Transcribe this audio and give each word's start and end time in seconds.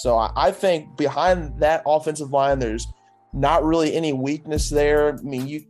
So 0.00 0.16
I, 0.16 0.32
I 0.34 0.50
think 0.50 0.96
behind 0.96 1.60
that 1.60 1.82
offensive 1.84 2.32
line, 2.32 2.58
there's 2.58 2.86
not 3.34 3.62
really 3.62 3.94
any 3.94 4.14
weakness 4.14 4.70
there. 4.70 5.14
I 5.14 5.20
mean, 5.20 5.46
you 5.46 5.62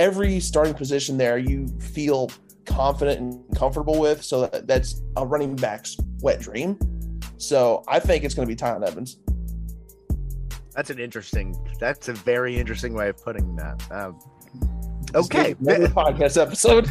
every 0.00 0.40
starting 0.40 0.74
position 0.74 1.16
there 1.16 1.38
you 1.38 1.68
feel 1.78 2.28
confident 2.66 3.20
and 3.20 3.56
comfortable 3.56 4.00
with. 4.00 4.20
So 4.24 4.46
that, 4.46 4.66
that's 4.66 5.00
a 5.16 5.24
running 5.24 5.54
back's 5.54 5.96
wet 6.20 6.40
dream. 6.40 6.76
So 7.36 7.84
I 7.86 8.00
think 8.00 8.24
it's 8.24 8.34
going 8.34 8.48
to 8.48 8.52
be 8.52 8.56
Tiyon 8.56 8.84
Evans. 8.84 9.18
That's 10.74 10.90
an 10.90 10.98
interesting. 10.98 11.56
That's 11.78 12.08
a 12.08 12.14
very 12.14 12.58
interesting 12.58 12.94
way 12.94 13.10
of 13.10 13.22
putting 13.22 13.54
that. 13.56 13.80
Um, 13.92 14.18
okay, 15.14 15.54
podcast 15.54 16.40
episode. 16.40 16.90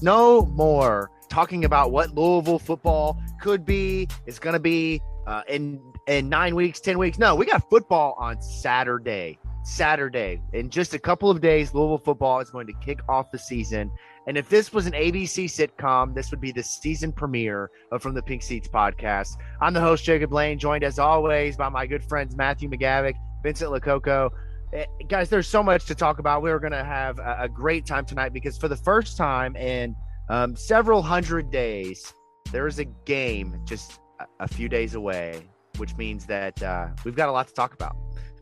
No 0.00 0.46
more 0.46 1.10
talking 1.28 1.64
about 1.64 1.90
what 1.90 2.14
Louisville 2.14 2.60
football 2.60 3.20
could 3.46 3.64
be. 3.64 4.08
it's 4.26 4.40
going 4.40 4.54
to 4.54 4.60
be 4.60 5.00
uh, 5.28 5.42
in 5.48 5.80
in 6.08 6.28
nine 6.28 6.56
weeks, 6.56 6.80
ten 6.80 6.98
weeks. 6.98 7.16
No, 7.16 7.36
we 7.36 7.46
got 7.46 7.70
football 7.70 8.16
on 8.18 8.42
Saturday. 8.42 9.38
Saturday. 9.62 10.40
In 10.52 10.68
just 10.68 10.94
a 10.94 10.98
couple 10.98 11.30
of 11.30 11.40
days, 11.40 11.72
Louisville 11.72 11.98
football 11.98 12.40
is 12.40 12.50
going 12.50 12.66
to 12.66 12.72
kick 12.84 12.98
off 13.08 13.30
the 13.30 13.38
season. 13.38 13.92
And 14.26 14.36
if 14.36 14.48
this 14.48 14.72
was 14.72 14.86
an 14.86 14.94
ABC 14.94 15.44
sitcom, 15.44 16.12
this 16.12 16.32
would 16.32 16.40
be 16.40 16.50
the 16.50 16.62
season 16.64 17.12
premiere 17.12 17.70
of 17.92 18.02
From 18.02 18.14
the 18.14 18.22
Pink 18.22 18.42
Seats 18.42 18.66
podcast. 18.66 19.36
I'm 19.60 19.74
the 19.74 19.80
host, 19.80 20.04
Jacob 20.04 20.32
Lane, 20.32 20.58
joined 20.58 20.82
as 20.82 20.98
always 20.98 21.56
by 21.56 21.68
my 21.68 21.86
good 21.86 22.02
friends 22.02 22.34
Matthew 22.34 22.68
McGavick, 22.68 23.14
Vincent 23.44 23.70
Lococo. 23.70 24.30
Eh, 24.72 24.86
guys, 25.06 25.28
there's 25.28 25.46
so 25.46 25.62
much 25.62 25.86
to 25.86 25.94
talk 25.94 26.18
about. 26.18 26.42
We're 26.42 26.58
going 26.58 26.72
to 26.72 26.84
have 26.84 27.20
a, 27.20 27.36
a, 27.42 27.48
great 27.48 27.86
time 27.86 28.04
tonight 28.04 28.32
because 28.32 28.58
for 28.58 28.66
the 28.66 28.76
first 28.76 29.16
time 29.16 29.54
in 29.54 29.94
um, 30.28 30.56
several 30.56 31.00
hundred 31.00 31.52
days, 31.52 32.12
there 32.52 32.66
is 32.66 32.78
a 32.78 32.84
game 32.84 33.60
just 33.64 34.00
a, 34.40 34.48
few 34.48 34.68
days 34.68 34.94
away, 34.94 35.42
which 35.76 35.96
means 35.96 36.26
that 36.26 36.62
uh, 36.62 36.88
we've 37.04 37.16
got 37.16 37.28
a 37.28 37.32
lot 37.32 37.48
to 37.48 37.54
talk 37.54 37.74
about. 37.74 37.96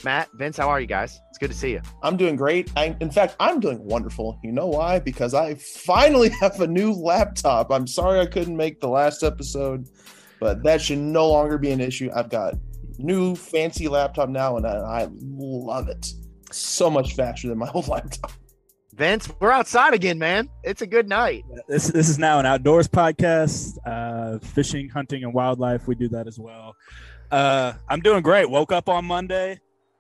Matt, 0.04 0.28
Vince, 0.34 0.56
how 0.56 0.68
are 0.68 0.80
you 0.80 0.86
guys? 0.86 1.18
It's 1.30 1.38
good 1.38 1.50
to 1.50 1.56
see 1.56 1.72
you. 1.72 1.80
I'm 2.02 2.16
doing 2.16 2.36
great. 2.36 2.70
I, 2.76 2.96
in 3.00 3.10
fact, 3.10 3.36
I'm 3.40 3.60
doing 3.60 3.82
wonderful. 3.82 4.38
You 4.42 4.52
know 4.52 4.66
why? 4.66 4.98
Because 4.98 5.34
I 5.34 5.54
finally 5.54 6.28
have 6.40 6.60
a 6.60 6.66
new 6.66 6.92
laptop. 6.92 7.70
I'm 7.70 7.86
sorry 7.86 8.20
I 8.20 8.26
couldn't 8.26 8.56
make 8.56 8.80
the 8.80 8.88
last 8.88 9.22
episode, 9.22 9.88
but 10.40 10.62
that 10.64 10.82
should 10.82 10.98
no 10.98 11.28
longer 11.28 11.58
be 11.58 11.70
an 11.70 11.80
issue. 11.80 12.10
I've 12.14 12.28
got 12.28 12.54
new 12.98 13.34
fancy 13.34 13.88
laptop 13.88 14.28
now, 14.28 14.56
and 14.56 14.66
I, 14.66 14.76
I 14.76 15.08
love 15.10 15.88
it. 15.88 16.12
So 16.52 16.90
much 16.90 17.14
faster 17.14 17.48
than 17.48 17.58
my 17.58 17.70
old 17.74 17.88
laptop. 17.88 18.32
Vince, 18.94 19.28
we're 19.40 19.50
outside 19.50 19.92
again, 19.92 20.18
man. 20.18 20.48
It's 20.62 20.82
a 20.82 20.86
good 20.86 21.08
night. 21.08 21.44
This 21.68 21.88
this 21.88 22.08
is 22.08 22.18
now 22.18 22.38
an 22.38 22.46
outdoors 22.46 22.88
podcast. 22.88 23.76
Uh, 23.84 24.38
fishing, 24.38 24.88
hunting, 24.88 25.24
and 25.24 25.34
wildlife. 25.34 25.86
We 25.88 25.94
do 25.94 26.08
that 26.08 26.26
as 26.26 26.38
well. 26.38 26.76
Uh, 27.30 27.72
I'm 27.88 28.00
doing 28.00 28.22
great. 28.22 28.48
Woke 28.48 28.70
up 28.72 28.88
on 28.88 29.04
Monday 29.04 29.58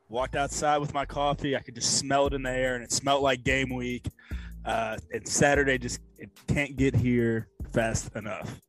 walked 0.08 0.36
outside 0.36 0.78
with 0.78 0.94
my 0.94 1.04
coffee. 1.04 1.56
I 1.56 1.60
could 1.60 1.74
just 1.74 1.98
smell 1.98 2.26
it 2.26 2.32
in 2.34 2.42
the 2.42 2.50
air, 2.50 2.76
and 2.76 2.84
it 2.84 2.92
smelled 2.92 3.22
like 3.22 3.42
game 3.42 3.74
week. 3.74 4.08
Uh, 4.64 4.96
and 5.12 5.26
Saturday 5.28 5.76
just 5.76 6.00
it 6.18 6.30
can't 6.46 6.76
get 6.76 6.94
here 6.94 7.48
fast 7.72 8.14
enough. 8.16 8.60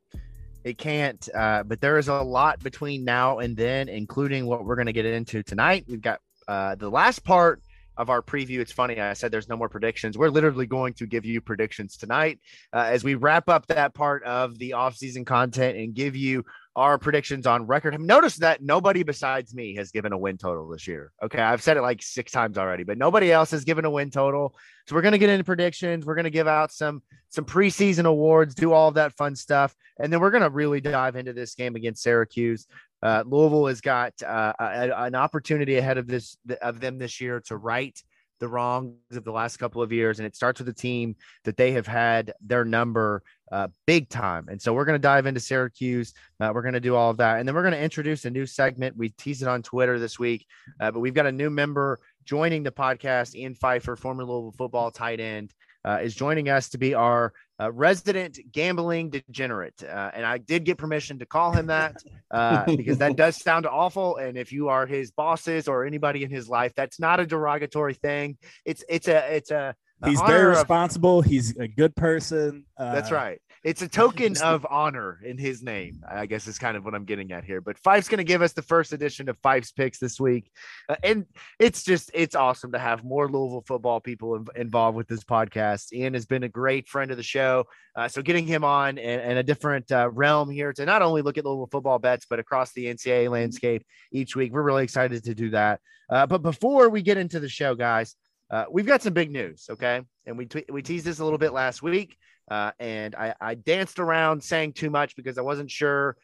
It 0.64 0.78
can't, 0.78 1.30
uh, 1.34 1.64
but 1.64 1.80
there 1.80 1.98
is 2.00 2.08
a 2.08 2.16
lot 2.16 2.62
between 2.64 3.06
now 3.06 3.40
and 3.40 3.56
then, 3.56 3.88
including 3.88 4.48
what 4.48 4.66
we're 4.66 4.76
going 4.76 4.88
to 4.88 4.94
get 4.94 5.06
into 5.06 5.44
tonight. 5.44 5.86
We've 5.88 6.02
got 6.02 6.20
uh, 6.48 6.76
the 6.76 6.90
last 6.90 7.24
part 7.24 7.62
of 7.98 8.10
our 8.10 8.22
preview. 8.22 8.60
It's 8.60 8.72
funny, 8.72 9.00
I 9.00 9.14
said 9.14 9.32
there's 9.32 9.50
no 9.50 9.58
more 9.58 9.70
predictions. 9.70 10.18
We're 10.18 10.30
literally 10.30 10.66
going 10.66 10.94
to 10.96 11.06
give 11.06 11.26
you 11.26 11.42
predictions 11.42 11.98
tonight 11.98 12.40
uh, 12.74 12.88
as 12.88 13.04
we 13.04 13.16
wrap 13.16 13.50
up 13.50 13.68
that 13.68 13.94
part 13.94 14.24
of 14.24 14.58
the 14.60 14.74
off-season 14.74 15.26
content 15.26 15.78
and 15.78 15.94
give 15.94 16.16
you 16.16 16.44
our 16.76 16.98
predictions 16.98 17.48
on 17.48 17.66
record. 17.66 18.00
Notice 18.00 18.36
that 18.38 18.62
nobody 18.62 19.04
besides 19.04 19.54
me 19.54 19.76
has 19.76 19.92
given 19.92 20.12
a 20.12 20.18
win 20.18 20.38
total 20.38 20.68
this 20.68 20.88
year. 20.88 21.12
Okay. 21.24 21.42
I've 21.42 21.62
said 21.62 21.78
it 21.78 21.82
like 21.82 22.02
six 22.02 22.32
times 22.32 22.58
already, 22.58 22.84
but 22.84 22.98
nobody 22.98 23.32
else 23.32 23.52
has 23.52 23.64
given 23.64 23.86
a 23.86 23.90
win 23.90 24.12
total. 24.12 24.56
So 24.88 24.96
we're 24.96 25.02
going 25.02 25.14
to 25.14 25.18
get 25.18 25.30
into 25.30 25.46
predictions. 25.46 26.06
We're 26.06 26.16
going 26.16 26.26
to 26.26 26.30
give 26.30 26.48
out 26.48 26.72
some, 26.72 27.02
some 27.30 27.46
preseason 27.46 28.06
awards, 28.06 28.56
do 28.56 28.74
all 28.74 28.90
of 28.90 28.96
that 28.96 29.14
fun 29.14 29.36
stuff. 29.36 29.74
And 30.00 30.12
then 30.12 30.20
we're 30.20 30.32
going 30.32 30.44
to 30.44 30.50
really 30.50 30.82
dive 30.82 31.16
into 31.16 31.32
this 31.32 31.56
game 31.56 31.76
against 31.76 32.04
Syracuse. 32.04 32.68
Uh, 33.02 33.24
Louisville 33.26 33.68
has 33.68 33.82
got 33.82 34.14
uh, 34.22 34.54
a, 34.60 34.92
an 35.04 35.16
opportunity 35.16 35.78
ahead 35.78 35.98
of 35.98 36.08
this, 36.08 36.38
of 36.62 36.80
them 36.80 36.98
this 36.98 37.22
year 37.22 37.40
to 37.48 37.56
right 37.56 37.98
the 38.40 38.48
wrongs 38.48 38.96
of 39.12 39.24
the 39.24 39.32
last 39.32 39.58
couple 39.58 39.82
of 39.82 39.94
years. 39.94 40.20
And 40.20 40.26
it 40.26 40.36
starts 40.36 40.60
with 40.60 40.68
a 40.68 40.74
team 40.74 41.16
that 41.46 41.56
they 41.56 41.72
have 41.72 41.88
had 41.88 42.34
their 42.42 42.66
number 42.66 43.24
uh, 43.52 43.68
big 43.86 44.10
time. 44.10 44.48
And 44.50 44.62
so 44.62 44.74
we're 44.74 44.86
going 44.86 44.96
to 44.96 45.02
dive 45.02 45.26
into 45.26 45.40
Syracuse. 45.40 46.14
Uh, 46.40 46.52
we're 46.54 46.62
going 46.62 46.74
to 46.74 46.80
do 46.80 46.96
all 46.96 47.12
of 47.12 47.18
that. 47.18 47.40
And 47.40 47.48
then 47.48 47.56
we're 47.56 47.62
going 47.62 47.74
to 47.74 47.82
introduce 47.82 48.26
a 48.26 48.30
new 48.30 48.46
segment. 48.46 48.98
We 48.98 49.10
teased 49.10 49.42
it 49.42 49.48
on 49.48 49.62
Twitter 49.62 50.00
this 50.00 50.18
week, 50.18 50.46
uh, 50.80 50.92
but 50.92 51.00
we've 51.00 51.14
got 51.14 51.26
a 51.26 51.32
new 51.32 51.50
member 51.50 52.00
joining 52.24 52.64
the 52.64 52.72
podcast. 52.72 53.36
Ean 53.36 53.56
Pfeifer, 53.56 53.98
former 53.98 54.24
Louisville 54.24 54.54
football 54.58 54.92
tight 54.92 55.20
end, 55.20 55.54
uh, 55.86 56.00
is 56.02 56.16
joining 56.16 56.50
us 56.50 56.70
to 56.70 56.80
be 56.80 56.96
our 56.96 57.32
uh, 57.62 57.72
resident 57.72 58.40
gambling 58.52 59.12
degenerate. 59.12 59.82
Uh, 59.84 60.12
and 60.14 60.26
I 60.26 60.40
did 60.40 60.66
get 60.66 60.80
permission 60.80 61.20
to 61.20 61.26
call 61.26 61.52
him 61.52 61.68
that 61.68 62.02
because 62.76 62.98
that 62.98 63.16
does 63.16 63.38
sound 63.38 63.68
awful. 63.68 64.18
And 64.18 64.38
if 64.38 64.52
you 64.52 64.70
are 64.70 64.88
his 64.88 65.12
bosses 65.12 65.68
or 65.68 65.86
anybody 65.86 66.24
in 66.24 66.32
his 66.32 66.50
life, 66.50 66.74
that's 66.76 67.00
not 67.00 67.20
a 67.20 67.26
derogatory 67.26 67.94
thing. 67.94 68.38
It's, 68.66 68.84
it's 68.90 69.08
a, 69.08 69.36
it's 69.36 69.52
a, 69.52 69.76
He's 70.04 70.22
very 70.22 70.52
of- 70.52 70.58
responsible. 70.58 71.22
He's 71.22 71.56
a 71.58 71.68
good 71.68 71.96
person. 71.96 72.66
Uh, 72.78 72.94
That's 72.94 73.12
right. 73.12 73.40
It's 73.64 73.82
a 73.82 73.88
token 73.88 74.38
of 74.44 74.64
honor 74.70 75.20
in 75.26 75.40
his 75.40 75.64
name, 75.64 76.04
I 76.08 76.28
guess 76.28 76.46
is 76.46 76.60
kind 76.60 76.78
of 76.78 76.86
what 76.86 76.94
I'm 76.94 77.06
getting 77.06 77.32
at 77.32 77.44
here. 77.44 77.62
But 77.62 77.80
Pfeif's 77.80 78.08
going 78.08 78.20
to 78.20 78.24
give 78.24 78.44
us 78.44 78.54
the 78.54 78.62
first 78.62 78.94
edition 78.94 79.28
of 79.28 79.40
Pfeif's 79.40 79.72
picks 79.72 79.98
this 79.98 80.20
week. 80.20 80.52
Uh, 80.88 80.98
and 81.04 81.26
it's 81.58 81.84
just, 81.84 82.12
it's 82.14 82.36
awesome 82.36 82.74
to 82.74 82.78
have 82.78 83.04
more 83.04 83.28
Louisville 83.28 83.64
football 83.66 84.00
people 84.00 84.36
in- 84.36 84.46
involved 84.56 84.96
with 84.96 85.08
this 85.08 85.24
podcast. 85.24 85.94
Ean 85.94 86.14
has 86.14 86.28
been 86.28 86.44
a 86.44 86.50
great 86.50 86.88
friend 86.88 87.10
of 87.10 87.18
the 87.18 87.24
show. 87.24 87.66
Uh, 87.96 88.08
so 88.08 88.22
getting 88.22 88.46
him 88.46 88.64
on 88.64 89.00
in, 89.00 89.20
in 89.22 89.38
a 89.38 89.44
different 89.44 89.92
uh, 89.92 90.12
realm 90.12 90.52
here 90.52 90.72
to 90.74 90.86
not 90.86 91.02
only 91.02 91.24
look 91.24 91.40
at 91.40 91.46
Louisville 91.46 91.70
football 91.72 91.98
bets, 91.98 92.28
but 92.30 92.38
across 92.38 92.72
the 92.74 92.86
NCAA 92.86 93.32
landscape 93.32 93.84
each 94.12 94.36
week. 94.36 94.54
We're 94.54 94.62
really 94.62 94.84
excited 94.84 95.24
to 95.24 95.34
do 95.34 95.50
that. 95.52 95.80
Uh, 96.08 96.28
but 96.28 96.44
before 96.44 96.90
we 96.90 97.02
get 97.02 97.18
into 97.18 97.40
the 97.40 97.50
show, 97.50 97.74
guys, 97.74 98.16
uh, 98.50 98.66
we've 98.70 98.86
got 98.86 99.02
some 99.02 99.14
big 99.14 99.32
news. 99.32 99.68
Okay. 99.70 100.02
And 100.26 100.38
we, 100.38 100.46
t- 100.46 100.66
we 100.70 100.82
teased 100.82 101.06
this 101.06 101.20
a 101.20 101.24
little 101.24 101.40
bit 101.40 101.54
last 101.54 101.82
week. 101.82 102.18
Uh, 102.50 102.72
and 102.80 103.16
I, 103.16 103.34
I 103.42 103.56
danced 103.56 104.00
around 104.00 104.44
saying 104.44 104.74
too 104.74 104.90
much 104.90 105.16
because 105.16 105.38
I 105.38 105.42
wasn't 105.42 105.72
sure, 105.72 106.16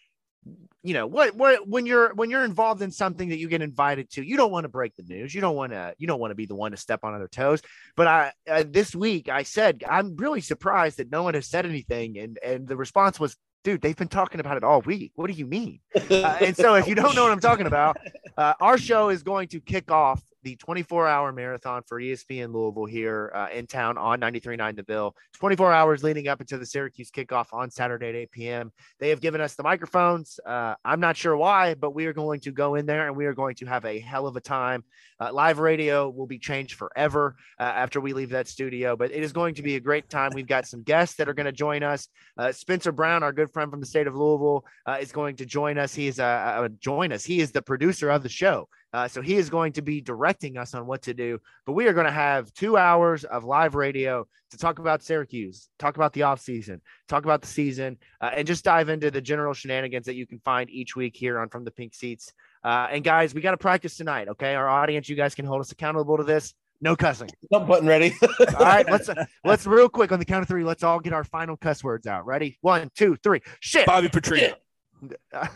you 0.84 0.94
know, 0.94 1.08
what, 1.08 1.36
what, 1.36 1.68
when 1.68 1.86
you're, 1.86 2.14
when 2.14 2.30
you're 2.30 2.46
involved 2.46 2.82
in 2.82 2.92
something 2.92 3.30
that 3.30 3.38
you 3.38 3.48
get 3.48 3.62
invited 3.62 4.10
to, 4.12 4.24
you 4.24 4.38
don't 4.38 4.52
want 4.52 4.66
to 4.66 4.70
break 4.70 4.96
the 4.96 5.04
news. 5.04 5.34
You 5.34 5.42
don't 5.42 5.56
want 5.56 5.72
to, 5.72 5.96
you 5.98 6.08
don't 6.08 6.20
want 6.20 6.32
to 6.32 6.36
be 6.36 6.46
the 6.46 6.56
one 6.56 6.72
to 6.72 6.78
step 6.78 7.04
on 7.04 7.16
other 7.16 7.28
toes. 7.28 7.62
But 7.96 8.08
I, 8.08 8.34
uh, 8.48 8.64
this 8.68 8.96
week 8.96 9.30
I 9.30 9.44
said, 9.44 9.84
I'm 9.88 10.16
really 10.16 10.42
surprised 10.42 10.98
that 10.98 11.12
no 11.12 11.24
one 11.24 11.34
has 11.34 11.48
said 11.48 11.66
anything. 11.66 12.20
And, 12.20 12.38
and 12.44 12.68
the 12.68 12.78
response 12.78 13.20
was, 13.20 13.36
dude, 13.64 13.82
they've 13.82 13.96
been 13.96 14.08
talking 14.08 14.40
about 14.40 14.58
it 14.58 14.64
all 14.64 14.82
week. 14.82 15.12
What 15.16 15.28
do 15.28 15.34
you 15.34 15.48
mean? 15.48 15.80
Uh, 16.12 16.38
and 16.42 16.58
so 16.58 16.76
if 16.76 16.88
you 16.90 16.96
don't 16.96 17.16
know 17.16 17.24
what 17.24 17.32
I'm 17.32 17.40
talking 17.40 17.68
about, 17.68 17.96
uh, 18.38 18.54
our 18.60 18.78
show 18.78 19.10
is 19.10 19.24
going 19.24 19.48
to 19.50 19.62
kick 19.62 19.92
off 19.92 20.22
the 20.44 20.56
24 20.56 21.08
hour 21.08 21.32
marathon 21.32 21.84
for 21.88 22.02
ESPN 22.02 22.54
Louisville 22.54 22.86
here 22.86 23.32
uh, 23.36 23.48
in 23.54 23.68
town 23.68 23.98
on 23.98 24.20
93.9 24.20 24.76
The 24.76 24.84
Ville. 24.84 25.16
24 25.34 25.72
hours 25.72 26.04
leading 26.04 26.28
up 26.28 26.42
into 26.42 26.58
the 26.58 26.66
Syracuse 26.66 27.12
kickoff 27.12 27.48
on 27.54 27.70
Saturday 27.70 28.10
at 28.10 28.16
8 28.16 28.32
p.m. 28.32 28.72
They 29.00 29.10
have 29.10 29.22
given 29.22 29.42
us 29.42 29.56
the 29.56 29.64
microphones. 29.64 30.40
Uh, 30.46 30.76
I'm 30.84 31.00
not 31.00 31.18
sure 31.18 31.36
why, 31.36 31.76
but 31.76 31.94
we 31.94 32.06
are 32.06 32.14
going 32.14 32.40
to 32.42 32.52
go 32.52 32.76
in 32.76 32.86
there 32.86 33.08
and 33.08 33.16
we 33.16 33.26
are 33.26 33.34
going 33.34 33.56
to 33.56 33.66
have 33.66 33.86
a 33.86 34.00
hell 34.00 34.28
of 34.28 34.36
a 34.36 34.42
time. 34.42 34.84
Uh, 35.20 35.32
live 35.32 35.60
radio 35.60 36.10
will 36.10 36.26
be 36.26 36.40
changed 36.40 36.76
forever 36.76 37.36
uh, 37.60 37.64
after 37.64 38.02
we 38.02 38.14
leave 38.14 38.32
that 38.32 38.48
studio, 38.48 38.96
but 38.96 39.12
it 39.12 39.24
is 39.24 39.32
going 39.32 39.54
to 39.56 39.62
be 39.62 39.76
a 39.76 39.80
great 39.80 40.10
time. 40.10 40.32
We've 40.34 40.48
got 40.48 40.66
some 40.66 40.82
guests 40.82 41.16
that 41.18 41.30
are 41.30 41.34
going 41.34 41.46
to 41.46 41.52
join 41.52 41.84
us. 41.84 42.08
Uh, 42.38 42.52
Spencer 42.52 42.92
Brown, 42.92 43.22
our 43.22 43.32
good 43.32 43.52
friend 43.52 43.70
from 43.70 43.80
the 43.80 43.86
state 43.86 44.08
of 44.08 44.16
Louisville, 44.16 44.66
uh, 44.88 44.98
is 45.00 45.12
going 45.12 45.36
to 45.36 45.46
join 45.46 45.78
us. 45.78 45.94
He 45.94 46.08
is 46.08 46.20
uh, 46.20 46.68
join 46.80 47.12
us. 47.12 47.24
He 47.24 47.40
is 47.40 47.52
the 47.52 47.62
producer 47.62 48.10
of 48.10 48.24
the 48.24 48.30
show. 48.30 48.68
Uh, 48.94 49.08
so 49.08 49.22
he 49.22 49.36
is 49.36 49.50
going 49.50 49.72
to 49.74 49.82
be 49.82 50.02
directing 50.02 50.58
us 50.58 50.74
on 50.74 50.86
what 50.86 51.02
to 51.04 51.14
do. 51.14 51.40
But 51.66 51.74
we 51.74 51.88
are 51.88 51.94
going 51.94 52.06
to 52.06 52.12
have 52.12 52.54
two 52.54 52.78
hours 52.78 53.24
of 53.24 53.44
live 53.44 53.76
radio 53.76 54.28
to 54.52 54.58
talk 54.58 54.80
about 54.80 55.02
Syracuse, 55.02 55.70
talk 55.80 55.96
about 55.96 56.14
the 56.14 56.22
offseason, 56.22 56.82
talk 57.08 57.24
about 57.24 57.42
the 57.42 57.48
season, 57.48 57.98
uh, 58.20 58.32
and 58.36 58.46
just 58.46 58.66
dive 58.66 58.90
into 58.90 59.10
the 59.10 59.22
general 59.22 59.54
shenanigans 59.54 60.06
that 60.06 60.16
you 60.16 60.28
can 60.28 60.40
find 60.40 60.70
each 60.70 60.96
week 60.96 61.16
here 61.16 61.40
on 61.40 61.50
From 61.50 61.64
the 61.64 61.72
Pink 61.72 61.94
Seats. 61.94 62.34
Uh, 62.64 62.88
and 62.92 63.04
guys, 63.04 63.34
we 63.34 63.42
got 63.42 63.52
to 63.52 63.58
practice 63.58 63.96
tonight. 63.96 64.28
Okay. 64.28 64.56
Our 64.56 64.68
audience, 64.68 65.08
you 65.08 65.16
guys 65.16 65.36
can 65.36 65.46
hold 65.46 65.62
us 65.62 65.72
accountable 65.72 66.18
to 66.18 66.24
this. 66.24 66.54
No 66.82 66.96
cussing. 66.96 67.30
No 67.52 67.60
button 67.60 67.88
ready. 67.88 68.14
All 68.40 68.66
right. 68.66 68.90
Let's, 68.90 69.10
let's 69.46 69.66
real 69.66 69.90
quick 69.90 70.12
on 70.12 70.20
the 70.20 70.26
count 70.26 70.42
of 70.42 70.48
three. 70.48 70.64
Let's 70.64 70.84
all 70.84 71.02
get 71.02 71.12
our 71.12 71.26
final 71.26 71.58
cuss 71.58 71.84
words 71.84 72.08
out. 72.08 72.26
Ready? 72.26 72.58
One, 72.62 72.90
two, 72.96 73.18
three. 73.24 73.42
Shit. 73.60 73.86
Bobby 73.86 74.08
Petrino. 74.08 74.54
Yeah, 75.02 75.48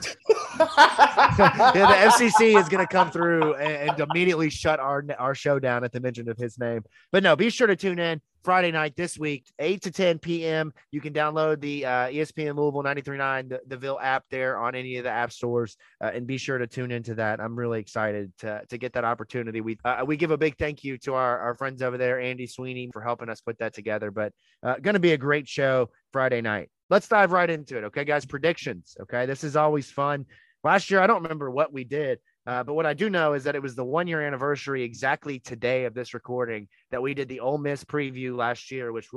the 1.73 2.11
FCC 2.11 2.59
is 2.59 2.69
going 2.69 2.85
to 2.85 2.91
come 2.91 3.11
through 3.11 3.55
and, 3.55 3.89
and 3.89 3.99
immediately 4.09 4.49
shut 4.49 4.79
our 4.79 5.03
our 5.19 5.35
show 5.35 5.59
down 5.59 5.83
at 5.83 5.91
the 5.91 5.99
mention 5.99 6.29
of 6.29 6.37
his 6.37 6.57
name. 6.57 6.83
But 7.11 7.23
no, 7.23 7.35
be 7.35 7.49
sure 7.49 7.67
to 7.67 7.75
tune 7.75 7.99
in 7.99 8.21
Friday 8.45 8.71
night 8.71 8.95
this 8.95 9.17
week, 9.17 9.51
8 9.57 9.81
to 9.81 9.91
10 9.91 10.19
p.m. 10.19 10.71
You 10.91 11.01
can 11.01 11.13
download 11.13 11.59
the 11.59 11.85
uh, 11.85 12.07
ESPN 12.07 12.55
Louisville 12.55 12.83
93.9, 12.83 13.49
the, 13.49 13.61
the 13.67 13.75
Ville 13.75 13.99
app 13.99 14.23
there 14.29 14.57
on 14.59 14.75
any 14.75 14.97
of 14.97 15.03
the 15.03 15.09
app 15.09 15.31
stores, 15.31 15.75
uh, 15.99 16.11
and 16.13 16.27
be 16.27 16.37
sure 16.37 16.59
to 16.59 16.67
tune 16.67 16.91
into 16.91 17.15
that. 17.15 17.41
I'm 17.41 17.55
really 17.55 17.79
excited 17.79 18.31
to, 18.39 18.61
to 18.69 18.77
get 18.77 18.93
that 18.93 19.03
opportunity. 19.03 19.61
We 19.61 19.77
uh, 19.83 20.03
we 20.05 20.15
give 20.15 20.31
a 20.31 20.37
big 20.37 20.57
thank 20.57 20.83
you 20.83 20.97
to 20.99 21.15
our, 21.15 21.39
our 21.39 21.55
friends 21.55 21.81
over 21.81 21.97
there, 21.97 22.19
Andy 22.19 22.45
Sweeney, 22.45 22.89
for 22.93 23.01
helping 23.01 23.29
us 23.29 23.41
put 23.41 23.57
that 23.59 23.73
together. 23.73 24.11
But 24.11 24.31
uh, 24.63 24.75
going 24.77 24.93
to 24.93 24.99
be 24.99 25.13
a 25.13 25.17
great 25.17 25.47
show 25.47 25.89
Friday 26.13 26.41
night. 26.41 26.69
Let's 26.89 27.07
dive 27.07 27.31
right 27.31 27.49
into 27.49 27.77
it. 27.77 27.83
Okay, 27.85 28.05
guys, 28.05 28.25
predictions. 28.25 28.95
Okay, 29.01 29.25
this 29.25 29.43
is 29.43 29.55
always 29.55 29.89
fun. 29.89 30.25
Last 30.63 30.89
year, 30.91 30.99
I 30.99 31.07
don't 31.07 31.23
remember 31.23 31.49
what 31.49 31.73
we 31.73 31.83
did, 31.83 32.19
uh, 32.45 32.63
but 32.63 32.73
what 32.73 32.85
I 32.85 32.93
do 32.93 33.09
know 33.09 33.33
is 33.33 33.43
that 33.43 33.55
it 33.55 33.61
was 33.61 33.75
the 33.75 33.83
one 33.83 34.07
year 34.07 34.21
anniversary 34.21 34.83
exactly 34.83 35.39
today 35.39 35.85
of 35.85 35.93
this 35.93 36.13
recording 36.13 36.67
that 36.91 37.01
we 37.01 37.13
did 37.13 37.27
the 37.27 37.39
Ole 37.39 37.57
Miss 37.57 37.83
preview 37.83 38.35
last 38.35 38.71
year, 38.71 38.91
which, 38.91 39.09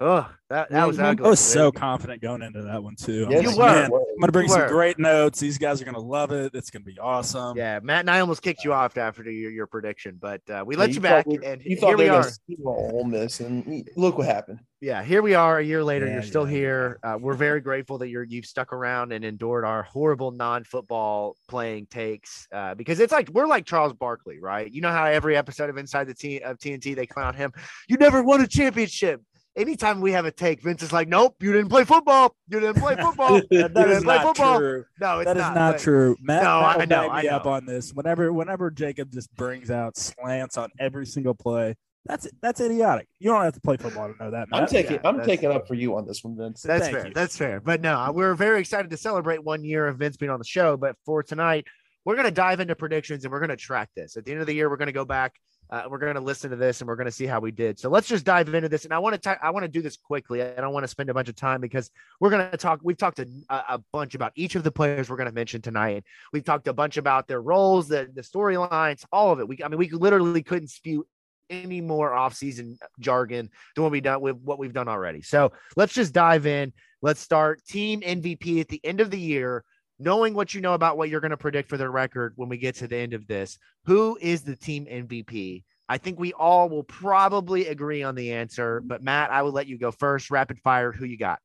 oh, 0.00 0.28
that, 0.50 0.70
that 0.70 0.86
was 0.86 0.98
I 0.98 1.12
was 1.14 1.40
so 1.40 1.72
confident 1.72 2.20
going 2.22 2.42
into 2.42 2.62
that 2.62 2.82
one 2.82 2.94
too. 2.96 3.24
I'm 3.26 3.30
Yes, 3.32 3.46
like, 3.46 3.54
you 3.56 3.58
were. 3.62 3.66
"Man, 3.66 3.84
I'm 3.92 4.20
gonna 4.20 4.32
bring 4.32 4.44
You 4.46 4.52
some 4.52 4.60
were. 4.62 4.68
great 4.68 4.98
notes. 4.98 5.40
These 5.40 5.58
guys 5.58 5.80
are 5.80 5.84
gonna 5.84 5.98
love 5.98 6.30
it. 6.32 6.54
It's 6.54 6.70
gonna 6.70 6.84
be 6.84 6.98
awesome. 6.98 7.56
Yeah, 7.56 7.80
Matt 7.82 8.00
and 8.00 8.10
I 8.10 8.20
almost 8.20 8.42
kicked 8.42 8.64
you 8.64 8.72
off 8.72 8.96
after 8.96 9.22
your, 9.30 9.50
your 9.50 9.66
prediction, 9.66 10.18
but 10.20 10.40
uh, 10.50 10.62
we 10.66 10.76
let 10.76 10.90
Yeah, 10.90 10.94
you, 10.94 11.00
thought 11.00 11.08
back, 11.08 11.26
we- 11.26 11.44
and 11.44 11.62
you 11.62 11.70
here 11.70 11.78
thought 11.78 11.96
we 11.98 12.04
they 12.04 12.10
were 12.10 12.16
are. 12.16 12.30
gonna 12.64 12.92
Ole 12.92 13.04
Miss, 13.04 13.40
and 13.40 13.88
look 13.96 14.18
what 14.18 14.26
happened. 14.26 14.60
Yeah, 14.80 15.02
here 15.02 15.22
we 15.22 15.34
are 15.34 15.58
a 15.58 15.64
year 15.64 15.82
later. 15.82 16.06
Yeah, 16.06 16.14
you're 16.14 16.22
still 16.22 16.44
yeah, 16.46 16.56
here. 16.56 16.98
Uh, 17.02 17.16
we're 17.18 17.34
very 17.34 17.60
grateful 17.60 17.96
that 17.98 18.08
you're 18.08 18.22
you've 18.24 18.44
stuck 18.44 18.72
around 18.72 19.12
and 19.12 19.24
endured 19.24 19.64
our 19.64 19.82
horrible 19.82 20.30
non-football 20.30 21.36
playing 21.48 21.86
takes 21.86 22.46
uh, 22.52 22.74
because 22.74 23.00
it's 23.00 23.12
like 23.12 23.28
we're 23.30 23.46
like 23.46 23.64
Charles 23.64 23.94
Barkley, 23.94 24.40
right? 24.40 24.70
You 24.70 24.80
know 24.82 24.90
how 24.90 25.06
every 25.06 25.36
episode 25.36 25.70
of 25.70 25.78
Inside 25.78 26.04
the 26.08 26.14
T 26.14 26.40
of 26.40 26.58
TNT 26.58 26.94
they 26.94 27.06
clown 27.06 27.34
him. 27.34 27.52
You 27.88 27.96
never 27.96 28.22
won 28.22 28.40
a 28.42 28.46
championship. 28.46 29.22
Anytime 29.56 30.00
we 30.00 30.10
have 30.12 30.24
a 30.24 30.32
take, 30.32 30.60
Vince 30.62 30.82
is 30.82 30.92
like, 30.92 31.06
"Nope, 31.08 31.36
you 31.40 31.52
didn't 31.52 31.68
play 31.68 31.84
football. 31.84 32.34
You 32.48 32.58
didn't 32.60 32.80
play 32.80 32.96
football. 32.96 33.36
you 33.50 33.62
That 33.62 33.74
didn't 33.74 33.90
is 33.92 34.02
play 34.04 34.16
not 34.16 34.26
football." 34.26 34.58
true. 34.58 34.84
No, 35.00 35.20
it's 35.20 35.26
That 35.26 35.36
is 35.36 35.42
not, 35.42 35.54
not 35.54 35.78
true. 35.78 36.16
Matt, 36.20 36.42
No, 36.42 36.60
Matt 36.60 36.64
I 36.64 36.76
will 36.78 36.86
know, 36.86 37.08
back 37.08 37.22
me 37.22 37.28
I 37.28 37.34
up 37.36 37.44
know. 37.44 37.50
on 37.52 37.66
this. 37.66 37.92
Whenever, 37.92 38.32
whenever 38.32 38.70
Jacob 38.72 39.12
just 39.12 39.32
brings 39.36 39.70
out 39.70 39.96
slants 39.96 40.56
on 40.58 40.70
every 40.80 41.06
single 41.06 41.34
play, 41.34 41.76
that's 42.04 42.26
that's 42.42 42.60
idiotic. 42.60 43.06
You 43.20 43.30
don't 43.30 43.42
have 43.44 43.54
to 43.54 43.60
play 43.60 43.76
football 43.76 44.12
to 44.12 44.14
know 44.24 44.30
that. 44.32 44.48
I'm 44.52 44.66
taking 44.66 44.94
yeah, 44.94 45.00
I'm 45.04 45.18
that's- 45.18 45.26
taking 45.28 45.50
up 45.52 45.68
for 45.68 45.74
you 45.74 45.96
on 45.96 46.04
this 46.04 46.24
one, 46.24 46.36
Vince. 46.36 46.62
That's 46.62 46.84
Thank 46.86 46.96
fair. 46.96 47.06
you. 47.06 47.14
That's 47.14 47.36
fair. 47.36 47.60
But 47.60 47.80
no, 47.80 48.10
we're 48.12 48.34
very 48.34 48.58
excited 48.60 48.90
to 48.90 48.96
celebrate 48.96 49.44
one 49.44 49.62
year 49.64 49.86
of 49.86 49.98
Vince 49.98 50.16
being 50.16 50.30
on 50.30 50.40
the 50.40 50.44
show. 50.44 50.76
But 50.76 50.96
for 51.06 51.22
tonight, 51.22 51.64
we're 52.04 52.16
going 52.16 52.26
to 52.26 52.32
dive 52.32 52.58
into 52.60 52.74
predictions 52.74 53.24
and 53.24 53.30
we're 53.32 53.38
going 53.40 53.50
to 53.50 53.56
track 53.56 53.88
this. 53.94 54.16
At 54.16 54.24
the 54.24 54.32
end 54.32 54.40
of 54.40 54.46
the 54.48 54.52
year, 54.54 54.68
we're 54.68 54.76
going 54.76 54.86
to 54.86 54.92
go 54.92 55.04
back. 55.04 55.36
Uh, 55.74 55.88
we're 55.88 55.98
going 55.98 56.14
to 56.14 56.20
listen 56.20 56.50
to 56.50 56.56
this 56.56 56.80
and 56.80 56.86
we're 56.86 56.94
going 56.94 57.04
to 57.04 57.10
see 57.10 57.26
how 57.26 57.40
we 57.40 57.50
did. 57.50 57.80
So 57.80 57.90
let's 57.90 58.06
just 58.06 58.24
dive 58.24 58.54
into 58.54 58.68
this. 58.68 58.84
And 58.84 58.94
I 58.94 59.00
want 59.00 59.20
to 59.20 59.44
I 59.44 59.50
want 59.50 59.64
to 59.64 59.68
do 59.68 59.82
this 59.82 59.96
quickly. 59.96 60.40
I 60.40 60.54
don't 60.54 60.72
want 60.72 60.84
to 60.84 60.88
spend 60.88 61.10
a 61.10 61.14
bunch 61.14 61.28
of 61.28 61.34
time 61.34 61.60
because 61.60 61.90
we're 62.20 62.30
going 62.30 62.48
to 62.48 62.56
talk. 62.56 62.78
We've 62.84 62.96
talked 62.96 63.18
a, 63.18 63.26
a 63.50 63.80
bunch 63.92 64.14
about 64.14 64.30
each 64.36 64.54
of 64.54 64.62
the 64.62 64.70
players 64.70 65.10
we're 65.10 65.16
going 65.16 65.28
to 65.28 65.34
mention 65.34 65.62
tonight. 65.62 66.04
We've 66.32 66.44
talked 66.44 66.68
a 66.68 66.72
bunch 66.72 66.96
about 66.96 67.26
their 67.26 67.42
roles, 67.42 67.88
the 67.88 68.08
the 68.14 68.22
storylines, 68.22 69.04
all 69.10 69.32
of 69.32 69.40
it. 69.40 69.48
We 69.48 69.58
I 69.64 69.68
mean, 69.68 69.78
we 69.78 69.90
literally 69.90 70.44
couldn't 70.44 70.68
spew 70.68 71.08
any 71.50 71.80
more 71.80 72.12
offseason 72.12 72.76
jargon 73.00 73.50
than 73.74 73.82
what 73.82 73.90
we 73.90 74.00
done 74.00 74.20
with 74.20 74.36
what 74.36 74.60
we've 74.60 74.72
done 74.72 74.86
already. 74.86 75.22
So 75.22 75.50
let's 75.76 75.92
just 75.92 76.12
dive 76.12 76.46
in. 76.46 76.72
Let's 77.02 77.20
start 77.20 77.64
team 77.64 78.00
MVP 78.00 78.60
at 78.60 78.68
the 78.68 78.80
end 78.84 79.00
of 79.00 79.10
the 79.10 79.18
year, 79.18 79.64
knowing 79.98 80.34
what 80.34 80.54
you 80.54 80.60
know 80.60 80.74
about 80.74 80.96
what 80.96 81.08
you're 81.08 81.20
going 81.20 81.30
to 81.30 81.36
predict 81.36 81.68
for 81.68 81.76
their 81.76 81.90
record 81.90 82.32
when 82.36 82.48
we 82.48 82.58
get 82.58 82.74
to 82.76 82.88
the 82.88 82.96
end 82.96 83.14
of 83.14 83.26
this. 83.26 83.58
Who 83.84 84.18
is 84.20 84.42
the 84.42 84.56
team 84.56 84.86
MVP? 84.86 85.62
I 85.88 85.98
think 85.98 86.18
we 86.18 86.32
all 86.32 86.68
will 86.68 86.84
probably 86.84 87.66
agree 87.66 88.02
on 88.02 88.14
the 88.14 88.32
answer, 88.32 88.80
but 88.84 89.02
Matt, 89.02 89.30
I 89.30 89.42
will 89.42 89.52
let 89.52 89.66
you 89.66 89.78
go 89.78 89.90
first. 89.90 90.30
Rapid 90.30 90.58
fire. 90.60 90.92
Who 90.92 91.04
you 91.04 91.18
got? 91.18 91.38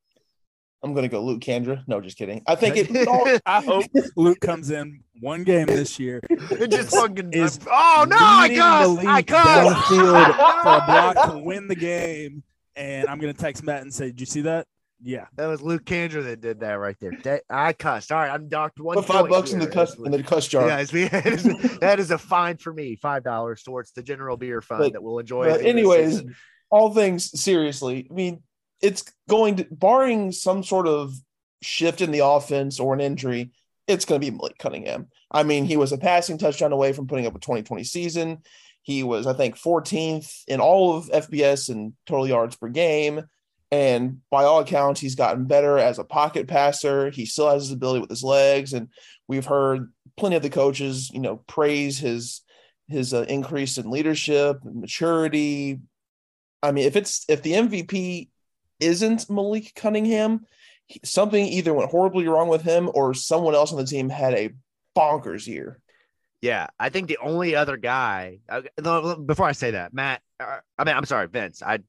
I'm 0.82 0.94
gonna 0.94 1.10
go 1.10 1.22
Luke 1.22 1.42
Kandra. 1.42 1.84
No, 1.88 2.00
just 2.00 2.18
kidding. 2.18 2.42
I 2.48 2.56
think 2.56 2.78
it. 2.78 3.08
all- 3.08 3.28
I 3.46 3.62
hope 3.62 3.84
Luke 4.16 4.40
comes 4.40 4.72
in 4.72 5.02
one 5.20 5.44
game 5.44 5.66
this 5.66 6.00
year. 6.00 6.22
It 6.30 6.68
just 6.72 6.92
fucking. 6.92 7.28
Uh, 7.38 7.44
is 7.44 7.60
oh 7.70 8.06
no! 8.08 8.16
I 8.18 8.48
cussed. 8.56 9.06
I 9.06 9.22
cussed. 9.22 9.88
for 9.88 10.70
a 10.70 10.86
block 10.86 11.32
to 11.32 11.38
win 11.44 11.68
the 11.68 11.76
game. 11.76 12.44
And 12.78 13.10
I'm 13.10 13.20
gonna 13.20 13.34
text 13.34 13.62
Matt 13.64 13.82
and 13.82 13.94
say, 13.94 14.06
"Did 14.06 14.22
you 14.22 14.26
see 14.26 14.42
that? 14.42 14.68
Yeah, 15.02 15.28
That 15.38 15.48
was 15.48 15.62
Luke 15.62 15.86
Kandra 15.86 16.24
that 16.26 16.42
did 16.42 16.60
that 16.60 16.74
right 16.74 16.96
there. 17.00 17.14
That- 17.24 17.44
I 17.50 17.74
cussed. 17.74 18.12
All 18.12 18.20
right, 18.20 18.30
I'm 18.32 18.50
docked 18.50 18.80
one. 18.80 18.96
Put 18.98 19.06
five 19.06 19.22
point 19.22 19.30
bucks 19.32 19.54
in 19.54 19.60
the 19.60 19.66
here. 19.66 19.74
cuss 19.74 19.96
in 19.98 20.12
the 20.12 20.24
cuss 20.24 20.48
jar. 20.48 20.68
Yeah, 20.68 20.80
it's, 20.80 20.92
that 21.12 21.26
is- 21.26 21.80
that 21.80 22.00
is 22.00 22.12
a 22.12 22.18
fine 22.18 22.58
for 22.58 22.74
me. 22.74 22.96
Five 22.96 23.24
dollars 23.24 23.64
towards 23.64 23.92
the 23.92 24.04
general 24.04 24.36
beer 24.36 24.62
fund 24.62 24.82
But- 24.82 24.94
that 24.94 25.04
we'll 25.04 25.20
enjoy. 25.20 25.46
But 25.50 25.62
the 25.62 25.68
end 25.70 25.80
of 25.80 25.86
the 25.86 25.92
anyways, 25.98 26.24
all 26.70 26.94
things 26.94 27.40
seriously, 27.40 28.08
I 28.10 28.14
mean, 28.14 28.44
it's 28.82 29.04
going 29.28 29.58
to 29.58 29.68
barring 29.72 30.32
some 30.32 30.64
sort 30.64 30.88
of 30.88 31.14
shift 31.62 32.02
in 32.02 32.12
the 32.12 32.26
offense 32.26 32.80
or 32.80 32.94
an 32.94 33.02
injury, 33.02 33.52
it's 33.88 34.06
going 34.06 34.20
to 34.22 34.32
be 34.32 34.36
Malik 34.36 34.58
Cunningham. 34.58 35.08
I 35.32 35.44
mean, 35.44 35.66
he 35.66 35.78
was 35.78 35.92
a 35.92 35.98
passing 35.98 36.38
touchdown 36.38 36.72
away 36.72 36.94
from 36.94 37.08
putting 37.08 37.26
up 37.26 37.36
a 37.36 37.40
2020 37.40 37.84
season. 37.84 38.40
He 38.82 39.04
was, 39.04 39.28
I 39.28 39.34
think, 39.34 39.56
14th 39.56 40.44
in 40.48 40.60
all 40.60 40.96
of 40.96 41.06
FBS 41.08 41.70
and 41.70 41.94
total 42.06 42.28
yards 42.28 42.56
per 42.56 42.70
game. 42.70 43.24
And 43.72 44.22
by 44.32 44.46
all 44.46 44.60
accounts, 44.60 45.00
he's 45.00 45.16
gotten 45.16 45.46
better 45.46 45.78
as 45.78 46.00
a 46.00 46.04
pocket 46.04 46.48
passer. 46.48 47.12
He 47.12 47.26
still 47.26 47.50
has 47.50 47.64
his 47.64 47.72
ability 47.72 48.00
with 48.00 48.10
his 48.10 48.24
legs, 48.24 48.74
and 48.74 48.90
we've 49.28 49.46
heard 49.46 49.92
plenty 50.18 50.36
of 50.36 50.42
the 50.42 50.50
coaches, 50.50 51.12
you 51.14 51.20
know, 51.20 51.38
praise 51.48 52.00
his 52.00 52.42
his 52.88 53.14
uh, 53.14 53.26
increase 53.30 53.78
in 53.78 53.92
leadership, 53.92 54.58
maturity, 54.64 55.80
I 56.62 56.72
mean, 56.72 56.86
if 56.86 56.96
it's 56.96 57.26
if 57.30 57.42
the 57.42 57.54
MVP 57.54 58.30
isn't 58.80 59.30
Malik 59.30 59.74
Cunningham, 59.76 60.46
something 61.04 61.46
either 61.46 61.74
went 61.74 61.92
horribly 61.92 62.28
wrong 62.28 62.50
with 62.50 62.62
him 62.62 62.90
or 62.94 63.14
someone 63.14 63.56
else 63.56 63.72
on 63.72 63.78
the 63.78 63.86
team 63.86 64.10
had 64.10 64.34
a 64.34 64.50
bonkers 64.98 65.48
year. 65.48 65.80
Yeah, 66.42 66.68
I 66.80 66.90
think 66.90 67.08
the 67.08 67.18
only 67.22 67.56
other 67.56 67.78
guy. 67.78 68.40
Uh, 68.48 69.16
before 69.16 69.46
I 69.46 69.52
say 69.52 69.72
that, 69.72 69.94
Matt. 69.94 70.22
Uh, 70.40 70.60
I 70.78 70.84
mean, 70.86 70.96
I'm 70.96 71.06
sorry, 71.06 71.28
Vince. 71.28 71.62
I 71.62 71.80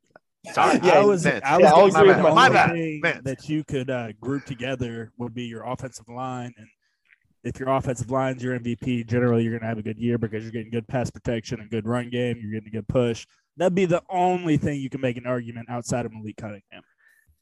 sorry. 0.52 0.80
Yeah, 0.82 1.00
I 1.00 1.04
was. 1.04 1.22
Vince. 1.24 1.42
I 1.44 1.56
was 1.58 1.62
Yeah, 1.64 1.72
I'll 1.72 1.86
agree 1.86 2.08
with 2.08 2.16
the 2.16 2.22
my- 2.22 2.28
only 2.30 2.34
my 2.42 2.48
bad, 2.48 2.70
thing 2.72 3.00
Vince. 3.02 3.20
that 3.24 3.48
you 3.48 3.64
could 3.64 3.90
uh, 3.90 4.12
group 4.20 4.44
together 4.46 5.12
would 5.18 5.34
be 5.34 5.44
your 5.44 5.64
offensive 5.64 6.08
line, 6.08 6.52
and 6.56 6.66
if 7.44 7.58
your 7.58 7.68
offensive 7.70 8.10
line's 8.10 8.42
your 8.42 8.58
MVP, 8.58 9.06
generally 9.06 9.42
you're 9.42 9.52
going 9.52 9.62
to 9.62 9.66
have 9.66 9.78
a 9.78 9.82
good 9.82 9.98
year 9.98 10.18
because 10.18 10.42
you're 10.42 10.52
getting 10.52 10.70
good 10.70 10.86
pass 10.88 11.10
protection 11.10 11.60
and 11.60 11.70
good 11.70 11.86
run 11.86 12.10
game. 12.10 12.36
You're 12.40 12.52
getting 12.52 12.68
a 12.68 12.78
good 12.78 12.88
push. 12.88 13.26
That'd 13.56 13.74
be 13.74 13.84
the 13.86 14.02
only 14.10 14.56
thing 14.56 14.80
you 14.80 14.90
can 14.90 15.00
make 15.00 15.16
an 15.16 15.26
argument 15.26 15.68
outside 15.70 16.06
of 16.06 16.12
Malik 16.12 16.36
Cunningham. 16.36 16.82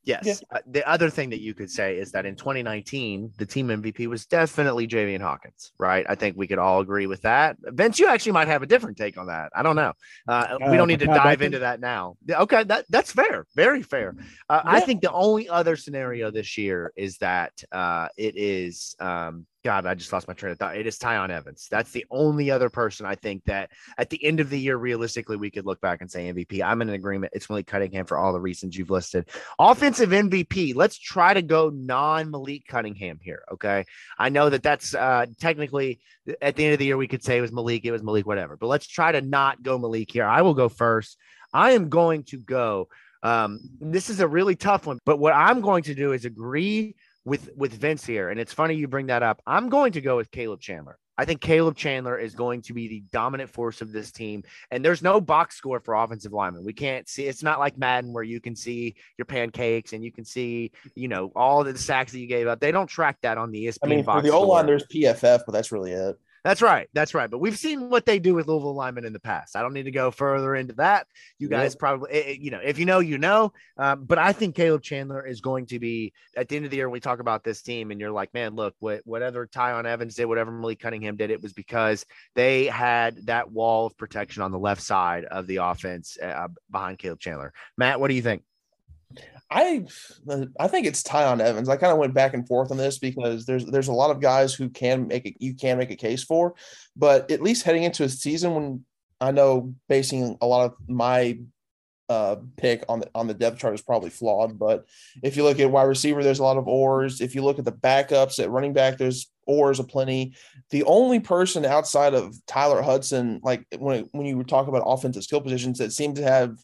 Yes. 0.05 0.25
Yeah. 0.25 0.35
Uh, 0.51 0.61
the 0.71 0.89
other 0.89 1.11
thing 1.11 1.31
that 1.31 1.41
you 1.41 1.53
could 1.55 1.71
say 1.71 1.97
is 1.99 2.13
that 2.13 2.25
in 2.25 2.35
2019, 2.35 3.33
the 3.37 3.45
team 3.45 3.69
MVP 3.69 4.07
was 4.07 4.25
definitely 4.27 4.87
Javian 4.89 5.21
Hawkins, 5.21 5.73
right? 5.79 6.07
I 6.09 6.15
think 6.15 6.37
we 6.37 6.47
could 6.47 6.59
all 6.59 6.81
agree 6.81 7.07
with 7.07 7.23
that. 7.23 7.57
Vince, 7.63 7.99
you 7.99 8.07
actually 8.09 8.33
might 8.33 8.49
have 8.49 8.63
a 8.63 8.67
different 8.67 8.97
take 8.97 9.19
on 9.19 9.27
that. 9.27 9.51
I 9.55 9.63
don't 9.63 9.77
know. 9.77 9.93
Uh, 10.27 10.57
we 10.61 10.67
Uh, 10.67 10.77
don't 10.77 10.89
need 10.89 11.01
to 11.01 11.07
dive 11.07 11.43
into 11.43 11.59
that 11.59 11.81
now. 11.81 12.17
Okay, 12.31 12.65
that 12.65 12.87
that's 12.89 13.13
fair, 13.13 13.47
very 13.55 13.83
fair. 13.83 14.15
Uh, 14.49 14.63
I 14.65 14.81
think 14.81 15.03
the 15.03 15.13
only 15.13 15.49
other 15.49 15.77
scenario 15.77 16.31
this 16.31 16.57
year 16.57 16.93
is 16.97 17.19
that 17.19 17.53
uh, 17.73 18.09
it 18.17 18.35
is. 18.37 18.97
Um, 19.01 19.47
God, 19.69 19.85
I 19.85 19.95
just 19.95 20.15
lost 20.15 20.27
my 20.27 20.33
train 20.33 20.53
of 20.53 20.59
thought. 20.59 20.79
It 20.79 20.87
is 20.87 20.99
Tiyon 20.99 21.29
Evans. 21.29 21.69
That's 21.71 21.91
the 21.91 22.07
only 22.11 22.51
other 22.51 22.71
person 22.71 23.05
I 23.05 23.17
think 23.17 23.45
that 23.45 23.71
at 23.99 24.09
the 24.09 24.25
end 24.25 24.41
of 24.41 24.49
the 24.49 24.59
year, 24.59 24.79
realistically, 24.79 25.37
we 25.37 25.51
could 25.51 25.67
look 25.67 25.79
back 25.83 26.01
and 26.01 26.11
say 26.11 26.33
MVP. 26.33 26.63
I'm 26.65 26.81
in 26.81 26.89
agreement. 26.89 27.35
It's 27.37 27.51
Malik 27.51 27.67
Cunningham 27.67 28.07
for 28.07 28.17
all 28.17 28.33
the 28.33 28.41
reasons 28.41 28.79
you've 28.79 28.89
listed. 28.89 29.29
Offensive 29.59 30.09
MVP. 30.09 30.75
Let's 30.75 30.97
try 30.97 31.35
to 31.35 31.43
go 31.43 31.69
non 31.69 32.31
Malik 32.31 32.67
Cunningham 32.67 33.21
here. 33.23 33.43
Okay. 33.53 33.85
I 34.19 34.31
know 34.31 34.49
that 34.49 34.63
that's 34.63 34.95
uh, 34.95 35.27
technically 35.39 36.01
at 36.41 36.57
the 36.57 36.65
end 36.65 36.73
of 36.73 36.79
the 36.79 36.87
year, 36.87 36.97
we 36.97 37.07
could 37.07 37.23
say 37.23 37.37
it 37.37 37.43
was 37.43 37.53
Malik, 37.53 37.85
it 37.85 37.93
was 37.93 38.03
Malik, 38.03 38.27
whatever. 38.27 38.57
But 38.57 38.69
let's 38.69 38.87
try 38.87 39.13
to 39.13 39.21
not 39.21 39.63
go 39.63 39.77
Malik 39.79 40.11
here. 40.11 40.25
I 40.25 40.41
will 40.41 40.55
go 40.55 40.71
first. 40.71 41.19
I 41.53 41.73
am 41.73 41.91
going 41.91 42.23
to 42.25 42.39
go. 42.39 42.89
Um, 43.23 43.61
this 43.83 44.09
is 44.09 44.21
a 44.21 44.29
really 44.29 44.57
tough 44.57 44.87
one, 44.87 44.99
but 45.05 45.19
what 45.19 45.35
I'm 45.35 45.61
going 45.61 45.83
to 45.83 45.95
do 45.95 46.13
is 46.13 46.25
agree 46.25 46.95
with 47.29 47.51
with 47.57 47.73
Vince 47.73 48.05
here. 48.05 48.31
And 48.31 48.41
it's 48.41 48.53
funny 48.53 48.75
you 48.75 48.89
bring 48.89 49.07
that 49.07 49.23
up. 49.23 49.43
I'm 49.47 49.69
going 49.69 49.93
to 49.93 50.01
go 50.01 50.17
with 50.17 50.31
Caleb 50.31 50.61
Chandler. 50.61 50.99
I 51.21 51.25
think 51.25 51.41
Caleb 51.41 51.75
Chandler 51.75 52.17
is 52.17 52.37
going 52.37 52.63
to 52.63 52.73
be 52.73 52.87
the 52.87 53.03
dominant 53.13 53.51
force 53.51 53.81
of 53.81 53.91
this 53.91 54.13
team. 54.13 54.45
And 54.71 54.85
there's 54.85 55.03
no 55.03 55.21
box 55.21 55.57
score 55.57 55.81
for 55.81 55.95
offensive 55.95 56.33
linemen. 56.33 56.65
We 56.65 56.73
can't 56.73 57.09
see 57.09 57.25
it's 57.27 57.43
not 57.43 57.59
like 57.59 57.77
Madden 57.77 58.13
where 58.13 58.23
you 58.23 58.41
can 58.41 58.55
see 58.55 58.95
your 59.17 59.25
pancakes 59.25 59.93
and 59.93 60.05
you 60.05 60.13
can 60.13 60.25
see, 60.25 60.71
you 60.95 61.09
know, 61.09 61.33
all 61.35 61.65
the 61.65 61.77
sacks 61.77 62.13
that 62.13 62.21
you 62.21 62.29
gave 62.29 62.47
up. 62.47 62.61
They 62.61 62.71
don't 62.71 62.87
track 62.87 63.19
that 63.23 63.37
on 63.37 63.51
the 63.51 63.67
ESPN 63.67 63.79
I 63.83 63.87
mean, 63.89 64.05
for 64.05 64.23
the 64.23 64.31
O 64.31 64.43
line, 64.43 64.67
there's 64.67 64.87
PFF, 64.87 65.43
but 65.45 65.53
that's 65.53 65.73
really 65.73 65.91
it. 65.91 66.17
That's 66.45 66.63
right. 66.63 66.89
That's 66.93 67.15
right. 67.15 67.31
But 67.31 67.39
we've 67.39 67.59
seen 67.59 67.91
what 67.91 68.07
they 68.07 68.19
do 68.19 68.35
with 68.35 68.47
Louisville 68.47 68.75
linemen 68.75 69.05
in 69.05 69.13
the 69.13 69.21
past. 69.21 69.57
I 69.57 69.63
don't 69.63 69.73
need 69.75 69.85
to 69.85 69.91
go 69.91 70.11
further 70.11 70.55
into 70.55 70.75
that. 70.75 71.07
You 71.39 71.49
guys 71.49 71.73
Yep. 71.73 71.79
probably, 71.79 72.11
eh, 72.13 72.23
eh, 72.27 72.37
you 72.41 72.51
know, 72.51 72.61
if 72.63 72.79
you 72.79 72.87
know, 72.87 73.01
you 73.01 73.19
know. 73.19 73.53
Um, 73.77 74.05
but 74.05 74.19
I 74.19 74.33
think 74.33 74.55
Caleb 74.55 74.83
Chandler 74.83 75.27
is 75.27 75.41
going 75.41 75.67
to 75.67 75.79
be 75.79 76.13
at 76.37 76.49
the 76.49 76.57
end 76.57 76.65
of 76.65 76.71
the 76.71 76.77
year. 76.77 76.89
We 76.89 77.01
talk 77.01 77.21
about 77.21 77.45
this 77.45 77.63
team, 77.63 77.91
and 77.91 78.01
you're 78.01 78.11
like, 78.13 78.33
man, 78.35 78.55
look, 78.55 78.75
what, 78.79 79.03
whatever 79.05 79.47
Tiyon 79.47 79.85
Evans 79.85 80.15
did, 80.15 80.27
whatever 80.27 80.51
Malik 80.53 80.81
Cunningham 80.81 81.17
did, 81.17 81.31
it 81.31 81.43
was 81.43 81.53
because 81.53 82.07
they 82.35 82.67
had 82.67 83.27
that 83.27 83.51
wall 83.51 83.87
of 83.87 83.97
protection 83.97 84.43
on 84.43 84.53
the 84.53 84.59
left 84.59 84.83
side 84.83 85.25
of 85.25 85.47
the 85.47 85.57
offense 85.57 86.17
uh, 86.23 86.49
behind 86.71 86.99
Caleb 86.99 87.21
Chandler. 87.21 87.53
Matt, 87.77 88.01
what 88.01 88.09
do 88.09 88.15
you 88.15 88.23
think? 88.23 88.43
I 89.51 89.87
I 90.61 90.69
think 90.69 90.87
it's 90.87 91.03
Tiyon 91.03 91.41
Evans. 91.41 91.69
I 91.69 91.77
kind 91.77 91.93
of 91.93 91.99
went 91.99 92.13
back 92.15 92.35
and 92.35 92.47
forth 92.47 92.71
on 92.71 92.77
this 92.77 92.99
because 92.99 93.47
there's 93.47 93.65
there's 93.65 93.89
a 93.89 93.93
lot 93.95 94.11
of 94.11 94.21
guys 94.21 94.55
who 94.55 94.69
can 94.69 95.07
make 95.07 95.25
it 95.25 95.35
you 95.39 95.55
can 95.55 95.79
make 95.79 95.91
a 95.91 95.97
case 95.97 96.23
for, 96.23 96.55
but 96.97 97.31
at 97.31 97.43
least 97.43 97.63
heading 97.63 97.85
into 97.85 98.05
a 98.05 98.09
season 98.09 98.55
when 98.55 98.85
I 99.21 99.31
know 99.31 99.75
basing 99.89 100.37
a 100.41 100.47
lot 100.47 100.67
of 100.67 100.75
my 100.89 101.39
uh 102.11 102.37
pick 102.57 102.85
on 102.89 103.01
the 103.01 103.11
on 103.15 103.27
the 103.27 103.35
depth 103.35 103.59
chart 103.59 103.75
is 103.75 103.83
probably 103.83 104.11
flawed, 104.11 104.59
but 104.59 104.85
if 105.23 105.37
you 105.37 105.45
look 105.45 105.59
at 105.61 105.71
wide 105.71 105.85
receiver, 105.85 106.23
there's 106.23 106.41
a 106.41 106.45
lot 106.45 106.59
of 106.59 106.69
ors. 106.69 107.23
If 107.23 107.35
you 107.35 107.43
look 107.43 107.59
at 107.59 107.65
the 107.65 107.73
backups 107.73 108.43
at 108.43 108.51
running 108.51 108.75
back, 108.75 108.99
there's 108.99 109.31
ors 109.47 109.81
aplenty. 109.81 110.35
The 110.71 110.85
only 110.85 111.21
person 111.21 111.65
outside 111.65 112.13
of 112.13 112.35
Tyler 112.47 112.83
Hudson, 112.83 113.41
like 113.43 113.65
when 113.79 114.09
when 114.13 114.27
you 114.27 114.43
talking 114.45 114.69
about 114.69 114.87
offensive 114.87 115.25
skill 115.25 115.41
positions 115.41 115.79
that 115.79 115.93
seem 115.93 116.15
to 116.15 116.23
have 116.23 116.59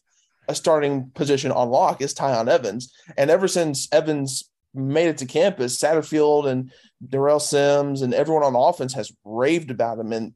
a 0.47 0.55
starting 0.55 1.11
position 1.13 1.51
on 1.51 1.69
lock 1.69 2.01
is 2.01 2.13
Tiyon 2.13 2.47
Evans. 2.47 2.93
And 3.17 3.29
ever 3.29 3.47
since 3.47 3.87
Evans 3.91 4.49
made 4.73 5.07
it 5.07 5.17
to 5.19 5.25
campus, 5.25 5.79
Satterfield 5.79 6.47
and 6.47 6.71
Darrell 7.07 7.39
Sims 7.39 8.01
and 8.01 8.13
everyone 8.13 8.43
on 8.43 8.55
offense 8.55 8.93
has 8.93 9.11
raved 9.23 9.71
about 9.71 9.99
him. 9.99 10.11
And 10.11 10.33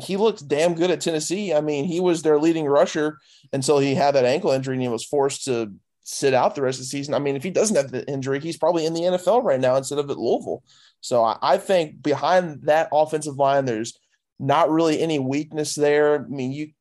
he 0.00 0.16
looked 0.16 0.48
damn 0.48 0.74
good 0.74 0.90
at 0.90 1.00
Tennessee. 1.00 1.52
I 1.52 1.60
mean, 1.60 1.84
he 1.84 2.00
was 2.00 2.22
their 2.22 2.38
leading 2.38 2.66
rusher 2.66 3.18
until 3.52 3.78
he 3.78 3.94
had 3.94 4.14
that 4.14 4.24
ankle 4.24 4.50
injury 4.50 4.74
and 4.74 4.82
he 4.82 4.88
was 4.88 5.04
forced 5.04 5.44
to 5.44 5.72
sit 6.04 6.34
out 6.34 6.54
the 6.54 6.62
rest 6.62 6.78
of 6.78 6.84
the 6.84 6.88
season. 6.88 7.14
I 7.14 7.18
mean, 7.18 7.36
if 7.36 7.42
he 7.42 7.50
doesn't 7.50 7.76
have 7.76 7.90
the 7.90 8.06
injury, 8.08 8.40
he's 8.40 8.56
probably 8.56 8.86
in 8.86 8.94
the 8.94 9.02
NFL 9.02 9.44
right 9.44 9.60
now 9.60 9.76
instead 9.76 9.98
of 9.98 10.10
at 10.10 10.18
Louisville. 10.18 10.62
So 11.00 11.22
I, 11.22 11.38
I 11.40 11.56
think 11.58 12.02
behind 12.02 12.62
that 12.62 12.88
offensive 12.92 13.36
line, 13.36 13.64
there's 13.64 13.98
not 14.38 14.70
really 14.70 15.00
any 15.00 15.18
weakness 15.18 15.74
there. 15.74 16.16
I 16.16 16.28
mean, 16.28 16.52
you 16.52 16.72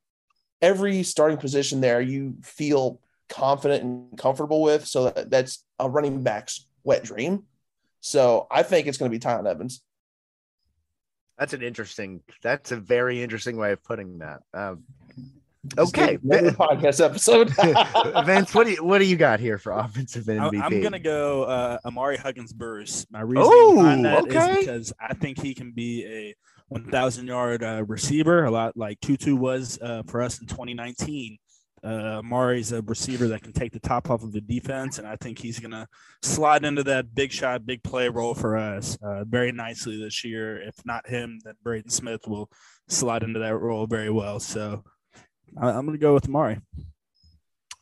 every 0.61 1.03
starting 1.03 1.37
position 1.37 1.81
there 1.81 2.01
you 2.01 2.35
feel 2.43 2.99
confident 3.29 3.83
and 3.83 4.17
comfortable 4.17 4.61
with. 4.61 4.85
So 4.85 5.09
that, 5.09 5.29
that's 5.29 5.63
a 5.79 5.89
running 5.89 6.21
back's 6.21 6.67
wet 6.83 7.03
dream. 7.03 7.43
So 8.01 8.47
I 8.51 8.63
think 8.63 8.87
it's 8.87 8.97
going 8.97 9.11
to 9.11 9.17
be 9.17 9.19
Tiyon 9.19 9.49
Evans. 9.49 9.81
That's 11.37 11.53
an 11.53 11.63
interesting, 11.63 12.21
that's 12.43 12.71
a 12.71 12.77
very 12.77 13.23
interesting 13.23 13.57
way 13.57 13.71
of 13.71 13.83
putting 13.83 14.19
that. 14.19 14.41
Um, 14.53 14.83
okay. 15.77 16.17
Podcast 16.17 17.03
episode. 17.03 17.49
Vince, 18.25 18.53
what 18.53 18.65
do 18.67 18.73
you 18.73 18.83
what 18.83 18.99
do 18.99 19.05
you 19.05 19.15
got 19.15 19.39
here 19.39 19.57
for 19.57 19.71
offensive 19.71 20.27
I- 20.29 20.33
MVP? 20.33 20.61
I'm 20.61 20.81
gonna 20.81 20.99
go 20.99 21.43
uh, 21.43 21.77
Amari 21.85 22.17
Huggins-Bruce. 22.17 23.07
My 23.09 23.21
reason 23.21 23.51
Ooh, 23.51 23.75
behind 23.75 24.05
that 24.05 24.27
is 24.27 24.35
okay. 24.35 24.59
because 24.59 24.93
I 24.99 25.13
think 25.15 25.41
he 25.41 25.55
can 25.55 25.71
be 25.71 26.05
a 26.05 26.35
1,000 26.71 27.27
yard 27.27 27.63
uh, 27.63 27.83
receiver, 27.85 28.45
a 28.45 28.51
lot 28.51 28.77
like 28.77 28.99
Tutu 29.01 29.35
was 29.35 29.77
uh, 29.81 30.03
for 30.07 30.21
us 30.21 30.39
in 30.39 30.47
2019. 30.47 31.37
Uh, 31.83 32.19
Amari's 32.19 32.71
a 32.71 32.81
receiver 32.83 33.27
that 33.29 33.41
can 33.41 33.53
take 33.53 33.71
the 33.73 33.79
top 33.79 34.09
off 34.09 34.23
of 34.23 34.31
the 34.31 34.39
defense, 34.39 34.99
and 34.99 35.07
I 35.07 35.15
think 35.15 35.39
he's 35.39 35.59
gonna 35.59 35.87
slide 36.21 36.63
into 36.63 36.83
that 36.83 37.13
big 37.13 37.31
shot, 37.31 37.65
big 37.65 37.83
play 37.83 38.07
role 38.07 38.35
for 38.35 38.55
us 38.55 38.97
uh, 39.01 39.23
very 39.25 39.51
nicely 39.51 39.99
this 39.99 40.23
year. 40.23 40.61
If 40.61 40.75
not 40.85 41.07
him, 41.07 41.39
then 41.43 41.55
Braden 41.63 41.89
Smith 41.89 42.27
will 42.27 42.51
slide 42.87 43.23
into 43.23 43.39
that 43.39 43.57
role 43.57 43.87
very 43.87 44.11
well. 44.11 44.39
So 44.39 44.83
I- 45.59 45.71
I'm 45.71 45.85
gonna 45.87 45.97
go 45.97 46.13
with 46.13 46.27
Amari. 46.27 46.59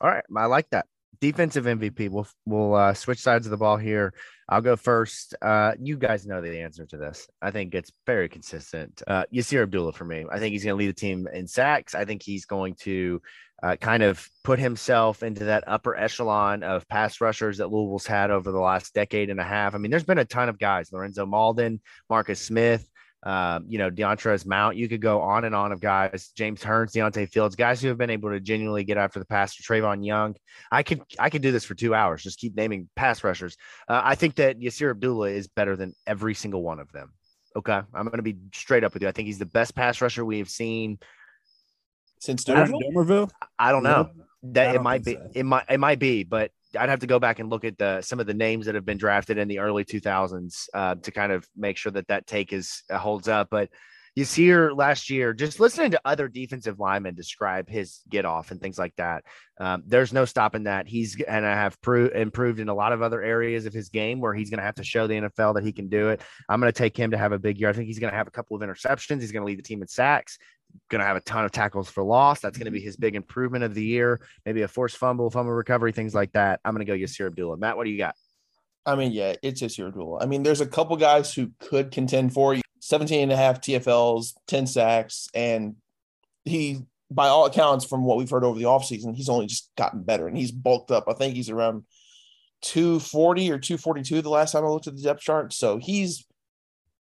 All 0.01 0.09
right, 0.09 0.23
I 0.35 0.45
like 0.45 0.69
that. 0.69 0.85
Defensive 1.19 1.65
MVP. 1.65 2.09
We'll 2.09 2.27
we'll 2.45 2.73
uh, 2.75 2.93
switch 2.93 3.19
sides 3.19 3.45
of 3.45 3.51
the 3.51 3.57
ball 3.57 3.75
here. 3.75 4.13
I'll 4.49 4.61
go 4.61 4.75
first. 4.75 5.35
Uh, 5.43 5.73
you 5.79 5.95
guys 5.95 6.25
know 6.25 6.41
the 6.41 6.59
answer 6.59 6.85
to 6.87 6.97
this. 6.97 7.27
I 7.39 7.51
think 7.51 7.75
it's 7.75 7.91
very 8.07 8.27
consistent. 8.27 9.03
Uh, 9.05 9.23
Yasir 9.31 9.61
Abdullah 9.61 9.93
for 9.93 10.05
me. 10.05 10.25
I 10.31 10.39
think 10.39 10.53
he's 10.53 10.63
going 10.63 10.73
to 10.73 10.79
lead 10.79 10.89
the 10.89 10.99
team 10.99 11.27
in 11.31 11.47
sacks. 11.47 11.93
I 11.93 12.03
think 12.03 12.23
he's 12.23 12.45
going 12.45 12.73
to 12.81 13.21
uh, 13.61 13.75
kind 13.75 14.01
of 14.01 14.27
put 14.43 14.57
himself 14.57 15.21
into 15.21 15.45
that 15.45 15.65
upper 15.67 15.95
echelon 15.95 16.63
of 16.63 16.87
pass 16.87 17.21
rushers 17.21 17.59
that 17.59 17.69
Louisville's 17.69 18.07
had 18.07 18.31
over 18.31 18.51
the 18.51 18.59
last 18.59 18.95
decade 18.95 19.29
and 19.29 19.39
a 19.39 19.43
half. 19.43 19.75
I 19.75 19.77
mean, 19.77 19.91
there's 19.91 20.03
been 20.03 20.17
a 20.17 20.25
ton 20.25 20.49
of 20.49 20.57
guys: 20.57 20.91
Lorenzo 20.91 21.27
Mauldin, 21.27 21.79
Marcus 22.09 22.39
Smith, 22.39 22.88
um, 23.23 23.65
you 23.67 23.77
know, 23.77 23.91
Deiontrez 23.91 24.45
Mount. 24.45 24.77
You 24.77 24.87
could 24.87 25.01
go 25.01 25.21
on 25.21 25.43
and 25.43 25.53
on 25.53 25.71
of 25.71 25.81
guys. 25.81 26.31
James 26.35 26.63
Hearns, 26.63 26.91
Deontay 26.93 27.29
Fields, 27.29 27.55
guys 27.55 27.81
who 27.81 27.89
have 27.89 27.97
been 27.97 28.09
able 28.09 28.29
to 28.29 28.39
genuinely 28.39 28.83
get 28.83 28.97
after 28.97 29.19
the 29.19 29.25
pass. 29.25 29.55
Trevon 29.55 30.05
Young. 30.05 30.35
I 30.71 30.83
could 30.83 31.01
I 31.19 31.29
could 31.29 31.41
do 31.41 31.51
this 31.51 31.65
for 31.65 31.75
two 31.75 31.93
hours. 31.93 32.23
Just 32.23 32.39
keep 32.39 32.55
naming 32.55 32.89
pass 32.95 33.23
rushers. 33.23 33.57
Uh, 33.87 34.01
I 34.03 34.15
think 34.15 34.35
that 34.35 34.59
Yasir 34.59 34.91
Abdullah 34.91 35.29
is 35.29 35.47
better 35.47 35.75
than 35.75 35.93
every 36.07 36.33
single 36.33 36.63
one 36.63 36.79
of 36.79 36.91
them. 36.91 37.13
Okay, 37.55 37.81
I'm 37.93 38.05
going 38.05 38.17
to 38.17 38.23
be 38.23 38.37
straight 38.53 38.83
up 38.83 38.93
with 38.93 39.01
you. 39.01 39.09
I 39.09 39.11
think 39.11 39.25
he's 39.25 39.39
the 39.39 39.45
best 39.45 39.75
pass 39.75 40.01
rusher 40.01 40.23
we 40.23 40.37
have 40.37 40.49
seen. 40.49 40.99
Since 42.19 42.47
Aaron 42.47 42.71
Dumervil? 42.71 42.93
Dumervil. 42.93 43.31
I 43.57 43.71
don't 43.71 43.83
know 43.83 44.09
I 44.13 44.23
that 44.43 44.69
it 44.69 44.73
don't 44.75 44.83
might 44.83 45.03
be 45.03 45.15
so. 45.15 45.29
it 45.33 45.43
might 45.43 45.65
it 45.69 45.79
might 45.79 45.99
be, 45.99 46.23
but 46.23 46.51
I'd 46.77 46.89
have 46.89 46.99
to 46.99 47.07
go 47.07 47.19
back 47.19 47.39
and 47.39 47.49
look 47.49 47.65
at 47.65 47.77
the 47.77 48.01
some 48.01 48.19
of 48.19 48.27
the 48.27 48.33
names 48.33 48.65
that 48.65 48.75
have 48.75 48.85
been 48.85 48.97
drafted 48.97 49.37
in 49.37 49.47
the 49.47 49.59
early 49.59 49.85
2000s 49.85 50.67
uh, 50.73 50.95
to 50.95 51.11
kind 51.11 51.31
of 51.31 51.47
make 51.55 51.77
sure 51.77 51.91
that 51.91 52.07
that 52.07 52.27
take 52.27 52.53
is 52.53 52.83
uh, 52.89 52.97
holds 52.97 53.27
up. 53.27 53.49
But 53.49 53.69
you 54.15 54.25
see 54.25 54.43
here 54.43 54.71
last 54.71 55.09
year, 55.09 55.33
just 55.33 55.59
listening 55.59 55.91
to 55.91 56.01
other 56.03 56.27
defensive 56.27 56.79
linemen 56.79 57.15
describe 57.15 57.69
his 57.69 58.01
get 58.09 58.25
off 58.25 58.51
and 58.51 58.59
things 58.59 58.77
like 58.77 58.93
that. 58.97 59.23
Um, 59.59 59.83
there's 59.85 60.11
no 60.11 60.25
stopping 60.25 60.63
that. 60.63 60.87
He's 60.87 61.19
and 61.21 61.45
I 61.45 61.53
have 61.53 61.79
pro- 61.81 62.07
improved 62.07 62.59
in 62.59 62.69
a 62.69 62.73
lot 62.73 62.91
of 62.91 63.01
other 63.01 63.21
areas 63.21 63.65
of 63.65 63.73
his 63.73 63.89
game 63.89 64.19
where 64.19 64.33
he's 64.33 64.49
going 64.49 64.59
to 64.59 64.65
have 64.65 64.75
to 64.75 64.83
show 64.83 65.07
the 65.07 65.15
NFL 65.15 65.55
that 65.55 65.63
he 65.63 65.71
can 65.71 65.89
do 65.89 66.09
it. 66.09 66.21
I'm 66.49 66.59
going 66.59 66.71
to 66.71 66.77
take 66.77 66.97
him 66.97 67.11
to 67.11 67.17
have 67.17 67.31
a 67.31 67.39
big 67.39 67.59
year. 67.59 67.69
I 67.69 67.73
think 67.73 67.87
he's 67.87 67.99
going 67.99 68.11
to 68.11 68.17
have 68.17 68.27
a 68.27 68.31
couple 68.31 68.55
of 68.55 68.61
interceptions. 68.61 69.21
He's 69.21 69.31
going 69.31 69.43
to 69.43 69.47
lead 69.47 69.59
the 69.59 69.63
team 69.63 69.81
in 69.81 69.87
sacks. 69.87 70.37
Going 70.89 70.99
to 70.99 71.05
have 71.05 71.15
a 71.15 71.21
ton 71.21 71.45
of 71.45 71.51
tackles 71.51 71.89
for 71.89 72.03
loss. 72.03 72.39
That's 72.39 72.57
going 72.57 72.65
to 72.65 72.71
be 72.71 72.79
mm-hmm. 72.79 72.85
his 72.85 72.97
big 72.97 73.15
improvement 73.15 73.63
of 73.63 73.73
the 73.73 73.83
year. 73.83 74.21
Maybe 74.45 74.63
a 74.63 74.67
forced 74.67 74.97
fumble, 74.97 75.29
fumble 75.29 75.53
recovery, 75.53 75.91
things 75.91 76.15
like 76.15 76.31
that. 76.33 76.59
I'm 76.65 76.73
going 76.73 76.85
to 76.85 76.91
go 76.91 76.97
Yasir 76.97 77.27
Abdullah. 77.27 77.57
Matt, 77.57 77.77
what 77.77 77.85
do 77.85 77.91
you 77.91 77.97
got? 77.97 78.15
I 78.85 78.95
mean, 78.95 79.11
yeah, 79.11 79.35
it's 79.43 79.61
Yasir 79.61 79.87
Abdullah. 79.87 80.21
I 80.21 80.25
mean, 80.25 80.43
there's 80.43 80.61
a 80.61 80.67
couple 80.67 80.95
guys 80.97 81.33
who 81.33 81.51
could 81.59 81.91
contend 81.91 82.33
for 82.33 82.55
you 82.55 82.61
17 82.79 83.23
and 83.23 83.31
a 83.31 83.37
half 83.37 83.61
TFLs, 83.61 84.33
10 84.47 84.67
sacks, 84.67 85.27
and 85.33 85.75
he, 86.45 86.79
by 87.11 87.27
all 87.27 87.45
accounts, 87.45 87.85
from 87.85 88.03
what 88.03 88.17
we've 88.17 88.29
heard 88.29 88.43
over 88.43 88.57
the 88.57 88.65
offseason, 88.65 89.15
he's 89.15 89.29
only 89.29 89.45
just 89.45 89.69
gotten 89.75 90.03
better 90.03 90.27
and 90.27 90.37
he's 90.37 90.51
bulked 90.51 90.91
up. 90.91 91.05
I 91.07 91.13
think 91.13 91.35
he's 91.35 91.49
around 91.49 91.83
240 92.61 93.51
or 93.51 93.59
242 93.59 94.21
the 94.21 94.29
last 94.29 94.53
time 94.53 94.65
I 94.65 94.69
looked 94.69 94.87
at 94.87 94.95
the 94.95 95.01
depth 95.01 95.21
chart. 95.21 95.53
So 95.53 95.77
he's 95.77 96.25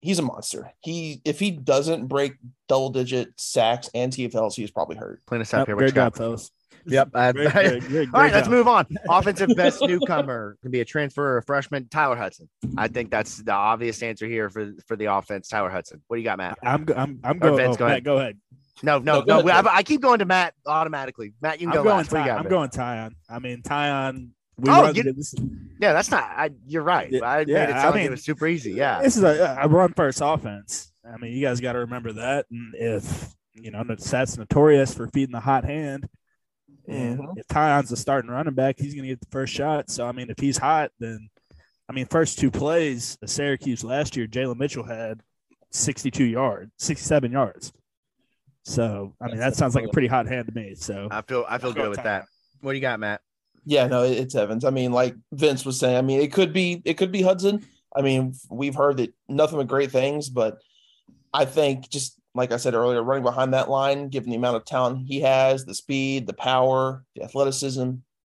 he's 0.05 0.19
a 0.19 0.21
monster. 0.21 0.71
He 0.81 1.21
if 1.25 1.39
he 1.39 1.51
doesn't 1.51 2.07
break 2.07 2.33
double 2.69 2.89
digit 2.89 3.29
sacks 3.37 3.89
and 3.93 4.13
TFLs, 4.13 4.53
he's 4.55 4.71
probably 4.71 4.95
hurt. 4.95 5.21
Clean 5.25 5.41
us 5.41 5.53
up 5.53 5.59
Yep, 5.61 5.67
here. 5.67 5.75
What 5.75 5.79
great 5.81 5.93
job, 5.95 6.15
fellas. 6.15 6.51
Yep. 6.87 7.09
I- 7.15 7.31
Great, 7.31 7.51
great, 7.51 7.63
great, 7.63 7.73
All 8.13 8.21
right, 8.21 8.29
great 8.29 8.33
let's 8.33 8.47
move 8.47 8.67
on. 8.67 8.85
Offensive 9.09 9.49
best 9.55 9.81
newcomer 9.81 10.55
can 10.61 10.69
be 10.69 10.81
a 10.81 10.85
transfer 10.85 11.23
or 11.33 11.37
a 11.37 11.43
freshman. 11.43 11.87
Tyler 11.89 12.15
Hudson. 12.15 12.47
I 12.77 12.87
think 12.89 13.09
that's 13.09 13.37
the 13.37 13.53
obvious 13.53 14.03
answer 14.03 14.27
here 14.27 14.49
for 14.51 14.71
for 14.87 14.95
the 14.95 15.05
offense. 15.05 15.47
Tyler 15.47 15.71
Hudson. 15.71 16.01
What 16.07 16.17
do 16.17 16.21
you 16.21 16.25
got, 16.25 16.37
Matt? 16.37 16.59
I'm 16.61 16.85
go- 16.85 16.93
I'm 16.93 17.19
I'm 17.23 17.39
going. 17.39 17.57
Vince, 17.57 17.75
oh, 17.75 17.79
go 17.79 17.85
Matt, 17.85 17.91
ahead. 17.91 18.03
go 18.03 18.17
ahead. 18.19 18.37
No, 18.83 18.99
no, 18.99 19.19
No, 19.19 19.21
go 19.25 19.41
no. 19.41 19.49
ahead, 19.49 19.65
I, 19.67 19.77
I 19.77 19.83
keep 19.83 20.01
going 20.01 20.19
to 20.19 20.25
Matt 20.25 20.53
automatically. 20.67 21.33
Matt, 21.41 21.59
you 21.61 21.67
can 21.67 21.77
I'm 21.77 21.83
go 21.83 21.89
going. 21.89 21.97
last. 21.97 22.11
What 22.11 22.17
you 22.19 22.23
Ty- 22.25 22.27
got, 22.27 22.37
I'm 22.37 22.43
Vince? 22.43 22.51
going 22.51 22.69
Tiyon. 22.69 23.11
I 23.29 23.39
mean 23.39 23.61
Tiyon. 23.63 24.29
We 24.57 24.69
Oh, 24.69 24.83
run, 24.83 24.95
you- 24.95 25.11
this, 25.13 25.35
Yeah, 25.79 25.93
that's 25.93 26.09
not. 26.11 26.23
I, 26.23 26.51
you're 26.65 26.83
right. 26.83 27.11
Yeah, 27.11 27.25
I 27.25 27.39
made 27.39 27.49
yeah, 27.49 27.63
it 27.65 27.69
I 27.75 27.81
sound 27.81 27.85
like 27.87 27.95
mean, 27.95 28.05
it 28.05 28.11
was 28.11 28.23
super 28.23 28.47
easy. 28.47 28.71
Yeah. 28.73 29.01
this 29.01 29.17
is 29.17 29.23
a, 29.23 29.57
a 29.61 29.67
run 29.67 29.93
first 29.93 30.21
offense. 30.23 30.91
I 31.05 31.17
mean, 31.17 31.33
you 31.33 31.41
guys 31.41 31.59
got 31.59 31.73
to 31.73 31.79
remember 31.79 32.13
that. 32.13 32.45
And 32.49 32.73
if 32.75 33.33
you 33.53 33.71
know 33.71 33.83
that's 33.85 34.37
notorious 34.37 34.93
for 34.93 35.07
feeding 35.07 35.33
the 35.33 35.39
hot 35.39 35.65
hand, 35.65 36.07
and 36.87 37.19
Mhm. 37.19 37.37
if 37.37 37.47
Tiyon's 37.47 37.91
a 37.91 37.97
starting 37.97 38.29
running 38.31 38.53
back, 38.53 38.75
he's 38.77 38.93
going 38.93 39.03
to 39.03 39.09
get 39.09 39.19
the 39.19 39.27
first 39.31 39.53
shot. 39.53 39.89
So 39.89 40.07
I 40.07 40.11
mean, 40.13 40.29
if 40.29 40.39
he's 40.39 40.57
hot, 40.57 40.91
then 40.99 41.29
I 41.89 41.93
mean, 41.93 42.05
first 42.05 42.39
two 42.39 42.49
plays 42.49 43.17
of 43.21 43.29
Syracuse 43.29 43.83
last 43.83 44.15
year, 44.15 44.25
Jalen 44.27 44.57
Mitchell 44.57 44.83
had 44.85 45.21
62 45.71 46.23
yards, 46.23 46.71
67 46.77 47.31
yards. 47.31 47.73
So 48.63 49.13
I 49.21 49.27
mean, 49.27 49.37
that 49.37 49.55
sounds 49.55 49.75
like 49.75 49.85
a 49.85 49.89
pretty 49.89 50.07
hot 50.07 50.27
hand 50.27 50.47
to 50.47 50.53
me. 50.53 50.75
So 50.75 51.07
I 51.11 51.21
feel 51.21 51.45
I 51.47 51.57
feel 51.57 51.73
good 51.73 51.89
with 51.89 52.03
that. 52.03 52.25
What 52.61 52.71
do 52.71 52.77
you 52.77 52.81
got, 52.81 52.99
Matt? 52.99 53.21
Yeah, 53.65 53.87
no, 53.87 54.03
it's 54.03 54.35
Evans. 54.35 54.63
I 54.63 54.69
mean, 54.69 54.91
like 54.91 55.15
Vince 55.31 55.65
was 55.65 55.79
saying, 55.79 55.97
I 55.97 56.01
mean, 56.01 56.21
it 56.21 56.31
could 56.31 56.53
be 56.53 56.81
it 56.85 56.95
could 56.95 57.11
be 57.11 57.21
Hudson. 57.21 57.65
I 57.95 58.01
mean, 58.01 58.33
we've 58.49 58.75
heard 58.75 58.97
that 58.97 59.13
nothing 59.27 59.57
but 59.57 59.67
great 59.67 59.91
things, 59.91 60.29
but 60.29 60.59
I 61.33 61.45
think 61.45 61.89
just 61.89 62.19
like 62.35 62.51
I 62.51 62.57
said 62.57 62.73
earlier, 62.73 63.01
running 63.01 63.23
behind 63.23 63.53
that 63.53 63.69
line, 63.69 64.09
given 64.09 64.29
the 64.29 64.35
amount 64.35 64.57
of 64.57 64.65
talent 64.65 65.07
he 65.07 65.21
has, 65.21 65.65
the 65.65 65.73
speed, 65.73 66.27
the 66.27 66.33
power, 66.33 67.03
the 67.15 67.23
athleticism, 67.23 67.93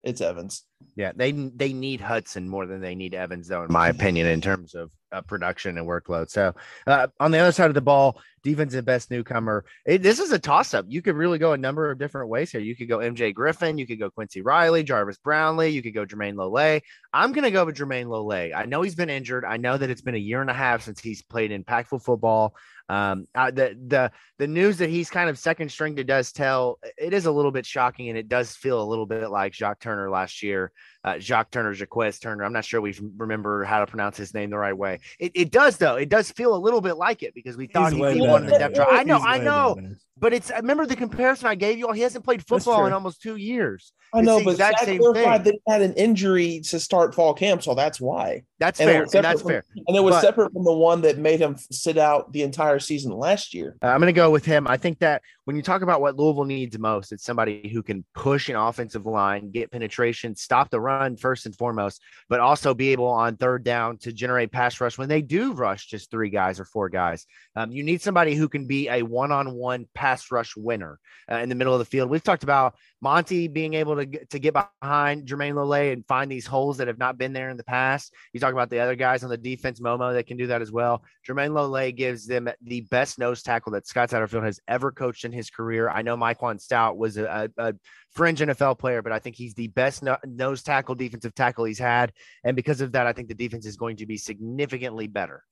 it's 0.06 0.22
Evans. 0.22 0.64
Yeah, 0.96 1.12
they 1.16 1.32
they 1.32 1.74
need 1.74 2.00
Hudson 2.00 2.48
more 2.48 2.68
than 2.68 2.80
they 2.80 2.96
need 2.96 3.16
Evans, 3.16 3.48
though, 3.48 3.64
in 3.64 3.72
my 3.72 3.90
opinion, 3.90 4.28
in 4.28 4.40
terms 4.40 4.76
of 4.76 4.92
uh, 5.12 5.22
production 5.22 5.78
and 5.78 5.88
workload. 5.88 6.30
So, 6.30 6.54
uh, 6.86 7.08
on 7.20 7.32
the 7.32 7.40
other 7.40 7.52
side 7.52 7.70
of 7.70 7.74
the 7.74 7.82
ball, 7.82 8.22
defensive 8.44 8.86
best 8.86 9.10
newcomer. 9.10 9.66
It, 9.86 10.04
this 10.04 10.20
is 10.20 10.32
a 10.32 10.40
toss 10.40 10.76
up. 10.76 10.86
You 10.88 11.02
could 11.02 11.16
really 11.16 11.40
go 11.40 11.54
a 11.54 11.58
number 11.58 11.90
of 11.90 11.98
different 11.98 12.30
ways 12.30 12.52
here. 12.52 12.62
You 12.62 12.76
could 12.76 12.88
go 12.88 13.00
MJ 13.00 13.34
Griffin, 13.34 13.78
you 13.78 13.88
could 13.88 14.00
go 14.00 14.12
Quincy 14.12 14.42
Riley, 14.42 14.84
Jarvis 14.84 15.18
Brownlee, 15.18 15.70
you 15.70 15.82
could 15.82 15.96
go 15.96 16.06
Jermayne 16.06 16.36
Lole. 16.36 16.82
I'm 17.12 17.32
going 17.32 17.44
to 17.44 17.52
go 17.52 17.66
with 17.66 17.76
Jermayne 17.76 18.08
Lole. 18.08 18.32
I 18.32 18.66
know 18.66 18.84
he's 18.84 18.96
been 18.96 19.10
injured. 19.10 19.44
I 19.44 19.58
know 19.58 19.78
that 19.78 19.90
it's 19.90 20.02
been 20.02 20.16
a 20.16 20.20
year 20.20 20.42
and 20.42 20.50
a 20.52 20.54
half 20.54 20.84
since 20.84 21.02
he's 21.02 21.24
played 21.24 21.52
impactful 21.52 22.04
football. 22.04 22.56
Um, 22.88 23.28
uh, 23.34 23.50
the 23.52 23.76
the 23.88 24.12
the 24.38 24.48
news 24.48 24.78
that 24.78 24.90
he's 24.90 25.10
kind 25.10 25.30
of 25.30 25.40
second 25.40 25.72
string 25.72 25.96
to 25.96 26.04
does 26.04 26.32
tell 26.32 26.80
it 26.98 27.14
is 27.14 27.26
a 27.26 27.32
little 27.32 27.52
bit 27.52 27.66
shocking, 27.66 28.10
and 28.10 28.18
it 28.18 28.30
does 28.30 28.56
feel 28.56 28.82
a 28.82 28.86
little 28.86 29.06
bit 29.06 29.30
like 29.30 29.54
Jacques 29.54 29.80
Turner 29.80 30.10
last 30.10 30.44
year. 30.44 30.72
Uh, 31.06 31.20
Jacques 31.20 31.52
Turner, 31.52 31.72
Jaquez 31.72 32.18
Turner. 32.20 32.44
I'm 32.44 32.52
not 32.52 32.66
sure 32.66 32.82
we 32.82 32.98
remember 33.16 33.64
how 33.64 33.80
to 33.80 33.86
pronounce 33.86 34.18
his 34.18 34.34
name 34.34 34.50
the 34.50 34.58
right 34.58 34.76
way. 34.76 35.00
It, 35.20 35.32
it 35.36 35.52
does 35.52 35.78
though. 35.78 35.96
It 35.98 36.10
does 36.10 36.32
feel 36.32 36.56
a 36.56 36.58
little 36.58 36.82
bit 36.82 36.94
like 36.98 37.22
it 37.22 37.36
because 37.36 37.56
we 37.58 37.68
thought 37.68 37.92
He's 37.92 37.98
he'd 37.98 38.02
way 38.02 38.14
be 38.16 38.22
one 38.22 38.42
in 38.42 38.46
the 38.48 38.52
better. 38.54 38.64
depth 38.74 38.76
chart. 38.78 38.90
I 38.92 39.04
know, 39.04 39.18
He's 39.18 39.26
I 39.28 39.38
know, 39.38 39.78
but 40.18 40.34
it's. 40.34 40.50
I 40.50 40.58
remember 40.58 40.86
the 40.88 40.96
comparison 40.96 41.48
I 41.48 41.54
gave 41.56 41.78
you. 41.78 41.86
all. 41.88 41.94
He 41.94 42.02
hasn't 42.02 42.26
played 42.26 42.46
football 42.48 42.88
in 42.88 42.94
almost 42.94 43.22
two 43.22 43.36
years. 43.36 43.94
I 44.14 44.20
It's 44.20 44.26
know, 44.26 44.40
the 44.40 44.46
but 44.46 44.52
exact 44.52 44.80
Zach 44.80 44.88
same 44.88 45.00
clarified 45.00 45.44
thing. 45.44 45.60
that 45.66 45.72
had 45.74 45.82
an 45.84 45.94
injury 45.94 46.62
to 46.66 46.80
start 46.80 47.14
fall 47.14 47.34
camp, 47.34 47.62
so 47.62 47.76
that's 47.76 48.00
why. 48.02 48.44
That's 48.60 48.80
And 48.80 48.90
fair. 48.90 49.02
And 49.04 49.12
that's 49.12 49.42
from- 49.42 49.50
fair. 49.52 49.66
And 49.88 49.96
it 49.98 50.00
was 50.00 50.16
But- 50.16 50.22
separate 50.22 50.54
from 50.54 50.64
the 50.64 50.74
one 50.74 51.02
that 51.02 51.18
made 51.18 51.40
him 51.42 51.58
sit 51.72 51.98
out 51.98 52.32
the 52.32 52.42
entire 52.44 52.80
season 52.80 53.12
last 53.12 53.54
year. 53.54 53.76
Uh, 53.84 53.88
I'm 53.88 54.00
going 54.00 54.08
to 54.08 54.14
go 54.14 54.32
with 54.32 54.46
him. 54.46 54.68
I 54.68 54.78
think 54.78 55.00
that 55.00 55.22
when 55.44 55.56
you 55.58 55.62
talk 55.62 55.82
about 55.82 56.00
what 56.02 56.16
Louisville 56.16 56.46
needs 56.46 56.80
most, 56.80 57.12
it's 57.12 57.24
somebody 57.26 57.70
who 57.74 57.84
can 57.84 58.06
push 58.16 58.48
an 58.48 58.56
offensive 58.56 59.06
line, 59.06 59.52
get 59.52 59.70
penetration, 59.72 60.36
stop 60.36 60.70
the 60.70 60.80
run 60.80 60.95
first 61.18 61.46
and 61.46 61.56
foremost, 61.56 62.02
but 62.30 62.40
also 62.40 62.74
be 62.74 62.90
able 62.90 63.08
on 63.08 63.38
third 63.38 63.64
down 63.64 63.98
to 64.00 64.12
generate 64.12 64.52
pass 64.52 64.80
rush 64.82 64.98
when 64.98 65.10
they 65.10 65.22
do 65.22 65.54
rush 65.54 65.88
just 65.88 66.12
three 66.12 66.30
guys 66.30 66.60
or 66.60 66.66
four 66.66 66.90
guys. 66.90 67.26
Um, 67.56 67.72
you 67.72 67.84
need 67.84 68.02
somebody 68.02 68.36
who 68.36 68.50
can 68.50 68.68
be 68.68 68.90
a 68.90 69.04
one-on-one 69.04 69.88
pass 69.94 70.32
rush 70.32 70.56
winner 70.56 71.00
uh, 71.32 71.38
in 71.38 71.50
the 71.50 71.56
middle 71.56 71.74
of 71.74 71.80
the 71.80 71.86
field. 71.86 72.10
We've 72.10 72.24
talked 72.24 72.44
about 72.44 72.76
Monty 73.02 73.48
being 73.48 73.74
able 73.76 73.96
to 73.98 74.26
to 74.26 74.40
get 74.40 74.56
behind 74.82 75.28
Jermayne 75.28 75.56
Lole 75.56 75.92
and 75.92 76.06
find 76.08 76.32
these 76.32 76.46
holes 76.46 76.78
that 76.78 76.88
have 76.88 76.98
not 76.98 77.18
been 77.18 77.34
there 77.34 77.50
in 77.50 77.58
the 77.58 77.64
past. 77.64 78.14
You 78.34 78.40
talk 78.40 78.54
about 78.54 78.70
the 78.70 78.80
other 78.80 78.96
guys 78.96 79.24
on 79.24 79.30
the 79.30 79.38
defense, 79.38 79.80
Momo, 79.80 80.14
that 80.14 80.28
can 80.28 80.38
do 80.38 80.48
that 80.48 80.62
as 80.62 80.72
well. 80.72 81.04
Jermayne 81.28 81.54
Lole 81.54 81.92
gives 81.92 82.26
them 82.26 82.50
the 82.64 82.82
best 82.82 83.20
nose 83.20 83.44
tackle 83.44 83.74
that 83.74 83.88
Scott 83.88 84.10
Satterfield 84.10 84.46
has 84.46 84.60
ever 84.68 84.92
coached 84.92 85.26
in 85.26 85.32
his 85.32 85.50
career. 85.50 85.90
I 85.90 86.02
know 86.02 86.18
Mike 86.18 86.40
Stout 86.58 86.98
was 86.98 87.18
a, 87.18 87.50
a, 87.58 87.70
a 87.70 87.74
fringe 88.16 88.40
NFL 88.40 88.80
player, 88.80 89.02
but 89.02 89.12
I 89.12 89.20
think 89.20 89.36
he's 89.36 89.54
the 89.54 89.68
best 89.68 90.02
no, 90.02 90.18
nose 90.26 90.64
tackle, 90.64 90.96
defensive 90.96 91.36
tackle 91.36 91.66
he's 91.66 91.80
had. 91.80 92.14
And 92.44 92.56
because 92.56 92.82
of 92.82 92.94
that, 92.94 93.08
I 93.08 93.14
think 93.14 93.28
the 93.28 93.36
defense 93.36 93.66
is 93.66 93.76
going 93.76 93.98
to 93.98 94.06
be 94.06 94.18
significantly 94.18 95.08
better. 95.08 95.44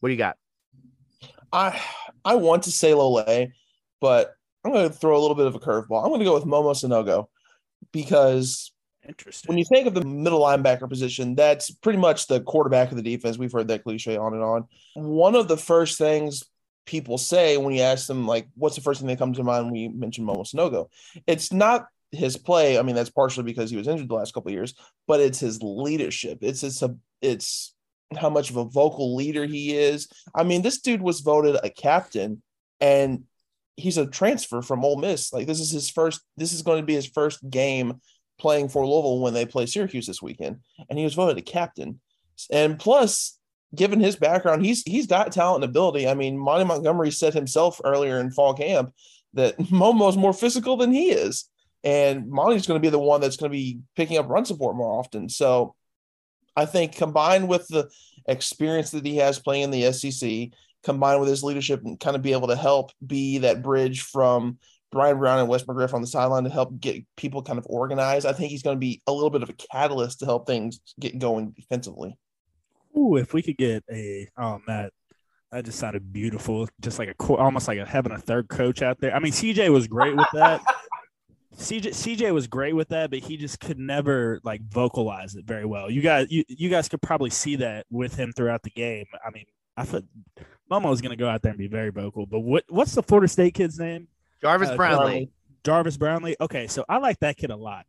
What 0.00 0.08
do 0.08 0.12
you 0.12 0.18
got? 0.18 0.36
I 1.52 1.80
I 2.24 2.34
want 2.34 2.64
to 2.64 2.72
say 2.72 2.94
Lole, 2.94 3.46
but 4.00 4.34
I'm 4.64 4.72
going 4.72 4.88
to 4.88 4.94
throw 4.94 5.16
a 5.16 5.20
little 5.20 5.36
bit 5.36 5.46
of 5.46 5.54
a 5.54 5.60
curveball. 5.60 6.02
I'm 6.02 6.08
going 6.08 6.20
to 6.20 6.24
go 6.24 6.34
with 6.34 6.44
Momo 6.44 6.72
Sanogo 6.72 7.26
because 7.92 8.72
Interesting. 9.06 9.48
when 9.48 9.58
you 9.58 9.64
think 9.64 9.86
of 9.86 9.94
the 9.94 10.04
middle 10.04 10.40
linebacker 10.40 10.88
position, 10.88 11.34
that's 11.34 11.70
pretty 11.70 11.98
much 11.98 12.26
the 12.26 12.40
quarterback 12.40 12.90
of 12.90 12.96
the 12.96 13.02
defense. 13.02 13.38
We've 13.38 13.52
heard 13.52 13.68
that 13.68 13.84
cliche 13.84 14.16
on 14.16 14.34
and 14.34 14.42
on. 14.42 14.66
One 14.94 15.34
of 15.34 15.48
the 15.48 15.56
first 15.56 15.98
things 15.98 16.42
people 16.86 17.18
say 17.18 17.56
when 17.56 17.74
you 17.74 17.82
ask 17.82 18.06
them, 18.06 18.26
like, 18.26 18.48
what's 18.54 18.76
the 18.76 18.82
first 18.82 19.00
thing 19.00 19.08
that 19.08 19.18
comes 19.18 19.36
to 19.36 19.44
mind 19.44 19.66
when 19.66 19.74
you 19.74 19.90
mention 19.90 20.26
Momo 20.26 20.46
Sanogo? 20.46 20.88
It's 21.26 21.52
not 21.52 21.86
his 22.10 22.36
play. 22.36 22.78
I 22.78 22.82
mean, 22.82 22.94
that's 22.94 23.10
partially 23.10 23.44
because 23.44 23.70
he 23.70 23.76
was 23.76 23.88
injured 23.88 24.08
the 24.08 24.14
last 24.14 24.34
couple 24.34 24.50
of 24.50 24.54
years, 24.54 24.74
but 25.06 25.20
it's 25.20 25.40
his 25.40 25.62
leadership. 25.62 26.38
It's 26.42 26.60
his, 26.60 26.82
it's 27.20 27.74
how 28.16 28.30
much 28.30 28.50
of 28.50 28.56
a 28.56 28.64
vocal 28.64 29.16
leader 29.16 29.46
he 29.46 29.76
is. 29.76 30.08
I 30.34 30.44
mean, 30.44 30.62
this 30.62 30.80
dude 30.80 31.02
was 31.02 31.20
voted 31.20 31.56
a 31.62 31.70
captain 31.70 32.42
and 32.80 33.24
he's 33.76 33.98
a 33.98 34.06
transfer 34.06 34.60
from 34.60 34.84
Ole 34.84 34.98
Miss. 34.98 35.32
Like 35.32 35.46
this 35.46 35.60
is 35.60 35.70
his 35.70 35.88
first, 35.88 36.20
this 36.36 36.52
is 36.52 36.62
going 36.62 36.80
to 36.80 36.86
be 36.86 36.94
his 36.94 37.06
first 37.06 37.48
game 37.48 38.00
playing 38.38 38.68
for 38.68 38.86
Louisville 38.86 39.20
when 39.20 39.34
they 39.34 39.46
play 39.46 39.66
Syracuse 39.66 40.06
this 40.06 40.22
weekend. 40.22 40.58
And 40.90 40.98
he 40.98 41.04
was 41.04 41.14
voted 41.14 41.38
a 41.38 41.42
captain. 41.42 42.00
And 42.50 42.78
plus, 42.78 43.38
given 43.74 44.00
his 44.00 44.16
background, 44.16 44.64
he's 44.64 44.82
he's 44.82 45.06
got 45.06 45.32
talent 45.32 45.62
and 45.64 45.70
ability. 45.70 46.08
I 46.08 46.14
mean, 46.14 46.38
Monty 46.38 46.64
Montgomery 46.64 47.10
said 47.10 47.34
himself 47.34 47.80
earlier 47.84 48.18
in 48.20 48.30
fall 48.30 48.54
camp 48.54 48.92
that 49.34 49.56
Momo's 49.70 50.16
more 50.16 50.32
physical 50.32 50.76
than 50.76 50.92
he 50.92 51.10
is. 51.10 51.48
And 51.84 52.28
Monty's 52.28 52.66
going 52.66 52.80
to 52.80 52.86
be 52.86 52.90
the 52.90 52.98
one 52.98 53.20
that's 53.20 53.36
going 53.36 53.50
to 53.50 53.56
be 53.56 53.80
picking 53.96 54.18
up 54.18 54.28
run 54.28 54.44
support 54.44 54.76
more 54.76 54.98
often. 54.98 55.28
So 55.28 55.74
I 56.54 56.64
think 56.64 56.94
combined 56.94 57.48
with 57.48 57.66
the 57.68 57.90
experience 58.28 58.90
that 58.92 59.04
he 59.04 59.16
has 59.16 59.38
playing 59.38 59.64
in 59.64 59.70
the 59.70 59.92
SEC, 59.92 60.50
combined 60.84 61.20
with 61.20 61.28
his 61.28 61.42
leadership 61.42 61.82
and 61.84 61.98
kind 61.98 62.14
of 62.14 62.22
be 62.22 62.32
able 62.32 62.48
to 62.48 62.56
help 62.56 62.92
be 63.04 63.38
that 63.38 63.62
bridge 63.62 64.02
from 64.02 64.58
Brian 64.92 65.18
Brown 65.18 65.38
and 65.38 65.48
Wes 65.48 65.64
McGriff 65.64 65.94
on 65.94 66.02
the 66.02 66.06
sideline 66.06 66.44
to 66.44 66.50
help 66.50 66.78
get 66.78 67.04
people 67.16 67.42
kind 67.42 67.58
of 67.58 67.66
organized. 67.68 68.26
I 68.26 68.32
think 68.32 68.50
he's 68.50 68.62
going 68.62 68.76
to 68.76 68.80
be 68.80 69.00
a 69.06 69.12
little 69.12 69.30
bit 69.30 69.42
of 69.42 69.48
a 69.48 69.54
catalyst 69.54 70.20
to 70.20 70.26
help 70.26 70.46
things 70.46 70.80
get 71.00 71.18
going 71.18 71.50
defensively. 71.50 72.16
Ooh, 72.96 73.16
if 73.16 73.32
we 73.34 73.42
could 73.42 73.56
get 73.56 73.84
a 73.90 74.28
oh 74.36 74.60
Matt, 74.66 74.92
that 75.50 75.64
just 75.64 75.78
sounded 75.78 76.12
beautiful. 76.12 76.68
Just 76.80 76.98
like 76.98 77.08
a 77.08 77.14
co- 77.14 77.36
almost 77.36 77.68
like 77.68 77.78
a, 77.78 77.86
having 77.86 78.12
a 78.12 78.18
third 78.18 78.48
coach 78.48 78.82
out 78.82 78.98
there. 79.00 79.14
I 79.14 79.18
mean, 79.18 79.32
CJ 79.32 79.70
was 79.72 79.86
great 79.86 80.16
with 80.16 80.28
that. 80.34 80.62
CJ 81.56 81.88
CJ 81.88 82.32
was 82.32 82.46
great 82.46 82.74
with 82.74 82.88
that, 82.88 83.10
but 83.10 83.18
he 83.18 83.36
just 83.36 83.60
could 83.60 83.78
never 83.78 84.40
like 84.42 84.62
vocalize 84.62 85.34
it 85.34 85.44
very 85.44 85.66
well. 85.66 85.90
You 85.90 86.00
guys, 86.00 86.28
you, 86.30 86.44
you 86.48 86.70
guys 86.70 86.88
could 86.88 87.02
probably 87.02 87.30
see 87.30 87.56
that 87.56 87.84
with 87.90 88.14
him 88.14 88.32
throughout 88.32 88.62
the 88.62 88.70
game. 88.70 89.04
I 89.24 89.30
mean, 89.30 89.44
I 89.76 89.84
thought 89.84 90.04
Momo 90.70 90.88
was 90.88 91.02
going 91.02 91.10
to 91.10 91.16
go 91.16 91.28
out 91.28 91.42
there 91.42 91.50
and 91.50 91.58
be 91.58 91.66
very 91.66 91.90
vocal. 91.90 92.24
But 92.24 92.40
what 92.40 92.64
what's 92.68 92.94
the 92.94 93.02
Florida 93.02 93.28
State 93.28 93.54
kid's 93.54 93.78
name? 93.78 94.08
Jarvis 94.40 94.70
Uh, 94.70 94.76
Brownlee. 94.76 95.30
Jarvis 95.64 95.96
Brownlee. 95.96 96.36
Okay, 96.40 96.66
so 96.66 96.84
I 96.88 96.96
like 96.98 97.20
that 97.20 97.36
kid 97.36 97.50
a 97.50 97.56
lot. 97.56 97.84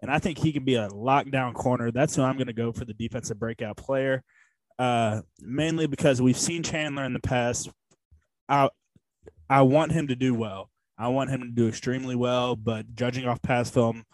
And 0.00 0.10
I 0.10 0.18
think 0.18 0.38
he 0.38 0.52
can 0.52 0.64
be 0.64 0.74
a 0.74 0.88
lockdown 0.88 1.54
corner. 1.54 1.90
That's 1.90 2.14
who 2.14 2.22
I'm 2.22 2.36
going 2.36 2.48
to 2.48 2.52
go 2.52 2.72
for 2.72 2.84
the 2.84 2.92
defensive 2.92 3.38
breakout 3.38 3.76
player. 3.76 4.22
Uh, 4.78 5.22
mainly 5.40 5.86
because 5.86 6.20
we've 6.20 6.38
seen 6.38 6.62
Chandler 6.62 7.04
in 7.04 7.12
the 7.12 7.20
past. 7.20 7.70
I, 8.48 8.68
I 9.48 9.62
want 9.62 9.92
him 9.92 10.08
to 10.08 10.16
do 10.16 10.34
well. 10.34 10.68
I 10.98 11.08
want 11.08 11.30
him 11.30 11.40
to 11.40 11.48
do 11.48 11.68
extremely 11.68 12.14
well, 12.16 12.54
but 12.54 12.94
judging 12.94 13.26
off 13.26 13.42
past 13.42 13.72
film, 13.72 14.04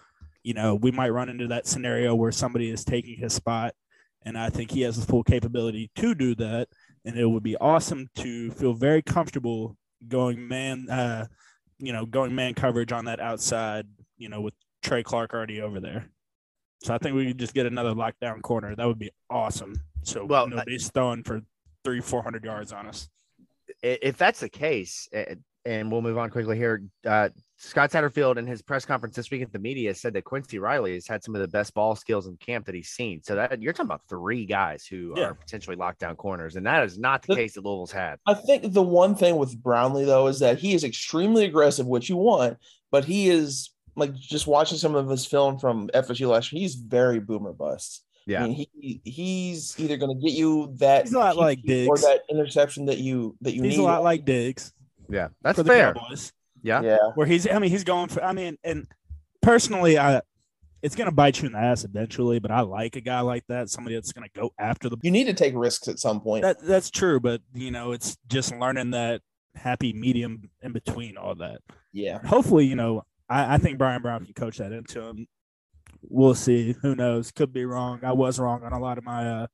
you 0.42 0.54
know, 0.54 0.74
we 0.74 0.90
might 0.90 1.10
run 1.10 1.28
into 1.28 1.48
that 1.48 1.66
scenario 1.66 2.14
where 2.14 2.32
somebody 2.32 2.70
is 2.70 2.84
taking 2.84 3.16
his 3.16 3.32
spot. 3.34 3.74
And 4.22 4.36
I 4.36 4.50
think 4.50 4.70
he 4.70 4.82
has 4.82 4.98
the 4.98 5.06
full 5.06 5.24
capability 5.24 5.90
to 5.96 6.14
do 6.14 6.34
that. 6.36 6.68
And 7.04 7.18
it 7.18 7.26
would 7.26 7.42
be 7.42 7.56
awesome 7.56 8.08
to 8.16 8.50
feel 8.52 8.74
very 8.74 9.02
comfortable 9.02 9.76
going 10.06 10.46
man, 10.46 10.88
uh, 10.88 11.26
you 11.78 11.92
know, 11.92 12.06
going 12.06 12.34
man 12.34 12.54
coverage 12.54 12.92
on 12.92 13.06
that 13.06 13.20
outside, 13.20 13.86
you 14.18 14.28
know, 14.28 14.40
with 14.40 14.54
Trey 14.82 15.02
Clark 15.02 15.34
already 15.34 15.60
over 15.60 15.80
there. 15.80 16.08
So 16.82 16.94
I 16.94 16.98
think 16.98 17.14
we 17.14 17.26
could 17.26 17.38
just 17.38 17.54
get 17.54 17.66
another 17.66 17.92
lockdown 17.92 18.40
corner. 18.42 18.74
That 18.74 18.86
would 18.86 18.98
be 18.98 19.10
awesome. 19.28 19.74
So 20.02 20.24
well, 20.24 20.46
nobody's 20.46 20.90
throwing 20.90 21.22
for 21.22 21.42
three, 21.84 22.00
four 22.00 22.22
hundred 22.22 22.44
yards 22.44 22.72
on 22.72 22.86
us. 22.86 23.08
If 23.82 24.16
that's 24.16 24.40
the 24.40 24.48
case, 24.48 25.08
and 25.64 25.92
we'll 25.92 26.02
move 26.02 26.18
on 26.18 26.30
quickly 26.30 26.56
here. 26.56 26.82
Uh, 27.06 27.28
Scott 27.58 27.90
Satterfield 27.90 28.38
in 28.38 28.46
his 28.46 28.62
press 28.62 28.86
conference 28.86 29.14
this 29.14 29.30
week 29.30 29.42
at 29.42 29.52
the 29.52 29.58
media 29.58 29.94
said 29.94 30.14
that 30.14 30.24
Quincy 30.24 30.58
Riley 30.58 30.94
has 30.94 31.06
had 31.06 31.22
some 31.22 31.34
of 31.34 31.42
the 31.42 31.48
best 31.48 31.74
ball 31.74 31.94
skills 31.94 32.26
in 32.26 32.36
camp 32.38 32.64
that 32.64 32.74
he's 32.74 32.88
seen. 32.88 33.22
So 33.22 33.34
that 33.34 33.60
you're 33.60 33.74
talking 33.74 33.86
about 33.86 34.00
three 34.08 34.46
guys 34.46 34.86
who 34.86 35.12
yeah. 35.16 35.24
are 35.24 35.34
potentially 35.34 35.76
lockdown 35.76 36.16
corners, 36.16 36.56
and 36.56 36.64
that 36.64 36.84
is 36.84 36.98
not 36.98 37.22
the, 37.22 37.34
the 37.34 37.36
case 37.36 37.54
that 37.54 37.64
Louisville's 37.64 37.92
had. 37.92 38.18
I 38.26 38.34
think 38.34 38.72
the 38.72 38.82
one 38.82 39.14
thing 39.14 39.36
with 39.36 39.62
Brownlee 39.62 40.06
though 40.06 40.28
is 40.28 40.38
that 40.38 40.58
he 40.58 40.72
is 40.72 40.84
extremely 40.84 41.44
aggressive, 41.44 41.86
which 41.86 42.08
you 42.08 42.16
want, 42.16 42.56
but 42.90 43.04
he 43.04 43.28
is 43.28 43.70
like 44.00 44.14
just 44.14 44.46
watching 44.46 44.78
some 44.78 44.94
of 44.94 45.08
his 45.08 45.26
film 45.26 45.58
from 45.58 45.88
FSU 45.88 46.28
last 46.28 46.52
year. 46.52 46.60
He's 46.60 46.74
very 46.74 47.20
boomer 47.20 47.52
bust. 47.52 48.04
Yeah, 48.26 48.44
I 48.44 48.48
mean, 48.48 48.66
he 48.74 49.00
he's 49.04 49.78
either 49.78 49.96
going 49.96 50.16
to 50.16 50.22
get 50.22 50.36
you 50.36 50.74
that 50.78 51.04
he's 51.04 51.14
a 51.14 51.18
lot 51.18 51.36
like 51.36 51.62
Diggs 51.62 51.88
or 51.88 51.96
that 51.98 52.22
interception 52.30 52.86
that 52.86 52.98
you 52.98 53.36
that 53.40 53.54
you 53.54 53.62
he's 53.62 53.62
need. 53.62 53.70
He's 53.70 53.78
a 53.78 53.82
lot 53.82 54.02
like 54.02 54.24
Diggs. 54.24 54.72
Yeah, 55.08 55.28
that's 55.42 55.60
fair. 55.62 55.94
Yeah, 56.62 56.82
yeah. 56.82 56.98
Where 57.14 57.26
he's, 57.26 57.48
I 57.48 57.58
mean, 57.58 57.70
he's 57.70 57.84
going 57.84 58.08
for. 58.08 58.22
I 58.22 58.32
mean, 58.32 58.58
and 58.62 58.86
personally, 59.42 59.98
I 59.98 60.20
it's 60.82 60.94
going 60.94 61.08
to 61.08 61.14
bite 61.14 61.40
you 61.40 61.46
in 61.46 61.52
the 61.52 61.58
ass 61.58 61.84
eventually. 61.84 62.38
But 62.38 62.50
I 62.50 62.60
like 62.60 62.96
a 62.96 63.00
guy 63.00 63.20
like 63.20 63.44
that, 63.48 63.70
somebody 63.70 63.94
that's 63.96 64.12
going 64.12 64.28
to 64.28 64.40
go 64.40 64.52
after 64.58 64.88
the. 64.88 64.98
You 65.02 65.10
need 65.10 65.24
to 65.24 65.34
take 65.34 65.54
risks 65.56 65.88
at 65.88 65.98
some 65.98 66.20
point. 66.20 66.42
That 66.42 66.62
that's 66.62 66.90
true, 66.90 67.20
but 67.20 67.40
you 67.54 67.70
know, 67.70 67.92
it's 67.92 68.16
just 68.28 68.54
learning 68.54 68.90
that 68.92 69.22
happy 69.54 69.92
medium 69.92 70.50
in 70.62 70.72
between 70.72 71.16
all 71.16 71.34
that. 71.36 71.60
Yeah. 71.92 72.18
Hopefully, 72.24 72.66
you 72.66 72.76
know, 72.76 73.04
I, 73.30 73.54
I 73.54 73.58
think 73.58 73.78
Brian 73.78 74.02
Brown 74.02 74.24
can 74.24 74.34
coach 74.34 74.58
that 74.58 74.72
into 74.72 75.00
him. 75.00 75.26
We'll 76.02 76.34
see. 76.34 76.74
Who 76.82 76.94
knows? 76.94 77.30
Could 77.30 77.52
be 77.52 77.64
wrong. 77.64 78.00
I 78.02 78.12
was 78.12 78.38
wrong 78.38 78.64
on 78.64 78.72
a 78.72 78.80
lot 78.80 78.98
of 78.98 79.04
my 79.04 79.28
uh, 79.28 79.46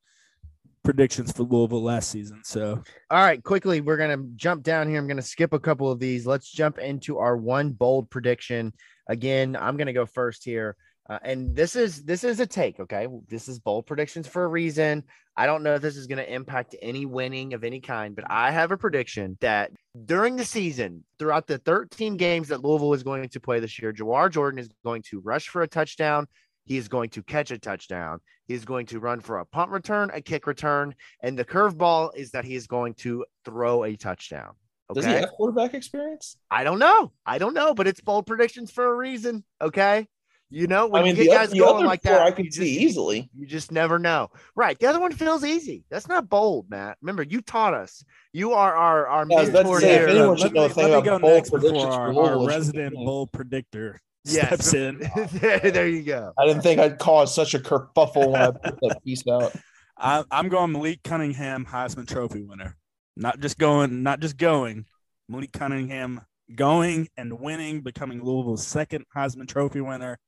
predictions 0.82 1.32
for 1.32 1.42
Louisville 1.42 1.82
last 1.82 2.10
season. 2.10 2.40
So, 2.44 2.82
all 3.10 3.24
right, 3.24 3.42
quickly, 3.42 3.80
we're 3.80 3.96
going 3.96 4.18
to 4.18 4.28
jump 4.36 4.62
down 4.62 4.88
here. 4.88 4.98
I'm 4.98 5.06
going 5.06 5.16
to 5.16 5.22
skip 5.22 5.52
a 5.52 5.60
couple 5.60 5.90
of 5.90 5.98
these. 5.98 6.26
Let's 6.26 6.50
jump 6.50 6.78
into 6.78 7.18
our 7.18 7.36
one 7.36 7.72
bold 7.72 8.08
prediction. 8.08 8.72
Again, 9.08 9.56
I'm 9.56 9.76
going 9.76 9.88
to 9.88 9.92
go 9.92 10.06
first 10.06 10.44
here. 10.44 10.76
Uh, 11.08 11.18
and 11.22 11.54
this 11.54 11.76
is 11.76 12.02
this 12.02 12.24
is 12.24 12.40
a 12.40 12.46
take, 12.46 12.80
okay? 12.80 13.06
This 13.28 13.48
is 13.48 13.60
bold 13.60 13.86
predictions 13.86 14.26
for 14.26 14.44
a 14.44 14.48
reason. 14.48 15.04
I 15.36 15.46
don't 15.46 15.62
know 15.62 15.74
if 15.74 15.82
this 15.82 15.96
is 15.96 16.06
going 16.06 16.18
to 16.18 16.32
impact 16.32 16.74
any 16.80 17.04
winning 17.06 17.52
of 17.52 17.62
any 17.62 17.80
kind, 17.80 18.16
but 18.16 18.24
I 18.28 18.50
have 18.50 18.72
a 18.72 18.76
prediction 18.76 19.36
that 19.40 19.70
during 20.04 20.36
the 20.36 20.44
season, 20.44 21.04
throughout 21.18 21.46
the 21.46 21.58
13 21.58 22.16
games 22.16 22.48
that 22.48 22.64
Louisville 22.64 22.94
is 22.94 23.02
going 23.02 23.28
to 23.28 23.40
play 23.40 23.60
this 23.60 23.78
year, 23.78 23.92
Jawhar 23.92 24.30
Jordan 24.30 24.58
is 24.58 24.68
going 24.84 25.02
to 25.10 25.20
rush 25.20 25.48
for 25.48 25.62
a 25.62 25.68
touchdown. 25.68 26.26
He 26.64 26.76
is 26.76 26.88
going 26.88 27.10
to 27.10 27.22
catch 27.22 27.50
a 27.50 27.58
touchdown. 27.58 28.18
He 28.48 28.54
is 28.54 28.64
going 28.64 28.86
to 28.86 28.98
run 28.98 29.20
for 29.20 29.38
a 29.38 29.44
punt 29.44 29.70
return, 29.70 30.10
a 30.12 30.20
kick 30.20 30.46
return, 30.46 30.94
and 31.22 31.38
the 31.38 31.44
curveball 31.44 32.16
is 32.16 32.30
that 32.32 32.44
he 32.44 32.54
is 32.54 32.66
going 32.66 32.94
to 32.94 33.24
throw 33.44 33.84
a 33.84 33.94
touchdown. 33.94 34.54
Okay? 34.90 35.00
Does 35.00 35.06
he 35.06 35.12
have 35.12 35.30
quarterback 35.30 35.74
experience? 35.74 36.36
I 36.50 36.64
don't 36.64 36.78
know. 36.78 37.12
I 37.24 37.38
don't 37.38 37.54
know, 37.54 37.74
but 37.74 37.86
it's 37.86 38.00
bold 38.00 38.26
predictions 38.26 38.70
for 38.70 38.86
a 38.86 38.94
reason. 38.94 39.44
Okay. 39.60 40.08
You 40.48 40.68
know, 40.68 40.86
when 40.86 41.02
I 41.02 41.04
mean, 41.06 41.16
you 41.16 41.24
get 41.24 41.50
guys 41.50 41.52
going 41.52 41.84
like 41.84 42.02
that, 42.02 42.22
I 42.22 42.30
can 42.30 42.50
see 42.52 42.74
just, 42.74 42.80
easily. 42.80 43.28
You 43.36 43.46
just 43.46 43.72
never 43.72 43.98
know. 43.98 44.30
Right. 44.54 44.78
The 44.78 44.86
other 44.86 45.00
one 45.00 45.10
feels 45.12 45.44
easy. 45.44 45.84
That's 45.90 46.06
not 46.06 46.28
bold, 46.28 46.70
Matt. 46.70 46.98
Remember, 47.00 47.24
you 47.24 47.40
taught 47.40 47.74
us. 47.74 48.04
You 48.32 48.52
are 48.52 48.74
our 48.74 49.06
our 49.08 49.26
yeah, 49.28 49.42
mentor 49.42 49.80
here. 49.80 50.06
If 50.06 50.10
anyone 50.10 50.36
let 50.38 50.52
me 50.52 51.02
go 51.02 51.18
next 51.18 51.50
before 51.50 51.88
our, 51.88 52.14
our 52.14 52.46
resident 52.46 52.94
bold 52.94 53.32
predictor 53.32 54.00
steps 54.24 54.72
in. 54.72 54.98
there 55.32 55.88
you 55.88 56.02
go. 56.02 56.32
I 56.38 56.46
didn't 56.46 56.62
think 56.62 56.80
I'd 56.80 56.98
cause 56.98 57.34
such 57.34 57.54
a 57.54 57.58
kerfuffle 57.58 58.30
when 58.30 58.40
I 58.40 58.50
put 58.52 58.78
that 58.82 59.02
piece 59.04 59.26
out. 59.26 59.52
I, 59.98 60.24
I'm 60.30 60.48
going 60.48 60.72
Malik 60.72 61.02
Cunningham, 61.02 61.64
Heisman 61.64 62.06
Trophy 62.06 62.44
winner. 62.44 62.76
Not 63.16 63.40
just 63.40 63.58
going, 63.58 64.02
not 64.02 64.20
just 64.20 64.36
going. 64.36 64.84
Malik 65.28 65.52
Cunningham 65.52 66.20
going 66.54 67.08
and 67.16 67.40
winning, 67.40 67.80
becoming 67.80 68.22
Louisville's 68.22 68.66
second 68.66 69.06
Heisman 69.16 69.48
Trophy 69.48 69.80
winner. 69.80 70.18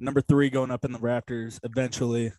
Number 0.00 0.22
three 0.22 0.48
going 0.50 0.70
up 0.70 0.84
in 0.84 0.92
the 0.92 0.98
Raptors 0.98 1.60
eventually. 1.62 2.32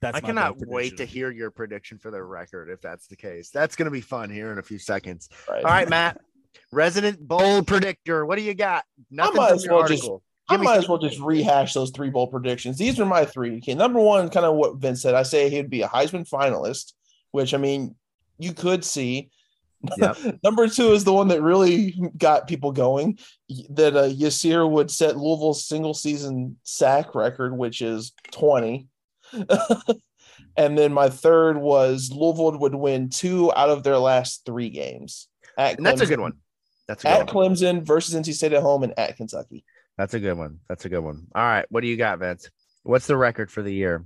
That's 0.00 0.16
I 0.16 0.20
cannot 0.20 0.54
wait 0.58 0.96
to 0.98 1.04
hear 1.04 1.30
your 1.30 1.50
prediction 1.50 1.98
for 1.98 2.12
the 2.12 2.22
record 2.22 2.70
if 2.70 2.80
that's 2.80 3.08
the 3.08 3.16
case. 3.16 3.50
That's 3.50 3.74
going 3.74 3.86
to 3.86 3.90
be 3.90 4.00
fun 4.00 4.30
here 4.30 4.52
in 4.52 4.58
a 4.58 4.62
few 4.62 4.78
seconds. 4.78 5.28
Right. 5.48 5.64
All 5.64 5.70
right, 5.70 5.88
Matt. 5.88 6.20
Resident 6.70 7.18
bold 7.18 7.66
predictor. 7.66 8.24
What 8.24 8.38
do 8.38 8.44
you 8.44 8.54
got? 8.54 8.84
Nothing 9.10 9.40
I 9.40 9.42
might, 9.42 9.52
as 9.52 9.66
well, 9.68 9.88
just, 9.88 10.08
I 10.48 10.56
might 10.56 10.78
as 10.78 10.88
well 10.88 10.98
just 10.98 11.18
rehash 11.18 11.74
those 11.74 11.90
three 11.90 12.10
bold 12.10 12.30
predictions. 12.30 12.78
These 12.78 13.00
are 13.00 13.04
my 13.04 13.24
three. 13.24 13.56
Okay, 13.56 13.74
number 13.74 14.00
one, 14.00 14.30
kind 14.30 14.46
of 14.46 14.54
what 14.54 14.76
Vince 14.76 15.02
said. 15.02 15.14
I 15.14 15.24
say 15.24 15.50
he'd 15.50 15.70
be 15.70 15.82
a 15.82 15.88
Heisman 15.88 16.28
finalist, 16.28 16.92
which 17.32 17.52
I 17.52 17.56
mean, 17.56 17.96
you 18.38 18.52
could 18.52 18.84
see. 18.84 19.30
Yep. 19.96 20.16
number 20.42 20.68
two 20.68 20.92
is 20.92 21.04
the 21.04 21.12
one 21.12 21.28
that 21.28 21.42
really 21.42 22.00
got 22.16 22.48
people 22.48 22.72
going. 22.72 23.18
That 23.70 23.96
uh, 23.96 24.08
Yasir 24.08 24.68
would 24.68 24.90
set 24.90 25.16
Louisville's 25.16 25.64
single 25.64 25.94
season 25.94 26.56
sack 26.64 27.14
record, 27.14 27.56
which 27.56 27.80
is 27.82 28.12
twenty. 28.32 28.88
and 30.56 30.78
then 30.78 30.92
my 30.92 31.08
third 31.10 31.58
was 31.58 32.10
Louisville 32.12 32.58
would 32.58 32.74
win 32.74 33.10
two 33.10 33.52
out 33.54 33.70
of 33.70 33.82
their 33.82 33.98
last 33.98 34.44
three 34.44 34.70
games. 34.70 35.28
and 35.56 35.84
that's 35.84 36.00
a 36.00 36.06
good 36.06 36.20
one. 36.20 36.34
That's 36.88 37.04
at 37.04 37.26
one. 37.32 37.54
Clemson 37.54 37.82
versus 37.82 38.14
NC 38.14 38.34
State 38.34 38.54
at 38.54 38.62
home 38.62 38.82
and 38.82 38.98
at 38.98 39.16
Kentucky. 39.16 39.64
That's 39.98 40.14
a 40.14 40.20
good 40.20 40.34
one. 40.34 40.60
That's 40.68 40.84
a 40.84 40.88
good 40.88 41.00
one. 41.00 41.26
All 41.34 41.42
right. 41.42 41.66
What 41.68 41.82
do 41.82 41.88
you 41.88 41.96
got, 41.96 42.18
Vince? 42.18 42.50
What's 42.84 43.06
the 43.06 43.16
record 43.16 43.50
for 43.50 43.62
the 43.62 43.72
year? 43.72 44.04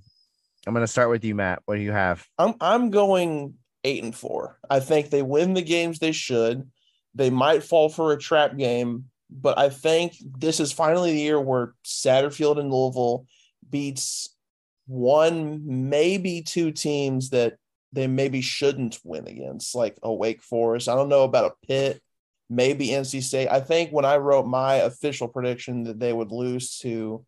I'm 0.67 0.73
going 0.73 0.85
to 0.85 0.91
start 0.91 1.11
with 1.11 1.25
you, 1.25 1.35
Matt. 1.35 1.63
What 1.65 1.77
do 1.77 1.83
you 1.83 1.93
have? 1.93 2.27
I'm 2.39 2.55
I'm 2.61 2.91
going 2.91 3.55
eight 3.85 4.03
and 4.03 4.15
four. 4.15 4.59
I 4.69 4.81
think 4.81 5.11
they 5.11 5.23
win 5.23 5.55
the 5.55 5.63
games 5.63 5.99
they 5.99 6.13
should. 6.13 6.71
They 7.15 7.31
might 7.31 7.63
fall 7.63 7.89
for 7.89 8.13
a 8.13 8.19
trap 8.19 8.57
game, 8.57 9.07
but 9.31 9.59
I 9.59 9.69
think 9.69 10.15
this 10.39 10.61
is 10.61 10.73
finally 10.73 11.13
the 11.13 11.21
year 11.21 11.41
where 11.41 11.75
Satterfield 11.85 12.59
and 12.59 12.73
Louisville 12.73 13.27
beats 13.69 14.35
one, 14.87 15.89
maybe 15.91 16.43
two 16.43 16.71
teams 16.71 17.31
that 17.31 17.57
they 17.93 18.07
maybe 18.07 18.41
shouldn't 18.41 18.99
win 19.05 19.29
against, 19.29 19.75
like 19.75 19.99
a 20.03 20.13
Wake 20.13 20.43
Forest. 20.43 20.89
I 20.89 20.95
don't 20.95 21.11
know 21.11 21.25
about 21.25 21.53
a 21.53 21.67
Pitt 21.67 22.03
maybe 22.53 22.89
NC 22.89 23.23
State. 23.23 23.49
I 23.49 23.61
think 23.61 23.91
when 23.91 24.05
I 24.05 24.19
wrote 24.19 24.47
my 24.47 24.75
official 24.75 25.27
prediction 25.27 25.85
that 25.85 25.99
they 25.99 26.13
would 26.13 26.31
lose 26.31 26.79
to 26.81 27.25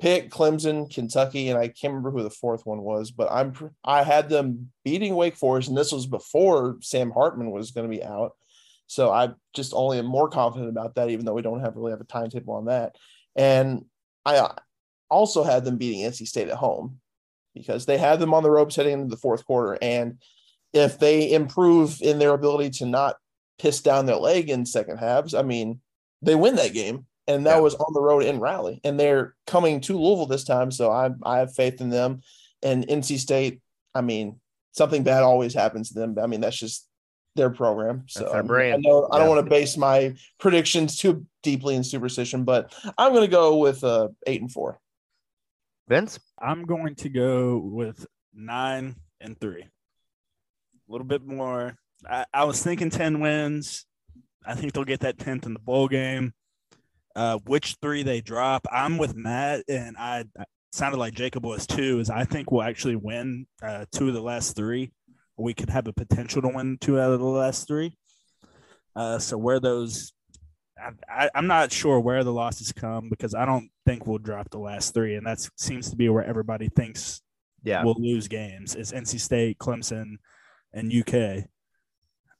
Pitt, 0.00 0.30
Clemson, 0.30 0.92
Kentucky, 0.92 1.48
and 1.48 1.58
I 1.58 1.68
can't 1.68 1.92
remember 1.92 2.12
who 2.12 2.22
the 2.22 2.30
fourth 2.30 2.64
one 2.64 2.82
was, 2.82 3.10
but 3.10 3.28
I'm 3.30 3.52
I 3.84 4.02
had 4.04 4.28
them 4.28 4.70
beating 4.84 5.14
Wake 5.14 5.36
Forest, 5.36 5.68
and 5.68 5.76
this 5.76 5.92
was 5.92 6.06
before 6.06 6.76
Sam 6.80 7.10
Hartman 7.10 7.50
was 7.50 7.72
going 7.72 7.90
to 7.90 7.96
be 7.96 8.04
out. 8.04 8.32
So 8.86 9.10
I 9.10 9.30
just 9.54 9.74
only 9.74 9.98
am 9.98 10.06
more 10.06 10.28
confident 10.28 10.70
about 10.70 10.94
that, 10.94 11.10
even 11.10 11.24
though 11.24 11.34
we 11.34 11.42
don't 11.42 11.60
have 11.60 11.76
really 11.76 11.90
have 11.90 12.00
a 12.00 12.04
timetable 12.04 12.54
on 12.54 12.66
that. 12.66 12.96
And 13.36 13.84
I 14.24 14.36
uh, 14.36 14.54
also 15.10 15.42
had 15.42 15.64
them 15.64 15.76
beating 15.76 16.08
NC 16.08 16.26
State 16.26 16.48
at 16.48 16.56
home 16.56 17.00
because 17.54 17.84
they 17.84 17.98
had 17.98 18.20
them 18.20 18.32
on 18.32 18.42
the 18.42 18.50
ropes 18.50 18.76
heading 18.76 18.92
into 18.92 19.08
the 19.08 19.20
fourth 19.20 19.44
quarter. 19.44 19.76
And 19.82 20.22
if 20.72 20.98
they 20.98 21.32
improve 21.32 22.00
in 22.00 22.18
their 22.18 22.32
ability 22.32 22.70
to 22.70 22.86
not 22.86 23.16
piss 23.58 23.80
down 23.80 24.06
their 24.06 24.16
leg 24.16 24.48
in 24.50 24.64
second 24.64 24.98
halves. 24.98 25.34
I 25.34 25.42
mean, 25.42 25.80
they 26.22 26.34
win 26.34 26.56
that 26.56 26.72
game, 26.72 27.06
and 27.28 27.46
that 27.46 27.56
yeah. 27.56 27.60
was 27.60 27.74
on 27.74 27.92
the 27.92 28.00
road 28.00 28.24
in 28.24 28.40
Raleigh, 28.40 28.80
and 28.84 28.98
they're 28.98 29.34
coming 29.46 29.80
to 29.82 29.98
Louisville 29.98 30.26
this 30.26 30.44
time. 30.44 30.70
So 30.70 30.90
I 30.90 31.10
I 31.22 31.38
have 31.38 31.54
faith 31.54 31.80
in 31.80 31.90
them. 31.90 32.22
And 32.62 32.88
NC 32.88 33.18
State, 33.18 33.60
I 33.94 34.00
mean, 34.00 34.40
something 34.72 35.04
bad 35.04 35.22
always 35.22 35.54
happens 35.54 35.90
to 35.90 36.00
them. 36.00 36.16
I 36.20 36.26
mean, 36.26 36.40
that's 36.40 36.58
just 36.58 36.88
their 37.36 37.50
program. 37.50 38.04
So 38.08 38.24
their 38.24 38.72
I, 38.72 38.76
know 38.78 39.08
I 39.12 39.18
don't 39.18 39.28
want 39.28 39.44
to 39.44 39.48
base 39.48 39.76
my 39.76 40.16
predictions 40.40 40.96
too 40.96 41.24
deeply 41.44 41.76
in 41.76 41.84
superstition, 41.84 42.42
but 42.42 42.74
I'm 42.98 43.12
going 43.12 43.24
to 43.24 43.30
go 43.30 43.58
with 43.58 43.84
uh, 43.84 44.08
eight 44.26 44.40
and 44.40 44.50
four. 44.50 44.80
Vince, 45.86 46.18
I'm 46.36 46.64
going 46.64 46.96
to 46.96 47.08
go 47.08 47.58
with 47.58 48.04
nine 48.34 48.96
and 49.20 49.38
three. 49.38 49.62
A 49.62 50.92
little 50.92 51.06
bit 51.06 51.24
more 51.24 51.76
I, 52.06 52.26
I 52.32 52.44
was 52.44 52.62
thinking 52.62 52.90
10 52.90 53.20
wins. 53.20 53.84
I 54.46 54.54
think 54.54 54.72
they'll 54.72 54.84
get 54.84 55.00
that 55.00 55.18
10th 55.18 55.46
in 55.46 55.54
the 55.54 55.58
bowl 55.58 55.88
game. 55.88 56.32
Uh, 57.18 57.36
which 57.46 57.74
three 57.82 58.04
they 58.04 58.20
drop, 58.20 58.64
I'm 58.70 58.96
with 58.96 59.16
Matt, 59.16 59.64
and 59.68 59.96
I, 59.96 60.24
sounded 60.70 60.98
like 60.98 61.14
Jacob 61.14 61.44
was 61.44 61.66
too. 61.66 61.98
Is 61.98 62.10
I 62.10 62.22
think 62.22 62.52
we'll 62.52 62.62
actually 62.62 62.94
win 62.94 63.48
uh, 63.60 63.86
two 63.90 64.06
of 64.06 64.14
the 64.14 64.22
last 64.22 64.54
three. 64.54 64.92
We 65.36 65.52
could 65.52 65.68
have 65.68 65.88
a 65.88 65.92
potential 65.92 66.42
to 66.42 66.48
win 66.48 66.78
two 66.80 67.00
out 67.00 67.10
of 67.10 67.18
the 67.18 67.26
last 67.26 67.66
three. 67.66 67.92
Uh, 68.94 69.18
so 69.18 69.36
where 69.36 69.58
those, 69.58 70.12
I, 71.08 71.28
am 71.34 71.48
not 71.48 71.72
sure 71.72 71.98
where 71.98 72.22
the 72.22 72.32
losses 72.32 72.70
come 72.70 73.08
because 73.08 73.34
I 73.34 73.44
don't 73.46 73.68
think 73.84 74.06
we'll 74.06 74.18
drop 74.18 74.50
the 74.50 74.58
last 74.58 74.94
three, 74.94 75.16
and 75.16 75.26
that 75.26 75.44
seems 75.56 75.90
to 75.90 75.96
be 75.96 76.08
where 76.08 76.24
everybody 76.24 76.68
thinks 76.68 77.20
yeah 77.64 77.82
we'll 77.82 77.96
lose 77.98 78.28
games. 78.28 78.76
Is 78.76 78.92
NC 78.92 79.18
State, 79.18 79.58
Clemson, 79.58 80.18
and 80.72 80.94
UK. 80.94 81.46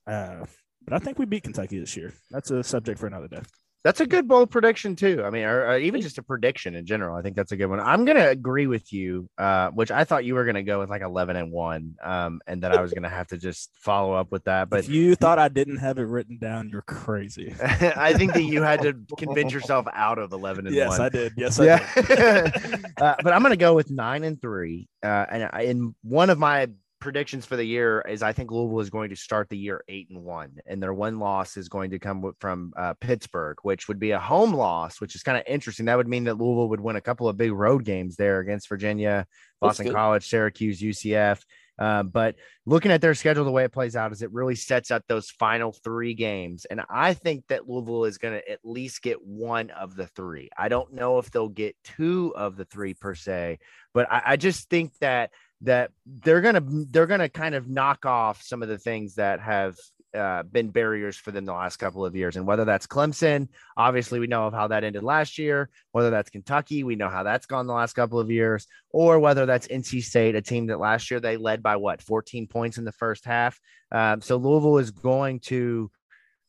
Uh, 0.07 0.47
but 0.85 0.93
I 0.93 1.01
think 1.01 1.19
we 1.19 1.25
beat 1.25 1.43
Kentucky 1.43 1.81
this 1.81 1.97
year. 1.97 2.15
That's 2.31 2.53
a 2.53 2.63
subject 2.63 3.01
for 3.01 3.09
another 3.09 3.27
day. 3.27 3.43
That's 3.89 4.01
a 4.01 4.07
good 4.07 4.29
bold 4.29 4.51
prediction 4.51 4.97
too. 4.97 5.23
I 5.25 5.31
mean, 5.31 5.45
or, 5.45 5.67
or, 5.67 5.79
even 5.79 6.03
just 6.03 6.19
a 6.19 6.23
prediction 6.23 6.75
in 6.75 6.85
general. 6.85 7.17
I 7.17 7.23
think 7.23 7.35
that's 7.37 7.53
a 7.53 7.57
good 7.57 7.69
one. 7.69 7.81
I'm 7.81 8.05
gonna 8.05 8.29
agree 8.29 8.67
with 8.67 8.93
you, 8.93 9.31
uh, 9.39 9.71
which 9.71 9.91
I 9.91 10.05
thought 10.05 10.27
you 10.27 10.35
were 10.35 10.45
gonna 10.45 10.63
go 10.63 10.81
with 10.81 10.91
like 10.91 11.01
11 11.01 11.37
and 11.37 11.51
one, 11.51 11.95
um, 12.05 12.43
and 12.47 12.63
that 12.65 12.77
I 12.77 12.83
was 12.83 12.93
gonna 12.93 13.09
have 13.09 13.29
to 13.29 13.39
just 13.39 13.71
follow 13.79 14.13
up 14.13 14.31
with 14.31 14.45
that. 14.45 14.69
But 14.69 14.81
if 14.81 14.91
you 14.91 15.15
thought 15.15 15.39
I 15.39 15.49
didn't 15.49 15.79
have 15.79 15.97
it 15.97 16.03
written 16.03 16.37
down, 16.37 16.69
you're 16.69 16.83
crazy. 16.83 17.55
I 17.63 18.13
think 18.13 18.35
that 18.35 18.43
you 18.43 18.61
had 18.61 18.83
to 18.83 18.93
convince 19.17 19.55
yourself 19.55 19.87
out 19.95 20.19
of 20.19 20.35
11 20.35 20.67
and 20.67 20.77
yes, 20.77 20.91
one. 20.91 20.99
Yes, 20.99 21.01
I 21.01 21.09
did. 21.09 21.33
Yes, 21.39 21.59
I 21.59 21.65
yeah. 21.65 21.95
did. 21.95 22.85
uh, 23.01 23.15
but 23.23 23.33
I'm 23.33 23.43
gonna 23.43 23.57
go 23.57 23.75
with 23.75 23.91
nine 23.91 24.23
and 24.23 24.39
three, 24.39 24.87
uh, 25.03 25.25
and 25.31 25.65
in 25.65 25.95
one 26.03 26.29
of 26.29 26.39
my 26.39 26.69
predictions 27.01 27.47
for 27.47 27.57
the 27.57 27.65
year 27.65 28.01
is 28.09 28.23
I 28.23 28.33
think 28.33 28.51
Louisville 28.51 28.81
is 28.81 28.91
going 28.91 29.11
to 29.11 29.17
start 29.17 29.49
the 29.49 29.59
year 29.59 29.83
eight 29.89 30.09
and 30.11 30.23
one, 30.23 30.59
and 30.67 30.83
their 30.83 30.95
one 30.95 31.19
loss 31.19 31.57
is 31.57 31.69
going 31.69 31.91
to 31.91 31.99
come 31.99 32.33
from 32.41 32.73
uh, 32.77 32.95
Pittsburgh, 33.01 33.57
which 33.63 33.89
would 33.89 33.99
be 33.99 34.13
a 34.13 34.19
home 34.19 34.53
loss, 34.53 35.01
which 35.01 35.15
is 35.15 35.23
kind 35.23 35.39
of 35.39 35.45
interesting. 35.47 35.87
That 35.87 35.97
would 35.97 36.09
mean 36.09 36.25
that 36.25 36.39
Louisville 36.39 36.69
would 36.69 36.81
win 36.81 36.97
a 36.97 37.01
couple 37.01 37.29
of 37.29 37.37
big 37.37 37.53
road 37.53 37.85
games 37.85 38.17
there 38.17 38.41
against 38.41 38.69
Virginia, 38.69 39.27
Boston 39.61 39.93
College, 39.93 40.29
Syracuse, 40.29 40.81
UCF. 40.81 41.43
Uh, 41.79 42.03
but 42.03 42.35
looking 42.67 42.91
at 42.91 43.01
their 43.01 43.15
schedule, 43.15 43.45
the 43.45 43.53
way 43.53 43.65
it 43.65 43.73
plays 43.73 43.95
out 43.95 44.11
is 44.11 44.23
it 44.23 44.33
really 44.33 44.57
sets 44.57 44.91
up 44.91 45.05
those 45.07 45.31
final 45.31 45.73
three 45.73 46.13
games. 46.13 46.65
And 46.65 46.81
I 46.91 47.15
think 47.15 47.45
that 47.49 47.69
Louisville 47.69 48.05
is 48.05 48.19
going 48.19 48.35
to 48.35 48.51
at 48.51 48.59
least 48.65 49.01
get 49.01 49.25
one 49.25 49.71
of 49.71 49.95
the 49.95 50.09
three. 50.09 50.51
I 50.59 50.69
don't 50.69 50.93
know 50.93 51.19
if 51.19 51.31
they'll 51.31 51.49
get 51.49 51.77
two 51.85 52.35
of 52.37 52.57
the 52.57 52.65
three 52.65 52.95
per 52.95 53.15
se, 53.15 53.61
but 53.95 54.11
I, 54.11 54.23
I 54.27 54.37
just 54.37 54.69
think 54.69 54.93
that 55.01 55.31
that 55.63 55.91
they're 56.07 56.41
gonna 56.41 56.63
they're 56.91 57.07
gonna 57.07 57.29
kind 57.29 57.55
of 57.55 57.69
knock 57.69 58.07
off 58.07 58.43
some 58.43 58.63
of 58.63 58.69
the 58.69 58.79
things 58.79 59.17
that 59.17 59.41
have 59.41 59.77
uh, 60.15 60.43
been 60.43 60.71
barriers 60.71 61.17
for 61.17 61.31
them 61.31 61.45
the 61.45 61.53
last 61.53 61.77
couple 61.77 62.05
of 62.05 62.17
years. 62.17 62.37
And 62.37 62.47
whether 62.47 62.65
that's 62.65 62.87
Clemson, 62.87 63.49
obviously 63.77 64.19
we 64.19 64.27
know 64.27 64.47
of 64.47 64.55
how 64.55 64.69
that 64.69 64.85
ended 64.85 65.03
last 65.03 65.39
year. 65.39 65.69
Whether 65.93 66.11
that's 66.11 66.31
Kentucky, 66.31 66.83
we 66.83 66.97
know 66.97 67.09
how 67.09 67.23
that's 67.23 67.47
gone 67.47 67.67
the 67.67 67.75
last 67.75 67.95
couple 67.95 68.19
of 68.19 68.31
years. 68.31 68.67
Or 68.91 69.19
whether 69.19 69.47
that's 69.47 69.69
NC 69.69 70.03
State, 70.03 70.35
a 70.35 70.43
team 70.43 70.67
that 70.69 70.81
last 70.81 71.11
year 71.11 71.21
they 71.21 71.37
led 71.37 71.63
by 71.63 71.77
what 71.77 72.03
14 72.03 72.47
points 72.47 72.79
in 72.79 72.85
the 72.85 72.93
first 72.93 73.25
half. 73.25 73.61
Um, 73.93 74.21
so 74.21 74.37
Louisville 74.37 74.79
is 74.79 74.91
going 74.91 75.41
to 75.41 75.91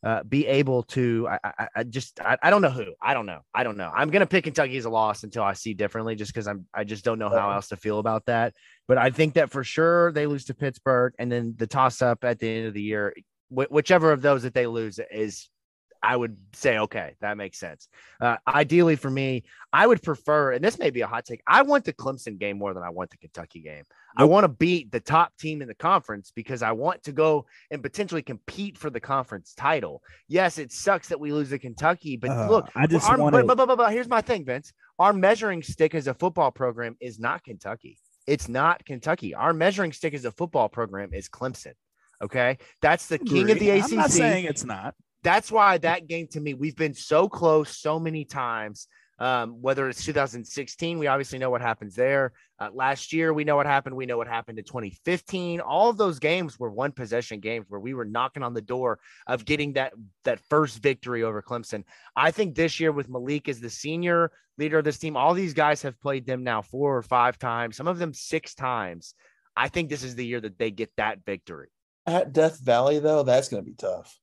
uh, 0.04 0.24
be 0.24 0.48
able 0.48 0.84
to 0.84 1.28
I, 1.30 1.40
I, 1.44 1.68
I 1.76 1.84
just 1.84 2.22
I, 2.22 2.38
I, 2.42 2.50
don't 2.50 2.62
know 2.62 2.70
who 2.70 2.94
I 3.02 3.14
don't 3.14 3.26
know 3.26 3.42
I 3.54 3.64
don't 3.64 3.78
know. 3.78 3.92
I'm 3.94 4.10
gonna 4.10 4.26
pick 4.26 4.46
Kentucky 4.46 4.78
as 4.78 4.86
a 4.86 4.90
loss 4.90 5.24
until 5.24 5.44
I 5.44 5.54
see 5.54 5.74
differently 5.74 6.16
just 6.16 6.34
because 6.34 6.48
I'm 6.48 6.66
I 6.74 6.86
just 6.86 7.04
don't 7.04 7.20
know 7.20 7.30
how 7.30 7.52
else 7.52 7.68
to 7.70 7.78
feel 7.78 8.00
about 8.00 8.26
that. 8.28 8.54
But 8.88 8.98
I 8.98 9.10
think 9.10 9.34
that 9.34 9.52
for 9.52 9.64
sure 9.64 10.12
they 10.14 10.26
lose 10.26 10.46
to 10.46 10.54
Pittsburgh 10.54 11.14
and 11.20 11.32
then 11.32 11.54
the 11.58 11.68
toss 11.68 12.02
up 12.02 12.24
at 12.24 12.40
the 12.40 12.50
end 12.50 12.68
of 12.68 12.74
the 12.74 12.82
year 12.82 13.14
wh- 13.50 13.72
whichever 13.72 14.12
of 14.12 14.22
those 14.22 14.44
that 14.44 14.54
they 14.54 14.68
lose 14.68 15.00
is 15.12 15.50
I 16.02 16.16
would 16.16 16.38
say, 16.54 16.80
okay, 16.80 17.16
that 17.22 17.38
makes 17.38 17.60
sense. 17.60 17.88
Uh, 18.22 18.38
ideally 18.48 18.96
for 18.96 19.10
me, 19.10 19.44
I 19.74 19.86
would 19.86 20.02
prefer, 20.02 20.54
and 20.54 20.64
this 20.64 20.80
may 20.80 20.90
be 20.90 21.02
a 21.02 21.08
hot 21.08 21.26
take, 21.26 21.42
I 21.46 21.62
want 21.62 21.86
the 21.86 21.94
Clemson 21.94 22.40
game 22.40 22.58
more 22.58 22.74
than 22.74 22.84
I 22.84 22.90
want 22.90 23.10
the 23.10 23.18
Kentucky 23.18 23.60
game. 23.60 23.84
I 24.18 24.24
want 24.24 24.46
to 24.46 24.48
beat 24.48 24.92
the 24.92 25.00
top 25.00 25.36
team 25.38 25.62
in 25.62 25.68
the 25.68 25.76
conference 25.76 26.32
because 26.34 26.64
I 26.64 26.72
want 26.72 27.04
to 27.04 27.12
go 27.12 27.46
and 27.70 27.84
potentially 27.84 28.22
compete 28.22 28.78
for 28.78 28.90
the 28.90 29.00
conference 29.00 29.54
title. 29.54 30.02
Yes, 30.28 30.58
it 30.58 30.72
sucks 30.72 31.10
that 31.10 31.20
we 31.20 31.34
lose 31.34 31.50
to 31.50 31.60
Kentucky, 31.60 32.18
but 32.18 32.32
uh, 32.32 32.50
look, 32.50 32.70
I 32.76 32.88
just 32.88 33.10
our, 33.10 33.18
want 33.18 33.34
but, 33.34 33.46
but, 33.46 33.68
but, 33.68 33.76
but 33.76 33.92
here's 33.92 34.10
my 34.10 34.22
thing, 34.22 34.46
Vince. 34.46 34.74
Our 34.98 35.14
measuring 35.14 35.64
stick 35.64 35.94
as 35.96 36.08
a 36.08 36.14
football 36.14 36.52
program 36.52 36.96
is 37.00 37.20
not 37.20 37.44
Kentucky. 37.44 37.98
It's 38.26 38.48
not 38.48 38.86
Kentucky. 38.86 39.34
Our 39.34 39.54
measuring 39.54 39.92
stick 39.92 40.14
as 40.14 40.26
a 40.26 40.32
football 40.32 40.70
program 40.70 41.10
is 41.14 41.30
Clemson. 41.30 41.74
Okay, 42.22 42.58
that's 42.82 43.08
the 43.08 43.18
king 43.18 43.50
of 43.50 43.60
the 43.60 43.70
ACC. 43.70 43.92
I'm 43.92 43.98
not 43.98 44.12
saying 44.12 44.46
it's 44.46 44.66
not 44.66 44.94
that's 45.24 45.52
why 45.52 45.78
that 45.80 46.08
game 46.08 46.28
to 46.28 46.40
me, 46.40 46.54
we've 46.54 46.76
been 46.76 46.94
so 46.94 47.28
close 47.28 47.78
so 47.78 48.00
many 48.00 48.26
times. 48.26 48.88
Um, 49.20 49.62
whether 49.62 49.90
it's 49.90 50.06
2016, 50.06 50.98
we 50.98 51.08
obviously 51.08 51.40
know 51.40 51.50
what 51.50 51.62
happens 51.62 51.94
there. 51.94 52.32
Uh, 52.58 52.70
last 52.74 53.12
year, 53.12 53.34
we 53.34 53.44
know 53.44 53.58
what 53.58 53.66
happened. 53.66 53.98
We 53.98 54.06
know 54.06 54.18
what 54.18 54.30
happened 54.30 54.60
in 54.60 54.64
2015. 54.64 55.60
All 55.60 55.90
of 55.90 55.98
those 55.98 56.20
games 56.20 56.58
were 56.58 56.70
one 56.70 56.94
possession 56.94 57.42
games 57.42 57.66
where 57.68 57.82
we 57.82 57.94
were 57.94 58.06
knocking 58.06 58.44
on 58.44 58.54
the 58.54 58.62
door 58.62 58.98
of 59.28 59.44
getting 59.44 59.74
that 59.74 59.92
that 60.24 60.40
first 60.50 60.82
victory 60.82 61.24
over 61.24 61.42
Clemson. 61.42 61.84
I 62.16 62.32
think 62.32 62.56
this 62.56 62.80
year 62.80 62.94
with 62.94 63.10
Malik 63.10 63.50
as 63.50 63.60
the 63.60 63.70
senior 63.70 64.32
leader 64.58 64.78
of 64.78 64.86
this 64.86 65.00
team, 65.00 65.18
all 65.18 65.34
these 65.34 65.54
guys 65.54 65.82
have 65.82 66.00
played 66.00 66.26
them 66.26 66.46
now 66.46 66.62
four 66.62 66.96
or 66.96 67.02
five 67.02 67.38
times, 67.38 67.76
some 67.76 67.90
of 67.90 68.00
them 68.00 68.14
six 68.14 68.56
times. 68.56 69.16
I 69.54 69.68
think 69.68 69.90
this 69.90 70.04
is 70.04 70.16
the 70.16 70.26
year 70.26 70.40
that 70.40 70.58
they 70.58 70.72
get 70.72 70.92
that 70.96 71.26
victory. 71.26 71.68
At 72.06 72.32
Death 72.32 72.60
Valley, 72.60 73.00
though, 73.00 73.24
that's 73.24 73.50
going 73.50 73.64
to 73.64 73.70
be 73.70 73.76
tough. 73.76 74.18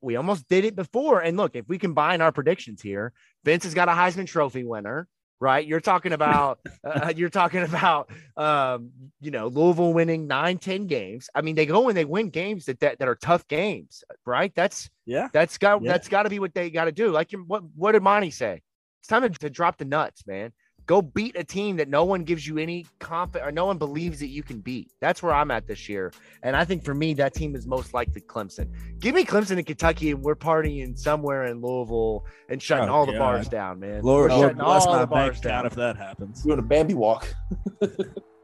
We 0.00 0.16
almost 0.16 0.48
did 0.48 0.64
it 0.64 0.76
before. 0.76 1.20
And 1.20 1.36
look, 1.36 1.56
if 1.56 1.68
we 1.68 1.78
combine 1.78 2.20
our 2.20 2.32
predictions 2.32 2.82
here, 2.82 3.12
Vince 3.44 3.64
has 3.64 3.74
got 3.74 3.88
a 3.88 3.92
Heisman 3.92 4.26
Trophy 4.26 4.64
winner, 4.64 5.08
right? 5.40 5.66
You're 5.66 5.80
talking 5.80 6.12
about, 6.12 6.60
uh, 6.84 7.12
you're 7.16 7.30
talking 7.30 7.62
about, 7.62 8.10
um, 8.36 8.90
you 9.20 9.30
know, 9.30 9.48
Louisville 9.48 9.92
winning 9.92 10.26
nine, 10.26 10.58
10 10.58 10.86
games. 10.86 11.28
I 11.34 11.40
mean, 11.40 11.54
they 11.54 11.66
go 11.66 11.88
and 11.88 11.96
they 11.96 12.04
win 12.04 12.30
games 12.30 12.66
that, 12.66 12.80
that, 12.80 12.98
that 12.98 13.08
are 13.08 13.16
tough 13.16 13.46
games, 13.48 14.04
right? 14.24 14.52
That's, 14.54 14.90
yeah, 15.04 15.28
that's 15.32 15.58
got, 15.58 15.82
yeah. 15.82 15.92
that's 15.92 16.08
got 16.08 16.24
to 16.24 16.30
be 16.30 16.38
what 16.38 16.54
they 16.54 16.70
got 16.70 16.84
to 16.84 16.92
do. 16.92 17.10
Like, 17.10 17.32
what, 17.32 17.62
what 17.74 17.92
did 17.92 18.02
Monty 18.02 18.30
say? 18.30 18.62
It's 19.00 19.08
time 19.08 19.22
to, 19.22 19.30
to 19.30 19.50
drop 19.50 19.78
the 19.78 19.84
nuts, 19.84 20.26
man. 20.26 20.52
Go 20.86 21.02
beat 21.02 21.36
a 21.36 21.42
team 21.42 21.76
that 21.76 21.88
no 21.88 22.04
one 22.04 22.22
gives 22.22 22.46
you 22.46 22.58
any 22.58 22.86
confidence 23.00 23.48
or 23.48 23.50
no 23.50 23.66
one 23.66 23.76
believes 23.76 24.20
that 24.20 24.28
you 24.28 24.42
can 24.44 24.60
beat. 24.60 24.92
That's 25.00 25.22
where 25.22 25.32
I'm 25.32 25.50
at 25.50 25.66
this 25.66 25.88
year. 25.88 26.12
And 26.44 26.54
I 26.54 26.64
think 26.64 26.84
for 26.84 26.94
me, 26.94 27.12
that 27.14 27.34
team 27.34 27.56
is 27.56 27.66
most 27.66 27.92
likely 27.92 28.20
Clemson. 28.20 28.70
Give 29.00 29.14
me 29.14 29.24
Clemson 29.24 29.56
and 29.58 29.66
Kentucky, 29.66 30.12
and 30.12 30.22
we're 30.22 30.36
partying 30.36 30.96
somewhere 30.96 31.46
in 31.46 31.60
Louisville 31.60 32.24
and 32.48 32.62
shutting 32.62 32.88
oh, 32.88 32.94
all 32.94 33.06
the 33.06 33.12
God. 33.12 33.18
bars 33.18 33.48
down, 33.48 33.80
man. 33.80 34.02
Lord, 34.02 34.30
Lord 34.30 34.56
bless 34.56 34.86
my 34.86 35.04
bars 35.04 35.40
down 35.40 35.66
if 35.66 35.74
that 35.74 35.96
happens. 35.96 36.42
Doing 36.42 36.60
a 36.60 36.62
Bambi 36.62 36.94
walk. 36.94 37.34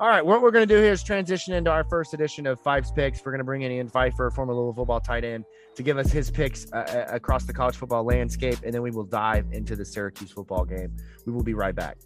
All 0.00 0.06
right, 0.06 0.24
what 0.24 0.42
we're 0.42 0.52
going 0.52 0.66
to 0.66 0.72
do 0.72 0.80
here 0.80 0.92
is 0.92 1.02
transition 1.02 1.54
into 1.54 1.72
our 1.72 1.82
first 1.82 2.14
edition 2.14 2.46
of 2.46 2.60
Pfeif's 2.60 2.92
Picks. 2.92 3.24
We're 3.24 3.32
going 3.32 3.40
to 3.40 3.44
bring 3.44 3.62
in 3.62 3.72
Ean 3.72 3.88
Pfeifer, 3.88 4.32
former 4.32 4.54
Louisville 4.54 4.74
football 4.74 5.00
tight 5.00 5.24
end, 5.24 5.44
to 5.74 5.82
give 5.82 5.98
us 5.98 6.12
his 6.12 6.30
picks 6.30 6.72
uh, 6.72 6.76
uh, 6.76 7.12
across 7.12 7.46
the 7.46 7.52
college 7.52 7.74
football 7.74 8.04
landscape, 8.04 8.58
and 8.62 8.72
then 8.72 8.80
we 8.80 8.92
will 8.92 9.02
dive 9.02 9.46
into 9.50 9.74
the 9.74 9.84
Syracuse 9.84 10.30
football 10.30 10.64
game. 10.64 10.96
We 11.26 11.32
will 11.32 11.42
be 11.42 11.54
right 11.54 11.74
back. 11.74 11.96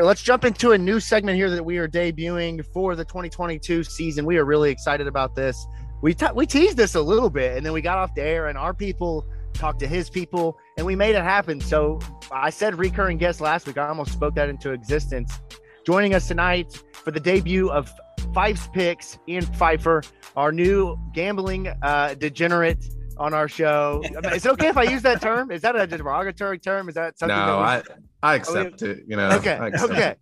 let's 0.00 0.22
jump 0.22 0.44
into 0.44 0.70
a 0.70 0.78
new 0.78 1.00
segment 1.00 1.36
here 1.36 1.50
that 1.50 1.64
we 1.64 1.76
are 1.76 1.88
debuting 1.88 2.64
for 2.72 2.94
the 2.94 3.04
2022 3.04 3.82
season. 3.82 4.24
We 4.24 4.38
are 4.38 4.44
really 4.44 4.70
excited 4.70 5.08
about 5.08 5.34
this 5.34 5.66
we 6.00 6.14
t- 6.14 6.26
we 6.34 6.46
teased 6.46 6.76
this 6.76 6.94
a 6.94 7.00
little 7.00 7.30
bit, 7.30 7.56
and 7.56 7.64
then 7.64 7.72
we 7.72 7.80
got 7.80 7.98
off 7.98 8.14
the 8.14 8.22
air, 8.22 8.48
and 8.48 8.56
our 8.56 8.72
people 8.74 9.26
talked 9.52 9.80
to 9.80 9.86
his 9.86 10.08
people, 10.08 10.58
and 10.76 10.86
we 10.86 10.94
made 10.94 11.14
it 11.14 11.22
happen. 11.22 11.60
So 11.60 11.98
I 12.30 12.50
said 12.50 12.78
recurring 12.78 13.18
guest 13.18 13.40
last 13.40 13.66
week. 13.66 13.78
I 13.78 13.88
almost 13.88 14.12
spoke 14.12 14.34
that 14.36 14.48
into 14.48 14.72
existence. 14.72 15.40
Joining 15.84 16.14
us 16.14 16.28
tonight 16.28 16.82
for 16.92 17.10
the 17.10 17.20
debut 17.20 17.70
of 17.70 17.90
Pfeif's 18.32 18.68
Picks, 18.68 19.18
Ean 19.26 19.42
Pfeifer, 19.42 20.06
our 20.36 20.52
new 20.52 20.96
gambling 21.12 21.68
uh, 21.82 22.14
degenerate 22.14 22.84
on 23.18 23.34
our 23.34 23.48
show. 23.48 24.02
Is 24.32 24.46
it 24.46 24.52
okay 24.52 24.68
if 24.68 24.76
I 24.76 24.84
use 24.84 25.02
that 25.02 25.20
term? 25.20 25.50
Is 25.50 25.62
that 25.62 25.76
a 25.76 25.86
derogatory 25.86 26.58
term? 26.58 26.88
Is 26.88 26.94
that 26.94 27.18
something? 27.18 27.36
No, 27.36 27.58
that 27.60 27.84
I 28.22 28.32
I 28.32 28.34
accept 28.34 28.82
oh, 28.82 28.86
it. 28.86 29.04
You 29.06 29.16
know. 29.16 29.30
Okay. 29.32 29.58
Okay. 29.58 30.14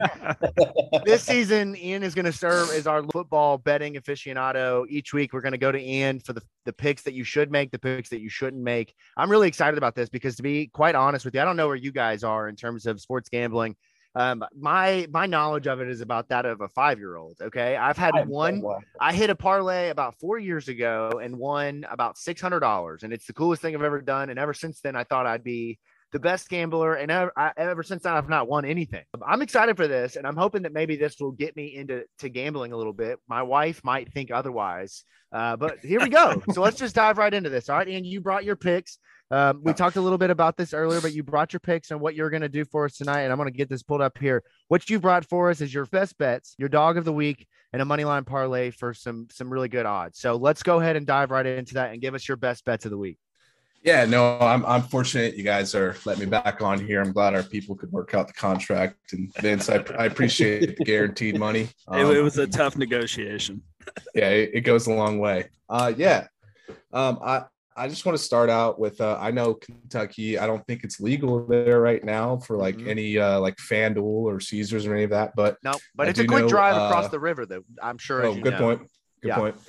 this 1.05 1.23
season, 1.23 1.77
Ean 1.77 2.03
is 2.03 2.15
going 2.15 2.27
to 2.27 2.33
serve 2.33 2.71
as 2.71 2.87
our 2.87 3.03
football 3.05 3.59
betting 3.59 3.95
aficionado. 3.95 4.85
Each 4.89 5.13
week, 5.13 5.33
we're 5.33 5.41
going 5.41 5.53
to 5.53 5.59
go 5.59 5.73
to 5.73 5.81
Ean 5.81 6.21
for 6.21 6.33
the 6.33 6.43
the 6.65 6.73
picks 6.73 7.03
that 7.03 7.15
you 7.15 7.25
should 7.25 7.51
make, 7.51 7.71
the 7.71 7.79
picks 7.79 8.09
that 8.11 8.21
you 8.21 8.29
shouldn't 8.29 8.63
make. 8.63 8.95
I'm 9.17 9.31
really 9.31 9.49
excited 9.49 9.79
about 9.79 9.95
this 9.95 10.09
because, 10.09 10.37
to 10.37 10.43
be 10.43 10.67
quite 10.67 10.95
honest 10.95 11.25
with 11.25 11.35
you, 11.35 11.41
I 11.41 11.45
don't 11.45 11.57
know 11.57 11.69
where 11.69 11.77
you 11.77 11.93
guys 11.93 12.25
are 12.25 12.49
in 12.49 12.57
terms 12.57 12.87
of 12.87 13.01
sports 13.01 13.29
gambling. 13.29 13.77
Um, 14.17 14.43
my 14.59 15.07
my 15.11 15.27
knowledge 15.27 15.67
of 15.67 15.83
it 15.83 15.89
is 15.89 16.01
about 16.01 16.31
that 16.31 16.47
of 16.47 16.63
a 16.63 16.69
five 16.69 16.99
year 16.99 17.17
old. 17.17 17.37
Okay, 17.41 17.77
I've 17.77 17.99
had 17.99 18.27
one. 18.27 18.63
I 18.99 19.13
hit 19.13 19.29
a 19.29 19.35
parlay 19.35 19.91
about 19.91 20.19
four 20.19 20.39
years 20.39 20.69
ago 20.69 21.21
and 21.23 21.37
won 21.37 21.85
about 21.91 22.17
six 22.17 22.41
hundred 22.41 22.61
dollars, 22.61 23.03
and 23.03 23.13
it's 23.13 23.27
the 23.27 23.35
coolest 23.35 23.61
thing 23.61 23.75
I've 23.75 23.83
ever 23.83 24.01
done. 24.01 24.31
And 24.31 24.39
ever 24.39 24.55
since 24.55 24.81
then, 24.81 24.97
I 24.97 25.05
thought 25.05 25.27
I'd 25.27 25.45
be 25.45 25.79
the 26.13 26.19
best 26.19 26.49
gambler, 26.49 26.95
and 26.95 27.11
ever, 27.11 27.31
I, 27.37 27.53
ever 27.59 27.83
since 27.83 28.05
then, 28.05 28.15
I've 28.15 28.29
not 28.31 28.49
won 28.49 28.65
anything. 28.65 29.05
I'm 29.27 29.43
excited 29.43 29.77
for 29.77 29.87
this, 29.87 30.17
and 30.17 30.27
I'm 30.27 30.37
hoping 30.37 30.63
that 30.63 30.73
maybe 30.73 30.97
this 30.97 31.21
will 31.21 31.33
get 31.33 31.55
me 31.55 31.77
into 31.77 32.05
to 32.21 32.31
gambling 32.31 32.73
a 32.73 32.77
little 32.77 32.95
bit. 32.95 33.19
My 33.29 33.43
wife 33.43 33.83
might 33.85 34.11
think 34.15 34.31
otherwise, 34.31 35.05
uh, 35.31 35.57
but 35.57 35.81
here 35.81 36.01
we 36.01 36.09
go. 36.09 36.43
so 36.53 36.63
let's 36.63 36.79
just 36.79 36.95
dive 36.95 37.19
right 37.19 37.35
into 37.35 37.51
this. 37.51 37.69
All 37.69 37.77
right, 37.77 37.89
and 37.89 38.07
you 38.07 38.23
brought 38.23 38.45
your 38.45 38.57
picks. 38.57 38.99
Um, 39.31 39.61
we 39.65 39.73
talked 39.73 39.97
a 39.97 40.01
little 40.01 40.19
bit 40.19 40.31
about 40.31 40.57
this 40.57 40.73
earlier, 40.73 41.01
but 41.01 41.13
you 41.13 41.23
brought 41.23 41.53
your 41.53 41.61
picks 41.61 41.91
and 41.91 42.01
what 42.01 42.15
you're 42.15 42.31
going 42.31 42.43
to 42.43 42.49
do 42.49 42.65
for 42.65 42.85
us 42.85 42.97
tonight. 42.97 43.23
And 43.23 43.33
I'm 43.33 43.39
going 43.39 43.51
to 43.51 43.57
get 43.57 43.69
this 43.69 43.83
pulled 43.83 44.01
up 44.01 44.19
here. 44.19 44.43
What 44.69 44.89
you 44.89 45.01
brought 45.01 45.25
for 45.25 45.51
us 45.51 45.61
is 45.61 45.75
your 45.75 45.87
best 45.87 46.17
bets, 46.19 46.55
your 46.59 46.69
dog 46.69 46.97
of 46.97 47.05
the 47.05 47.13
week, 47.13 47.47
and 47.73 47.83
a 47.83 47.85
money 47.85 48.05
line 48.05 48.25
parlay 48.25 48.71
for 48.71 48.95
some 48.95 49.27
some 49.31 49.53
really 49.53 49.69
good 49.69 49.87
odds. 49.87 50.21
So 50.21 50.37
let's 50.37 50.63
go 50.63 50.81
ahead 50.81 50.97
and 50.97 51.07
dive 51.07 51.31
right 51.31 51.45
into 51.45 51.75
that 51.75 51.93
and 51.93 52.01
give 52.01 52.15
us 52.15 52.27
your 52.29 52.37
best 52.37 52.65
bets 52.65 52.85
of 52.85 52.91
the 52.91 52.99
week. 52.99 53.19
Yeah, 53.83 54.05
no, 54.05 54.39
I'm 54.39 54.65
I'm 54.67 54.83
fortunate 54.83 55.37
you 55.37 55.45
guys 55.45 55.75
are 55.75 55.97
letting 56.05 56.25
me 56.25 56.31
back 56.31 56.63
on 56.63 56.85
here. 56.85 57.01
I'm 57.01 57.13
glad 57.13 57.35
our 57.35 57.43
people 57.43 57.77
could 57.77 57.93
work 57.93 58.15
out 58.15 58.27
the 58.27 58.33
contract. 58.33 59.13
And 59.13 59.33
Vince, 59.37 59.69
I, 59.69 59.85
I 59.99 60.07
appreciate 60.07 60.77
the 60.77 60.85
guaranteed 60.85 61.39
money. 61.39 61.69
Um, 61.87 62.01
it, 62.11 62.17
it, 62.17 62.21
was 62.21 62.39
a 62.39 62.47
tough 62.47 62.77
negotiation. 62.77 63.63
Yeah, 64.17 64.31
it, 64.31 64.51
it 64.53 64.61
goes 64.63 64.89
a 64.89 64.93
long 64.93 65.21
way. 65.21 65.49
Uh, 65.69 65.93
yeah, 65.97 66.27
um, 66.93 67.21
I 67.23 67.45
I 67.77 67.89
just 67.89 68.07
want 68.07 68.17
to 68.17 68.23
start 68.23 68.49
out 68.49 68.79
with 68.79 69.01
uh, 69.01 69.19
I 69.21 69.31
know 69.31 69.55
Kentucky. 69.55 70.39
I 70.39 70.47
don't 70.47 70.67
think 70.67 70.83
it's 70.83 71.01
legal 71.01 71.47
there 71.47 71.81
right 71.81 72.03
now 72.03 72.39
for 72.39 72.57
like 72.57 72.77
mm-hmm. 72.77 72.89
any 72.89 73.19
uh, 73.19 73.39
like 73.41 73.57
FanDuel 73.57 74.03
or 74.03 74.41
Caesars 74.41 74.87
or 74.87 74.95
any 74.95 75.05
of 75.05 75.11
that. 75.11 75.33
But 75.37 75.59
no, 75.63 75.75
but 75.95 76.07
I 76.07 76.11
it's 76.11 76.19
a 76.19 76.27
quick 76.27 76.45
know, 76.45 76.49
drive 76.49 76.77
uh, 76.77 76.87
across 76.87 77.11
the 77.11 77.21
river, 77.21 77.45
though. 77.45 77.65
I'm 77.83 77.99
sure. 77.99 78.25
Oh, 78.25 78.35
good 78.35 78.55
know. 78.55 78.59
point. 78.59 78.81
Good 79.23 79.29
yeah. 79.29 79.37
point. 79.37 79.57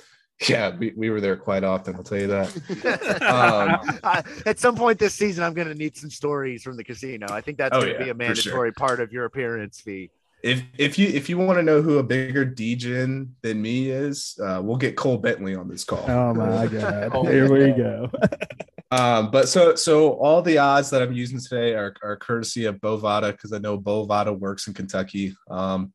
Yeah, 0.48 0.76
we, 0.76 0.92
we 0.96 1.10
were 1.10 1.20
there 1.20 1.36
quite 1.36 1.64
often. 1.64 1.96
I'll 1.96 2.04
tell 2.04 2.20
you 2.20 2.28
that. 2.28 3.20
um, 4.04 4.40
At 4.46 4.60
some 4.60 4.76
point 4.76 5.00
this 5.00 5.12
season, 5.12 5.42
I'm 5.42 5.52
going 5.52 5.66
to 5.66 5.74
need 5.74 5.96
some 5.96 6.10
stories 6.10 6.62
from 6.62 6.76
the 6.76 6.84
casino. 6.84 7.26
I 7.28 7.40
think 7.40 7.58
that's 7.58 7.74
oh, 7.74 7.80
going 7.80 7.94
to 7.94 7.98
yeah, 7.98 8.04
be 8.04 8.10
a 8.10 8.14
mandatory 8.14 8.68
sure. 8.68 8.72
part 8.72 9.00
of 9.00 9.12
your 9.12 9.24
appearance 9.24 9.80
fee 9.80 10.12
if 10.42 10.62
if 10.76 10.98
you 10.98 11.08
if 11.08 11.28
you 11.28 11.38
want 11.38 11.58
to 11.58 11.62
know 11.62 11.82
who 11.82 11.98
a 11.98 12.02
bigger 12.02 12.46
DJ 12.46 13.28
than 13.42 13.60
me 13.60 13.90
is, 13.90 14.38
uh, 14.42 14.60
we'll 14.62 14.76
get 14.76 14.96
Cole 14.96 15.18
Bentley 15.18 15.54
on 15.54 15.68
this 15.68 15.84
call. 15.84 16.04
Oh 16.08 16.32
my 16.32 16.66
god! 16.66 17.10
oh, 17.12 17.24
Here 17.24 17.52
we 17.52 17.72
go. 17.72 18.10
um, 18.90 19.30
but 19.30 19.48
so 19.48 19.74
so 19.74 20.12
all 20.12 20.40
the 20.42 20.58
odds 20.58 20.90
that 20.90 21.02
I'm 21.02 21.12
using 21.12 21.40
today 21.40 21.74
are, 21.74 21.94
are 22.02 22.16
courtesy 22.16 22.66
of 22.66 22.76
Bovada 22.76 23.32
because 23.32 23.52
I 23.52 23.58
know 23.58 23.78
Bovada 23.78 24.36
works 24.36 24.68
in 24.68 24.74
Kentucky. 24.74 25.34
Um, 25.50 25.92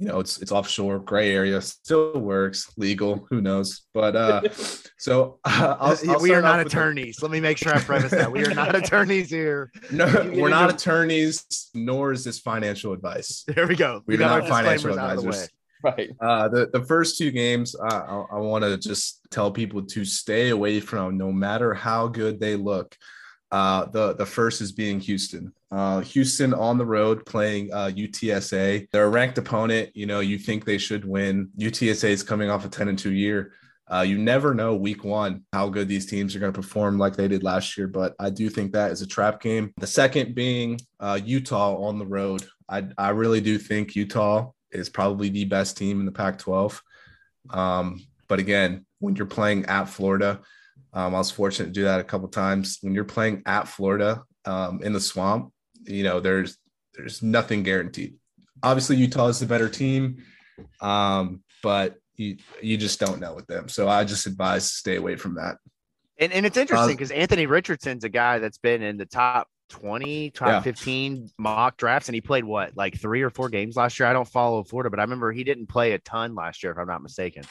you 0.00 0.06
know 0.06 0.18
it's 0.18 0.40
it's 0.40 0.50
offshore 0.50 0.98
gray 0.98 1.34
area 1.34 1.60
still 1.60 2.18
works 2.18 2.72
legal 2.78 3.26
who 3.28 3.42
knows? 3.42 3.82
But 3.92 4.16
uh 4.16 4.40
so 4.98 5.38
uh, 5.44 5.76
I'll, 5.78 5.98
I'll 6.08 6.20
we 6.20 6.32
are 6.32 6.40
not 6.40 6.58
attorneys 6.58 7.16
the... 7.16 7.26
let 7.26 7.32
me 7.32 7.40
make 7.40 7.58
sure 7.58 7.74
i 7.74 7.80
preface 7.80 8.10
that. 8.12 8.32
We 8.32 8.44
are 8.46 8.54
not 8.54 8.74
attorneys 8.82 9.28
here. 9.28 9.70
No 9.92 10.06
we're 10.34 10.48
not 10.48 10.70
attorneys 10.70 11.70
nor 11.74 12.12
is 12.12 12.24
this 12.24 12.38
financial 12.38 12.92
advice. 12.94 13.44
There 13.46 13.68
we 13.68 13.76
go. 13.76 14.02
We're 14.06 14.16
we 14.16 14.24
not 14.24 14.48
financial 14.48 14.90
advisors. 14.90 15.50
right. 15.84 16.10
Uh 16.18 16.48
the, 16.48 16.70
the 16.72 16.82
first 16.84 17.18
two 17.18 17.30
games 17.30 17.74
uh, 17.74 18.24
i, 18.30 18.36
I 18.36 18.38
want 18.38 18.64
to 18.64 18.78
just 18.78 19.20
tell 19.30 19.50
people 19.50 19.82
to 19.82 20.04
stay 20.06 20.48
away 20.48 20.80
from 20.80 21.18
no 21.18 21.30
matter 21.30 21.74
how 21.74 22.08
good 22.08 22.40
they 22.40 22.56
look 22.56 22.96
uh, 23.52 23.86
the 23.86 24.14
the 24.14 24.26
first 24.26 24.60
is 24.60 24.72
being 24.72 25.00
Houston. 25.00 25.52
Uh, 25.70 26.00
Houston 26.00 26.54
on 26.54 26.78
the 26.78 26.86
road 26.86 27.24
playing 27.26 27.72
uh, 27.72 27.90
UTSA. 27.92 28.88
They're 28.90 29.06
a 29.06 29.08
ranked 29.08 29.38
opponent. 29.38 29.90
You 29.94 30.06
know, 30.06 30.20
you 30.20 30.38
think 30.38 30.64
they 30.64 30.78
should 30.78 31.04
win. 31.04 31.50
UTSA 31.58 32.10
is 32.10 32.22
coming 32.22 32.50
off 32.50 32.64
a 32.64 32.68
ten 32.68 32.88
and 32.88 32.98
two 32.98 33.12
year. 33.12 33.52
Uh, 33.92 34.02
you 34.02 34.18
never 34.18 34.54
know 34.54 34.76
week 34.76 35.02
one 35.02 35.42
how 35.52 35.68
good 35.68 35.88
these 35.88 36.06
teams 36.06 36.36
are 36.36 36.38
going 36.38 36.52
to 36.52 36.60
perform 36.60 36.96
like 36.96 37.16
they 37.16 37.26
did 37.26 37.42
last 37.42 37.76
year, 37.76 37.88
but 37.88 38.14
I 38.20 38.30
do 38.30 38.48
think 38.48 38.72
that 38.72 38.92
is 38.92 39.02
a 39.02 39.06
trap 39.06 39.40
game. 39.40 39.74
The 39.78 39.86
second 39.86 40.36
being 40.36 40.80
uh, 41.00 41.18
Utah 41.22 41.74
on 41.76 41.98
the 41.98 42.06
road. 42.06 42.46
I, 42.68 42.86
I 42.96 43.08
really 43.08 43.40
do 43.40 43.58
think 43.58 43.96
Utah 43.96 44.52
is 44.70 44.88
probably 44.88 45.28
the 45.28 45.44
best 45.44 45.76
team 45.76 45.98
in 45.98 46.06
the 46.06 46.12
Pac 46.12 46.38
12. 46.38 46.80
Um, 47.50 48.06
but 48.28 48.38
again, 48.38 48.86
when 49.00 49.16
you're 49.16 49.26
playing 49.26 49.66
at 49.66 49.88
Florida, 49.88 50.40
um, 50.92 51.14
I 51.14 51.18
was 51.18 51.30
fortunate 51.30 51.66
to 51.66 51.72
do 51.72 51.84
that 51.84 52.00
a 52.00 52.04
couple 52.04 52.28
times. 52.28 52.78
When 52.80 52.94
you're 52.94 53.04
playing 53.04 53.42
at 53.46 53.68
Florida 53.68 54.22
um, 54.44 54.82
in 54.82 54.92
the 54.92 55.00
swamp, 55.00 55.52
you 55.84 56.02
know 56.02 56.20
there's 56.20 56.56
there's 56.94 57.22
nothing 57.22 57.62
guaranteed. 57.62 58.16
Obviously, 58.62 58.96
Utah 58.96 59.28
is 59.28 59.38
the 59.38 59.46
better 59.46 59.68
team, 59.68 60.22
um, 60.80 61.42
but 61.62 61.96
you 62.16 62.36
you 62.60 62.76
just 62.76 63.00
don't 63.00 63.20
know 63.20 63.34
with 63.34 63.46
them. 63.46 63.68
So 63.68 63.88
I 63.88 64.04
just 64.04 64.26
advise 64.26 64.68
to 64.68 64.74
stay 64.74 64.96
away 64.96 65.16
from 65.16 65.36
that. 65.36 65.56
And, 66.18 66.32
and 66.32 66.44
it's 66.44 66.58
interesting 66.58 66.96
because 66.96 67.10
uh, 67.10 67.14
Anthony 67.14 67.46
Richardson's 67.46 68.04
a 68.04 68.10
guy 68.10 68.38
that's 68.40 68.58
been 68.58 68.82
in 68.82 68.98
the 68.98 69.06
top 69.06 69.48
20, 69.70 70.30
top 70.32 70.48
yeah. 70.48 70.60
15 70.60 71.30
mock 71.38 71.78
drafts, 71.78 72.08
and 72.08 72.14
he 72.14 72.20
played 72.20 72.44
what, 72.44 72.76
like 72.76 73.00
three 73.00 73.22
or 73.22 73.30
four 73.30 73.48
games 73.48 73.76
last 73.76 73.98
year? 73.98 74.06
I 74.06 74.12
don't 74.12 74.28
follow 74.28 74.62
Florida, 74.62 74.90
but 74.90 74.98
I 74.98 75.02
remember 75.02 75.32
he 75.32 75.44
didn't 75.44 75.68
play 75.68 75.92
a 75.92 75.98
ton 75.98 76.34
last 76.34 76.62
year, 76.62 76.72
if 76.72 76.78
I'm 76.78 76.88
not 76.88 77.02
mistaken. 77.02 77.44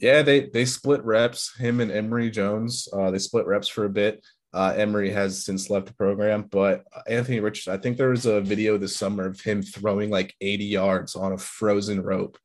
Yeah, 0.00 0.22
they 0.22 0.46
they 0.46 0.64
split 0.64 1.04
reps. 1.04 1.56
Him 1.56 1.80
and 1.80 1.90
Emory 1.90 2.30
Jones, 2.30 2.88
uh, 2.92 3.10
they 3.10 3.18
split 3.18 3.46
reps 3.46 3.68
for 3.68 3.84
a 3.84 3.90
bit. 3.90 4.24
Uh, 4.52 4.74
Emory 4.76 5.10
has 5.10 5.44
since 5.44 5.70
left 5.70 5.86
the 5.86 5.94
program, 5.94 6.42
but 6.50 6.84
Anthony 7.06 7.38
Richards, 7.38 7.68
I 7.68 7.78
think 7.78 7.96
there 7.96 8.08
was 8.08 8.26
a 8.26 8.40
video 8.40 8.78
this 8.78 8.96
summer 8.96 9.26
of 9.26 9.40
him 9.40 9.62
throwing 9.62 10.10
like 10.10 10.34
80 10.40 10.64
yards 10.64 11.14
on 11.14 11.32
a 11.32 11.38
frozen 11.38 12.02
rope. 12.02 12.36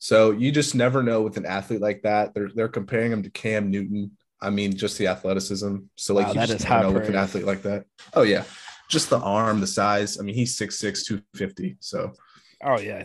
So 0.00 0.32
you 0.32 0.50
just 0.50 0.74
never 0.74 1.04
know 1.04 1.22
with 1.22 1.36
an 1.36 1.46
athlete 1.46 1.80
like 1.80 2.02
that. 2.02 2.34
They're 2.34 2.50
they're 2.54 2.68
comparing 2.68 3.12
him 3.12 3.22
to 3.22 3.30
Cam 3.30 3.70
Newton. 3.70 4.12
I 4.40 4.50
mean, 4.50 4.76
just 4.76 4.98
the 4.98 5.06
athleticism. 5.06 5.76
So 5.96 6.14
like 6.14 6.34
wow, 6.34 6.42
you 6.42 6.46
just 6.46 6.68
never 6.68 6.82
know 6.82 6.92
praise. 6.92 7.00
with 7.00 7.10
an 7.10 7.16
athlete 7.16 7.46
like 7.46 7.62
that. 7.62 7.84
Oh 8.14 8.22
yeah, 8.22 8.44
just 8.88 9.10
the 9.10 9.18
arm, 9.18 9.60
the 9.60 9.66
size. 9.66 10.18
I 10.18 10.22
mean, 10.22 10.34
he's 10.34 10.58
6'6", 10.58 11.06
250. 11.06 11.76
So 11.80 12.12
Oh 12.64 12.80
yeah, 12.80 13.04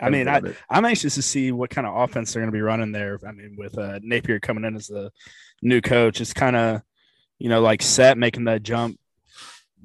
I 0.00 0.10
mean, 0.10 0.26
I, 0.26 0.40
I'm 0.68 0.84
anxious 0.84 1.14
to 1.14 1.22
see 1.22 1.52
what 1.52 1.70
kind 1.70 1.86
of 1.86 1.96
offense 1.96 2.32
they're 2.32 2.42
going 2.42 2.50
to 2.50 2.56
be 2.56 2.62
running 2.62 2.92
there. 2.92 3.18
I 3.26 3.32
mean, 3.32 3.54
with 3.56 3.78
uh, 3.78 4.00
Napier 4.02 4.40
coming 4.40 4.64
in 4.64 4.74
as 4.74 4.88
the 4.88 5.12
new 5.62 5.80
coach, 5.80 6.20
it's 6.20 6.32
kind 6.32 6.56
of, 6.56 6.82
you 7.38 7.48
know, 7.48 7.60
like 7.60 7.82
set 7.82 8.18
making 8.18 8.44
that 8.44 8.62
jump, 8.62 8.98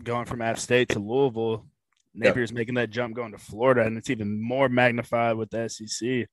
going 0.03 0.25
from 0.25 0.41
App 0.41 0.57
State 0.57 0.89
to 0.89 0.99
Louisville. 0.99 1.67
Napier's 2.15 2.49
yep. 2.49 2.57
making 2.57 2.75
that 2.75 2.89
jump 2.89 3.15
going 3.15 3.33
to 3.33 3.37
Florida, 3.37 3.81
and 3.81 3.97
it's 3.97 4.09
even 4.09 4.41
more 4.41 4.69
magnified 4.69 5.35
with 5.35 5.49
the 5.51 5.69
SEC. 5.69 6.27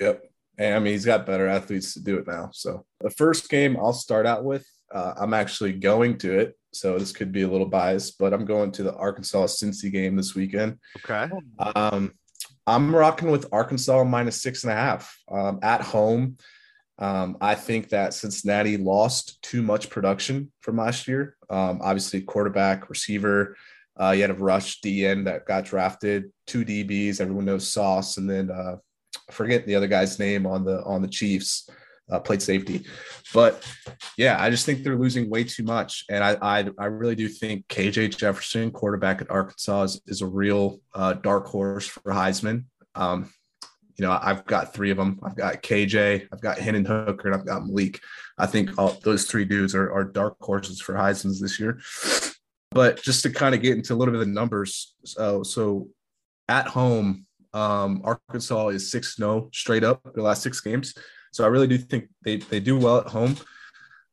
Yep, 0.00 0.24
and 0.56 0.74
I 0.74 0.78
mean 0.78 0.92
he's 0.92 1.04
got 1.04 1.26
better 1.26 1.46
athletes 1.46 1.94
to 1.94 2.00
do 2.00 2.18
it 2.18 2.26
now. 2.26 2.50
So 2.52 2.86
the 3.00 3.10
first 3.10 3.50
game 3.50 3.76
I'll 3.76 3.92
start 3.92 4.26
out 4.26 4.44
with, 4.44 4.66
uh, 4.92 5.14
I'm 5.16 5.34
actually 5.34 5.72
going 5.72 6.18
to 6.18 6.38
it 6.38 6.58
so 6.72 6.98
this 6.98 7.12
could 7.12 7.32
be 7.32 7.42
a 7.42 7.48
little 7.48 7.66
biased, 7.66 8.18
but 8.18 8.32
I'm 8.32 8.44
going 8.44 8.72
to 8.72 8.82
the 8.82 8.94
Arkansas 8.94 9.46
Cincy 9.46 9.90
game 9.90 10.16
this 10.16 10.34
weekend. 10.34 10.78
Okay. 10.98 11.28
Um, 11.58 12.12
I'm 12.66 12.94
rocking 12.94 13.30
with 13.30 13.48
Arkansas 13.52 14.04
minus 14.04 14.42
six 14.42 14.64
and 14.64 14.72
a 14.72 14.76
half 14.76 15.18
um, 15.30 15.58
at 15.62 15.80
home. 15.80 16.36
Um, 16.98 17.36
I 17.40 17.54
think 17.54 17.90
that 17.90 18.12
Cincinnati 18.12 18.76
lost 18.76 19.40
too 19.42 19.62
much 19.62 19.88
production 19.88 20.52
from 20.60 20.76
last 20.76 21.08
year. 21.08 21.36
Um, 21.48 21.80
obviously, 21.82 22.20
quarterback, 22.20 22.90
receiver. 22.90 23.56
Uh, 23.98 24.10
you 24.10 24.22
had 24.22 24.30
a 24.30 24.34
rush 24.34 24.80
DN 24.80 25.24
that 25.24 25.46
got 25.46 25.64
drafted, 25.64 26.30
two 26.46 26.64
DBs. 26.64 27.20
Everyone 27.20 27.44
knows 27.44 27.70
Sauce, 27.70 28.16
and 28.16 28.28
then 28.28 28.50
uh, 28.50 28.76
I 29.28 29.32
forget 29.32 29.64
the 29.64 29.74
other 29.74 29.88
guy's 29.88 30.18
name 30.18 30.46
on 30.46 30.64
the 30.64 30.82
on 30.84 31.02
the 31.02 31.08
Chiefs 31.08 31.68
uh, 32.10 32.20
played 32.20 32.42
safety. 32.42 32.84
But 33.34 33.66
yeah, 34.16 34.40
I 34.40 34.50
just 34.50 34.64
think 34.66 34.82
they're 34.82 34.96
losing 34.96 35.28
way 35.30 35.44
too 35.44 35.64
much, 35.64 36.04
and 36.08 36.24
I 36.24 36.36
I, 36.40 36.68
I 36.78 36.86
really 36.86 37.14
do 37.14 37.28
think 37.28 37.66
KJ 37.68 38.16
Jefferson, 38.16 38.70
quarterback 38.70 39.20
at 39.20 39.30
Arkansas, 39.30 39.82
is, 39.82 40.00
is 40.06 40.22
a 40.22 40.26
real 40.26 40.80
uh, 40.94 41.14
dark 41.14 41.46
horse 41.46 41.86
for 41.86 42.12
Heisman. 42.12 42.64
Um, 42.94 43.30
you 43.96 44.06
know, 44.06 44.18
I've 44.22 44.46
got 44.46 44.72
three 44.72 44.90
of 44.90 44.96
them. 44.96 45.18
I've 45.24 45.36
got 45.36 45.62
KJ, 45.62 46.28
I've 46.32 46.40
got 46.40 46.58
Hendon 46.58 46.84
Hooker, 46.84 47.28
and 47.28 47.34
I've 47.34 47.46
got 47.46 47.66
Malik. 47.66 48.00
I 48.38 48.46
think 48.46 48.78
all, 48.78 48.96
those 49.02 49.24
three 49.24 49.44
dudes 49.44 49.74
are, 49.74 49.92
are 49.92 50.04
dark 50.04 50.36
horses 50.40 50.80
for 50.80 50.94
Heisman's 50.94 51.40
this 51.40 51.58
year. 51.58 51.80
But 52.70 53.02
just 53.02 53.22
to 53.24 53.30
kind 53.30 53.54
of 53.54 53.62
get 53.62 53.76
into 53.76 53.94
a 53.94 53.96
little 53.96 54.12
bit 54.12 54.20
of 54.20 54.26
the 54.26 54.32
numbers, 54.32 54.94
so 55.04 55.42
so 55.42 55.88
at 56.48 56.68
home, 56.68 57.26
um, 57.52 58.02
Arkansas 58.04 58.68
is 58.68 58.90
6 58.90 59.16
0 59.16 59.50
straight 59.52 59.84
up 59.84 60.00
the 60.14 60.22
last 60.22 60.42
six 60.42 60.60
games. 60.60 60.94
So 61.32 61.44
I 61.44 61.48
really 61.48 61.66
do 61.66 61.78
think 61.78 62.08
they 62.22 62.36
they 62.36 62.60
do 62.60 62.78
well 62.78 62.98
at 62.98 63.06
home. 63.06 63.36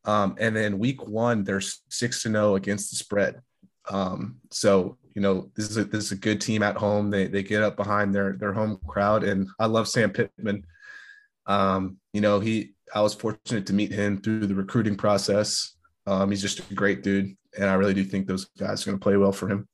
Um, 0.06 0.36
and 0.40 0.56
then 0.56 0.80
week 0.80 1.06
one, 1.08 1.44
they're 1.44 1.62
six 1.62 2.22
to 2.24 2.30
zero 2.30 2.56
against 2.56 2.92
the 2.92 2.96
spread. 2.96 3.42
Um, 3.90 4.38
so 4.52 4.98
you 5.14 5.22
know 5.22 5.50
this 5.56 5.70
is 5.70 5.78
a 5.78 5.86
this 5.86 6.06
is 6.06 6.12
a 6.12 6.18
good 6.18 6.42
team 6.42 6.64
at 6.64 6.78
home. 6.78 7.10
They 7.10 7.28
they 7.28 7.44
get 7.44 7.64
up 7.64 7.76
behind 7.76 8.14
their 8.14 8.34
their 8.34 8.54
home 8.54 8.80
crowd, 8.88 9.24
and 9.24 9.48
I 9.60 9.66
love 9.66 9.88
Sam 9.88 10.12
Pittman. 10.12 10.66
Um, 11.48 11.98
you 12.14 12.22
know 12.22 12.40
he 12.40 12.74
I 12.94 13.02
was 13.02 13.14
fortunate 13.14 13.66
to 13.68 13.74
meet 13.74 13.92
him 13.92 14.22
through 14.22 14.48
the 14.48 14.56
recruiting 14.56 14.96
process. 14.96 15.76
Um, 16.08 16.30
he's 16.30 16.42
just 16.42 16.60
a 16.60 16.74
great 16.74 17.04
dude, 17.04 17.36
and 17.58 17.70
I 17.70 17.74
really 17.76 17.94
do 17.94 18.04
think 18.04 18.28
those 18.28 18.46
guys 18.58 18.84
are 18.84 18.92
going 18.92 19.00
to 19.00 19.04
play 19.04 19.18
well 19.18 19.32
for 19.32 19.50
him. 19.50 19.68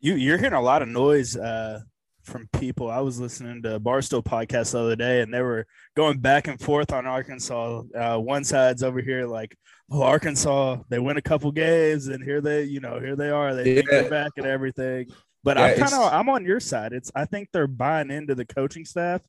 You 0.00 0.14
you're 0.14 0.38
hearing 0.38 0.54
a 0.54 0.62
lot 0.62 0.82
of 0.82 0.88
noise 0.88 1.36
uh, 1.36 1.80
from 2.24 2.48
people. 2.58 2.90
I 2.90 3.00
was 3.00 3.20
listening 3.20 3.62
to 3.62 3.78
Barstool 3.78 4.24
podcast 4.24 4.72
the 4.72 4.80
other 4.80 4.96
day, 4.96 5.20
and 5.20 5.32
they 5.32 5.42
were 5.42 5.66
going 5.94 6.18
back 6.18 6.48
and 6.48 6.60
forth 6.60 6.92
on 6.92 7.06
Arkansas. 7.06 7.82
Uh, 7.94 8.18
one 8.18 8.44
side's 8.44 8.82
over 8.82 9.00
here 9.00 9.26
like, 9.26 9.56
"Oh, 9.90 10.02
Arkansas, 10.02 10.78
they 10.88 10.98
win 10.98 11.16
a 11.16 11.22
couple 11.22 11.52
games, 11.52 12.08
and 12.08 12.22
here 12.24 12.40
they, 12.40 12.64
you 12.64 12.80
know, 12.80 12.98
here 12.98 13.16
they 13.16 13.30
are. 13.30 13.54
They 13.54 13.82
yeah. 13.82 14.08
back 14.08 14.32
and 14.36 14.46
everything." 14.46 15.06
But 15.42 15.58
yeah, 15.58 15.64
I 15.64 15.74
kind 15.74 15.92
of, 15.92 16.12
I'm 16.12 16.28
on 16.30 16.44
your 16.44 16.60
side. 16.60 16.92
It's, 16.92 17.12
I 17.14 17.26
think 17.26 17.50
they're 17.52 17.66
buying 17.66 18.10
into 18.10 18.34
the 18.34 18.46
coaching 18.46 18.86
staff 18.86 19.20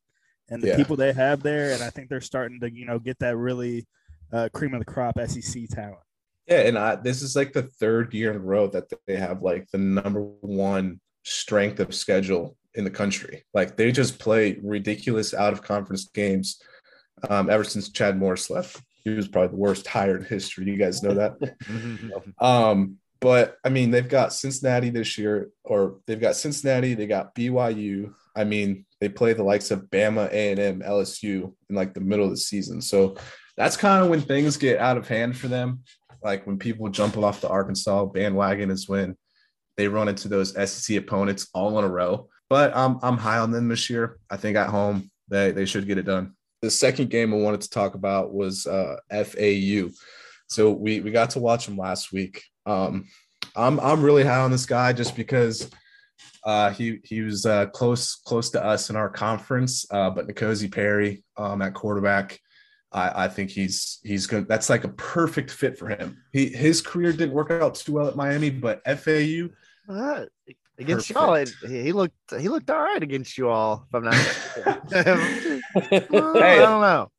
and 0.49 0.61
the 0.61 0.69
yeah. 0.69 0.75
people 0.77 0.95
they 0.95 1.11
have 1.11 1.43
there, 1.43 1.73
and 1.73 1.83
I 1.83 1.89
think 1.89 2.09
they're 2.09 2.21
starting 2.21 2.59
to, 2.61 2.73
you 2.73 2.85
know, 2.85 2.99
get 2.99 3.19
that 3.19 3.35
really 3.35 3.85
uh, 4.31 4.47
cream 4.53 4.73
of 4.73 4.79
the 4.79 4.85
crop 4.85 5.19
SEC 5.27 5.67
talent. 5.69 5.99
Yeah, 6.47 6.59
and 6.59 6.77
I, 6.77 6.95
this 6.95 7.21
is 7.21 7.35
like 7.35 7.53
the 7.53 7.63
third 7.63 8.13
year 8.13 8.31
in 8.31 8.37
a 8.37 8.39
row 8.39 8.67
that 8.67 8.85
they 9.07 9.17
have 9.17 9.41
like 9.41 9.69
the 9.71 9.77
number 9.77 10.21
one 10.41 11.01
strength 11.23 11.79
of 11.79 11.93
schedule 11.93 12.55
in 12.75 12.83
the 12.83 12.89
country. 12.89 13.43
Like 13.53 13.75
they 13.75 13.91
just 13.91 14.19
play 14.19 14.59
ridiculous 14.61 15.33
out 15.33 15.53
of 15.53 15.61
conference 15.61 16.09
games 16.13 16.61
um, 17.29 17.49
ever 17.49 17.63
since 17.63 17.89
Chad 17.89 18.17
Morris 18.17 18.49
left. 18.49 18.81
He 19.03 19.11
was 19.11 19.27
probably 19.27 19.49
the 19.49 19.57
worst 19.57 19.87
hired 19.87 20.21
in 20.21 20.27
history. 20.27 20.65
You 20.65 20.77
guys 20.77 21.03
know 21.03 21.13
that. 21.13 21.55
um, 22.39 22.97
but 23.21 23.57
I 23.63 23.69
mean, 23.69 23.91
they've 23.91 24.07
got 24.07 24.33
Cincinnati 24.33 24.89
this 24.89 25.17
year, 25.17 25.49
or 25.63 25.97
they've 26.05 26.19
got 26.19 26.35
Cincinnati, 26.35 26.93
they 26.93 27.07
got 27.07 27.33
BYU. 27.35 28.13
I 28.35 28.43
mean, 28.43 28.85
they 28.99 29.09
play 29.09 29.33
the 29.33 29.43
likes 29.43 29.71
of 29.71 29.83
Bama, 29.83 30.31
A 30.31 30.51
and 30.51 30.59
M, 30.59 30.81
LSU 30.81 31.53
in 31.69 31.75
like 31.75 31.93
the 31.93 32.01
middle 32.01 32.25
of 32.25 32.31
the 32.31 32.37
season. 32.37 32.81
So 32.81 33.15
that's 33.55 33.77
kind 33.77 34.03
of 34.03 34.09
when 34.09 34.21
things 34.21 34.57
get 34.57 34.79
out 34.79 34.97
of 34.97 35.07
hand 35.07 35.37
for 35.37 35.47
them. 35.47 35.83
Like 36.23 36.45
when 36.45 36.57
people 36.57 36.89
jump 36.89 37.17
off 37.17 37.41
the 37.41 37.49
Arkansas 37.49 38.05
bandwagon 38.05 38.71
is 38.71 38.89
when 38.89 39.15
they 39.77 39.87
run 39.87 40.07
into 40.07 40.27
those 40.27 40.53
SEC 40.69 40.97
opponents 40.97 41.47
all 41.53 41.77
in 41.79 41.85
a 41.85 41.89
row. 41.89 42.29
But 42.49 42.75
I'm 42.75 42.99
I'm 43.01 43.17
high 43.17 43.39
on 43.39 43.51
them 43.51 43.67
this 43.67 43.89
year. 43.89 44.19
I 44.29 44.37
think 44.37 44.57
at 44.57 44.69
home 44.69 45.09
they 45.29 45.51
they 45.51 45.65
should 45.65 45.87
get 45.87 45.97
it 45.97 46.05
done. 46.05 46.35
The 46.61 46.71
second 46.71 47.09
game 47.09 47.33
I 47.33 47.37
wanted 47.37 47.61
to 47.61 47.69
talk 47.69 47.95
about 47.95 48.33
was 48.33 48.65
uh, 48.67 48.97
FAU. 49.11 49.89
So 50.47 50.71
we 50.71 50.99
we 50.99 51.11
got 51.11 51.31
to 51.31 51.39
watch 51.39 51.65
them 51.65 51.77
last 51.77 52.11
week. 52.11 52.43
Um, 52.65 53.07
I'm 53.55 53.79
I'm 53.79 54.03
really 54.03 54.23
high 54.23 54.39
on 54.39 54.51
this 54.51 54.65
guy 54.65 54.93
just 54.93 55.15
because 55.15 55.69
uh, 56.43 56.69
he 56.71 56.99
he 57.03 57.21
was 57.21 57.45
uh, 57.45 57.65
close 57.67 58.15
close 58.15 58.49
to 58.51 58.63
us 58.63 58.89
in 58.89 58.95
our 58.95 59.09
conference, 59.09 59.85
uh, 59.91 60.09
but 60.09 60.27
N'Kosi 60.27 60.71
Perry 60.71 61.23
um, 61.37 61.61
at 61.61 61.73
quarterback, 61.73 62.39
I, 62.91 63.25
I 63.25 63.27
think 63.27 63.49
he's 63.49 63.99
he's 64.03 64.27
good. 64.27 64.47
That's 64.47 64.69
like 64.69 64.83
a 64.83 64.89
perfect 64.89 65.49
fit 65.49 65.77
for 65.77 65.89
him. 65.89 66.21
He 66.31 66.49
his 66.49 66.81
career 66.81 67.11
didn't 67.11 67.33
work 67.33 67.49
out 67.49 67.75
too 67.75 67.93
well 67.93 68.07
at 68.07 68.15
Miami, 68.15 68.51
but 68.51 68.81
FAU 68.85 69.49
uh, 69.89 70.25
against 70.77 71.09
y'all, 71.09 71.33
it, 71.35 71.49
he 71.65 71.91
looked 71.91 72.15
he 72.39 72.49
looked 72.49 72.69
all 72.69 72.81
right 72.81 73.01
against 73.01 73.37
you 73.37 73.49
all. 73.49 73.87
If 73.87 73.95
I'm 73.95 74.03
not, 74.03 74.13
well, 76.09 76.37
I 76.37 76.55
don't 76.57 76.81
know. 76.81 77.11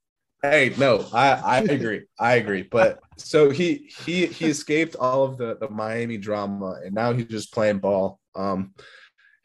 Hey, 0.43 0.75
no, 0.79 1.07
I, 1.13 1.31
I 1.33 1.59
agree. 1.61 2.03
I 2.19 2.35
agree. 2.35 2.63
But 2.63 3.01
so 3.17 3.51
he 3.51 3.91
he 4.05 4.27
he 4.27 4.47
escaped 4.47 4.97
all 4.97 5.25
of 5.25 5.39
the, 5.39 5.57
the 5.59 5.69
Miami 5.69 6.19
drama 6.19 6.81
and 6.85 6.95
now 6.95 7.13
he's 7.13 7.27
just 7.27 7.53
playing 7.53 7.79
ball. 7.79 8.21
Um 8.35 8.75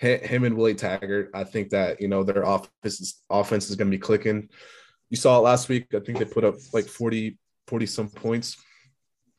him 0.01 0.43
and 0.45 0.57
Willie 0.57 0.73
Taggart, 0.73 1.29
I 1.33 1.43
think 1.43 1.69
that 1.69 2.01
you 2.01 2.07
know 2.07 2.23
their 2.23 2.41
offense 2.41 2.71
is, 2.99 3.21
offense 3.29 3.69
is 3.69 3.75
going 3.75 3.89
to 3.89 3.95
be 3.95 4.01
clicking. 4.01 4.49
You 5.09 5.17
saw 5.17 5.37
it 5.37 5.41
last 5.41 5.69
week. 5.69 5.93
I 5.93 5.99
think 5.99 6.17
they 6.17 6.25
put 6.25 6.43
up 6.43 6.55
like 6.73 6.85
40, 6.85 7.37
40 7.67 7.85
some 7.85 8.09
points, 8.09 8.57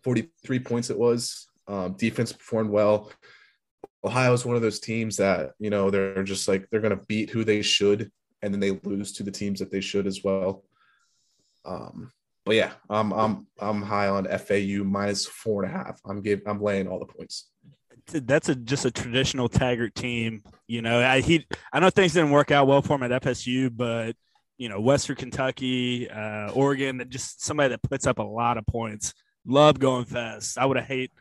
43 0.04 0.60
points 0.60 0.90
it 0.90 0.98
was. 0.98 1.48
Um, 1.66 1.94
defense 1.94 2.32
performed 2.32 2.70
well. 2.70 3.10
Ohio 4.05 4.32
is 4.32 4.44
one 4.44 4.57
of 4.57 4.62
those 4.62 4.80
teams 4.80 5.16
that, 5.16 5.53
you 5.59 5.70
know, 5.70 5.90
they're 5.90 6.24
just 6.24 6.48
like 6.48 6.68
they're 6.70 6.80
going 6.80 6.96
to 6.96 7.05
beat 7.07 7.30
who 7.30 7.44
they 7.44 7.62
should, 7.62 8.11
and 8.42 8.53
then 8.53 8.61
they 8.61 8.72
lose 8.82 9.12
to 9.12 9.22
the 9.22 9.30
teams 9.30 9.61
that 9.61 9.70
they 9.70 9.80
should 9.80 10.07
as 10.07 10.24
well. 10.24 10.64
Um, 11.64 12.12
but 12.44 12.57
yeah, 12.57 12.72
I'm 12.90 13.12
I'm 13.12 13.46
I'm 13.61 13.82
high 13.82 14.09
on 14.09 14.26
FAU 14.26 14.82
minus 14.84 15.26
four 15.26 15.62
and 15.62 15.72
a 15.72 15.76
half. 15.76 16.00
I'm 16.05 16.22
giving 16.22 16.46
I'm 16.48 16.61
laying 16.61 16.88
all 16.88 16.98
the 16.98 17.07
points. 17.07 17.48
That's 18.09 18.48
a 18.48 18.57
just 18.57 18.84
a 18.84 18.90
traditional 18.90 19.48
Taggart 19.48 19.94
team. 19.94 20.42
You 20.66 20.82
know, 20.82 21.00
I 21.00 21.20
he 21.20 21.46
I 21.72 21.78
know 21.78 21.90
things 21.90 22.14
didn't 22.14 22.32
work 22.32 22.50
out 22.50 22.66
well 22.66 22.82
for 22.82 22.96
him 22.96 23.05
at 23.05 23.22
FSU, 23.22 23.70
but 23.74 24.16
you 24.59 24.68
know, 24.68 24.80
Western 24.80 25.16
Kentucky, 25.16 26.11
uh, 26.11 26.50
Oregon, 26.53 26.98
that 26.98 27.09
just 27.09 27.44
somebody 27.44 27.70
that 27.70 27.82
puts 27.82 28.07
up 28.07 28.18
a 28.18 28.22
lot 28.22 28.59
of 28.59 28.66
points. 28.66 29.14
Love 29.46 29.78
going 29.78 30.05
fast. 30.05 30.59
I 30.59 30.66
would 30.66 30.76
have 30.76 30.86
hate 30.86 31.12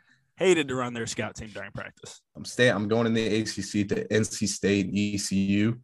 hated 0.41 0.67
to 0.67 0.75
run 0.75 0.93
their 0.93 1.07
scout 1.07 1.35
team 1.35 1.49
during 1.53 1.71
practice. 1.71 2.21
I'm 2.35 2.45
staying. 2.45 2.73
I'm 2.73 2.87
going 2.87 3.07
in 3.07 3.13
the 3.13 3.41
ACC 3.41 3.87
to 3.89 4.07
NC 4.09 4.47
State 4.47 4.87
and 4.87 4.97
ECU. 4.97 5.77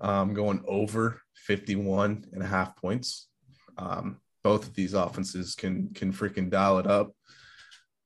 I'm 0.00 0.34
going 0.34 0.62
over 0.66 1.20
51 1.34 2.26
and 2.32 2.42
a 2.42 2.46
half 2.46 2.76
points. 2.76 3.28
Um, 3.76 4.18
both 4.44 4.66
of 4.66 4.74
these 4.74 4.94
offenses 4.94 5.54
can 5.54 5.90
can 5.94 6.12
freaking 6.12 6.50
dial 6.50 6.78
it 6.78 6.86
up. 6.86 7.12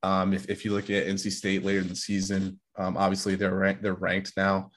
Um, 0.03 0.33
if, 0.33 0.49
if 0.49 0.65
you 0.65 0.73
look 0.73 0.91
at 0.91 1.07
NC 1.07 1.31
State 1.31 1.65
later 1.65 1.81
in 1.81 1.89
the 1.89 1.97
season, 1.97 2.59
um, 2.77 2.97
obviously 2.97 3.37
they're 3.37 3.55
ranked, 3.55 3.83
they're 3.83 3.95
ranked 3.95 4.33
now. 4.37 4.71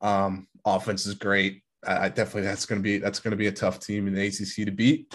Um, 0.00 0.46
offense 0.64 1.06
is 1.06 1.14
great. 1.14 1.62
I, 1.86 2.06
I 2.06 2.08
definitely 2.08 2.42
that's 2.42 2.66
going 2.66 2.80
to 2.80 2.82
be 2.82 2.98
that's 2.98 3.20
going 3.20 3.32
to 3.32 3.36
be 3.36 3.48
a 3.48 3.52
tough 3.52 3.80
team 3.80 4.06
in 4.06 4.14
the 4.14 4.26
ACC 4.26 4.66
to 4.66 4.70
beat. 4.70 5.14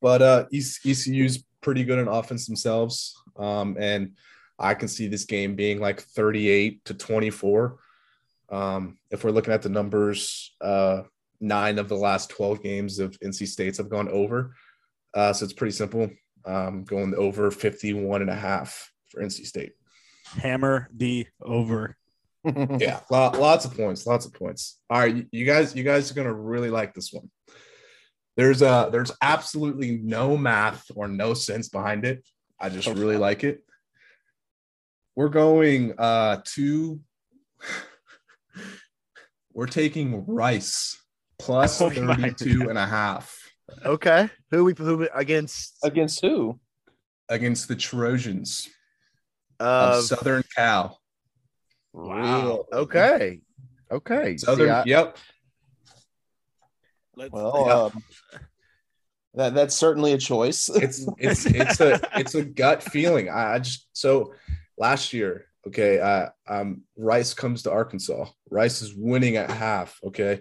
But 0.00 0.22
uh, 0.22 0.44
ECU's 0.52 1.44
pretty 1.60 1.84
good 1.84 1.98
in 1.98 2.08
offense 2.08 2.46
themselves, 2.46 3.20
um, 3.36 3.76
and 3.78 4.12
I 4.58 4.74
can 4.74 4.88
see 4.88 5.06
this 5.06 5.24
game 5.24 5.54
being 5.54 5.80
like 5.80 6.00
38 6.00 6.84
to 6.86 6.94
24. 6.94 7.78
Um, 8.50 8.98
if 9.10 9.24
we're 9.24 9.30
looking 9.30 9.52
at 9.52 9.62
the 9.62 9.68
numbers, 9.68 10.54
uh, 10.60 11.02
nine 11.40 11.78
of 11.78 11.88
the 11.88 11.96
last 11.96 12.30
12 12.30 12.62
games 12.62 12.98
of 12.98 13.18
NC 13.20 13.46
States 13.46 13.78
have 13.78 13.88
gone 13.88 14.08
over. 14.08 14.54
Uh, 15.14 15.32
so 15.32 15.44
it's 15.44 15.52
pretty 15.52 15.72
simple. 15.72 16.10
Um, 16.44 16.84
going 16.84 17.14
over 17.14 17.50
51 17.50 18.22
and 18.22 18.30
a 18.30 18.34
half 18.34 18.90
for 19.08 19.22
NC 19.22 19.46
State. 19.46 19.72
Hammer 20.24 20.88
the 20.94 21.26
over. 21.42 21.96
yeah, 22.44 23.00
lots 23.10 23.64
of 23.64 23.76
points, 23.76 24.06
lots 24.06 24.26
of 24.26 24.32
points. 24.32 24.78
All 24.88 24.98
right, 24.98 25.26
you 25.32 25.44
guys, 25.44 25.74
you 25.74 25.82
guys 25.84 26.10
are 26.10 26.14
gonna 26.14 26.32
really 26.32 26.70
like 26.70 26.94
this 26.94 27.12
one. 27.12 27.30
There's 28.36 28.62
uh 28.62 28.90
there's 28.90 29.10
absolutely 29.20 29.98
no 29.98 30.36
math 30.36 30.84
or 30.94 31.08
no 31.08 31.34
sense 31.34 31.68
behind 31.68 32.04
it. 32.04 32.26
I 32.60 32.68
just 32.68 32.86
really 32.88 33.16
like 33.16 33.42
it. 33.44 33.62
We're 35.18 35.30
going 35.30 35.94
uh 35.98 36.42
to 36.54 37.00
we're 39.52 39.66
taking 39.66 40.24
Rice 40.26 40.96
plus 41.40 41.82
oh 41.82 41.90
32 41.90 42.68
and 42.68 42.78
a 42.78 42.86
half. 42.86 43.36
Okay. 43.84 44.30
Who 44.52 44.64
we 44.64 44.74
who 44.78 45.08
against 45.12 45.76
against 45.82 46.20
who? 46.20 46.60
Against 47.28 47.66
the 47.66 47.74
Trojans 47.74 48.68
uh, 49.58 49.96
of 49.96 50.04
Southern 50.04 50.44
Cal. 50.54 51.00
Wow. 51.92 52.66
Okay. 52.72 53.40
Okay. 53.90 54.36
Southern. 54.36 54.68
See, 54.68 54.70
I, 54.70 54.84
yep. 54.84 55.18
well, 57.16 57.64
yep. 57.66 57.76
Um, 57.76 58.04
that 59.34 59.54
that's 59.54 59.74
certainly 59.74 60.12
a 60.12 60.18
choice. 60.18 60.68
it's 60.68 61.08
it's 61.18 61.44
it's 61.44 61.80
a 61.80 62.00
it's 62.14 62.36
a 62.36 62.44
gut 62.44 62.84
feeling. 62.84 63.28
I, 63.28 63.54
I 63.54 63.58
just 63.58 63.88
so 63.92 64.32
last 64.78 65.12
year, 65.12 65.46
okay, 65.66 66.00
uh, 66.00 66.28
um, 66.48 66.82
Rice 66.96 67.34
comes 67.34 67.62
to 67.62 67.70
Arkansas. 67.70 68.26
Rice 68.50 68.82
is 68.82 68.94
winning 68.94 69.36
at 69.36 69.50
half. 69.50 69.98
Okay, 70.04 70.40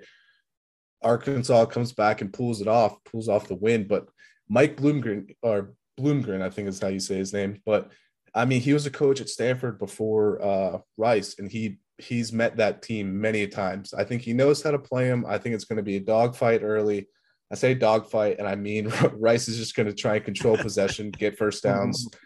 Arkansas 1.01 1.65
comes 1.65 1.93
back 1.93 2.21
and 2.21 2.33
pulls 2.33 2.61
it 2.61 2.67
off, 2.67 3.03
pulls 3.03 3.29
off 3.29 3.47
the 3.47 3.55
win. 3.55 3.87
But 3.87 4.07
Mike 4.49 4.77
Bloomgren, 4.77 5.35
or 5.41 5.73
Bloomgren, 5.99 6.41
I 6.41 6.49
think 6.49 6.67
is 6.67 6.79
how 6.79 6.87
you 6.87 6.99
say 6.99 7.15
his 7.15 7.33
name. 7.33 7.61
But 7.65 7.91
I 8.33 8.45
mean, 8.45 8.61
he 8.61 8.73
was 8.73 8.85
a 8.85 8.91
coach 8.91 9.21
at 9.21 9.29
Stanford 9.29 9.79
before 9.79 10.41
uh, 10.41 10.79
Rice, 10.97 11.39
and 11.39 11.51
he 11.51 11.79
he's 11.97 12.31
met 12.31 12.57
that 12.57 12.81
team 12.81 13.19
many 13.19 13.47
times. 13.47 13.93
I 13.93 14.03
think 14.03 14.21
he 14.21 14.33
knows 14.33 14.61
how 14.61 14.71
to 14.71 14.79
play 14.79 15.07
them. 15.07 15.25
I 15.27 15.37
think 15.37 15.55
it's 15.55 15.65
going 15.65 15.77
to 15.77 15.83
be 15.83 15.97
a 15.97 16.01
dogfight 16.01 16.61
early. 16.63 17.07
I 17.51 17.55
say 17.55 17.73
dogfight, 17.73 18.37
and 18.39 18.47
I 18.47 18.55
mean 18.55 18.91
Rice 19.13 19.47
is 19.47 19.57
just 19.57 19.75
going 19.75 19.87
to 19.87 19.95
try 19.95 20.15
and 20.15 20.25
control 20.25 20.57
possession, 20.57 21.11
get 21.11 21.37
first 21.37 21.63
downs. 21.63 22.07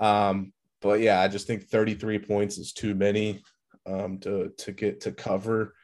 Um, 0.00 0.52
but 0.80 1.00
yeah, 1.00 1.20
I 1.20 1.28
just 1.28 1.46
think 1.46 1.68
33 1.68 2.18
points 2.20 2.58
is 2.58 2.72
too 2.72 2.94
many 2.94 3.42
um, 3.86 4.18
to 4.20 4.52
to 4.58 4.72
get 4.72 5.00
to 5.02 5.12
cover. 5.12 5.74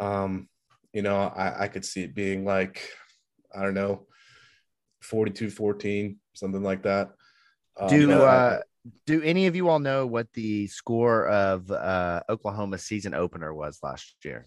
Um, 0.00 0.48
you 0.92 1.02
know, 1.02 1.16
I, 1.16 1.64
I 1.64 1.68
could 1.68 1.84
see 1.84 2.02
it 2.02 2.14
being 2.14 2.44
like, 2.44 2.88
I 3.54 3.62
don't 3.62 3.74
know, 3.74 4.06
42 5.02 5.50
14, 5.50 6.16
something 6.34 6.62
like 6.62 6.82
that. 6.82 7.10
Um, 7.78 7.88
do 7.88 8.12
uh, 8.12 8.60
do 9.06 9.22
any 9.22 9.46
of 9.46 9.56
you 9.56 9.68
all 9.68 9.78
know 9.78 10.06
what 10.06 10.32
the 10.34 10.66
score 10.66 11.28
of 11.28 11.70
uh, 11.70 12.20
Oklahoma 12.28 12.78
season 12.78 13.14
opener 13.14 13.52
was 13.52 13.78
last 13.82 14.14
year? 14.24 14.46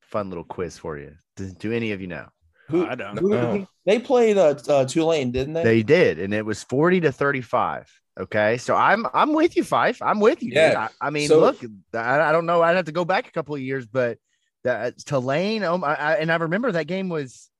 Fun 0.00 0.28
little 0.28 0.44
quiz 0.44 0.78
for 0.78 0.98
you. 0.98 1.14
Do, 1.36 1.50
do 1.52 1.72
any 1.72 1.92
of 1.92 2.00
you 2.00 2.06
know? 2.06 2.28
Who, 2.68 2.86
I 2.86 2.94
don't 2.94 3.18
who, 3.18 3.30
know. 3.30 3.66
They 3.84 3.98
played 3.98 4.36
uh, 4.36 4.56
uh, 4.68 4.84
Tulane, 4.84 5.30
didn't 5.30 5.54
they? 5.54 5.62
They 5.62 5.82
did, 5.82 6.18
and 6.18 6.34
it 6.34 6.44
was 6.44 6.62
40 6.64 7.02
to 7.02 7.12
35. 7.12 7.88
Okay, 8.18 8.56
so 8.56 8.74
I'm 8.74 9.06
I'm 9.12 9.34
with 9.34 9.56
you, 9.56 9.62
Pfeif. 9.62 10.00
I'm 10.00 10.20
with 10.20 10.42
you. 10.42 10.52
Yeah. 10.54 10.88
I, 11.00 11.08
I, 11.08 11.10
mean, 11.10 11.28
so, 11.28 11.38
look, 11.38 11.58
I, 11.92 12.20
I, 12.20 12.32
don't 12.32 12.46
know. 12.46 12.62
I'd 12.62 12.76
have 12.76 12.86
to 12.86 12.92
go 12.92 13.04
back 13.04 13.28
a 13.28 13.30
couple 13.30 13.54
of 13.54 13.60
years, 13.60 13.86
but 13.86 14.18
that 14.64 14.98
Tulane. 14.98 15.62
Oh, 15.62 15.80
I, 15.82 15.94
I, 15.94 16.14
and 16.14 16.32
I 16.32 16.36
remember 16.36 16.72
that 16.72 16.86
game 16.86 17.08
was. 17.08 17.50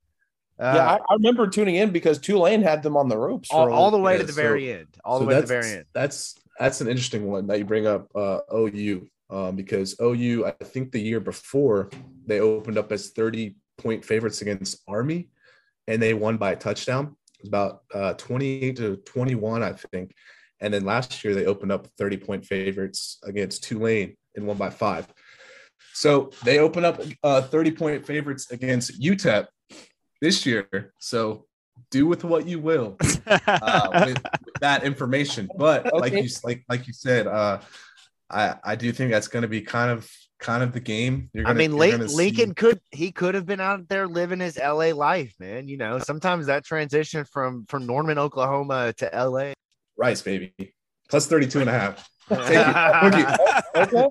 Uh, 0.59 0.73
yeah, 0.75 0.89
I, 0.89 0.95
I, 0.95 1.13
remember 1.13 1.47
tuning 1.47 1.75
in 1.75 1.91
because 1.91 2.17
Tulane 2.17 2.63
had 2.63 2.81
them 2.81 2.97
on 2.97 3.07
the 3.07 3.17
ropes 3.17 3.49
all, 3.51 3.71
all 3.71 3.91
the 3.91 3.99
way 3.99 4.13
yeah, 4.13 4.19
to 4.19 4.23
the 4.23 4.33
so, 4.33 4.41
very 4.41 4.73
end. 4.73 4.87
All 5.05 5.19
so 5.19 5.25
the 5.25 5.29
way 5.29 5.35
to 5.35 5.41
the 5.41 5.47
very 5.47 5.71
end. 5.71 5.85
That's 5.93 6.35
that's 6.59 6.81
an 6.81 6.87
interesting 6.87 7.27
one 7.27 7.45
that 7.47 7.59
you 7.59 7.65
bring 7.65 7.85
up. 7.85 8.09
Uh, 8.15 8.39
OU 8.51 9.07
um, 9.29 9.55
because 9.55 9.95
OU, 10.01 10.47
I 10.47 10.51
think 10.63 10.91
the 10.91 10.99
year 10.99 11.19
before 11.19 11.91
they 12.25 12.39
opened 12.39 12.79
up 12.79 12.91
as 12.91 13.09
thirty 13.09 13.57
point 13.77 14.03
favorites 14.03 14.41
against 14.41 14.81
Army, 14.87 15.29
and 15.87 16.01
they 16.01 16.13
won 16.13 16.37
by 16.37 16.51
a 16.51 16.55
touchdown. 16.55 17.15
It 17.39 17.43
was 17.43 17.49
about 17.49 17.81
uh, 17.93 18.13
twenty 18.13 18.63
eight 18.63 18.77
to 18.77 18.97
twenty 18.97 19.35
one, 19.35 19.63
I 19.63 19.73
think. 19.73 20.13
And 20.59 20.73
then 20.73 20.85
last 20.85 21.23
year 21.23 21.35
they 21.35 21.45
opened 21.45 21.71
up 21.71 21.87
30 21.97 22.17
point 22.17 22.45
favorites 22.45 23.19
against 23.23 23.63
Tulane 23.63 24.15
and 24.35 24.47
won 24.47 24.57
by 24.57 24.69
five. 24.69 25.07
So 25.93 26.31
they 26.43 26.59
open 26.59 26.85
up 26.85 27.01
uh, 27.23 27.41
30 27.41 27.71
point 27.71 28.05
favorites 28.05 28.51
against 28.51 28.99
UTEP 28.99 29.47
this 30.21 30.45
year. 30.45 30.93
So 30.99 31.45
do 31.91 32.07
with 32.07 32.23
what 32.23 32.47
you 32.47 32.59
will 32.59 32.97
uh, 33.27 34.05
with, 34.05 34.17
with 34.45 34.55
that 34.61 34.83
information. 34.83 35.47
But 35.57 35.93
like 35.93 36.13
you 36.13 36.27
like 36.43 36.63
like 36.69 36.87
you 36.87 36.93
said, 36.93 37.27
uh, 37.27 37.59
I 38.29 38.55
I 38.63 38.75
do 38.75 38.91
think 38.91 39.11
that's 39.11 39.27
going 39.27 39.43
to 39.43 39.47
be 39.47 39.61
kind 39.61 39.91
of 39.91 40.09
kind 40.39 40.61
of 40.63 40.71
the 40.73 40.79
game. 40.79 41.29
You're 41.33 41.45
I 41.45 41.49
gonna, 41.49 41.59
mean, 41.59 41.71
you're 41.71 41.79
Lin- 41.79 41.91
gonna 41.91 42.09
see- 42.09 42.15
Lincoln 42.15 42.53
could 42.55 42.79
he 42.91 43.11
could 43.11 43.35
have 43.35 43.45
been 43.45 43.59
out 43.59 43.87
there 43.89 44.07
living 44.07 44.39
his 44.39 44.57
LA 44.57 44.91
life, 44.93 45.33
man. 45.39 45.67
You 45.67 45.77
know, 45.77 45.99
sometimes 45.99 46.45
that 46.47 46.63
transition 46.65 47.25
from 47.25 47.65
from 47.67 47.85
Norman, 47.85 48.17
Oklahoma 48.17 48.93
to 48.97 49.09
LA. 49.13 49.53
Rice, 49.97 50.21
baby. 50.21 50.53
Plus 51.09 51.25
32 51.27 51.61
and 51.61 51.69
a 51.69 51.73
half. 51.73 52.09
Take 52.29 53.15
it. 53.15 53.37
Okay. 53.75 54.07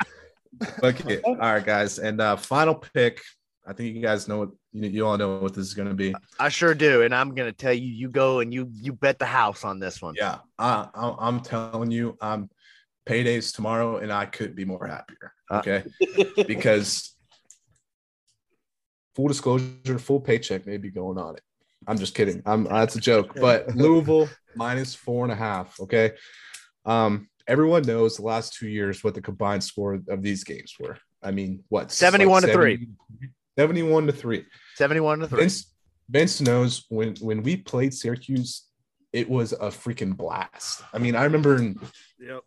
Okay. 0.83 1.21
All 1.23 1.35
right, 1.37 1.65
guys. 1.65 1.99
And 1.99 2.21
uh 2.21 2.37
final 2.37 2.75
pick. 2.75 3.21
I 3.69 3.73
think 3.73 3.95
you 3.97 4.01
guys 4.01 4.29
know 4.29 4.39
what 4.39 4.51
you, 4.73 4.89
you 4.89 5.07
all 5.07 5.19
know 5.19 5.39
what 5.39 5.53
this 5.55 5.67
is 5.67 5.75
going 5.75 5.89
to 5.89 5.95
be. 5.95 6.15
I 6.39 6.49
sure 6.49 6.73
do, 6.73 7.03
and 7.03 7.13
I'm 7.15 7.35
gonna 7.35 7.53
tell 7.53 7.73
you, 7.73 7.89
you 7.89 8.09
go 8.09 8.39
and 8.41 8.55
you 8.55 8.69
you 8.73 8.93
bet 8.93 9.19
the 9.19 9.27
house 9.27 9.65
on 9.65 9.81
this 9.81 10.01
one. 10.01 10.15
Yeah, 10.17 10.39
I, 10.59 10.89
I, 10.95 11.15
I'm 11.19 11.41
telling 11.41 11.91
you, 11.91 12.17
I'm 12.21 12.49
paydays 13.07 13.53
tomorrow, 13.55 13.97
and 13.99 14.13
I 14.13 14.27
could 14.27 14.55
be 14.55 14.65
more 14.65 14.87
happier. 14.87 15.33
Uh, 15.51 15.59
Okay, 15.59 15.85
because 16.47 17.15
full 19.15 19.29
disclosure, 19.29 19.99
full 19.99 20.21
paycheck 20.21 20.67
may 20.67 20.77
be 20.77 20.91
going 20.91 21.19
on 21.19 21.37
it. 21.37 21.43
I'm 21.87 21.99
just 21.99 22.15
kidding. 22.15 22.43
I'm 22.47 22.65
that's 22.65 22.97
a 22.97 23.01
joke. 23.01 23.35
But 23.35 23.75
Louisville 23.77 24.29
minus 24.55 24.95
four 24.95 25.25
and 25.25 25.33
a 25.33 25.37
half. 25.37 25.79
Okay, 25.81 26.13
um, 26.85 27.29
everyone 27.47 27.83
knows 27.83 28.17
the 28.17 28.23
last 28.23 28.55
two 28.55 28.69
years 28.69 29.05
what 29.05 29.15
the 29.15 29.21
combined 29.23 29.63
score 29.63 30.01
of 30.09 30.23
these 30.23 30.45
games 30.45 30.75
were. 30.81 30.99
I 31.23 31.31
mean, 31.31 31.65
what 31.69 31.91
71 31.93 32.43
to 32.43 32.53
three. 32.53 32.89
71 33.57 34.07
to 34.07 34.13
three. 34.13 34.45
Seventy-one 34.77 35.19
to 35.21 35.29
three. 35.29 35.41
Vince, 35.41 35.73
Vince 36.11 36.41
knows 36.41 36.85
when 36.89 37.15
when 37.21 37.43
we 37.43 37.57
played 37.57 37.95
Syracuse, 37.95 38.65
it 39.13 39.29
was 39.29 39.53
a 39.53 39.69
freaking 39.71 40.17
blast. 40.17 40.83
I 40.93 40.99
mean, 40.99 41.17
I 41.17 41.25
remember 41.25 41.57
in 41.57 41.81
Yep. 42.21 42.43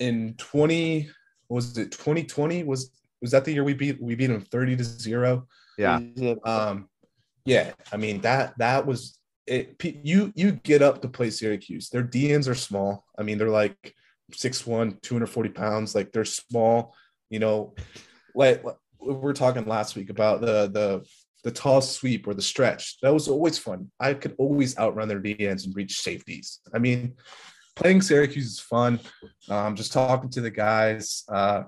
in 0.00 0.34
20 0.38 1.02
what 1.02 1.14
was 1.48 1.76
it 1.78 1.90
2020 1.92 2.64
was 2.64 2.90
was 3.20 3.30
that 3.32 3.44
the 3.44 3.52
year 3.52 3.64
we 3.64 3.74
beat 3.74 4.00
we 4.00 4.14
beat 4.14 4.26
them 4.26 4.40
30 4.40 4.76
to 4.76 4.84
0 4.84 5.46
Yeah, 5.76 6.00
um 6.44 6.88
yeah 7.44 7.72
i 7.92 7.96
mean 7.96 8.20
that 8.20 8.54
that 8.58 8.86
was 8.86 9.18
it. 9.48 9.82
You 10.04 10.32
you 10.36 10.52
get 10.52 10.82
up 10.82 11.02
to 11.02 11.08
play 11.08 11.30
syracuse. 11.30 11.88
Their 11.88 12.04
dns 12.04 12.48
are 12.48 12.54
small. 12.54 13.04
I 13.18 13.22
mean 13.22 13.38
they're 13.38 13.48
like 13.48 13.94
6'1 14.32 15.00
240 15.00 15.48
pounds. 15.50 15.94
Like 15.94 16.12
they're 16.12 16.24
small 16.24 16.94
you 17.30 17.38
know. 17.38 17.74
Like 18.34 18.62
like 18.64 18.76
we 19.00 19.14
were 19.14 19.32
talking 19.32 19.64
last 19.66 19.96
week 19.96 20.10
about 20.10 20.40
the 20.40 20.68
the 20.68 21.06
the 21.44 21.50
tall 21.50 21.80
sweep 21.80 22.26
or 22.26 22.34
the 22.34 22.42
stretch. 22.42 23.00
That 23.00 23.14
was 23.14 23.28
always 23.28 23.58
fun. 23.58 23.90
I 23.98 24.14
could 24.14 24.34
always 24.38 24.76
outrun 24.78 25.08
their 25.08 25.20
dns 25.20 25.64
and 25.64 25.74
reach 25.74 26.00
safeties. 26.00 26.60
I 26.74 26.78
mean 26.78 27.14
playing 27.78 28.02
syracuse 28.02 28.46
is 28.46 28.60
fun 28.60 28.98
um 29.48 29.74
just 29.76 29.92
talking 29.92 30.28
to 30.28 30.40
the 30.40 30.50
guys 30.50 31.24
uh 31.28 31.62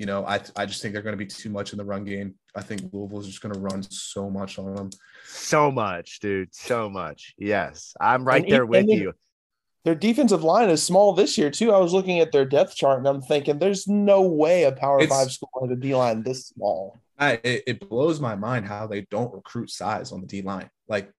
you 0.00 0.06
know, 0.06 0.24
I 0.24 0.40
I 0.54 0.64
just 0.64 0.80
think 0.80 0.92
they're 0.94 1.02
going 1.02 1.18
to 1.18 1.24
be 1.24 1.26
too 1.26 1.50
much 1.50 1.72
in 1.72 1.76
the 1.76 1.84
run 1.84 2.04
game. 2.04 2.36
I 2.54 2.62
think 2.62 2.82
Louisville's 2.92 3.26
just 3.26 3.42
going 3.42 3.52
to 3.52 3.58
run 3.58 3.82
so 3.82 4.30
much 4.30 4.56
on 4.56 4.72
them. 4.76 4.90
so 5.26 5.72
much, 5.72 6.20
dude, 6.20 6.54
so 6.54 6.88
much. 6.88 7.34
Yes, 7.36 7.94
I'm 8.00 8.24
right 8.24 8.44
And 8.44 8.52
there 8.52 8.64
with 8.64 8.82
and 8.82 8.90
you. 8.90 9.12
Their 9.84 9.96
defensive 9.96 10.44
line 10.44 10.70
is 10.70 10.84
small 10.84 11.14
this 11.14 11.36
year 11.36 11.50
too. 11.50 11.72
I 11.72 11.78
was 11.78 11.92
looking 11.92 12.20
at 12.20 12.30
their 12.30 12.44
depth 12.44 12.76
chart 12.76 12.98
and 13.00 13.08
I'm 13.08 13.20
thinking, 13.20 13.58
there's 13.58 13.88
no 13.88 14.22
way 14.22 14.62
a 14.62 14.70
Power 14.70 15.00
It's- 15.00 15.10
Five 15.10 15.32
school 15.32 15.50
with 15.62 15.72
a 15.72 15.76
D 15.76 15.96
line 15.96 16.22
this 16.22 16.46
small. 16.46 16.96
I 17.18 17.40
it, 17.42 17.64
it 17.66 17.88
blows 17.88 18.20
my 18.20 18.36
mind 18.36 18.66
how 18.68 18.86
they 18.86 19.00
don't 19.10 19.34
recruit 19.34 19.68
size 19.68 20.12
on 20.12 20.20
the 20.20 20.28
D 20.28 20.42
line. 20.42 20.70
Like 20.86 21.10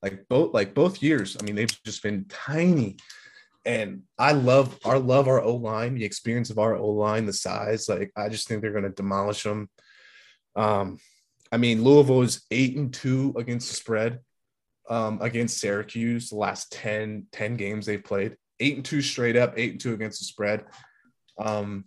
like 0.00 0.28
both 0.28 0.54
like 0.54 0.74
both 0.74 1.02
years. 1.02 1.36
I 1.40 1.44
mean, 1.44 1.56
they've 1.56 1.82
just 1.84 2.04
been 2.04 2.26
tiny. 2.28 2.98
And 3.64 4.02
I 4.18 4.32
love 4.32 4.78
our 4.84 4.98
love 4.98 5.28
our 5.28 5.40
O 5.40 5.54
line, 5.54 5.94
the 5.94 6.04
experience 6.04 6.50
of 6.50 6.58
our 6.58 6.76
O 6.76 6.88
line, 6.90 7.26
the 7.26 7.32
size. 7.32 7.88
Like 7.88 8.10
I 8.16 8.28
just 8.28 8.48
think 8.48 8.60
they're 8.60 8.72
going 8.72 8.82
to 8.84 8.90
demolish 8.90 9.44
them. 9.44 9.68
Um, 10.56 10.98
I 11.50 11.58
mean, 11.58 11.84
Louisville 11.84 12.22
is 12.22 12.44
eight 12.50 12.76
and 12.76 12.92
two 12.92 13.34
against 13.36 13.68
the 13.68 13.76
spread 13.76 14.20
um, 14.88 15.18
against 15.20 15.58
Syracuse. 15.58 16.30
The 16.30 16.36
last 16.36 16.72
10, 16.72 17.26
10 17.32 17.56
games 17.56 17.86
they've 17.86 18.02
played, 18.02 18.36
eight 18.60 18.76
and 18.76 18.84
two 18.84 19.02
straight 19.02 19.36
up, 19.36 19.54
eight 19.56 19.72
and 19.72 19.80
two 19.80 19.94
against 19.94 20.20
the 20.20 20.24
spread. 20.24 20.64
Um, 21.38 21.84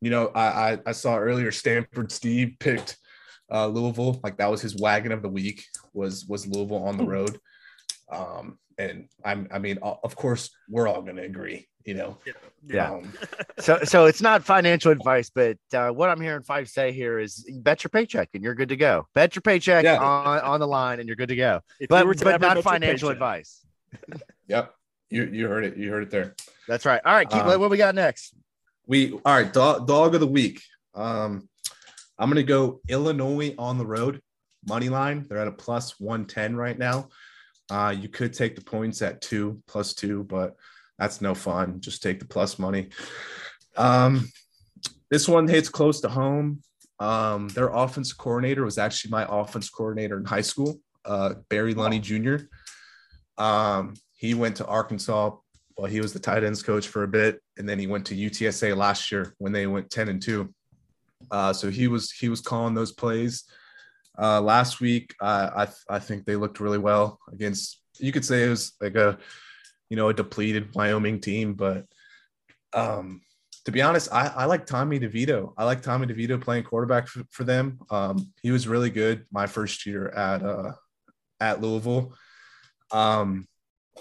you 0.00 0.10
know, 0.10 0.28
I, 0.28 0.72
I 0.72 0.78
I 0.86 0.92
saw 0.92 1.18
earlier 1.18 1.52
Stanford 1.52 2.10
Steve 2.10 2.56
picked 2.58 2.96
uh, 3.52 3.66
Louisville 3.66 4.20
like 4.22 4.38
that 4.38 4.50
was 4.50 4.62
his 4.62 4.76
wagon 4.76 5.12
of 5.12 5.22
the 5.22 5.28
week 5.28 5.64
was 5.92 6.24
was 6.26 6.46
Louisville 6.46 6.84
on 6.84 6.96
the 6.96 7.04
road. 7.04 7.38
Um, 8.10 8.58
and 8.80 9.08
I'm 9.24 9.48
I 9.52 9.58
mean, 9.58 9.78
of 9.82 10.16
course, 10.16 10.50
we're 10.68 10.88
all 10.88 11.02
going 11.02 11.16
to 11.16 11.22
agree. 11.22 11.68
You 11.84 11.94
know, 11.94 12.18
Yeah. 12.66 12.92
Um, 12.92 13.12
So, 13.58 13.80
so 13.84 14.06
it's 14.06 14.20
not 14.22 14.44
financial 14.44 14.92
advice, 14.92 15.30
but 15.34 15.58
uh, 15.74 15.90
what 15.90 16.08
I'm 16.08 16.20
hearing 16.20 16.42
Pfeif 16.42 16.68
say 16.68 16.92
here 16.92 17.18
is 17.18 17.46
bet 17.62 17.84
your 17.84 17.88
paycheck 17.90 18.30
and 18.34 18.42
you're 18.42 18.54
good 18.54 18.68
to 18.70 18.76
go. 18.76 19.06
Bet 19.14 19.34
your 19.34 19.42
paycheck 19.42 19.84
Yeah. 19.84 19.98
on, 19.98 20.40
on 20.40 20.60
the 20.60 20.66
line 20.66 20.98
and 20.98 21.08
you're 21.08 21.16
good 21.16 21.28
to 21.30 21.36
go. 21.36 21.60
If 21.78 21.88
But 21.88 22.04
to 22.04 22.24
but 22.24 22.40
not 22.40 22.62
financial 22.62 23.08
advice. 23.08 23.64
yep, 24.46 24.74
you 25.08 25.24
you 25.24 25.48
heard 25.48 25.64
it. 25.64 25.76
You 25.76 25.90
heard 25.90 26.04
it 26.04 26.10
there. 26.10 26.34
That's 26.68 26.84
right. 26.86 27.00
All 27.04 27.14
right, 27.14 27.28
keep 27.28 27.42
Um, 27.42 27.60
what 27.60 27.70
we 27.70 27.76
got 27.76 27.94
next. 27.94 28.34
We 28.86 29.12
all 29.12 29.20
right. 29.24 29.52
Dog, 29.52 29.86
dog 29.86 30.14
of 30.14 30.20
the 30.20 30.26
week. 30.26 30.62
Um, 30.94 31.48
I'm 32.18 32.28
gonna 32.28 32.42
go 32.42 32.80
Illinois 32.88 33.54
on 33.58 33.78
the 33.78 33.86
road 33.86 34.20
money 34.66 34.88
line. 34.88 35.26
They're 35.28 35.38
at 35.38 35.48
a 35.48 35.52
plus 35.52 35.98
110 35.98 36.56
right 36.56 36.78
now. 36.78 37.08
Uh, 37.70 37.94
you 37.96 38.08
could 38.08 38.32
take 38.32 38.56
the 38.56 38.62
points 38.62 39.00
at 39.02 39.20
two 39.20 39.62
plus 39.66 39.94
two, 39.94 40.24
but 40.24 40.56
that's 40.98 41.20
no 41.20 41.34
fun. 41.34 41.80
Just 41.80 42.02
take 42.02 42.18
the 42.18 42.26
plus 42.26 42.58
money. 42.58 42.88
Um, 43.76 44.28
this 45.10 45.28
one 45.28 45.48
hits 45.48 45.68
close 45.68 46.00
to 46.00 46.08
home. 46.08 46.62
Um, 46.98 47.48
their 47.48 47.68
offense 47.68 48.12
coordinator 48.12 48.64
was 48.64 48.76
actually 48.76 49.10
my 49.10 49.26
offense 49.28 49.70
coordinator 49.70 50.18
in 50.18 50.24
high 50.24 50.42
school, 50.42 50.80
uh, 51.04 51.34
Barry 51.48 51.74
Lunney 51.74 52.00
Jr. 52.00 52.44
Um, 53.42 53.94
he 54.12 54.34
went 54.34 54.56
to 54.56 54.66
Arkansas. 54.66 55.30
Well, 55.78 55.90
he 55.90 56.00
was 56.00 56.12
the 56.12 56.18
tight 56.18 56.44
ends 56.44 56.62
coach 56.62 56.88
for 56.88 57.04
a 57.04 57.08
bit, 57.08 57.40
and 57.56 57.66
then 57.66 57.78
he 57.78 57.86
went 57.86 58.04
to 58.06 58.14
UTSA 58.14 58.76
last 58.76 59.10
year 59.10 59.34
when 59.38 59.52
they 59.52 59.66
went 59.66 59.90
10 59.90 60.10
and 60.10 60.20
2. 60.20 60.52
Uh, 61.30 61.52
so 61.52 61.70
he 61.70 61.88
was 61.88 62.10
he 62.10 62.28
was 62.28 62.40
calling 62.42 62.74
those 62.74 62.92
plays. 62.92 63.44
Uh, 64.20 64.40
last 64.40 64.80
week, 64.80 65.14
uh, 65.20 65.66
I 65.88 65.96
I 65.96 65.98
think 65.98 66.24
they 66.24 66.36
looked 66.36 66.60
really 66.60 66.78
well 66.78 67.18
against. 67.32 67.80
You 67.98 68.12
could 68.12 68.24
say 68.24 68.44
it 68.44 68.50
was 68.50 68.72
like 68.80 68.94
a, 68.94 69.18
you 69.88 69.96
know, 69.96 70.08
a 70.08 70.14
depleted 70.14 70.74
Wyoming 70.74 71.20
team, 71.20 71.54
but 71.54 71.86
um, 72.72 73.22
to 73.64 73.72
be 73.72 73.82
honest, 73.82 74.12
I, 74.12 74.26
I 74.28 74.44
like 74.46 74.66
Tommy 74.66 74.98
DeVito. 74.98 75.52
I 75.56 75.64
like 75.64 75.82
Tommy 75.82 76.06
DeVito 76.06 76.40
playing 76.40 76.64
quarterback 76.64 77.08
for, 77.08 77.22
for 77.30 77.44
them. 77.44 77.80
Um, 77.90 78.32
he 78.42 78.50
was 78.50 78.68
really 78.68 78.90
good 78.90 79.26
my 79.30 79.46
first 79.46 79.86
year 79.86 80.08
at 80.08 80.42
uh, 80.42 80.72
at 81.40 81.60
Louisville. 81.60 82.14
Um, 82.90 83.46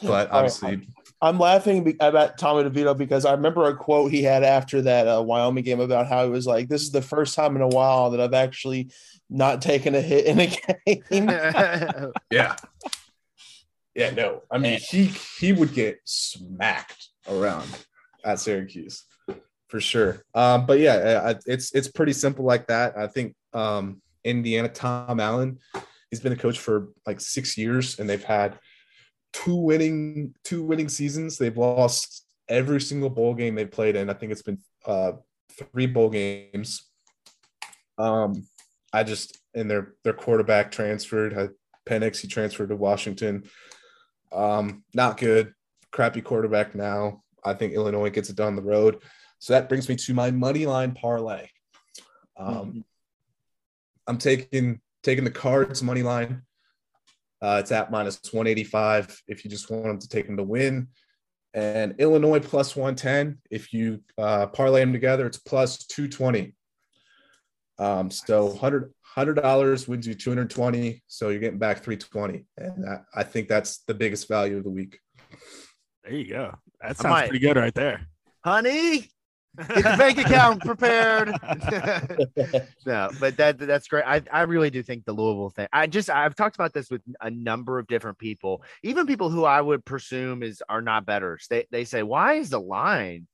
but 0.01 0.31
obviously, 0.31 0.87
I'm 1.21 1.37
laughing 1.37 1.97
about 1.99 2.37
Tommy 2.37 2.69
DeVito 2.69 2.97
because 2.97 3.25
I 3.25 3.31
remember 3.33 3.65
a 3.65 3.75
quote 3.75 4.11
he 4.11 4.23
had 4.23 4.43
after 4.43 4.81
that 4.83 5.07
uh, 5.07 5.21
Wyoming 5.21 5.63
game 5.63 5.81
about 5.81 6.07
how 6.07 6.23
he 6.23 6.29
was 6.29 6.47
like, 6.47 6.69
"This 6.69 6.83
is 6.83 6.91
the 6.91 7.01
first 7.01 7.35
time 7.35 7.55
in 7.55 7.61
a 7.61 7.67
while 7.67 8.11
that 8.11 8.21
I've 8.21 8.33
actually 8.33 8.91
not 9.29 9.61
taking 9.61 9.95
a 9.95 10.01
hit 10.01 10.25
in 10.25 10.39
a 10.39 10.47
game." 10.47 12.11
Yeah. 12.31 12.55
Yeah, 13.95 14.11
no. 14.11 14.43
I 14.51 14.57
mean, 14.59 14.79
he 14.79 15.05
he 15.39 15.51
would 15.51 15.73
get 15.73 15.99
smacked 16.05 17.09
around 17.27 17.67
at 18.23 18.39
Syracuse 18.39 19.03
for 19.67 19.81
sure. 19.81 20.23
Um, 20.33 20.65
but 20.65 20.79
yeah, 20.79 21.21
I- 21.33 21.39
it's 21.45 21.73
it's 21.75 21.87
pretty 21.89 22.13
simple 22.13 22.45
like 22.45 22.67
that. 22.67 22.97
I 22.97 23.07
think 23.07 23.35
um, 23.53 24.01
Indiana 24.23 24.69
Tom 24.69 25.19
Allen, 25.19 25.59
he's 26.11 26.19
been 26.19 26.31
a 26.33 26.37
coach 26.37 26.59
for 26.59 26.89
like 27.05 27.19
six 27.19 27.57
years, 27.57 27.99
and 27.99 28.09
they've 28.09 28.23
had 28.23 28.57
two 29.33 29.55
winning 29.55 30.33
two 30.43 30.63
winning 30.63 30.87
seasons. 30.89 31.37
They've 31.37 31.57
lost 31.57 32.25
every 32.47 32.81
single 32.81 33.09
bowl 33.09 33.33
game 33.33 33.55
they've 33.55 33.69
played 33.69 33.95
in. 33.95 34.09
I 34.09 34.13
think 34.13 34.31
it's 34.31 34.41
been 34.43 34.59
uh, 34.85 35.13
three 35.51 35.87
bowl 35.87 36.09
games. 36.09 36.83
Um, 37.97 38.47
I 38.93 39.03
just 39.03 39.37
and 39.53 39.69
their 39.69 39.93
their 40.03 40.13
quarterback 40.13 40.71
transferred. 40.71 41.53
Penix, 41.87 42.19
he 42.19 42.27
transferred 42.27 42.69
to 42.69 42.75
Washington. 42.75 43.43
Um, 44.31 44.83
not 44.93 45.17
good. 45.17 45.53
Crappy 45.91 46.21
quarterback 46.21 46.75
now. 46.75 47.23
I 47.43 47.53
think 47.53 47.73
Illinois 47.73 48.09
gets 48.09 48.29
it 48.29 48.35
down 48.35 48.55
the 48.55 48.61
road. 48.61 49.01
So 49.39 49.53
that 49.53 49.69
brings 49.69 49.89
me 49.89 49.95
to 49.95 50.13
my 50.13 50.31
money 50.31 50.65
line 50.65 50.91
parlay. 50.91 51.47
Um, 52.37 52.83
I'm 54.05 54.17
taking 54.17 54.81
taking 55.03 55.23
the 55.23 55.31
cards 55.31 55.81
money 55.81 56.03
line. 56.03 56.43
Uh, 57.41 57.57
it's 57.61 57.71
at 57.71 57.89
minus 57.89 58.19
185. 58.31 59.23
If 59.27 59.43
you 59.43 59.49
just 59.49 59.71
want 59.71 59.85
them 59.85 59.99
to 59.99 60.09
take 60.09 60.25
them 60.25 60.37
to 60.37 60.43
win, 60.43 60.89
and 61.53 61.95
Illinois 61.99 62.39
plus 62.39 62.75
110. 62.75 63.39
If 63.49 63.73
you 63.73 64.01
uh, 64.17 64.47
parlay 64.47 64.81
them 64.81 64.93
together, 64.93 65.25
it's 65.25 65.37
plus 65.37 65.85
220. 65.85 66.53
Um, 67.79 68.11
so 68.11 68.45
100 68.45 69.35
dollars 69.35 69.87
wins 69.87 70.05
you 70.05 70.13
220. 70.13 71.01
So 71.07 71.29
you're 71.29 71.39
getting 71.39 71.59
back 71.59 71.77
320, 71.77 72.45
and 72.57 72.83
that, 72.83 73.05
I 73.15 73.23
think 73.23 73.47
that's 73.47 73.79
the 73.87 73.93
biggest 73.93 74.27
value 74.27 74.57
of 74.57 74.63
the 74.63 74.69
week. 74.69 74.99
There 76.03 76.13
you 76.13 76.29
go. 76.29 76.55
That 76.81 76.97
sounds 76.97 77.29
pretty 77.29 77.39
good 77.39 77.57
right 77.57 77.73
there, 77.73 78.07
honey. 78.43 79.09
Get 79.57 79.77
the 79.77 79.95
bank 79.97 80.17
account 80.17 80.61
prepared. 80.65 81.29
no, 82.85 83.09
but 83.19 83.37
that 83.37 83.57
that's 83.57 83.87
great. 83.87 84.03
I, 84.05 84.21
I 84.31 84.41
really 84.41 84.69
do 84.69 84.83
think 84.83 85.05
the 85.05 85.13
Louisville 85.13 85.49
thing. 85.49 85.67
I 85.73 85.87
just 85.87 86.09
I've 86.09 86.35
talked 86.35 86.55
about 86.55 86.73
this 86.73 86.89
with 86.89 87.01
a 87.21 87.29
number 87.29 87.79
of 87.79 87.87
different 87.87 88.17
people, 88.17 88.63
even 88.83 89.07
people 89.07 89.29
who 89.29 89.45
I 89.45 89.61
would 89.61 89.83
presume 89.85 90.43
is 90.43 90.61
are 90.69 90.81
not 90.81 91.05
betters. 91.05 91.47
They 91.49 91.65
they 91.71 91.83
say, 91.83 92.03
why 92.03 92.35
is 92.35 92.49
the 92.49 92.61
line 92.61 93.27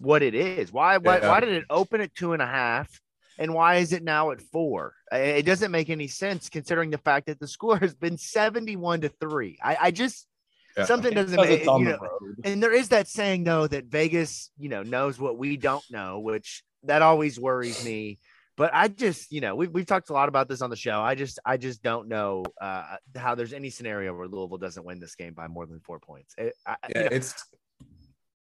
what 0.00 0.22
it 0.22 0.34
is? 0.34 0.72
Why 0.72 0.98
why, 0.98 1.18
yeah. 1.18 1.28
why 1.28 1.40
did 1.40 1.50
it 1.50 1.64
open 1.70 2.00
at 2.00 2.14
two 2.14 2.32
and 2.32 2.42
a 2.42 2.46
half? 2.46 3.00
And 3.38 3.54
why 3.54 3.76
is 3.76 3.92
it 3.92 4.02
now 4.02 4.30
at 4.30 4.40
four? 4.40 4.94
It 5.12 5.44
doesn't 5.44 5.70
make 5.70 5.90
any 5.90 6.08
sense 6.08 6.48
considering 6.48 6.90
the 6.90 6.98
fact 6.98 7.26
that 7.26 7.38
the 7.38 7.48
score 7.48 7.76
has 7.80 7.94
been 7.94 8.18
71 8.18 9.02
to 9.02 9.08
three. 9.08 9.58
I, 9.62 9.76
I 9.80 9.90
just 9.90 10.26
yeah. 10.76 10.84
Something 10.84 11.14
doesn't 11.14 11.40
make 11.40 11.64
you 11.64 11.84
know, 11.84 11.98
and 12.44 12.62
there 12.62 12.74
is 12.74 12.90
that 12.90 13.08
saying 13.08 13.44
though 13.44 13.66
that 13.66 13.86
Vegas, 13.86 14.50
you 14.58 14.68
know, 14.68 14.82
knows 14.82 15.18
what 15.18 15.38
we 15.38 15.56
don't 15.56 15.82
know, 15.90 16.18
which 16.18 16.62
that 16.82 17.00
always 17.00 17.40
worries 17.40 17.82
me. 17.82 18.18
But 18.56 18.70
I 18.74 18.88
just, 18.88 19.32
you 19.32 19.40
know, 19.40 19.54
we've, 19.54 19.70
we've 19.70 19.86
talked 19.86 20.10
a 20.10 20.14
lot 20.14 20.28
about 20.28 20.48
this 20.48 20.62
on 20.62 20.70
the 20.70 20.76
show. 20.76 21.00
I 21.00 21.14
just, 21.14 21.38
I 21.44 21.56
just 21.56 21.82
don't 21.82 22.08
know 22.08 22.44
uh, 22.60 22.96
how 23.14 23.34
there's 23.34 23.52
any 23.52 23.68
scenario 23.68 24.14
where 24.14 24.26
Louisville 24.26 24.58
doesn't 24.58 24.84
win 24.84 24.98
this 24.98 25.14
game 25.14 25.34
by 25.34 25.46
more 25.48 25.66
than 25.66 25.80
four 25.80 25.98
points. 25.98 26.34
It, 26.38 26.54
I, 26.66 26.76
yeah, 26.88 26.98
you 26.98 27.10
know, 27.10 27.16
it's, 27.16 27.34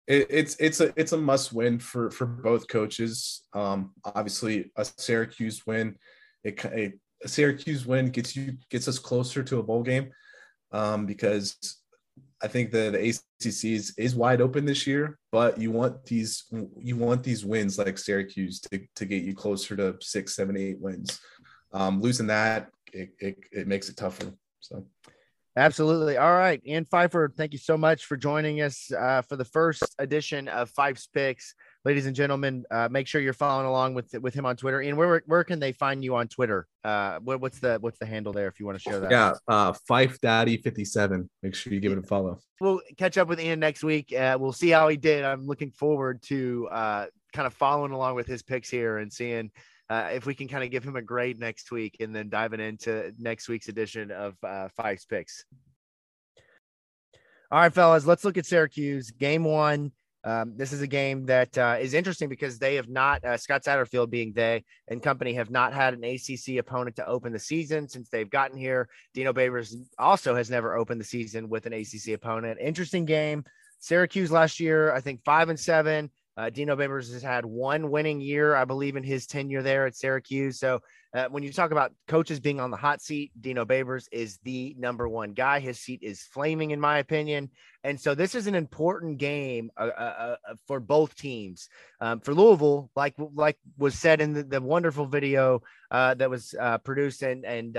it, 0.08 0.28
it's, 0.30 0.56
it's 0.58 0.82
a, 0.82 0.94
it's 0.96 1.12
a 1.12 1.18
must 1.18 1.54
win 1.54 1.80
for, 1.80 2.12
for 2.12 2.26
both 2.26 2.68
coaches. 2.68 3.44
Um, 3.54 3.92
obviously 4.04 4.72
a 4.76 4.86
Syracuse 4.86 5.66
win, 5.66 5.96
it, 6.44 6.64
a, 6.66 6.94
a 7.24 7.28
Syracuse 7.28 7.86
win 7.86 8.10
gets 8.10 8.36
you, 8.36 8.58
gets 8.70 8.88
us 8.88 9.00
closer 9.00 9.44
to 9.44 9.60
a 9.60 9.64
bowl 9.64 9.84
game. 9.84 10.12
Um, 10.72 11.06
because 11.06 11.58
I 12.44 12.48
think 12.48 12.72
the, 12.72 12.92
the 12.92 13.10
ACC 13.10 13.66
is, 13.66 13.94
is 13.98 14.16
wide 14.16 14.42
open 14.42 14.66
this 14.66 14.86
year, 14.86 15.18
but 15.32 15.60
you 15.60 15.72
want 15.72 16.04
these 16.06 16.44
you 16.78 16.98
want 16.98 17.24
these 17.24 17.46
wins 17.46 17.78
like 17.78 17.98
Syracuse 17.98 18.60
to, 18.62 18.82
to 18.98 19.06
get 19.06 19.24
you 19.24 19.34
closer 19.34 19.76
to 19.76 19.96
six, 20.02 20.36
seven, 20.36 20.58
eight 20.58 20.80
wins. 20.80 21.20
Um, 21.74 22.02
losing 22.02 22.28
that, 22.28 22.70
it, 22.94 23.12
it, 23.20 23.38
it 23.52 23.68
makes 23.68 23.90
it 23.90 23.98
tougher. 23.98 24.34
So. 24.60 24.86
Absolutely. 25.58 26.18
All 26.18 26.34
right. 26.34 26.62
Ean 26.66 26.86
Pfeifer, 26.86 27.34
thank 27.36 27.54
you 27.54 27.60
so 27.60 27.78
much 27.78 28.06
for 28.06 28.18
joining 28.18 28.62
us 28.62 28.92
uh, 28.92 29.22
for 29.22 29.38
the 29.38 29.46
first 29.46 29.84
edition 30.00 30.48
of 30.48 30.70
Pfeif's 30.72 31.08
Picks 31.08 31.56
ladies 31.86 32.08
and 32.08 32.16
gentlemen, 32.16 32.66
uh, 32.72 32.90
make 32.92 33.08
sure 33.08 33.22
you're 33.22 33.32
following 33.32 33.68
along 33.68 33.94
with 33.94 34.14
with 34.20 34.34
him 34.34 34.46
on 34.46 34.58
Twitter. 34.58 34.82
And 34.82 34.98
where 34.98 35.24
where 35.28 35.44
can 35.44 35.60
they 35.60 35.72
find 35.72 36.04
you 36.04 36.16
on 36.16 36.28
Twitter? 36.28 36.68
Uh, 36.84 37.20
what, 37.20 37.40
what's 37.40 37.60
the 37.60 37.78
what's 37.80 38.00
the 38.00 38.06
handle 38.06 38.34
there 38.34 38.48
if 38.48 38.60
you 38.60 38.66
want 38.66 38.78
to 38.78 38.82
share 38.82 39.00
that? 39.00 39.12
Yeah, 39.12 39.34
uh, 39.48 39.74
Fife 39.88 40.20
Daddy 40.20 40.58
fifty 40.58 40.84
seven. 40.84 41.30
Make 41.42 41.56
sure 41.56 41.72
you 41.72 41.80
give 41.80 41.94
it 41.94 42.00
a 42.00 42.04
follow. 42.04 42.40
We'll 42.60 42.82
catch 42.98 43.18
up 43.18 43.30
with 43.30 43.40
Ian 43.40 43.60
next 43.60 43.84
week. 43.84 44.14
Uh, 44.14 44.38
we'll 44.40 44.52
see 44.52 44.70
how 44.70 44.90
he 44.90 44.98
did. 44.98 45.24
I'm 45.24 45.46
looking 45.46 45.72
forward 45.72 46.22
to 46.24 46.68
uh, 46.72 47.06
kind 47.34 47.46
of 47.46 47.54
following 47.54 47.92
along 47.92 48.16
with 48.16 48.28
his 48.28 48.44
picks 48.44 48.70
here 48.70 48.98
and 48.98 49.14
seeing. 49.14 49.52
Uh, 49.90 50.10
if 50.14 50.26
we 50.26 50.34
can 50.34 50.48
kind 50.48 50.64
of 50.64 50.72
give 50.72 50.84
him 50.84 50.96
a 50.96 51.02
grade 51.02 51.40
next 51.40 51.72
week 51.72 51.98
and 52.00 52.16
then 52.16 52.30
diving 52.30 52.60
into 52.60 53.14
next 53.20 53.48
week's 53.48 53.68
edition 53.68 54.12
of 54.12 54.36
uh, 54.44 54.68
Pfeif's 54.76 55.06
Picks. 55.06 55.46
All 57.52 57.60
right, 57.60 57.74
fellas, 57.74 58.06
let's 58.06 58.26
look 58.26 58.38
at 58.38 58.48
Syracuse. 58.48 59.12
Game 59.12 59.44
one, 59.44 59.92
um, 60.24 60.54
this 60.58 60.74
is 60.74 60.82
a 60.82 60.88
game 60.88 61.28
that 61.28 61.56
uh, 61.56 61.78
is 61.80 61.94
interesting 61.94 62.28
because 62.28 62.58
they 62.58 62.76
have 62.76 62.90
not, 62.90 63.24
uh, 63.24 63.38
Scott 63.38 63.64
Satterfield 63.64 64.10
being 64.10 64.34
they 64.34 64.64
and 64.88 65.02
company, 65.02 65.34
have 65.34 65.52
not 65.52 65.72
had 65.72 65.94
an 65.94 66.04
ACC 66.04 66.58
opponent 66.58 66.96
to 66.96 67.06
open 67.06 67.32
the 67.32 67.40
season 67.40 67.88
since 67.88 68.10
they've 68.10 68.30
gotten 68.30 68.58
here. 68.58 68.90
Dino 69.14 69.32
Babers 69.34 69.76
also 70.00 70.36
has 70.36 70.50
never 70.50 70.76
opened 70.76 71.00
the 71.00 71.06
season 71.06 71.48
with 71.48 71.68
an 71.68 71.74
ACC 71.74 72.16
opponent. 72.16 72.58
Interesting 72.60 73.06
game. 73.06 73.44
Syracuse 73.80 74.32
last 74.32 74.60
year, 74.60 74.92
I 74.92 75.00
think 75.00 75.24
five 75.24 75.50
and 75.50 75.60
seven. 75.60 76.10
Uh, 76.38 76.50
Dino 76.50 76.76
Babers 76.76 77.14
has 77.14 77.24
had 77.24 77.46
one 77.46 77.90
winning 77.90 78.20
year, 78.20 78.56
I 78.56 78.66
believe, 78.66 78.98
in 78.98 79.04
his 79.04 79.26
tenure 79.26 79.62
there 79.62 79.86
at 79.86 79.96
Syracuse. 79.96 80.60
So 80.60 80.82
uh, 81.14 81.28
when 81.30 81.44
you 81.44 81.54
talk 81.54 81.72
about 81.72 81.94
coaches 82.10 82.42
being 82.42 82.60
on 82.60 82.72
the 82.72 82.78
hot 82.78 83.02
seat, 83.02 83.32
Dino 83.40 83.64
Babers 83.64 84.08
is 84.12 84.38
the 84.44 84.76
number 84.78 85.08
one 85.08 85.32
guy. 85.32 85.60
His 85.62 85.80
seat 85.80 86.02
is 86.04 86.24
flaming, 86.24 86.72
in 86.72 86.80
my 86.80 86.98
opinion. 86.98 87.52
And 87.86 88.00
so 88.00 88.16
this 88.16 88.36
is 88.36 88.48
an 88.48 88.56
important 88.56 89.18
game 89.18 89.72
uh, 89.78 89.92
uh, 89.98 90.36
uh 90.50 90.56
for 90.68 90.82
both 90.82 91.16
teams. 91.16 91.70
Um, 92.02 92.20
for 92.20 92.34
Louisville, 92.34 92.92
like 92.96 93.16
like 93.18 93.58
was 93.78 93.96
said 93.96 94.20
in 94.20 94.34
the, 94.34 94.44
the 94.44 94.62
wonderful 94.62 95.06
video 95.06 95.62
uh, 95.90 96.16
that 96.16 96.30
was 96.30 96.54
produced 96.84 97.22
and 97.22 97.46
and 97.46 97.78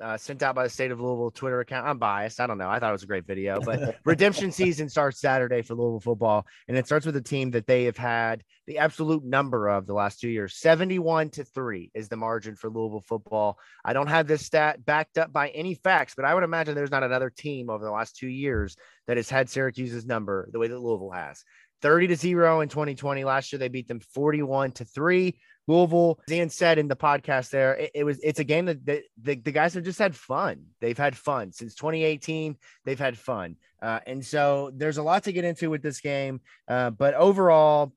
uh, 0.00 0.16
sent 0.16 0.42
out 0.42 0.54
by 0.54 0.64
the 0.64 0.70
state 0.70 0.90
of 0.90 1.00
Louisville 1.00 1.30
Twitter 1.30 1.60
account. 1.60 1.86
I'm 1.86 1.98
biased. 1.98 2.40
I 2.40 2.46
don't 2.46 2.58
know. 2.58 2.68
I 2.68 2.78
thought 2.78 2.90
it 2.90 2.92
was 2.92 3.02
a 3.02 3.08
great 3.08 3.26
video, 3.26 3.60
but 3.60 3.96
redemption 4.04 4.50
season 4.50 4.88
starts 4.88 5.20
Saturday 5.20 5.62
for 5.62 5.74
Louisville 5.74 6.00
football, 6.00 6.46
and 6.68 6.76
it 6.76 6.86
starts 6.86 7.06
with 7.06 7.16
a 7.16 7.22
team 7.22 7.52
that 7.52 7.66
they 7.66 7.84
have 7.84 7.96
had 7.96 8.42
the 8.66 8.78
absolute 8.78 9.24
number 9.24 9.68
of 9.68 9.86
the 9.86 9.94
last 9.94 10.20
two 10.20 10.28
years. 10.28 10.56
71 10.56 11.30
to 11.30 11.44
three 11.44 11.90
is 11.94 12.08
the 12.08 12.16
margin 12.16 12.56
for 12.56 12.70
Louisville 12.70 13.04
football. 13.06 13.58
I 13.84 13.92
don't 13.92 14.08
have 14.08 14.26
this 14.26 14.44
stat 14.44 14.84
backed 14.84 15.18
up 15.18 15.32
by 15.32 15.48
any 15.48 15.74
facts, 15.74 16.14
but 16.16 16.24
I 16.24 16.34
would 16.34 16.44
imagine 16.44 16.74
there's 16.74 16.90
not 16.90 17.02
another 17.02 17.30
team 17.30 17.70
over 17.70 17.84
the 17.84 17.90
last 17.90 18.16
two 18.16 18.28
years 18.28 18.76
that 19.06 19.16
has 19.16 19.30
had 19.30 19.48
Syracuse's 19.48 20.06
number 20.06 20.48
the 20.52 20.58
way 20.58 20.68
that 20.68 20.78
Louisville 20.78 21.10
has. 21.10 21.44
30 21.82 22.06
to 22.08 22.16
0 22.16 22.62
in 22.62 22.68
2020. 22.70 23.24
Last 23.24 23.52
year 23.52 23.58
they 23.58 23.68
beat 23.68 23.86
them 23.86 24.00
41 24.00 24.72
to 24.72 24.84
3. 24.86 25.38
Louisville, 25.66 26.20
Ean 26.30 26.50
said 26.50 26.78
in 26.78 26.88
the 26.88 26.96
podcast 26.96 27.50
there, 27.50 27.74
it, 27.74 27.90
it 27.94 28.04
was 28.04 28.18
it's 28.22 28.38
a 28.38 28.44
game 28.44 28.66
that, 28.66 28.84
the, 28.84 29.02
the, 29.22 29.36
guys 29.36 29.74
have 29.74 29.84
just 29.84 29.98
had 29.98 30.14
fun. 30.14 30.66
They've 30.80 30.98
had 30.98 31.16
fun 31.16 31.52
since 31.52 31.74
2018. 31.74 32.56
They've 32.84 32.98
had 32.98 33.16
fun, 33.16 33.56
uh, 33.80 34.00
and 34.06 34.24
so 34.24 34.70
there's 34.74 34.98
a 34.98 35.02
lot 35.02 35.24
to 35.24 35.32
get 35.32 35.44
into 35.44 35.70
with 35.70 35.82
this 35.82 36.00
game. 36.00 36.40
Uh, 36.68 36.90
but 36.90 37.14
overall, 37.14 37.92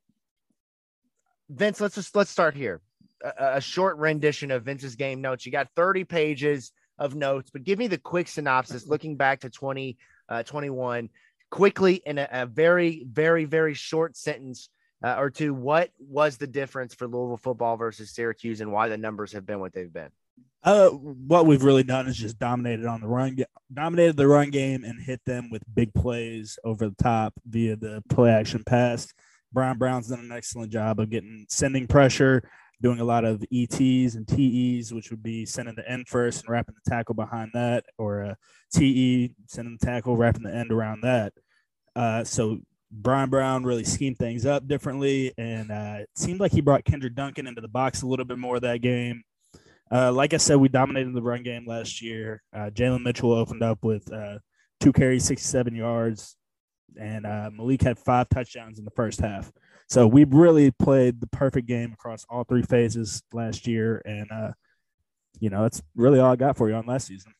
Vince, 1.50 1.82
let's 1.82 1.96
just 1.96 2.16
let's 2.16 2.32
start 2.32 2.56
here. 2.56 2.82
A, 3.24 3.56
a, 3.56 3.62
short 3.62 3.98
rendition 3.98 4.52
of 4.52 4.64
Vince's 4.64 4.96
game 4.96 5.22
notes. 5.22 5.46
You 5.46 5.52
got 5.52 5.70
30 5.76 6.04
pages 6.04 6.72
of 7.00 7.16
notes, 7.16 7.50
but 7.52 7.64
give 7.64 7.80
me 7.80 7.88
the 7.88 7.98
quick 7.98 8.28
synopsis. 8.28 8.88
Looking 8.88 9.18
back 9.18 9.42
to 9.42 9.50
2021, 9.50 11.04
uh, 11.04 11.08
quickly 11.50 12.02
in 12.06 12.18
a, 12.18 12.28
a 12.32 12.46
very, 12.46 13.06
very, 13.10 13.46
very 13.46 13.74
short 13.74 14.16
sentence 14.16 14.70
uh, 15.04 15.16
or 15.18 15.30
two, 15.30 15.54
what 15.54 15.92
was 16.00 16.38
the 16.38 16.48
difference 16.48 16.94
for 16.94 17.08
Louisville 17.08 17.38
football 17.38 17.78
versus 17.78 18.12
Syracuse 18.12 18.62
and 18.62 18.72
why 18.72 18.90
the 18.90 18.98
numbers 18.98 19.34
have 19.34 19.46
been 19.46 19.60
what 19.60 19.74
they've 19.74 19.92
been? 19.92 20.10
Uh, 20.64 20.90
what 20.90 21.46
we've 21.46 21.64
really 21.64 21.84
done 21.84 22.08
is 22.08 22.18
just 22.18 22.40
dominated 22.40 22.86
on 22.86 23.00
the 23.00 23.08
run, 23.08 23.38
dominated 23.74 24.18
the 24.18 24.28
run 24.28 24.50
game 24.50 24.84
and 24.84 25.02
hit 25.02 25.22
them 25.26 25.50
with 25.50 25.62
big 25.74 25.94
plays 25.94 26.58
over 26.64 26.90
the 26.90 26.96
top 27.02 27.34
via 27.48 27.76
the 27.76 28.04
play 28.10 28.32
action 28.32 28.64
pass. 28.66 29.14
Bryan 29.54 29.78
Brown's 29.78 30.10
done 30.10 30.20
an 30.20 30.32
excellent 30.32 30.72
job 30.72 31.00
of 31.00 31.10
getting 31.10 31.46
sending 31.48 31.88
pressure, 31.88 32.50
doing 32.82 33.00
a 33.00 33.06
lot 33.06 33.24
of 33.24 33.44
ETs 33.54 34.16
and 34.16 34.28
TEs, 34.28 34.94
which 34.94 35.10
would 35.10 35.24
be 35.24 35.46
sending 35.46 35.76
the 35.76 35.90
end 35.90 36.08
first 36.08 36.42
and 36.42 36.50
wrapping 36.50 36.76
the 36.76 36.90
tackle 36.90 37.16
behind 37.16 37.52
that, 37.54 37.86
or 37.98 38.22
a 38.22 38.38
TE, 38.74 39.34
sending 39.48 39.78
the 39.80 39.86
tackle, 39.86 40.18
wrapping 40.18 40.44
the 40.44 40.54
end 40.54 40.72
around 40.72 41.02
that. 41.02 41.34
Uh, 41.96 42.24
so 42.24 42.60
Bryan 42.92 43.30
Brown 43.30 43.64
really 43.64 43.84
schemed 43.84 44.18
things 44.18 44.46
up 44.46 44.68
differently, 44.68 45.34
and 45.38 45.72
uh, 45.72 45.98
it 46.00 46.10
seemed 46.16 46.40
like 46.40 46.52
he 46.52 46.62
brought 46.62 46.86
Kenderick 46.86 47.16
Duncan 47.16 47.48
into 47.48 47.62
the 47.62 47.68
box 47.68 48.02
a 48.02 48.08
little 48.08 48.26
bit 48.26 48.38
more 48.38 48.60
that 48.60 48.82
game. 48.82 49.24
Uh, 49.92 50.12
like 50.12 50.34
I 50.34 50.38
said, 50.38 50.58
we 50.58 50.70
dominated 50.70 51.14
the 51.14 51.22
run 51.22 51.44
game 51.44 51.66
last 51.66 52.02
year. 52.02 52.42
Uh, 52.54 52.70
Jalen 52.70 53.04
Mitchell 53.04 53.32
opened 53.32 53.64
up 53.64 53.84
with 53.84 54.12
uh, 54.12 54.40
two 54.80 54.94
carries, 54.94 55.26
67 55.26 55.76
yards, 55.76 56.36
and 57.00 57.26
uh, 57.26 57.50
Malik 57.54 57.82
had 57.82 58.00
five 58.00 58.30
touchdowns 58.30 58.80
in 58.80 58.86
the 58.86 58.92
first 58.92 59.20
half. 59.20 59.52
So 59.90 60.06
we 60.06 60.26
really 60.26 60.72
played 60.72 61.22
the 61.22 61.28
perfect 61.28 61.68
game 61.68 61.94
across 61.94 62.26
all 62.30 62.44
three 62.44 62.64
phases 62.64 63.24
last 63.32 63.68
year, 63.68 64.02
and 64.06 64.30
uh, 64.32 64.52
you 65.40 65.50
know 65.50 65.62
that's 65.62 65.82
really 65.96 66.20
all 66.20 66.32
I 66.32 66.36
got 66.36 66.58
for 66.58 66.70
you 66.70 66.76
on 66.76 66.86
last 66.86 67.08
season. 67.08 67.34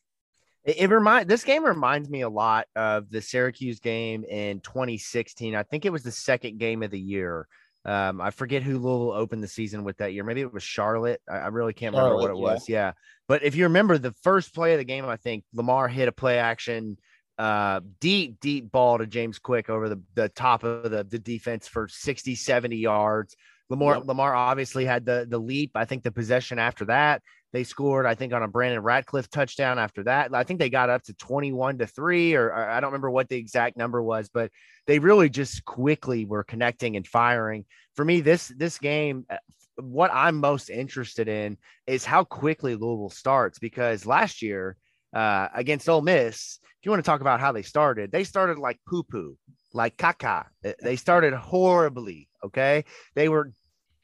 It, 0.68 0.76
it 0.78 0.90
remind 0.90 1.28
this 1.28 1.44
game 1.44 1.64
reminds 1.64 2.08
me 2.08 2.20
a 2.20 2.28
lot 2.28 2.66
of 2.76 3.10
the 3.10 3.22
Syracuse 3.22 3.80
game 3.80 4.24
in 4.24 4.60
2016. 4.60 5.56
I 5.56 5.62
think 5.62 5.86
it 5.86 5.90
was 5.90 6.02
the 6.02 6.12
second 6.12 6.58
game 6.58 6.82
of 6.82 6.90
the 6.90 7.00
year. 7.00 7.48
Um, 7.84 8.20
I 8.20 8.30
forget 8.30 8.62
who 8.62 8.78
Louisville 8.78 9.12
opened 9.12 9.42
the 9.42 9.48
season 9.48 9.82
with 9.82 9.96
that 9.96 10.12
year. 10.12 10.22
Maybe 10.22 10.42
it 10.42 10.52
was 10.52 10.62
Charlotte. 10.62 11.22
I, 11.28 11.36
I 11.36 11.46
really 11.46 11.72
can't 11.72 11.94
remember 11.94 12.20
Charlotte, 12.20 12.22
what 12.22 12.30
it 12.30 12.36
yeah. 12.36 12.54
was. 12.54 12.68
Yeah. 12.68 12.92
But 13.28 13.42
if 13.44 13.54
you 13.54 13.64
remember 13.64 13.96
the 13.96 14.12
first 14.22 14.54
play 14.54 14.74
of 14.74 14.78
the 14.78 14.84
game, 14.84 15.06
I 15.06 15.16
think 15.16 15.44
Lamar 15.54 15.88
hit 15.88 16.06
a 16.06 16.12
play 16.12 16.38
action 16.38 16.98
uh, 17.38 17.80
deep, 18.00 18.40
deep 18.40 18.70
ball 18.70 18.98
to 18.98 19.06
James 19.06 19.38
Quick 19.38 19.70
over 19.70 19.88
the, 19.88 20.02
the 20.14 20.28
top 20.28 20.64
of 20.64 20.90
the, 20.90 21.04
the 21.04 21.18
defense 21.18 21.66
for 21.66 21.88
60, 21.88 22.34
70 22.34 22.76
yards. 22.76 23.36
Lamar, 23.70 23.96
yep. 23.96 24.06
Lamar 24.06 24.34
obviously 24.34 24.84
had 24.84 25.04
the 25.04 25.26
the 25.28 25.38
leap. 25.38 25.72
I 25.74 25.84
think 25.84 26.02
the 26.02 26.10
possession 26.10 26.58
after 26.58 26.86
that, 26.86 27.22
They 27.52 27.64
scored, 27.64 28.04
I 28.04 28.14
think, 28.14 28.32
on 28.32 28.42
a 28.42 28.48
Brandon 28.48 28.82
Radcliff 28.82 29.30
touchdown 29.30 29.78
after 29.78 30.02
that. 30.04 30.34
I 30.34 30.44
think 30.44 30.60
they 30.60 30.68
got 30.68 30.90
up 30.90 31.02
to 31.04 31.14
21 31.14 31.78
to 31.78 31.86
three, 31.86 32.34
or, 32.34 32.48
or 32.48 32.68
I 32.68 32.80
don't 32.80 32.90
remember 32.90 33.10
what 33.10 33.28
the 33.28 33.36
exact 33.36 33.76
number 33.76 34.02
was, 34.02 34.28
but 34.28 34.50
they 34.86 34.98
really 34.98 35.30
just 35.30 35.64
quickly 35.64 36.24
were 36.24 36.44
connecting 36.44 36.96
and 36.96 37.06
firing. 37.06 37.64
For 37.94 38.04
me, 38.04 38.20
this 38.20 38.48
this 38.48 38.78
game, 38.78 39.24
uh, 39.30 39.36
what 39.76 40.10
I'm 40.12 40.36
most 40.36 40.70
interested 40.70 41.28
in 41.28 41.56
is 41.86 42.04
how 42.04 42.24
quickly 42.24 42.74
Louisville 42.74 43.10
starts 43.10 43.58
because 43.58 44.04
last 44.04 44.42
year 44.42 44.76
uh, 45.14 45.48
against 45.54 45.88
Ole 45.88 46.02
Miss, 46.02 46.58
if 46.62 46.84
you 46.84 46.90
want 46.90 47.02
to 47.02 47.08
talk 47.08 47.20
about 47.20 47.40
how 47.40 47.52
they 47.52 47.62
started, 47.62 48.12
they 48.12 48.24
started 48.24 48.58
like 48.58 48.78
poo 48.86 49.02
poo, 49.02 49.36
like 49.72 49.96
caca. 49.96 50.46
They 50.82 50.96
started 50.96 51.34
horribly. 51.34 52.28
Okay. 52.44 52.84
They 53.14 53.28
were 53.28 53.52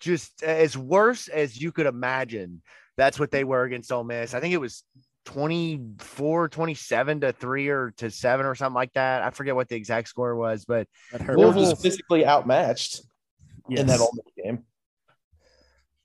just 0.01 0.43
as 0.43 0.77
worse 0.77 1.29
as 1.29 1.61
you 1.61 1.73
could 1.73 1.87
imagine. 1.87 2.63
That's 2.97 3.19
what 3.19 3.31
they 3.31 3.45
were 3.45 3.65
against 3.65 3.91
Ole 3.91 4.05
Miss. 4.05 4.35
I 4.35 4.41
think 4.41 4.55
it 4.55 4.61
was 4.61 4.85
24, 5.25 6.49
27 6.49 7.21
to 7.21 7.33
three 7.33 7.69
or 7.69 7.93
to 7.97 8.11
seven 8.11 8.47
or 8.47 8.55
something 8.55 8.75
like 8.75 8.93
that. 8.95 9.23
I 9.23 9.31
forget 9.31 9.55
what 9.55 9.69
the 9.69 9.77
exact 9.77 10.09
score 10.09 10.37
was, 10.37 10.65
but 10.65 10.87
Louisville 11.13 11.71
was 11.71 11.81
physically 11.81 12.27
outmatched 12.27 13.03
yes. 13.69 13.81
in 13.81 13.87
that 13.87 14.01
Ole 14.01 14.13
Miss 14.15 14.45
game. 14.45 14.65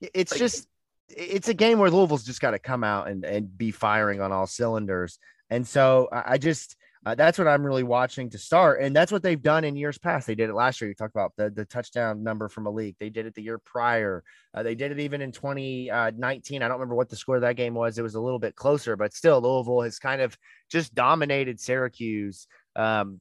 It's 0.00 0.32
like, 0.32 0.38
just 0.38 0.66
it's 1.08 1.48
a 1.48 1.54
game 1.54 1.78
where 1.78 1.90
Louisville's 1.90 2.24
just 2.24 2.40
got 2.40 2.52
to 2.52 2.58
come 2.58 2.84
out 2.84 3.08
and, 3.08 3.24
and 3.24 3.56
be 3.56 3.70
firing 3.70 4.20
on 4.20 4.32
all 4.32 4.46
cylinders. 4.46 5.18
And 5.50 5.66
so 5.66 6.08
I 6.12 6.38
just 6.38 6.76
uh, 7.06 7.14
that's 7.14 7.38
what 7.38 7.48
I'm 7.48 7.64
really 7.64 7.82
watching 7.82 8.28
to 8.30 8.38
start. 8.38 8.82
And 8.82 8.94
that's 8.94 9.10
what 9.10 9.22
they've 9.22 9.40
done 9.40 9.64
in 9.64 9.74
years 9.74 9.96
past. 9.96 10.26
They 10.26 10.34
did 10.34 10.50
it 10.50 10.54
last 10.54 10.80
year. 10.80 10.88
You 10.88 10.94
talked 10.94 11.14
about 11.14 11.32
the, 11.36 11.48
the 11.48 11.64
touchdown 11.64 12.22
number 12.22 12.48
from 12.48 12.64
Malik. 12.64 12.96
They 13.00 13.08
did 13.08 13.24
it 13.24 13.34
the 13.34 13.42
year 13.42 13.58
prior. 13.58 14.22
Uh, 14.52 14.62
they 14.62 14.74
did 14.74 14.92
it 14.92 15.00
even 15.00 15.22
in 15.22 15.32
2019. 15.32 16.62
Uh, 16.62 16.64
I 16.64 16.68
don't 16.68 16.78
remember 16.78 16.94
what 16.94 17.08
the 17.08 17.16
score 17.16 17.36
of 17.36 17.42
that 17.42 17.56
game 17.56 17.72
was. 17.72 17.96
It 17.96 18.02
was 18.02 18.16
a 18.16 18.20
little 18.20 18.38
bit 18.38 18.54
closer, 18.54 18.96
but 18.96 19.14
still, 19.14 19.40
Louisville 19.40 19.80
has 19.80 19.98
kind 19.98 20.20
of 20.20 20.36
just 20.70 20.94
dominated 20.94 21.58
Syracuse 21.58 22.46
um, 22.76 23.18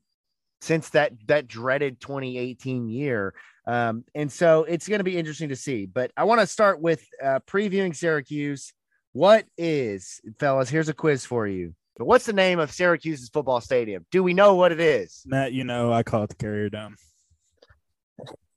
since 0.60 0.90
that 0.90 1.14
that 1.28 1.48
dreaded 1.48 2.02
2018 2.02 2.90
year. 2.90 3.34
Um, 3.66 4.04
and 4.14 4.30
so 4.30 4.66
it's 4.66 4.90
going 4.90 5.00
to 5.00 5.06
be 5.06 5.18
interesting 5.18 5.50
to 5.50 5.56
see. 5.56 5.86
But 5.86 6.12
I 6.18 6.26
want 6.26 6.42
to 6.42 6.48
start 6.48 6.82
with 6.82 7.06
uh, 7.24 7.40
previewing 7.48 7.96
Syracuse. 7.96 8.74
What 9.14 9.46
is, 9.58 10.20
fellas? 10.38 10.70
Here's 10.70 10.90
a 10.90 10.94
quiz 10.94 11.26
for 11.26 11.48
you. 11.48 11.76
But 12.00 12.06
what's 12.06 12.26
the 12.26 12.34
name 12.34 12.60
of 12.60 12.72
Syracuse's 12.72 13.28
football 13.28 13.60
stadium? 13.60 14.06
Do 14.10 14.24
we 14.24 14.34
know 14.34 14.56
what 14.56 14.72
it 14.72 14.80
is? 14.80 15.22
Matt, 15.26 15.52
you 15.52 15.66
know, 15.66 15.92
I 15.92 16.02
call 16.02 16.24
it 16.24 16.30
the 16.30 16.36
Carrier 16.36 16.70
Dome. 16.70 16.96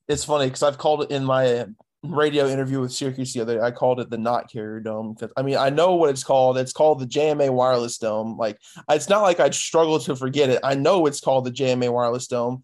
It's 0.06 0.24
funny 0.24 0.46
because 0.46 0.62
I've 0.62 0.78
called 0.78 1.02
it 1.02 1.10
in 1.10 1.24
my 1.24 1.66
radio 2.04 2.46
interview 2.46 2.80
with 2.80 2.92
Syracuse 2.92 3.32
the 3.32 3.40
other 3.40 3.56
day. 3.56 3.60
I 3.60 3.72
called 3.72 3.98
it 3.98 4.10
the 4.10 4.18
not 4.18 4.48
Carrier 4.48 4.78
Dome 4.78 5.14
because 5.14 5.32
I 5.36 5.42
mean 5.42 5.56
I 5.56 5.70
know 5.70 5.96
what 5.96 6.10
it's 6.10 6.22
called. 6.22 6.56
It's 6.56 6.72
called 6.72 7.00
the 7.00 7.06
JMA 7.06 7.50
Wireless 7.50 7.98
Dome. 7.98 8.36
Like 8.36 8.58
it's 8.88 9.08
not 9.08 9.22
like 9.22 9.40
I'd 9.40 9.54
struggle 9.54 9.98
to 9.98 10.14
forget 10.14 10.48
it. 10.48 10.60
I 10.62 10.74
know 10.74 11.06
it's 11.06 11.20
called 11.20 11.44
the 11.44 11.50
JMA 11.50 11.92
Wireless 11.92 12.28
Dome, 12.28 12.62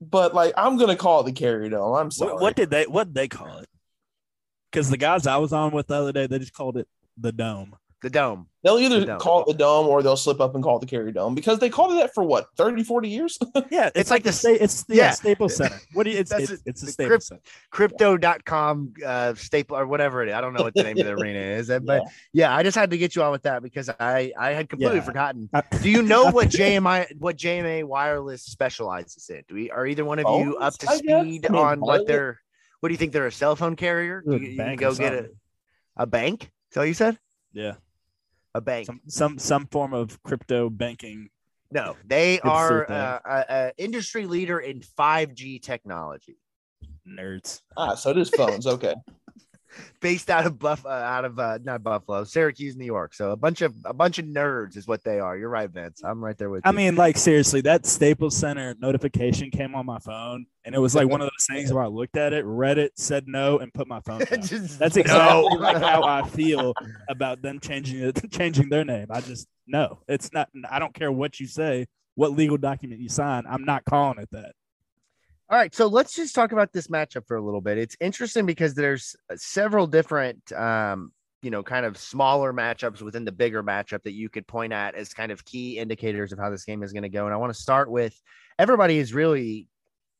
but 0.00 0.34
like 0.34 0.54
I'm 0.56 0.78
gonna 0.78 0.96
call 0.96 1.20
it 1.20 1.24
the 1.24 1.32
Carrier 1.32 1.68
Dome. 1.68 1.94
I'm 1.94 2.10
sorry. 2.10 2.32
What, 2.32 2.40
what 2.40 2.56
did 2.56 2.70
they 2.70 2.86
what 2.86 3.08
did 3.08 3.14
they 3.14 3.28
call 3.28 3.58
it? 3.58 3.68
Because 4.72 4.88
the 4.88 4.96
guys 4.96 5.26
I 5.26 5.36
was 5.36 5.52
on 5.52 5.72
with 5.72 5.88
the 5.88 5.96
other 5.96 6.12
day, 6.12 6.26
they 6.26 6.38
just 6.38 6.54
called 6.54 6.78
it 6.78 6.88
the 7.18 7.32
Dome 7.32 7.74
the 8.02 8.10
dome. 8.10 8.46
They'll 8.62 8.78
either 8.78 9.04
the 9.04 9.16
call 9.16 9.42
it 9.42 9.46
the 9.46 9.54
dome 9.54 9.86
or 9.86 10.02
they'll 10.02 10.16
slip 10.16 10.40
up 10.40 10.54
and 10.54 10.64
call 10.64 10.76
it 10.76 10.80
the 10.80 10.86
Carrier 10.86 11.12
Dome 11.12 11.34
because 11.34 11.58
they 11.58 11.70
called 11.70 11.92
it 11.92 11.96
that 11.96 12.12
for 12.12 12.24
what 12.24 12.48
30, 12.56 12.82
40 12.82 13.08
years. 13.08 13.38
yeah, 13.70 13.86
it's, 13.86 13.96
it's 13.96 14.10
like, 14.10 14.18
like, 14.18 14.22
the 14.24 14.32
state. 14.32 14.60
It's 14.60 14.84
yeah, 14.88 14.96
yeah, 14.96 15.10
Staples 15.10 15.56
Center. 15.56 15.80
What 15.94 16.04
do 16.04 16.10
you? 16.10 16.18
It's 16.18 16.32
it's, 16.32 16.62
it's, 16.66 16.80
the 16.80 16.90
Staples 16.90 17.08
Crypt, 17.08 17.22
Center. 17.24 17.40
Crypto.com 17.70 18.94
uh, 19.04 19.34
staple 19.34 19.76
or 19.76 19.86
whatever 19.86 20.22
it 20.22 20.28
is. 20.28 20.34
I 20.34 20.40
don't 20.40 20.54
know 20.54 20.64
what 20.64 20.74
the 20.74 20.82
name 20.82 20.98
of 20.98 21.06
the 21.06 21.12
arena 21.22 21.38
is, 21.38 21.68
but 21.68 22.02
yeah. 22.02 22.08
yeah. 22.32 22.56
I 22.56 22.62
just 22.62 22.76
had 22.76 22.90
to 22.90 22.98
get 22.98 23.14
you 23.14 23.22
on 23.22 23.30
with 23.30 23.42
that 23.42 23.62
because 23.62 23.88
I 23.88 24.32
I 24.38 24.50
had 24.50 24.68
completely 24.68 24.98
yeah. 24.98 25.04
forgotten. 25.04 25.48
Do 25.80 25.90
you 25.90 26.02
know 26.02 26.24
what 26.30 26.48
JMI 26.48 27.16
what 27.18 27.36
JMA 27.36 27.84
Wireless 27.84 28.42
specializes 28.42 29.28
in? 29.30 29.44
Do 29.48 29.54
we 29.54 29.70
are 29.70 29.86
either 29.86 30.04
one 30.04 30.18
of 30.18 30.26
you 30.40 30.56
up 30.56 30.74
to 30.78 30.86
speed 30.88 31.46
I 31.48 31.52
mean, 31.52 31.62
on 31.62 31.80
what 31.80 32.06
they're? 32.06 32.40
What 32.80 32.88
do 32.88 32.92
you 32.92 32.98
think? 32.98 33.12
They're 33.12 33.26
a 33.26 33.32
cell 33.32 33.56
phone 33.56 33.76
carrier? 33.76 34.22
Do 34.28 34.36
you, 34.36 34.62
you 34.62 34.76
go 34.76 34.94
get 34.94 35.14
a 35.14 35.30
a 35.96 36.06
bank? 36.06 36.50
So 36.70 36.82
you 36.82 36.94
said? 36.94 37.18
Yeah 37.52 37.74
a 38.58 38.60
bank, 38.60 38.86
some 38.86 39.00
some, 39.06 39.38
some 39.38 39.66
form 39.66 39.94
of 39.94 40.22
crypto 40.22 40.68
banking. 40.68 41.30
No, 41.70 41.96
they 42.06 42.40
are 42.40 42.90
uh, 42.90 43.42
a, 43.48 43.72
industry 43.78 44.26
leader 44.26 44.58
in 44.58 44.80
5G 44.80 45.62
technology. 45.62 46.38
Nerds. 47.06 47.62
Ah, 47.76 47.94
so 47.94 48.10
it 48.10 48.18
is 48.18 48.30
phones. 48.30 48.66
Okay. 48.66 48.94
based 50.00 50.30
out 50.30 50.46
of 50.46 50.58
Buff, 50.58 50.84
uh, 50.84 50.88
out 50.88 51.24
of 51.24 51.38
uh, 51.38 51.58
not 51.62 51.82
Buffalo, 51.82 52.24
Syracuse, 52.24 52.76
New 52.76 52.84
York. 52.84 53.14
So 53.14 53.30
a 53.30 53.36
bunch 53.36 53.62
of 53.62 53.74
a 53.84 53.92
bunch 53.92 54.18
of 54.18 54.26
nerds 54.26 54.76
is 54.76 54.86
what 54.86 55.04
they 55.04 55.18
are. 55.20 55.36
You're 55.36 55.48
right, 55.48 55.70
Vince. 55.70 56.02
I'm 56.04 56.22
right 56.22 56.36
there 56.36 56.50
with 56.50 56.66
I 56.66 56.70
you. 56.70 56.74
I 56.74 56.76
mean, 56.76 56.96
like 56.96 57.16
seriously, 57.16 57.60
that 57.62 57.86
Staples 57.86 58.36
Center 58.36 58.74
notification 58.80 59.50
came 59.50 59.74
on 59.74 59.86
my 59.86 59.98
phone, 59.98 60.46
and 60.64 60.74
it 60.74 60.78
was 60.78 60.94
like 60.94 61.08
one 61.08 61.20
of 61.20 61.26
those 61.26 61.46
things 61.48 61.72
where 61.72 61.82
I 61.82 61.88
looked 61.88 62.16
at 62.16 62.32
it, 62.32 62.44
read 62.44 62.78
it, 62.78 62.92
said 62.96 63.24
no, 63.26 63.58
and 63.58 63.72
put 63.72 63.88
my 63.88 64.00
phone 64.00 64.18
down. 64.24 64.28
That's 64.28 64.52
exactly 64.96 65.02
no. 65.04 65.42
like 65.58 65.78
how 65.78 66.02
I 66.02 66.26
feel 66.28 66.74
about 67.08 67.42
them 67.42 67.60
changing 67.60 68.00
it, 68.00 68.30
changing 68.30 68.68
their 68.68 68.84
name. 68.84 69.06
I 69.10 69.20
just 69.20 69.46
no, 69.66 70.00
it's 70.08 70.32
not. 70.32 70.48
I 70.70 70.78
don't 70.78 70.94
care 70.94 71.12
what 71.12 71.40
you 71.40 71.46
say, 71.46 71.86
what 72.14 72.32
legal 72.32 72.56
document 72.56 73.00
you 73.00 73.08
sign. 73.08 73.44
I'm 73.48 73.64
not 73.64 73.84
calling 73.84 74.18
it 74.18 74.28
that. 74.32 74.52
All 75.50 75.56
right, 75.56 75.74
so 75.74 75.86
let's 75.86 76.14
just 76.14 76.34
talk 76.34 76.52
about 76.52 76.74
this 76.74 76.88
matchup 76.88 77.26
for 77.26 77.38
a 77.38 77.42
little 77.42 77.62
bit. 77.62 77.78
It's 77.78 77.96
interesting 78.00 78.44
because 78.44 78.74
there's 78.74 79.16
uh, 79.32 79.36
several 79.38 79.86
different, 79.86 80.52
um, 80.52 81.10
you 81.40 81.50
know, 81.50 81.62
kind 81.62 81.86
of 81.86 81.96
smaller 81.96 82.52
matchups 82.52 83.00
within 83.00 83.24
the 83.24 83.32
bigger 83.32 83.62
matchup 83.62 84.02
that 84.02 84.12
you 84.12 84.28
could 84.28 84.46
point 84.46 84.74
at 84.74 84.94
as 84.94 85.14
kind 85.14 85.32
of 85.32 85.46
key 85.46 85.78
indicators 85.78 86.32
of 86.32 86.38
how 86.38 86.50
this 86.50 86.64
game 86.64 86.82
is 86.82 86.92
going 86.92 87.04
to 87.04 87.08
go. 87.08 87.24
And 87.24 87.32
I 87.32 87.38
want 87.38 87.54
to 87.54 87.58
start 87.58 87.90
with 87.90 88.14
everybody 88.58 88.98
is 88.98 89.14
really 89.14 89.68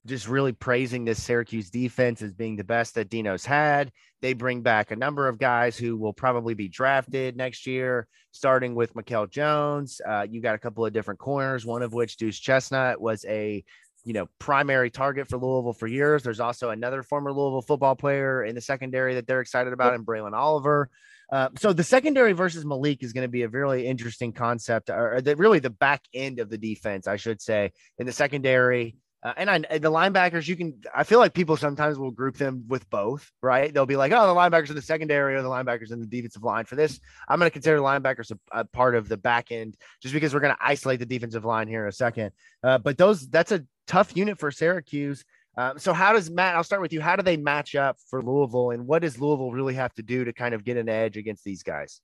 just 0.07 0.29
really 0.29 0.53
praising 0.53 1.05
this 1.05 1.23
Syracuse 1.23 1.69
defense 1.69 2.23
as 2.23 2.33
being 2.33 2.57
the 2.57 2.65
best 2.65 2.95
that 2.95 3.11
Dino's 3.11 3.45
had. 3.45 3.93
They 4.23 4.33
bring 4.33 4.63
back 4.63 4.91
a 4.91 4.97
number 4.97 5.29
of 5.29 5.39
guys 5.39 5.77
who 5.77 5.99
will 5.99 6.15
probably 6.15 6.55
be 6.55 6.69
drafted 6.69 7.37
next 7.37 7.67
year, 7.67 8.09
starting 8.31 8.75
with 8.75 8.97
Mikel 8.97 9.27
Jones. 9.27 10.01
Uh, 10.09 10.27
you 10.29 10.41
got 10.41 10.55
a 10.55 10.59
couple 10.59 10.87
of 10.87 10.95
different 10.95 11.21
corners, 11.21 11.67
one 11.67 11.83
of 11.83 11.93
which 11.93 12.17
Duce 12.17 12.39
Chestnut 12.39 12.99
was 12.99 13.27
a 13.27 13.63
you 14.09 14.15
know, 14.15 14.27
primary 14.39 14.91
target 14.91 15.29
for 15.29 15.37
Louisville 15.37 15.75
for 15.75 15.87
years. 15.87 16.23
There's 16.23 16.41
also 16.41 16.71
another 16.71 17.03
former 17.03 17.31
Louisville 17.31 17.61
football 17.61 17.95
player 17.95 18.43
in 18.43 18.55
the 18.55 18.61
secondary 18.63 19.17
that 19.17 19.27
they're 19.27 19.43
excited 19.43 19.75
about, 19.75 19.93
and 19.93 20.07
Braylon 20.07 20.33
Oliver. 20.33 20.89
Uh, 21.31 21.51
so 21.59 21.75
the 21.75 21.85
secondary 21.85 22.33
versus 22.33 22.65
Malik 22.65 23.03
is 23.03 23.13
going 23.13 23.27
to 23.27 23.31
be 23.31 23.43
a 23.43 23.49
really 23.51 23.87
interesting 23.87 24.33
concept, 24.33 24.89
or 24.89 25.21
the, 25.21 25.37
really 25.37 25.59
the 25.59 25.69
back 25.69 26.01
end 26.15 26.41
of 26.41 26.49
the 26.49 26.57
defense, 26.57 27.07
I 27.07 27.17
should 27.17 27.43
say, 27.43 27.73
in 27.99 28.07
the 28.07 28.13
secondary. 28.13 28.97
Uh, 29.23 29.35
and 29.37 29.51
I, 29.51 29.59
the 29.59 29.91
linebackers, 29.91 30.49
you 30.49 30.57
can. 30.57 30.81
I 30.95 31.05
feel 31.05 31.19
like 31.19 31.35
people 31.35 31.59
sometimes 31.59 31.99
will 31.99 32.13
group 32.13 32.39
them 32.39 32.65
with 32.67 32.89
both, 32.89 33.31
right? 33.43 33.75
They'll 33.75 33.85
be 33.85 33.97
like, 33.97 34.13
"Oh, 34.13 34.27
the 34.27 34.41
linebackers 34.41 34.71
in 34.71 34.77
the 34.77 34.81
secondary 34.81 35.35
or 35.35 35.43
the 35.43 35.51
linebackers 35.51 35.93
in 35.93 36.01
the 36.01 36.07
defensive 36.07 36.45
line." 36.45 36.65
For 36.65 36.77
this, 36.77 36.99
I'm 37.29 37.41
going 37.41 37.51
to 37.51 37.53
consider 37.53 37.79
linebackers 37.79 38.31
a, 38.31 38.61
a, 38.61 38.65
part 38.65 38.95
of 38.95 39.09
the 39.09 39.19
back 39.19 39.51
end, 39.51 39.77
just 40.01 40.15
because 40.15 40.33
we're 40.33 40.41
going 40.41 40.55
to 40.55 40.65
isolate 40.65 41.01
the 41.01 41.05
defensive 41.05 41.45
line 41.45 41.67
here 41.67 41.83
in 41.83 41.89
a 41.89 41.93
second. 41.93 42.31
Uh, 42.63 42.79
but 42.79 42.97
those, 42.97 43.29
that's 43.29 43.51
a 43.51 43.67
tough 43.89 44.17
unit 44.17 44.39
for 44.39 44.51
Syracuse. 44.51 45.25
Um, 45.57 45.79
so 45.79 45.93
how 45.93 46.13
does 46.13 46.31
Matt? 46.31 46.55
I'll 46.55 46.63
start 46.63 46.83
with 46.83 46.93
you. 46.93 47.01
How 47.01 47.17
do 47.17 47.23
they 47.23 47.37
match 47.37 47.75
up 47.75 47.97
for 48.09 48.23
Louisville, 48.23 48.71
and 48.71 48.87
what 48.87 49.03
does 49.03 49.21
Louisville 49.21 49.51
really 49.51 49.75
have 49.75 49.93
to 49.95 50.03
do 50.03 50.25
to 50.25 50.33
kind 50.33 50.55
of 50.55 50.63
get 50.63 50.77
an 50.77 50.89
edge 50.89 51.17
against 51.17 51.43
these 51.43 51.65
guys? 51.65 52.01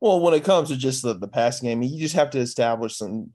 Well, 0.00 0.20
when 0.20 0.34
it 0.34 0.44
comes 0.44 0.68
to 0.68 0.76
just 0.76 1.02
the, 1.02 1.14
the 1.14 1.26
passing 1.26 1.68
game, 1.68 1.82
you 1.82 1.98
just 1.98 2.14
have 2.14 2.30
to 2.30 2.38
establish 2.38 2.96
some 2.96 3.32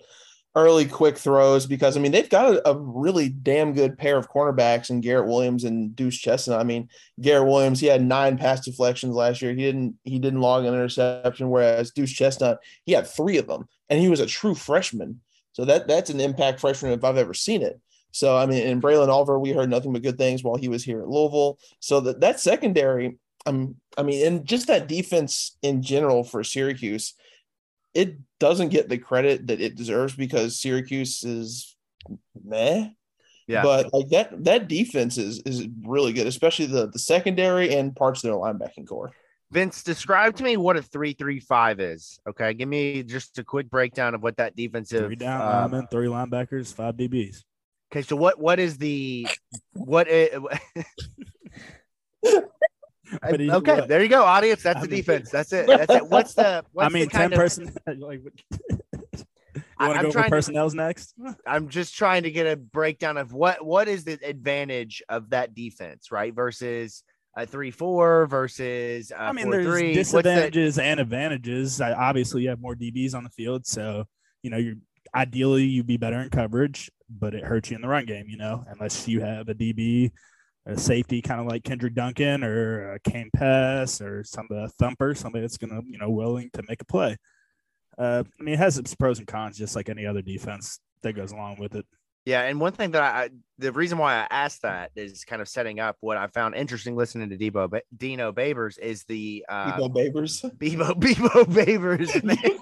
early 0.55 0.85
quick 0.85 1.17
throws 1.17 1.67
because 1.67 1.95
I 1.95 1.99
mean 1.99 2.11
they've 2.11 2.29
got 2.29 2.55
a, 2.55 2.69
a, 2.69 2.77
really 2.77 3.29
damn 3.29 3.73
good 3.73 3.97
pair 3.97 4.17
of 4.17 4.29
cornerbacks 4.29 4.89
in 4.89 4.99
Garrett 4.99 5.27
Williams 5.27 5.63
and 5.63 5.95
Duce 5.95 6.17
Chestnut. 6.17 6.59
I 6.59 6.63
mean 6.63 6.89
Garrett 7.21 7.47
Williams 7.47 7.79
he 7.79 7.87
had 7.87 8.01
nine 8.01 8.37
pass 8.37 8.65
deflections 8.65 9.13
last 9.13 9.41
year. 9.41 9.51
He 9.51 9.61
didn't 9.61 9.97
he 10.03 10.17
didn't 10.17 10.41
log 10.41 10.65
an 10.65 10.73
interception, 10.73 11.49
whereas 11.49 11.91
Duce 11.91 12.11
Chestnut 12.11 12.59
he 12.85 12.93
had 12.93 13.07
three 13.07 13.37
of 13.37 13.47
them, 13.47 13.67
and 13.89 13.99
he 13.99 14.09
was 14.09 14.19
a 14.19 14.25
true 14.25 14.55
freshman. 14.55 15.21
So 15.59 15.65
that 15.65 15.89
that's 15.89 16.09
an 16.09 16.21
impact 16.21 16.61
freshman 16.61 16.93
if 16.93 17.03
I've 17.03 17.17
ever 17.17 17.33
seen 17.33 17.61
it. 17.61 17.81
So 18.11 18.37
I 18.37 18.45
mean, 18.45 18.65
in 18.65 18.81
Braylon 18.81 19.09
Oliver, 19.09 19.37
we 19.37 19.51
heard 19.51 19.69
nothing 19.69 19.91
but 19.91 20.03
good 20.03 20.17
things 20.17 20.41
while 20.41 20.55
he 20.55 20.69
was 20.69 20.85
here 20.85 21.01
at 21.01 21.09
Louisville. 21.09 21.59
So 21.81 21.99
that 21.99 22.21
that 22.21 22.39
secondary, 22.39 23.17
um, 23.45 23.75
I 23.97 24.03
mean, 24.03 24.25
and 24.25 24.45
just 24.45 24.67
that 24.67 24.87
defense 24.87 25.57
in 25.61 25.81
general 25.81 26.23
for 26.23 26.45
Syracuse, 26.45 27.13
it 27.93 28.15
doesn't 28.39 28.69
get 28.69 28.87
the 28.87 28.97
credit 28.97 29.47
that 29.47 29.59
it 29.59 29.75
deserves 29.75 30.15
because 30.15 30.61
Syracuse 30.61 31.25
is 31.25 31.75
meh. 32.41 32.87
Yeah. 33.45 33.61
But 33.61 33.93
like 33.93 34.07
that 34.11 34.45
that 34.45 34.69
defense 34.69 35.17
is 35.17 35.41
is 35.41 35.67
really 35.83 36.13
good, 36.13 36.27
especially 36.27 36.67
the 36.67 36.87
the 36.87 36.99
secondary 36.99 37.75
and 37.75 37.93
parts 37.93 38.23
of 38.23 38.29
their 38.29 38.39
linebacking 38.39 38.87
core. 38.87 39.11
Vince, 39.51 39.81
describe 39.83 40.35
to 40.35 40.43
me 40.43 40.57
what 40.57 40.77
a 40.77 40.81
three-three-five 40.83 41.79
is. 41.79 42.19
Okay, 42.27 42.53
give 42.53 42.69
me 42.69 43.01
just 43.03 43.39
a 43.39 43.43
quick 43.43 43.69
breakdown 43.69 44.13
of 44.13 44.21
what 44.21 44.37
that 44.37 44.55
defensive. 44.55 45.05
Three 45.07 45.15
down 45.15 45.41
uh, 45.41 45.61
linemen, 45.61 45.87
three 45.89 46.07
linebackers, 46.07 46.71
five 46.73 46.95
DBs. 46.95 47.43
Okay, 47.91 48.03
so 48.03 48.15
what 48.15 48.39
what 48.39 48.59
is 48.59 48.77
the 48.77 49.27
what? 49.73 50.07
Is, 50.07 50.29
okay, 53.23 53.47
what? 53.47 53.87
there 53.87 54.03
you 54.03 54.09
go, 54.09 54.23
audience. 54.23 54.61
That's 54.61 54.77
I 54.77 54.81
the 54.81 54.87
mean- 54.87 54.97
defense. 54.97 55.31
That's 55.31 55.51
it. 55.53 55.65
That's 55.65 55.91
it. 55.93 56.07
What's 56.07 56.35
the? 56.35 56.63
What's 56.73 56.85
I 56.85 56.93
mean, 56.93 57.05
the 57.05 57.09
kind 57.09 57.31
ten 57.31 57.33
of- 57.33 57.37
person. 57.39 57.73
Like, 57.87 58.21
you 59.81 59.87
want 59.87 59.93
to 59.93 59.99
I'm 59.99 60.05
go 60.07 60.11
trying 60.11 60.25
over 60.25 60.29
to- 60.29 60.29
personnel's 60.29 60.75
next? 60.75 61.15
I'm 61.47 61.69
just 61.69 61.95
trying 61.95 62.23
to 62.23 62.31
get 62.31 62.45
a 62.45 62.55
breakdown 62.57 63.17
of 63.17 63.33
what 63.33 63.65
what 63.65 63.87
is 63.87 64.03
the 64.03 64.19
advantage 64.23 65.01
of 65.09 65.29
that 65.31 65.55
defense, 65.55 66.11
right? 66.11 66.33
Versus 66.35 67.03
a 67.35 67.45
three 67.45 67.71
four 67.71 68.27
versus 68.27 69.11
a 69.11 69.21
I 69.21 69.31
mean, 69.31 69.45
four, 69.45 69.53
there's 69.53 69.65
three. 69.65 69.95
What's 69.95 70.11
the- 70.11 70.21
disadvantages 70.21 70.79
and 70.79 70.99
advantages. 70.99 71.81
I, 71.81 71.93
obviously, 71.93 72.43
you 72.43 72.49
have 72.49 72.61
more 72.61 72.75
DBs 72.75 73.13
on 73.15 73.23
the 73.23 73.29
field, 73.29 73.65
so 73.65 74.05
you 74.43 74.49
know 74.49 74.57
you're 74.57 74.75
ideally 75.15 75.63
you'd 75.63 75.87
be 75.87 75.97
better 75.97 76.19
in 76.19 76.29
coverage, 76.29 76.91
but 77.09 77.33
it 77.33 77.43
hurts 77.43 77.69
you 77.69 77.75
in 77.75 77.81
the 77.81 77.87
run 77.87 78.05
game. 78.05 78.25
You 78.27 78.37
know, 78.37 78.63
unless 78.67 79.07
you 79.07 79.21
have 79.21 79.49
a 79.49 79.53
DB, 79.53 80.11
a 80.65 80.77
safety, 80.77 81.21
kind 81.21 81.39
of 81.39 81.47
like 81.47 81.63
Kenderick 81.63 81.95
Duncan 81.95 82.43
or 82.43 82.93
a 82.93 82.99
Kane 82.99 83.29
Pass 83.35 84.01
or 84.01 84.23
some 84.23 84.47
thumper, 84.79 85.15
somebody 85.15 85.41
that's 85.41 85.57
gonna 85.57 85.81
you 85.87 85.97
know 85.97 86.09
willing 86.09 86.49
to 86.53 86.63
make 86.67 86.81
a 86.81 86.85
play. 86.85 87.17
Uh, 87.97 88.23
I 88.39 88.43
mean, 88.43 88.53
it 88.53 88.59
has 88.59 88.77
its 88.77 88.95
pros 88.95 89.19
and 89.19 89.27
cons, 89.27 89.57
just 89.57 89.75
like 89.75 89.89
any 89.89 90.05
other 90.05 90.21
defense 90.21 90.79
that 91.03 91.13
goes 91.13 91.31
along 91.31 91.57
with 91.59 91.75
it. 91.75 91.85
Yeah, 92.29 92.41
and 92.43 92.59
one 92.59 92.73
thing 92.73 92.91
that 92.91 93.01
I, 93.01 93.23
I- 93.23 93.29
the 93.57 93.71
reason 93.71 93.97
why 93.97 94.13
I 94.15 94.27
asked 94.29 94.61
that 94.61 94.91
is 94.95 95.25
kind 95.25 95.41
of 95.41 95.47
setting 95.49 95.79
up 95.79 95.97
what 95.99 96.15
I 96.15 96.27
found 96.27 96.53
interesting 96.53 96.95
listening 96.95 97.29
to 97.31 97.37
Debo 97.37 97.67
Ba- 97.71 97.81
Dino 97.97 98.31
Babers 98.31 98.77
is 98.77 99.03
the 99.05 99.43
uh, 99.49 99.71
People 99.73 99.89
Babers. 99.89 100.45
Bebo 100.57 100.93
Bebo 101.01 101.43
Babers. 101.45 102.23
Man. 102.23 102.37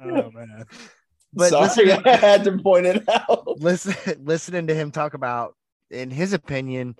Oh 0.00 0.30
man, 0.30 0.64
But 1.32 1.50
Sorry, 1.50 1.86
listen- 1.88 2.02
I 2.06 2.16
had 2.16 2.44
to 2.44 2.58
point 2.58 2.86
it 2.86 3.02
out. 3.08 3.60
listen 3.60 3.94
listening 4.24 4.68
to 4.68 4.74
him 4.74 4.90
talk 4.90 5.14
about 5.14 5.56
in 5.90 6.10
his 6.10 6.32
opinion 6.32 6.94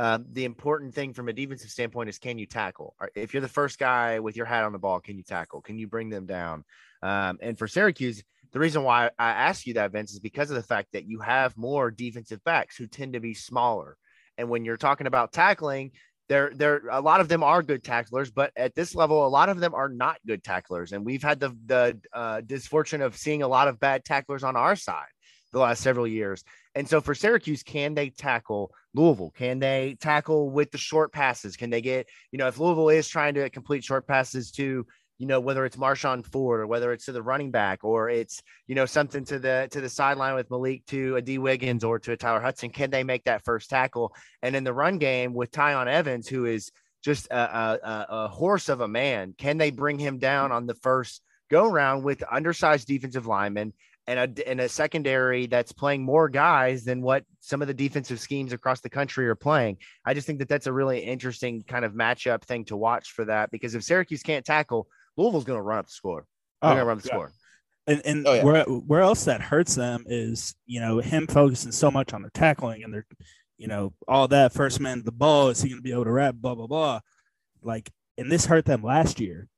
um, 0.00 0.24
the 0.32 0.46
important 0.46 0.94
thing 0.94 1.12
from 1.12 1.28
a 1.28 1.32
defensive 1.34 1.68
standpoint 1.68 2.08
is 2.08 2.18
can 2.18 2.38
you 2.38 2.46
tackle? 2.46 2.94
If 3.14 3.34
you're 3.34 3.42
the 3.42 3.48
first 3.48 3.78
guy 3.78 4.18
with 4.18 4.34
your 4.34 4.46
hat 4.46 4.64
on 4.64 4.72
the 4.72 4.78
ball 4.78 4.98
can 4.98 5.18
you 5.18 5.22
tackle? 5.22 5.60
Can 5.60 5.78
you 5.78 5.86
bring 5.86 6.08
them 6.08 6.24
down? 6.24 6.64
Um, 7.02 7.38
and 7.42 7.58
for 7.58 7.68
syracuse 7.68 8.22
the 8.52 8.58
reason 8.58 8.82
why 8.82 9.10
i 9.18 9.30
ask 9.30 9.66
you 9.66 9.74
that 9.74 9.92
vince 9.92 10.12
is 10.12 10.18
because 10.18 10.50
of 10.50 10.56
the 10.56 10.62
fact 10.62 10.88
that 10.92 11.06
you 11.06 11.20
have 11.20 11.56
more 11.56 11.90
defensive 11.90 12.42
backs 12.44 12.76
who 12.76 12.86
tend 12.86 13.12
to 13.12 13.20
be 13.20 13.34
smaller. 13.34 13.96
And 14.38 14.48
when 14.48 14.64
you're 14.64 14.78
talking 14.78 15.06
about 15.06 15.32
tackling 15.32 15.92
there 16.30 16.50
there 16.54 16.80
a 16.90 17.02
lot 17.02 17.20
of 17.20 17.28
them 17.28 17.42
are 17.42 17.62
good 17.62 17.84
tacklers 17.84 18.30
but 18.30 18.52
at 18.56 18.74
this 18.74 18.94
level 18.94 19.26
a 19.26 19.28
lot 19.28 19.50
of 19.50 19.60
them 19.60 19.74
are 19.74 19.90
not 19.90 20.16
good 20.26 20.42
tacklers. 20.42 20.92
And 20.92 21.04
we've 21.04 21.22
had 21.22 21.40
the 21.40 21.54
the 21.66 22.00
uh, 22.14 22.40
disfortune 22.40 23.02
of 23.02 23.18
seeing 23.18 23.42
a 23.42 23.48
lot 23.48 23.68
of 23.68 23.78
bad 23.78 24.06
tacklers 24.06 24.44
on 24.44 24.56
our 24.56 24.76
side 24.76 25.12
the 25.52 25.58
last 25.58 25.82
several 25.82 26.06
years 26.06 26.42
and 26.74 26.88
so 26.88 27.00
for 27.00 27.14
Syracuse, 27.14 27.62
can 27.62 27.94
they 27.94 28.10
tackle 28.10 28.72
Louisville? 28.94 29.32
Can 29.36 29.58
they 29.58 29.96
tackle 30.00 30.50
with 30.50 30.70
the 30.70 30.78
short 30.78 31.12
passes? 31.12 31.56
Can 31.56 31.70
they 31.70 31.80
get, 31.80 32.08
you 32.30 32.38
know, 32.38 32.48
if 32.48 32.58
Louisville 32.58 32.90
is 32.90 33.08
trying 33.08 33.34
to 33.34 33.50
complete 33.50 33.84
short 33.84 34.06
passes 34.06 34.50
to, 34.52 34.86
you 35.18 35.26
know, 35.26 35.40
whether 35.40 35.64
it's 35.64 35.76
Marshon 35.76 36.24
Ford 36.24 36.60
or 36.60 36.66
whether 36.66 36.92
it's 36.92 37.06
to 37.06 37.12
the 37.12 37.22
running 37.22 37.50
back 37.50 37.84
or 37.84 38.08
it's, 38.08 38.40
you 38.66 38.74
know, 38.74 38.86
something 38.86 39.24
to 39.26 39.38
the 39.38 39.68
to 39.72 39.80
the 39.80 39.88
sideline 39.88 40.34
with 40.34 40.50
Malik 40.50 40.86
to 40.86 41.16
a 41.16 41.22
Dee 41.22 41.38
Wiggins 41.38 41.84
or 41.84 41.98
to 41.98 42.12
a 42.12 42.16
Tyler 42.16 42.40
Hudson, 42.40 42.70
can 42.70 42.90
they 42.90 43.04
make 43.04 43.24
that 43.24 43.44
first 43.44 43.68
tackle? 43.68 44.14
And 44.42 44.54
in 44.54 44.64
the 44.64 44.72
run 44.72 44.98
game 44.98 45.34
with 45.34 45.50
Tiyon 45.50 45.88
Evans, 45.88 46.28
who 46.28 46.46
is 46.46 46.70
just 47.02 47.26
a, 47.28 47.36
a, 47.36 48.06
a, 48.08 48.28
horse 48.28 48.68
of 48.68 48.80
a 48.80 48.88
man, 48.88 49.34
can 49.36 49.58
they 49.58 49.70
bring 49.70 49.98
him 49.98 50.18
down 50.18 50.46
mm-hmm. 50.50 50.56
on 50.56 50.66
the 50.66 50.74
first 50.74 51.22
go 51.50 51.68
round 51.68 52.04
with 52.04 52.22
undersized 52.30 52.86
defensive 52.86 53.26
linemen? 53.26 53.72
And 54.10 54.38
a, 54.38 54.48
and 54.48 54.60
a 54.60 54.68
secondary 54.68 55.46
that's 55.46 55.70
playing 55.70 56.02
more 56.02 56.28
guys 56.28 56.82
than 56.82 57.00
what 57.00 57.24
some 57.38 57.62
of 57.62 57.68
the 57.68 57.74
defensive 57.74 58.18
schemes 58.18 58.52
across 58.52 58.80
the 58.80 58.90
country 58.90 59.28
are 59.28 59.36
playing. 59.36 59.76
I 60.04 60.14
just 60.14 60.26
think 60.26 60.40
that 60.40 60.48
that's 60.48 60.66
a 60.66 60.72
really 60.72 60.98
interesting 60.98 61.62
kind 61.62 61.84
of 61.84 61.92
matchup 61.92 62.42
thing 62.42 62.64
to 62.66 62.76
watch 62.76 63.12
for 63.12 63.24
that 63.26 63.52
because 63.52 63.76
if 63.76 63.84
Syracuse 63.84 64.24
can't 64.24 64.44
tackle, 64.44 64.88
Louisville's 65.16 65.44
going 65.44 65.58
to 65.58 65.62
run 65.62 65.78
up 65.78 65.86
the 65.86 65.92
score. 65.92 66.26
They're 66.60 66.70
going 66.70 66.78
to 66.78 66.82
oh, 66.82 66.86
run 66.86 66.98
the 66.98 67.04
yeah. 67.04 67.14
score. 67.14 67.32
And, 67.86 68.02
and 68.04 68.26
Oh, 68.26 68.34
yeah. 68.34 68.44
where 68.44 68.64
where 68.64 69.00
else 69.00 69.24
that 69.26 69.40
hurts 69.40 69.76
them 69.76 70.04
is 70.08 70.56
you 70.66 70.80
know 70.80 70.98
him 70.98 71.28
focusing 71.28 71.72
so 71.72 71.90
much 71.90 72.12
on 72.12 72.22
their 72.22 72.32
tackling 72.34 72.82
and 72.82 72.92
their 72.92 73.06
you 73.58 73.68
know 73.68 73.92
all 74.08 74.26
that 74.28 74.52
first 74.52 74.80
man 74.80 74.98
to 74.98 75.04
the 75.04 75.12
ball 75.12 75.48
is 75.48 75.62
he 75.62 75.68
going 75.68 75.78
to 75.78 75.82
be 75.82 75.92
able 75.92 76.04
to 76.04 76.10
wrap 76.10 76.34
blah 76.34 76.54
blah 76.54 76.66
blah 76.66 77.00
like 77.62 77.90
and 78.18 78.30
this 78.30 78.46
hurt 78.46 78.64
them 78.64 78.82
last 78.82 79.18
year 79.18 79.48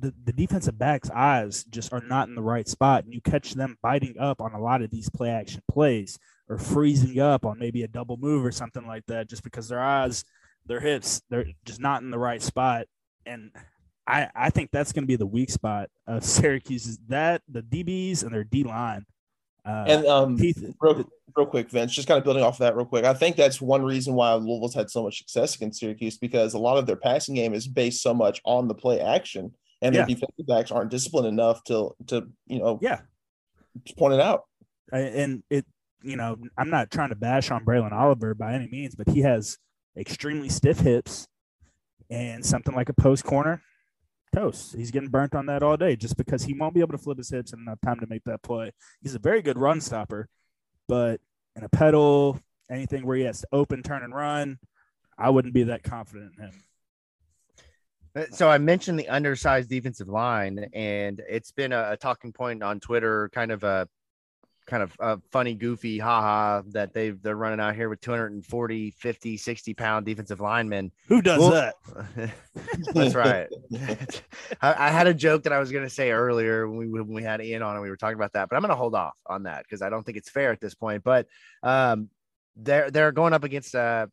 the, 0.00 0.14
the 0.24 0.32
defensive 0.32 0.78
backs 0.78 1.10
eyes 1.10 1.64
just 1.64 1.92
are 1.92 2.02
not 2.06 2.28
in 2.28 2.34
the 2.34 2.42
right 2.42 2.68
spot 2.68 3.04
and 3.04 3.12
you 3.12 3.20
catch 3.20 3.52
them 3.52 3.76
biting 3.82 4.18
up 4.18 4.40
on 4.40 4.52
a 4.52 4.60
lot 4.60 4.82
of 4.82 4.90
these 4.90 5.08
play 5.08 5.30
action 5.30 5.62
plays 5.70 6.18
or 6.48 6.58
freezing 6.58 7.18
up 7.18 7.44
on 7.44 7.58
maybe 7.58 7.82
a 7.82 7.88
double 7.88 8.16
move 8.16 8.44
or 8.44 8.52
something 8.52 8.86
like 8.86 9.04
that 9.06 9.28
just 9.28 9.42
because 9.42 9.68
their 9.68 9.82
eyes 9.82 10.24
their 10.66 10.80
hips 10.80 11.22
they're 11.30 11.46
just 11.64 11.80
not 11.80 12.02
in 12.02 12.10
the 12.10 12.18
right 12.18 12.42
spot 12.42 12.86
and 13.26 13.50
I, 14.08 14.30
I 14.34 14.50
think 14.50 14.70
that's 14.70 14.92
going 14.92 15.04
to 15.04 15.08
be 15.08 15.16
the 15.16 15.26
weak 15.26 15.50
spot 15.50 15.90
of 16.06 16.24
Syracuse 16.24 16.86
is 16.86 16.98
that 17.08 17.42
the 17.48 17.62
DBs 17.62 18.22
and 18.22 18.32
their 18.32 18.44
D 18.44 18.64
line. 18.64 19.04
Uh, 19.64 19.84
And 19.86 20.06
um, 20.06 20.38
Keith, 20.38 20.64
real, 20.80 21.04
real 21.36 21.46
quick, 21.46 21.68
Vince, 21.68 21.92
just 21.92 22.08
kind 22.08 22.16
of 22.16 22.24
building 22.24 22.42
off 22.42 22.54
of 22.54 22.60
that 22.60 22.74
real 22.74 22.86
quick. 22.86 23.04
I 23.04 23.12
think 23.12 23.36
that's 23.36 23.60
one 23.60 23.84
reason 23.84 24.14
why 24.14 24.32
Louisville's 24.32 24.74
had 24.74 24.90
so 24.90 25.02
much 25.02 25.18
success 25.18 25.54
against 25.56 25.80
Syracuse 25.80 26.16
because 26.16 26.54
a 26.54 26.58
lot 26.58 26.78
of 26.78 26.86
their 26.86 26.96
passing 26.96 27.34
game 27.34 27.52
is 27.52 27.68
based 27.68 28.00
so 28.00 28.14
much 28.14 28.40
on 28.44 28.66
the 28.66 28.74
play 28.74 29.00
action, 29.00 29.52
and 29.82 29.94
their 29.94 30.06
defensive 30.06 30.46
backs 30.46 30.70
aren't 30.70 30.90
disciplined 30.90 31.26
enough 31.26 31.62
to 31.64 31.90
to 32.06 32.28
you 32.46 32.58
know 32.58 32.78
yeah, 32.82 33.00
point 33.96 34.14
it 34.14 34.20
out. 34.20 34.44
and 34.92 35.42
it 35.50 35.66
you 36.02 36.16
know 36.16 36.36
I'm 36.56 36.70
not 36.70 36.90
trying 36.90 37.10
to 37.10 37.16
bash 37.16 37.50
on 37.50 37.64
Braylon 37.64 37.92
Oliver 37.92 38.34
by 38.34 38.54
any 38.54 38.68
means, 38.68 38.94
but 38.94 39.08
he 39.08 39.20
has 39.20 39.58
extremely 39.96 40.48
stiff 40.48 40.80
hips 40.80 41.26
and 42.10 42.44
something 42.44 42.74
like 42.74 42.88
a 42.88 42.94
post 42.94 43.24
corner 43.24 43.62
toast. 44.34 44.74
He's 44.76 44.90
getting 44.90 45.08
burnt 45.08 45.34
on 45.34 45.46
that 45.46 45.62
all 45.62 45.76
day 45.76 45.96
just 45.96 46.16
because 46.16 46.44
he 46.44 46.54
won't 46.54 46.74
be 46.74 46.80
able 46.80 46.92
to 46.92 47.02
flip 47.02 47.18
his 47.18 47.30
hips 47.30 47.52
in 47.52 47.60
enough 47.60 47.80
time 47.84 48.00
to 48.00 48.06
make 48.08 48.24
that 48.24 48.42
play. 48.42 48.72
He's 49.02 49.14
a 49.14 49.18
very 49.18 49.42
good 49.42 49.58
run 49.58 49.80
stopper, 49.80 50.28
but 50.86 51.20
in 51.56 51.64
a 51.64 51.68
pedal, 51.68 52.40
anything 52.70 53.06
where 53.06 53.16
he 53.16 53.24
has 53.24 53.40
to 53.40 53.48
open, 53.52 53.82
turn, 53.82 54.02
and 54.02 54.14
run, 54.14 54.58
I 55.18 55.30
wouldn't 55.30 55.54
be 55.54 55.64
that 55.64 55.82
confident 55.82 56.34
in 56.38 56.44
him. 56.44 56.62
Uh, 58.18 58.24
So 58.30 58.48
I 58.50 58.58
mentioned 58.58 58.98
the 58.98 59.08
undersized 59.08 59.68
defensive 59.68 60.08
line, 60.08 60.68
and 60.72 61.22
it's 61.28 61.52
been 61.52 61.72
a, 61.72 61.92
a 61.92 61.96
talking 61.96 62.32
point 62.32 62.62
on 62.62 62.80
Twitter, 62.80 63.28
kind 63.32 63.52
of 63.52 63.64
a 63.64 63.88
kind 64.66 64.82
of 64.82 64.94
a 65.00 65.18
funny, 65.32 65.54
goofy, 65.54 65.98
haha, 65.98 66.60
that 66.72 66.92
they 66.92 67.10
they're 67.10 67.36
running 67.36 67.58
out 67.58 67.74
here 67.74 67.88
with 67.88 68.02
240, 68.02 68.90
50, 68.90 69.36
60 69.38 69.74
pound 69.74 70.04
defensive 70.04 70.40
linemen. 70.40 70.92
Who 71.06 71.22
does 71.22 71.40
Well- 71.40 71.50
that? 71.50 71.74
That's 72.94 73.14
right. 73.14 73.48
I, 74.60 74.88
I 74.88 74.90
had 74.90 75.06
a 75.06 75.14
joke 75.14 75.44
that 75.44 75.52
I 75.54 75.58
was 75.58 75.72
going 75.72 75.84
to 75.84 75.90
say 75.90 76.10
earlier 76.10 76.68
when 76.68 76.78
we 76.78 77.00
when 77.00 77.14
we 77.14 77.22
had 77.22 77.40
Ean 77.40 77.62
on 77.62 77.74
and 77.76 77.82
we 77.82 77.88
were 77.88 77.96
talking 77.96 78.16
about 78.16 78.34
that, 78.34 78.48
but 78.50 78.56
I'm 78.56 78.62
going 78.62 78.70
to 78.70 78.76
hold 78.76 78.94
off 78.94 79.16
on 79.26 79.44
that 79.44 79.62
because 79.62 79.80
I 79.80 79.88
don't 79.88 80.04
think 80.04 80.18
it's 80.18 80.28
fair 80.30 80.50
at 80.52 80.60
this 80.60 80.74
point. 80.74 81.02
But 81.02 81.26
um, 81.62 82.10
they're 82.56 82.90
they're 82.90 83.12
going 83.12 83.32
up 83.32 83.44
against 83.44 83.74
a 83.74 84.10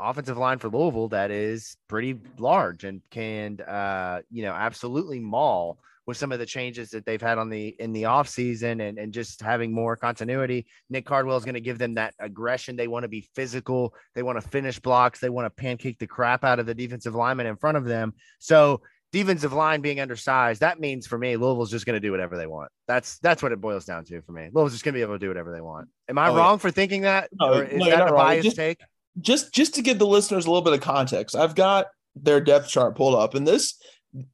offensive 0.00 0.38
line 0.38 0.58
for 0.58 0.68
Louisville 0.68 1.08
that 1.08 1.30
is 1.30 1.76
pretty 1.88 2.18
large 2.38 2.84
and 2.84 3.00
can 3.10 3.60
uh, 3.60 4.20
you 4.30 4.42
know 4.42 4.52
absolutely 4.52 5.18
maul 5.20 5.78
with 6.06 6.16
some 6.16 6.32
of 6.32 6.38
the 6.38 6.46
changes 6.46 6.88
that 6.88 7.04
they've 7.04 7.20
had 7.20 7.36
on 7.36 7.50
the 7.50 7.68
in 7.78 7.92
the 7.92 8.04
offseason 8.04 8.80
and, 8.88 8.98
and 8.98 9.12
just 9.12 9.42
having 9.42 9.72
more 9.74 9.94
continuity. 9.94 10.66
Nick 10.88 11.04
Cardwell 11.04 11.36
is 11.36 11.44
going 11.44 11.54
to 11.54 11.60
give 11.60 11.76
them 11.78 11.94
that 11.96 12.14
aggression. 12.18 12.76
They 12.76 12.88
want 12.88 13.02
to 13.04 13.08
be 13.08 13.28
physical. 13.34 13.92
They 14.14 14.22
want 14.22 14.40
to 14.40 14.48
finish 14.48 14.78
blocks. 14.78 15.20
They 15.20 15.28
want 15.28 15.44
to 15.46 15.50
pancake 15.62 15.98
the 15.98 16.06
crap 16.06 16.44
out 16.44 16.58
of 16.60 16.66
the 16.66 16.74
defensive 16.74 17.14
lineman 17.14 17.46
in 17.46 17.56
front 17.56 17.76
of 17.76 17.84
them. 17.84 18.14
So 18.38 18.80
defensive 19.12 19.52
line 19.52 19.80
being 19.82 20.00
undersized, 20.00 20.60
that 20.62 20.80
means 20.80 21.06
for 21.06 21.18
me, 21.18 21.36
Louisville's 21.36 21.70
just 21.70 21.84
going 21.84 21.94
to 21.94 22.00
do 22.00 22.10
whatever 22.10 22.38
they 22.38 22.46
want. 22.46 22.70
That's 22.86 23.18
that's 23.18 23.42
what 23.42 23.52
it 23.52 23.60
boils 23.60 23.84
down 23.84 24.04
to 24.06 24.22
for 24.22 24.32
me. 24.32 24.44
Louisville's 24.44 24.72
just 24.72 24.84
going 24.84 24.94
to 24.94 24.98
be 24.98 25.02
able 25.02 25.14
to 25.14 25.18
do 25.18 25.28
whatever 25.28 25.52
they 25.52 25.60
want. 25.60 25.88
Am 26.08 26.16
I 26.18 26.28
Oh, 26.28 26.32
yeah. 26.34 26.38
wrong 26.38 26.58
for 26.58 26.70
thinking 26.70 27.02
that? 27.02 27.28
No, 27.38 27.52
or 27.52 27.64
is 27.64 27.78
no, 27.78 27.84
that 27.84 28.00
a 28.00 28.04
wrong. 28.04 28.14
biased 28.14 28.44
Just- 28.46 28.56
take? 28.56 28.80
Just 29.20 29.52
just 29.52 29.74
to 29.74 29.82
give 29.82 29.98
the 29.98 30.06
listeners 30.06 30.46
a 30.46 30.50
little 30.50 30.62
bit 30.62 30.74
of 30.74 30.80
context, 30.80 31.34
I've 31.34 31.54
got 31.54 31.86
their 32.14 32.40
depth 32.40 32.68
chart 32.68 32.96
pulled 32.96 33.14
up, 33.14 33.34
and 33.34 33.46
this 33.46 33.74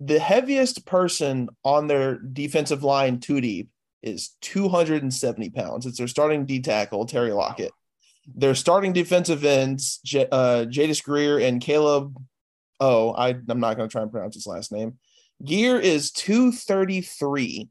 the 0.01 0.19
heaviest 0.19 0.87
person 0.87 1.49
on 1.65 1.87
their 1.87 2.19
defensive 2.19 2.83
line 2.83 3.21
two 3.21 3.41
deep 3.41 3.69
is 4.03 4.37
270 4.43 5.51
pounds. 5.51 5.87
It's 5.87 5.99
their 5.99 6.09
starting 6.09 6.45
D 6.45 6.61
tackle, 6.61 7.07
Terry 7.07 7.33
Lockett. 7.33 7.73
Their 8.35 8.55
starting 8.55 8.93
defensive 8.93 9.45
ends, 9.45 10.01
J- 10.05 10.29
uh, 10.31 10.67
Jatius 10.67 11.05
Geer 11.05 11.39
and 11.39 11.61
Caleb. 11.61 12.17
Oh, 12.81 13.13
I, 13.13 13.31
I'm 13.49 13.61
not 13.61 13.77
going 13.77 13.89
to 13.89 13.93
try 13.93 14.03
and 14.03 14.11
pronounce 14.11 14.35
his 14.35 14.47
last 14.47 14.73
name. 14.73 14.99
Geer 15.45 15.79
is 15.79 16.11
233. 16.13 17.69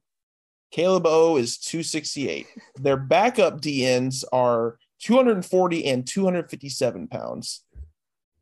Caleb 0.72 1.05
O 1.05 1.38
is 1.38 1.57
268. 1.59 2.47
Their 2.76 2.97
backup 2.97 3.61
DNs 3.61 4.24
are 4.32 4.78
240 5.03 5.85
and 5.85 6.07
257 6.07 7.07
pounds. 7.07 7.63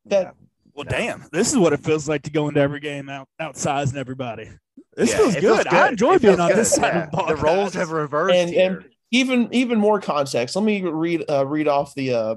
That 0.05 0.36
Well, 0.74 0.86
No. 0.86 0.91
damn, 0.91 1.26
this 1.34 1.51
is 1.51 1.57
what 1.57 1.74
it 1.74 1.84
feels 1.84 2.07
like 2.07 2.22
to 2.24 2.32
go 2.32 2.47
into 2.47 2.59
every 2.62 2.80
game 2.80 3.09
out 3.09 3.28
outsizing 3.41 3.97
everybody. 3.97 4.49
This 4.95 5.12
Yeah, 5.12 5.18
feels 5.18 5.34
good. 5.36 5.41
feels 5.43 5.66
I 5.68 5.88
enjoy 5.89 6.14
It 6.16 6.22
being 6.22 6.39
on 6.39 6.49
good. 6.49 6.57
this 6.57 6.72
side 6.76 6.93
Yeah. 6.93 7.03
of 7.05 7.12
the 7.12 7.18
ball. 7.18 7.28
The 7.28 7.36
roles 7.36 7.74
have 7.74 7.91
reversed 7.91 8.36
And- 8.36 8.49
here. 8.49 8.72
and- 8.82 8.89
even 9.14 9.49
even 9.53 9.78
more 9.80 9.99
context. 9.99 10.55
Let 10.55 10.64
me 10.64 10.82
read 10.84 11.26
uh, 11.30 11.45
read 11.45 11.68
off 11.68 11.93
the 11.95 12.14
uh, 12.14 12.36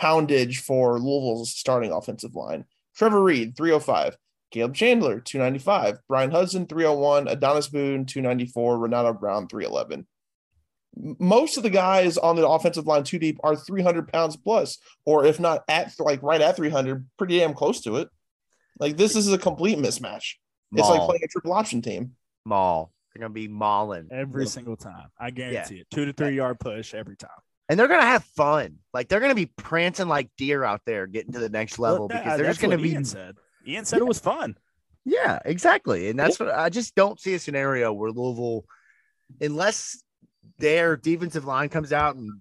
poundage 0.00 0.58
for 0.60 0.98
Louisville's 0.98 1.54
starting 1.54 1.92
offensive 1.92 2.34
line. 2.34 2.64
Trevor 2.94 3.22
Reid, 3.22 3.56
305. 3.56 4.16
Caleb 4.50 4.74
Chandler, 4.74 5.20
295. 5.20 5.98
Bryan 6.08 6.30
Hudson, 6.30 6.66
301. 6.66 7.28
Adonis 7.28 7.68
Boone, 7.68 8.06
294. 8.06 8.78
Renato 8.78 9.12
Brown, 9.12 9.48
311. 9.48 10.06
Most 10.96 11.56
of 11.58 11.62
the 11.62 11.70
guys 11.70 12.16
on 12.16 12.36
the 12.36 12.48
offensive 12.48 12.86
line 12.86 13.02
too 13.04 13.18
deep 13.18 13.38
are 13.44 13.54
300 13.54 14.08
pounds 14.10 14.36
plus, 14.36 14.78
or 15.04 15.26
if 15.26 15.38
not 15.38 15.62
at 15.68 15.92
like 15.98 16.22
right 16.22 16.40
at 16.40 16.56
300, 16.56 17.06
pretty 17.18 17.38
damn 17.38 17.52
close 17.54 17.80
to 17.82 17.96
it. 17.96 18.08
Like 18.80 18.96
this 18.96 19.14
is 19.14 19.30
a 19.32 19.36
complete 19.38 19.78
mismatch. 19.78 20.34
It's 20.72 20.88
like 20.88 21.02
playing 21.02 21.22
a 21.24 21.28
triple 21.28 21.52
option 21.52 21.82
team. 21.82 22.12
Maul. 22.44 22.92
They're 23.14 23.20
gonna 23.20 23.34
be 23.34 23.48
mauling. 23.48 24.08
every 24.10 24.44
Yeah. 24.44 24.50
single 24.50 24.76
time. 24.76 25.08
I 25.18 25.30
guarantee 25.30 25.80
it. 25.80 25.86
Two 25.90 26.04
to 26.06 26.12
three 26.12 26.34
yard 26.36 26.60
push 26.60 26.94
every 26.94 27.16
time. 27.16 27.30
and 27.68 27.78
they're 27.80 27.88
gonna 27.88 28.02
have 28.02 28.22
fun. 28.24 28.78
Like 28.94 29.08
they're 29.08 29.20
gonna 29.20 29.34
be 29.34 29.46
prancing 29.56 30.06
like 30.08 30.30
deer 30.38 30.62
out 30.64 30.82
there, 30.86 31.06
getting 31.06 31.32
to 31.32 31.38
the 31.40 31.48
next 31.48 31.78
level 31.78 32.00
Well, 32.00 32.08
that- 32.08 32.24
because 32.24 32.38
they're 32.38 32.46
just 32.48 32.60
gonna 32.60 32.78
be. 32.78 32.92
Ean 32.92 33.04
said. 33.04 33.36
Ean 33.66 33.84
said 33.84 33.98
it 33.98 34.06
was 34.06 34.18
fun. 34.20 34.56
Yeah, 35.04 35.38
exactly. 35.44 36.08
And 36.08 36.18
that's 36.18 36.38
what 36.40 36.50
I 36.50 36.68
just 36.68 36.94
don't 36.94 37.18
see 37.20 37.34
a 37.34 37.38
scenario 37.38 37.92
where 37.92 38.10
Louisville, 38.10 38.64
unless 39.40 40.02
their 40.58 40.96
defensive 40.96 41.44
line 41.44 41.68
comes 41.68 41.92
out 41.92 42.16
and 42.16 42.40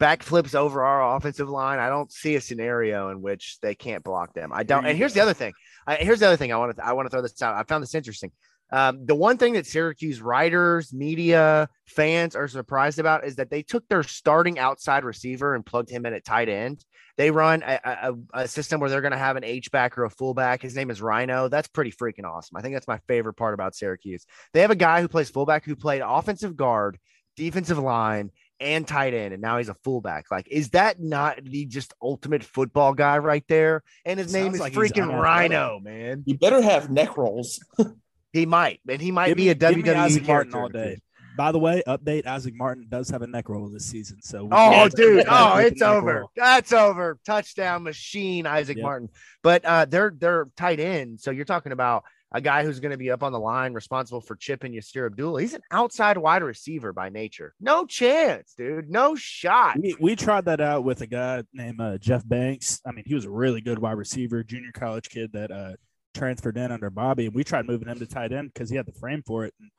backflips 0.00 0.54
over 0.54 0.82
our 0.82 1.16
offensive 1.16 1.48
line, 1.48 1.78
I 1.78 1.88
don't 1.88 2.10
see 2.10 2.34
a 2.34 2.40
scenario 2.40 3.10
in 3.10 3.22
which 3.22 3.58
they 3.60 3.74
can't 3.74 4.02
block 4.02 4.34
them. 4.34 4.52
I 4.52 4.64
don't. 4.64 4.84
And 4.84 4.98
here's 4.98 5.14
the 5.14 5.20
other 5.20 5.34
thing. 5.34 5.52
I, 5.86 5.96
here's 5.96 6.20
the 6.20 6.26
other 6.26 6.36
thing 6.36 6.52
I 6.52 6.56
want 6.56 6.76
to 6.76 6.84
I 6.84 6.92
want 6.92 7.06
to 7.06 7.10
throw 7.10 7.22
this 7.22 7.40
out. 7.42 7.54
I 7.54 7.62
found 7.64 7.82
this 7.82 7.94
interesting. 7.94 8.32
Um, 8.72 9.04
the 9.04 9.14
one 9.14 9.36
thing 9.36 9.52
that 9.52 9.66
Syracuse 9.66 10.22
writers, 10.22 10.94
media, 10.94 11.68
fans 11.84 12.34
are 12.34 12.48
surprised 12.48 12.98
about 12.98 13.24
is 13.24 13.36
that 13.36 13.50
they 13.50 13.62
took 13.62 13.86
their 13.88 14.02
starting 14.02 14.58
outside 14.58 15.04
receiver 15.04 15.54
and 15.54 15.64
plugged 15.64 15.90
him 15.90 16.06
in 16.06 16.14
at 16.14 16.24
tight 16.24 16.48
end. 16.48 16.82
They 17.18 17.30
run 17.30 17.62
a, 17.62 17.78
a, 17.84 18.14
a 18.32 18.48
system 18.48 18.80
where 18.80 18.88
they're 18.88 19.02
going 19.02 19.12
to 19.12 19.18
have 19.18 19.36
an 19.36 19.44
H 19.44 19.70
back 19.70 19.98
or 19.98 20.04
a 20.04 20.10
fullback. 20.10 20.62
His 20.62 20.74
name 20.74 20.90
is 20.90 21.02
Rhino. 21.02 21.48
That's 21.48 21.68
pretty 21.68 21.92
freaking 21.92 22.24
awesome. 22.24 22.56
I 22.56 22.62
think 22.62 22.74
that's 22.74 22.88
my 22.88 22.98
favorite 23.06 23.34
part 23.34 23.52
about 23.52 23.74
Syracuse. 23.74 24.24
They 24.54 24.62
have 24.62 24.70
a 24.70 24.74
guy 24.74 25.02
who 25.02 25.08
plays 25.08 25.28
fullback 25.28 25.66
who 25.66 25.76
played 25.76 26.00
offensive 26.00 26.56
guard, 26.56 26.98
defensive 27.36 27.78
line, 27.78 28.30
and 28.60 28.86
tight 28.86 29.12
end, 29.14 29.32
and 29.34 29.42
now 29.42 29.58
he's 29.58 29.68
a 29.68 29.74
fullback. 29.82 30.30
Like, 30.30 30.46
is 30.48 30.70
that 30.70 31.00
not 31.00 31.42
the 31.44 31.66
just 31.66 31.92
ultimate 32.00 32.44
football 32.44 32.94
guy 32.94 33.18
right 33.18 33.44
there? 33.48 33.82
And 34.04 34.18
his 34.20 34.32
name 34.32 34.54
is 34.54 34.60
like 34.60 34.72
freaking. 34.72 35.12
Rhino, 35.20 35.80
man. 35.80 36.22
You 36.26 36.38
better 36.38 36.62
have 36.62 36.90
neck 36.90 37.16
rolls. 37.16 37.60
He 38.34 38.46
might, 38.46 38.80
and 38.88 38.98
he 38.98 39.10
might 39.10 39.26
Give 39.28 39.36
be 39.36 39.42
me- 39.44 39.48
a 39.50 39.54
give 39.54 39.74
WWE 39.74 39.94
Isaac 39.94 40.26
Martin 40.26 40.52
character 40.52 40.58
all 40.62 40.68
day. 40.70 40.98
By 41.36 41.52
the 41.52 41.58
way, 41.58 41.82
update 41.86 42.24
Isaac 42.26 42.54
Martin 42.56 42.86
does 42.88 43.10
have 43.10 43.20
a 43.20 43.26
neck 43.26 43.50
roll 43.50 43.68
this 43.68 43.84
season. 43.84 44.22
So 44.22 44.48
Oh, 44.50 44.88
dude. 44.88 45.26
Oh, 45.28 45.58
it's 45.58 45.82
over. 45.82 46.20
roll. 46.20 46.30
That's 46.34 46.72
over. 46.72 47.18
Touchdown 47.26 47.82
machine, 47.82 48.46
Isaac 48.46 48.78
Yep. 48.78 48.82
Martin. 48.84 49.08
But 49.42 49.64
uh, 49.66 49.84
they're 49.84 50.14
they're 50.16 50.46
tight 50.56 50.80
end. 50.80 51.20
So 51.20 51.30
you're 51.30 51.44
talking 51.44 51.72
about 51.72 52.04
a 52.34 52.40
guy 52.40 52.64
who's 52.64 52.80
going 52.80 52.92
to 52.92 52.98
be 52.98 53.10
up 53.10 53.22
on 53.22 53.32
the 53.32 53.38
line, 53.38 53.74
responsible 53.74 54.20
for 54.20 54.36
chipping 54.36 54.72
Yasir 54.72 55.06
Abdullah. 55.06 55.40
He's 55.42 55.54
an 55.54 55.62
outside 55.70 56.16
wide 56.16 56.42
receiver 56.42 56.92
by 56.92 57.08
nature. 57.08 57.54
No 57.60 57.84
chance, 57.84 58.54
dude. 58.56 58.90
No 58.90 59.14
shot. 59.14 59.78
We, 59.78 59.94
we 60.00 60.16
tried 60.16 60.46
that 60.46 60.60
out 60.60 60.84
with 60.84 61.02
a 61.02 61.06
guy 61.06 61.44
named 61.52 61.80
uh, 61.80 61.98
Jeff 61.98 62.26
Banks. 62.26 62.80
I 62.86 62.92
mean, 62.92 63.04
he 63.06 63.14
was 63.14 63.26
a 63.26 63.30
really 63.30 63.60
good 63.60 63.78
wide 63.78 63.98
receiver, 63.98 64.42
junior 64.42 64.72
college 64.72 65.10
kid 65.10 65.32
that 65.34 65.50
uh, 65.50 65.72
transferred 66.14 66.56
in 66.56 66.72
under 66.72 66.90
Bobby. 66.90 67.26
And 67.26 67.34
we 67.34 67.44
tried 67.44 67.66
moving 67.66 67.88
him 67.88 67.98
to 67.98 68.06
tight 68.06 68.32
end 68.32 68.52
because 68.52 68.70
he 68.70 68.76
had 68.76 68.86
the 68.86 68.92
frame 68.92 69.22
for 69.26 69.44
it. 69.44 69.54
And, 69.60 69.70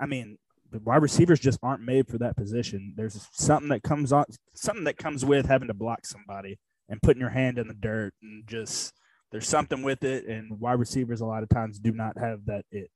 I 0.00 0.06
mean, 0.06 0.38
the 0.70 0.80
wide 0.80 1.02
receivers 1.02 1.38
just 1.38 1.58
aren't 1.62 1.82
made 1.82 2.08
for 2.08 2.18
that 2.18 2.36
position. 2.36 2.94
There's 2.96 3.28
something 3.32 3.68
that 3.68 3.82
comes 3.82 4.12
on, 4.12 4.24
something 4.54 4.84
that 4.84 4.96
comes 4.96 5.24
with 5.24 5.46
having 5.46 5.68
to 5.68 5.74
block 5.74 6.06
somebody 6.06 6.58
and 6.88 7.00
putting 7.02 7.20
your 7.20 7.30
hand 7.30 7.58
in 7.58 7.68
the 7.68 7.74
dirt 7.74 8.12
and 8.22 8.46
just 8.46 8.92
there's 9.32 9.48
something 9.48 9.82
with 9.82 10.04
it. 10.04 10.26
And 10.26 10.58
wide 10.60 10.78
receivers 10.78 11.20
a 11.20 11.26
lot 11.26 11.42
of 11.42 11.48
times 11.48 11.78
do 11.78 11.92
not 11.92 12.18
have 12.18 12.44
that 12.46 12.64
it. 12.70 12.90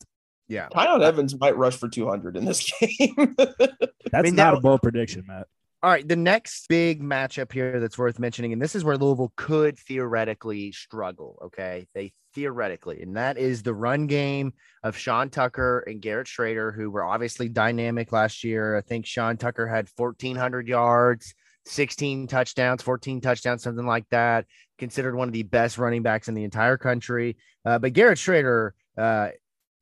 Yeah. 0.48 0.68
Tiyon 0.68 1.02
Evans 1.02 1.38
might 1.38 1.56
rush 1.56 1.76
for 1.76 1.88
200 1.88 2.36
in 2.36 2.44
this 2.44 2.70
game. 2.80 3.34
That's 3.36 4.22
mean, 4.22 4.34
not 4.36 4.52
that- 4.52 4.58
a 4.58 4.60
bold 4.60 4.82
prediction, 4.82 5.24
Matt. 5.26 5.46
All 5.80 5.90
right, 5.90 6.06
the 6.08 6.16
next 6.16 6.66
big 6.68 7.00
matchup 7.00 7.52
here 7.52 7.78
that's 7.78 7.96
worth 7.96 8.18
mentioning, 8.18 8.52
and 8.52 8.60
this 8.60 8.74
is 8.74 8.82
where 8.82 8.96
Louisville 8.96 9.32
could 9.36 9.78
theoretically 9.78 10.72
struggle. 10.72 11.38
Okay, 11.44 11.86
they 11.94 12.12
theoretically, 12.34 13.00
and 13.00 13.16
that 13.16 13.38
is 13.38 13.62
the 13.62 13.72
run 13.72 14.08
game 14.08 14.54
of 14.82 14.96
Sean 14.96 15.30
Tucker 15.30 15.84
and 15.86 16.02
Garrett 16.02 16.26
Shrader, 16.26 16.74
who 16.74 16.90
were 16.90 17.04
obviously 17.04 17.48
dynamic 17.48 18.10
last 18.10 18.42
year. 18.42 18.76
I 18.76 18.80
think 18.80 19.06
Sean 19.06 19.36
Tucker 19.36 19.68
had 19.68 19.88
1,400 19.94 20.66
yards, 20.66 21.32
16 21.66 22.26
touchdowns, 22.26 22.82
14 22.82 23.20
touchdowns, 23.20 23.62
something 23.62 23.86
like 23.86 24.08
that. 24.10 24.46
Considered 24.78 25.14
one 25.14 25.28
of 25.28 25.32
the 25.32 25.42
best 25.42 25.78
running 25.78 26.02
backs 26.02 26.28
in 26.28 26.34
the 26.34 26.44
entire 26.44 26.76
country. 26.76 27.36
Uh, 27.64 27.78
but 27.78 27.92
Garrett 27.92 28.18
Shrader 28.18 28.70
uh, 28.96 29.30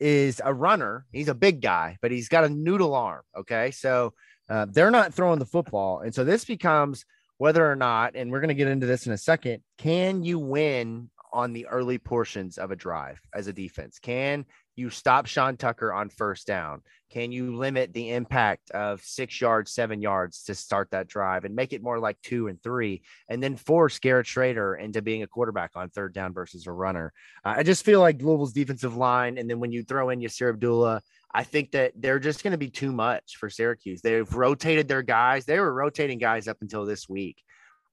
is 0.00 0.40
a 0.44 0.52
runner. 0.52 1.06
He's 1.12 1.28
a 1.28 1.34
big 1.34 1.60
guy, 1.60 1.98
but 2.00 2.10
he's 2.10 2.28
got 2.28 2.44
a 2.44 2.48
noodle 2.48 2.94
arm. 2.94 3.22
Okay, 3.36 3.70
so 3.70 4.14
uh, 4.48 4.66
they're 4.70 4.90
not 4.90 5.14
throwing 5.14 5.38
the 5.38 5.46
football. 5.46 6.00
And 6.00 6.14
so 6.14 6.24
this 6.24 6.44
becomes 6.44 7.04
whether 7.38 7.70
or 7.70 7.76
not, 7.76 8.16
and 8.16 8.30
we're 8.30 8.40
going 8.40 8.48
to 8.48 8.54
get 8.54 8.68
into 8.68 8.86
this 8.86 9.06
in 9.06 9.12
a 9.12 9.18
second, 9.18 9.62
can 9.78 10.22
you 10.22 10.38
win 10.38 11.10
on 11.32 11.52
the 11.52 11.66
early 11.66 11.98
portions 11.98 12.56
of 12.56 12.70
a 12.70 12.76
drive 12.76 13.20
as 13.34 13.46
a 13.46 13.52
defense? 13.52 13.98
Can 13.98 14.46
you 14.76 14.90
stop 14.90 15.26
Sean 15.26 15.56
Tucker 15.56 15.92
on 15.92 16.10
first 16.10 16.46
down? 16.46 16.82
Can 17.10 17.32
you 17.32 17.56
limit 17.56 17.92
the 17.92 18.10
impact 18.10 18.70
of 18.72 19.00
six 19.02 19.40
yards, 19.40 19.72
seven 19.72 20.02
yards 20.02 20.42
to 20.44 20.54
start 20.54 20.90
that 20.90 21.08
drive 21.08 21.44
and 21.44 21.54
make 21.54 21.72
it 21.72 21.82
more 21.82 21.98
like 21.98 22.20
two 22.22 22.48
and 22.48 22.62
three, 22.62 23.02
and 23.28 23.42
then 23.42 23.56
force 23.56 23.98
Garrett 23.98 24.26
Shrader 24.26 24.78
into 24.78 25.02
being 25.02 25.22
a 25.22 25.26
quarterback 25.26 25.72
on 25.76 25.88
third 25.88 26.12
down 26.12 26.32
versus 26.32 26.66
a 26.66 26.72
runner? 26.72 27.12
Uh, 27.44 27.54
I 27.58 27.62
just 27.62 27.84
feel 27.84 28.00
like 28.00 28.20
Louisville's 28.20 28.52
defensive 28.52 28.96
line, 28.96 29.38
and 29.38 29.48
then 29.48 29.60
when 29.60 29.72
you 29.72 29.82
throw 29.82 30.10
in 30.10 30.20
Yasir 30.20 30.50
Abdullah, 30.50 31.02
I 31.32 31.44
think 31.44 31.72
that 31.72 31.92
they're 31.96 32.18
just 32.18 32.42
going 32.42 32.52
to 32.52 32.58
be 32.58 32.70
too 32.70 32.92
much 32.92 33.36
for 33.36 33.50
Syracuse. 33.50 34.00
They've 34.00 34.32
rotated 34.32 34.88
their 34.88 35.02
guys. 35.02 35.44
They 35.44 35.60
were 35.60 35.72
rotating 35.72 36.18
guys 36.18 36.48
up 36.48 36.58
until 36.60 36.86
this 36.86 37.08
week, 37.08 37.42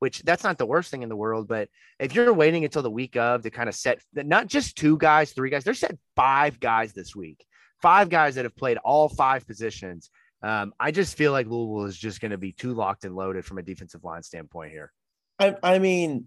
which 0.03 0.21
that's 0.23 0.43
not 0.43 0.57
the 0.57 0.65
worst 0.65 0.91
thing 0.91 1.01
in 1.01 1.07
the 1.07 1.15
world. 1.15 1.47
But 1.47 1.69
if 1.97 2.13
you're 2.13 2.33
waiting 2.33 2.65
until 2.65 2.81
the 2.81 2.91
week 2.91 3.15
of 3.15 3.43
to 3.43 3.49
kind 3.49 3.69
of 3.69 3.73
set 3.73 4.01
not 4.13 4.47
just 4.47 4.75
two 4.75 4.97
guys, 4.97 5.31
three 5.31 5.49
guys, 5.49 5.63
they're 5.63 5.73
set 5.73 5.97
five 6.13 6.59
guys 6.59 6.91
this 6.91 7.15
week, 7.15 7.45
five 7.81 8.09
guys 8.09 8.35
that 8.35 8.43
have 8.43 8.53
played 8.53 8.75
all 8.83 9.07
five 9.07 9.47
positions. 9.47 10.09
Um, 10.41 10.73
I 10.77 10.91
just 10.91 11.15
feel 11.15 11.31
like 11.31 11.47
Louisville 11.47 11.85
is 11.85 11.97
just 11.97 12.19
going 12.19 12.31
to 12.31 12.37
be 12.37 12.51
too 12.51 12.73
locked 12.73 13.05
and 13.05 13.15
loaded 13.15 13.45
from 13.45 13.59
a 13.59 13.61
defensive 13.61 14.03
line 14.03 14.23
standpoint 14.23 14.71
here. 14.71 14.91
I, 15.39 15.55
I 15.63 15.79
mean, 15.79 16.25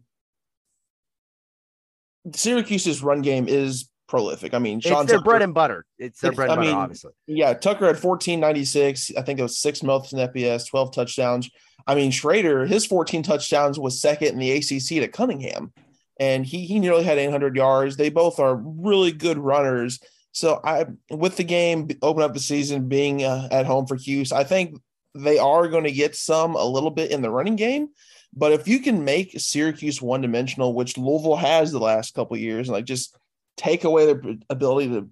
Syracuse's 2.32 3.02
run 3.02 3.20
game 3.20 3.46
is 3.46 3.90
prolific. 4.08 4.54
I 4.54 4.58
mean, 4.58 4.80
Sean 4.80 5.02
it's 5.02 5.08
their 5.10 5.18
Tucker- 5.18 5.24
bread 5.30 5.42
and 5.42 5.54
butter. 5.54 5.84
It's 5.98 6.20
their 6.20 6.30
It's- 6.30 6.36
bread 6.36 6.50
and 6.50 6.52
I 6.52 6.56
butter, 6.56 6.68
mean, 6.68 6.76
obviously. 6.76 7.12
Yeah, 7.26 7.52
Tucker 7.54 7.86
had 7.86 7.98
1496. 7.98 9.12
I 9.16 9.22
think 9.22 9.38
it 9.38 9.42
was 9.42 9.58
six 9.58 9.82
months 9.82 10.12
in 10.12 10.18
FBS, 10.18 10.66
12 10.66 10.92
touchdowns. 10.92 11.50
I 11.86 11.94
mean, 11.94 12.10
Shrader, 12.10 12.68
his 12.68 12.86
14 12.86 13.22
touchdowns 13.22 13.78
was 13.78 14.00
second 14.00 14.28
in 14.28 14.38
the 14.38 14.50
ACC 14.52 15.00
to 15.00 15.08
Cunningham, 15.08 15.72
and 16.18 16.44
he 16.46 16.66
he 16.66 16.78
nearly 16.78 17.04
had 17.04 17.18
800 17.18 17.56
yards. 17.56 17.96
They 17.96 18.08
both 18.10 18.38
are 18.40 18.56
really 18.56 19.12
good 19.12 19.38
runners. 19.38 20.00
So 20.32 20.60
I, 20.64 20.86
with 21.10 21.36
the 21.36 21.44
game 21.44 21.88
open 22.02 22.22
up 22.22 22.34
the 22.34 22.40
season 22.40 22.88
being 22.88 23.24
uh, 23.24 23.48
at 23.50 23.66
home 23.66 23.86
for 23.86 23.96
Hughes, 23.96 24.32
I 24.32 24.44
think 24.44 24.78
they 25.14 25.38
are 25.38 25.66
going 25.68 25.84
to 25.84 25.92
get 25.92 26.14
some 26.14 26.56
a 26.56 26.64
little 26.64 26.90
bit 26.90 27.10
in 27.10 27.22
the 27.22 27.30
running 27.30 27.56
game. 27.56 27.88
But 28.34 28.52
if 28.52 28.68
you 28.68 28.80
can 28.80 29.02
make 29.04 29.32
Syracuse 29.40 30.02
one 30.02 30.20
dimensional, 30.20 30.74
which 30.74 30.98
Louisville 30.98 31.36
has 31.36 31.72
the 31.72 31.78
last 31.78 32.12
couple 32.14 32.36
years, 32.36 32.68
and 32.68 32.74
like 32.74 32.84
just 32.84 33.16
take 33.56 33.84
away 33.84 34.06
their 34.06 34.20
ability 34.50 34.88
to 34.88 35.08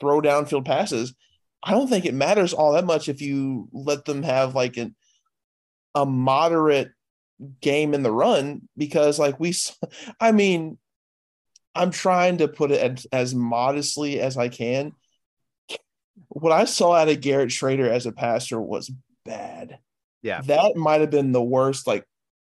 throw 0.00 0.20
downfield 0.20 0.64
passes, 0.64 1.14
I 1.62 1.72
don't 1.72 1.88
think 1.88 2.04
it 2.04 2.14
matters 2.14 2.52
all 2.52 2.72
that 2.72 2.84
much 2.84 3.08
if 3.08 3.22
you 3.22 3.68
let 3.72 4.04
them 4.04 4.22
have 4.22 4.54
like 4.54 4.76
an, 4.76 4.94
a 5.94 6.04
moderate 6.04 6.90
game 7.60 7.94
in 7.94 8.02
the 8.02 8.12
run 8.12 8.68
because 8.76 9.18
like 9.18 9.40
we 9.40 9.52
I 10.20 10.32
mean 10.32 10.78
I'm 11.74 11.90
trying 11.90 12.38
to 12.38 12.48
put 12.48 12.70
it 12.70 12.80
as, 12.80 13.06
as 13.12 13.34
modestly 13.34 14.20
as 14.20 14.36
I 14.36 14.48
can. 14.48 14.92
What 16.28 16.52
I 16.52 16.66
saw 16.66 16.94
out 16.94 17.08
of 17.08 17.20
Garrett 17.20 17.50
Shrader 17.50 17.88
as 17.88 18.06
a 18.06 18.12
passer 18.12 18.60
was 18.60 18.92
bad. 19.24 19.78
Yeah. 20.22 20.40
That 20.42 20.76
might 20.76 21.00
have 21.00 21.10
been 21.10 21.32
the 21.32 21.42
worst 21.42 21.86
like 21.86 22.06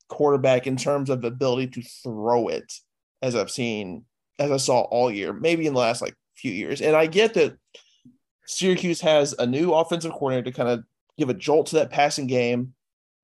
quarterback 0.08 0.66
in 0.66 0.76
terms 0.76 1.10
of 1.10 1.24
ability 1.24 1.68
to 1.68 1.82
throw 2.04 2.48
it 2.48 2.74
as 3.22 3.36
I've 3.36 3.52
seen 3.52 4.06
as 4.42 4.52
I 4.52 4.58
saw 4.58 4.82
all 4.82 5.12
year, 5.12 5.34
maybe 5.34 5.68
in 5.68 5.74
the 5.74 5.80
last 5.80 6.02
like 6.02 6.16
few 6.36 6.52
years. 6.52 6.82
And 6.82 6.96
I 6.96 7.06
get 7.06 7.34
that 7.36 7.58
Syracuse 8.46 9.02
has 9.02 9.34
a 9.38 9.46
new 9.46 9.74
offensive 9.74 10.12
coordinator 10.12 10.52
to 10.52 10.58
kind 10.58 10.70
of 10.70 10.84
give 11.18 11.30
a 11.30 11.34
jolt 11.34 11.68
to 11.68 11.76
that 11.76 11.92
passing 11.92 12.28
game. 12.28 12.74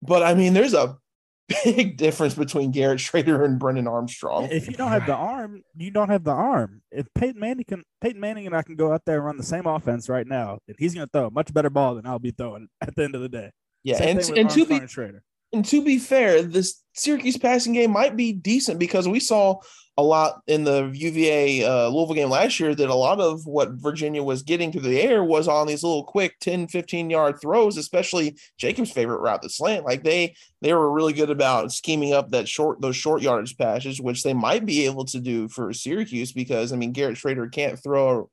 But 0.01 0.23
I 0.23 0.35
mean, 0.35 0.53
there's 0.53 0.73
a 0.73 0.97
big 1.63 1.97
difference 1.97 2.35
between 2.35 2.71
Garrett 2.71 2.99
Shrader 2.99 3.43
and 3.43 3.57
Brennan 3.57 3.87
Armstrong. 3.87 4.49
If 4.51 4.67
you 4.67 4.73
don't 4.73 4.91
have 4.91 5.05
the 5.05 5.15
arm, 5.15 5.63
you 5.75 5.91
don't 5.91 6.09
have 6.09 6.23
the 6.23 6.31
arm. 6.31 6.81
If 6.91 7.07
Peyton 7.15 7.39
Manning 7.39 7.65
can, 7.65 7.83
Peyton 8.01 8.19
Manning 8.19 8.45
and 8.45 8.55
I 8.55 8.61
can 8.61 8.75
go 8.75 8.93
out 8.93 9.03
there 9.05 9.17
and 9.17 9.25
run 9.25 9.37
the 9.37 9.43
same 9.43 9.65
offense 9.65 10.09
right 10.09 10.27
now, 10.27 10.59
and 10.67 10.75
he's 10.77 10.93
going 10.93 11.07
to 11.07 11.11
throw 11.11 11.27
a 11.27 11.31
much 11.31 11.53
better 11.53 11.69
ball 11.69 11.95
than 11.95 12.05
I'll 12.05 12.19
be 12.19 12.31
throwing 12.31 12.67
at 12.81 12.95
the 12.95 13.03
end 13.03 13.15
of 13.15 13.21
the 13.21 13.29
day. 13.29 13.51
Yeah, 13.83 13.97
Same 13.97 14.17
and, 14.17 14.37
and 14.37 14.49
to 14.49 14.65
be 14.65 14.75
and 14.75 15.21
and 15.53 15.65
to 15.65 15.83
be 15.83 15.97
fair, 15.97 16.41
this 16.41 16.83
Syracuse 16.93 17.37
passing 17.37 17.73
game 17.73 17.91
might 17.91 18.17
be 18.17 18.33
decent 18.33 18.79
because 18.79 19.07
we 19.07 19.21
saw 19.21 19.61
a 19.97 20.03
lot 20.03 20.41
in 20.45 20.63
the 20.63 20.91
UVA 20.93 21.63
uh, 21.63 21.87
Louisville 21.87 22.15
game 22.15 22.29
last 22.29 22.59
year 22.59 22.75
that 22.75 22.89
a 22.89 22.95
lot 22.95 23.19
of 23.19 23.45
what 23.47 23.71
Virginia 23.71 24.21
was 24.21 24.43
getting 24.43 24.71
through 24.71 24.81
the 24.81 25.01
air 25.01 25.23
was 25.23 25.47
on 25.47 25.65
these 25.65 25.83
little 25.83 26.03
quick 26.03 26.39
10, 26.39 26.67
15 26.67 27.09
yard 27.09 27.41
throws, 27.41 27.77
especially 27.77 28.37
Jacob's 28.57 28.91
favorite 28.91 29.21
route, 29.21 29.41
the 29.41 29.49
slant. 29.49 29.85
Like 29.85 30.03
they 30.03 30.35
they 30.61 30.73
were 30.73 30.91
really 30.91 31.13
good 31.13 31.29
about 31.29 31.71
scheming 31.71 32.13
up 32.13 32.31
that 32.31 32.47
short 32.47 32.81
those 32.81 32.95
short 32.95 33.21
yardage 33.21 33.57
passes, 33.57 34.01
which 34.01 34.23
they 34.23 34.33
might 34.33 34.65
be 34.65 34.85
able 34.85 35.05
to 35.05 35.19
do 35.19 35.47
for 35.47 35.71
Syracuse 35.71 36.31
because 36.31 36.73
I 36.73 36.77
mean 36.77 36.93
Garrett 36.93 37.17
Shrader 37.17 37.51
can't 37.51 37.81
throw 37.81 38.29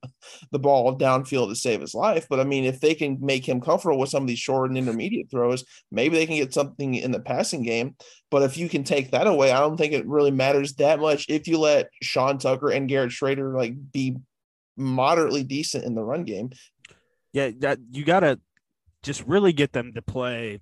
the 0.51 0.59
ball 0.59 0.97
downfield 0.97 1.51
to 1.51 1.57
save 1.57 1.81
his 1.81 1.95
life. 1.95 2.27
But 2.29 2.41
I 2.41 2.45
mean, 2.45 2.65
if 2.65 2.81
they 2.81 2.95
can 2.95 3.19
make 3.21 3.47
him 3.47 3.61
comfortable 3.61 3.99
with 3.99 4.11
some 4.11 4.23
of 4.23 4.29
these 4.29 4.39
short 4.39 4.71
and 4.71 4.79
intermediate 4.79 5.31
throws, 5.31 5.65
maybe 5.91 6.17
they 6.17 6.27
can 6.27 6.37
get 6.37 6.55
something 6.55 6.95
in 6.95 7.11
the 7.11 7.21
passing 7.21 7.63
game. 7.63 7.97
But 8.31 8.43
if 8.43 8.57
you 8.57 8.69
can 8.69 8.85
take 8.85 9.11
that 9.11 9.27
away, 9.27 9.53
I 9.53 9.61
don't 9.61 9.77
think 9.77 9.93
it 9.93 10.07
really 10.07 10.31
matters 10.31 10.75
that 10.75 11.01
much 11.01 11.27
if 11.29 11.47
you 11.47 11.59
let 11.59 11.91
Sean 12.03 12.39
Tucker 12.39 12.71
and 12.71 12.89
Garrett 12.89 13.11
Shrader 13.11 13.55
like 13.57 13.75
be 13.93 14.17
moderately 14.77 15.45
decent 15.45 15.85
in 15.85 15.95
the 15.95 16.03
run 16.03 16.25
game. 16.25 16.51
Yeah, 17.33 17.51
that 17.59 17.79
you 17.91 18.05
gotta 18.05 18.41
just 19.03 19.27
really 19.27 19.53
get 19.53 19.73
them 19.73 19.93
to 19.95 20.03
play 20.03 20.61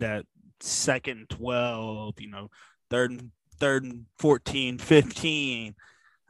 that 0.00 0.26
second 0.64 1.18
and 1.18 1.28
12, 1.28 2.20
you 2.20 2.30
know, 2.30 2.50
third 2.90 3.10
and 3.12 3.30
third 3.60 3.84
and 3.84 4.06
14, 4.18 4.78
15. 4.78 5.74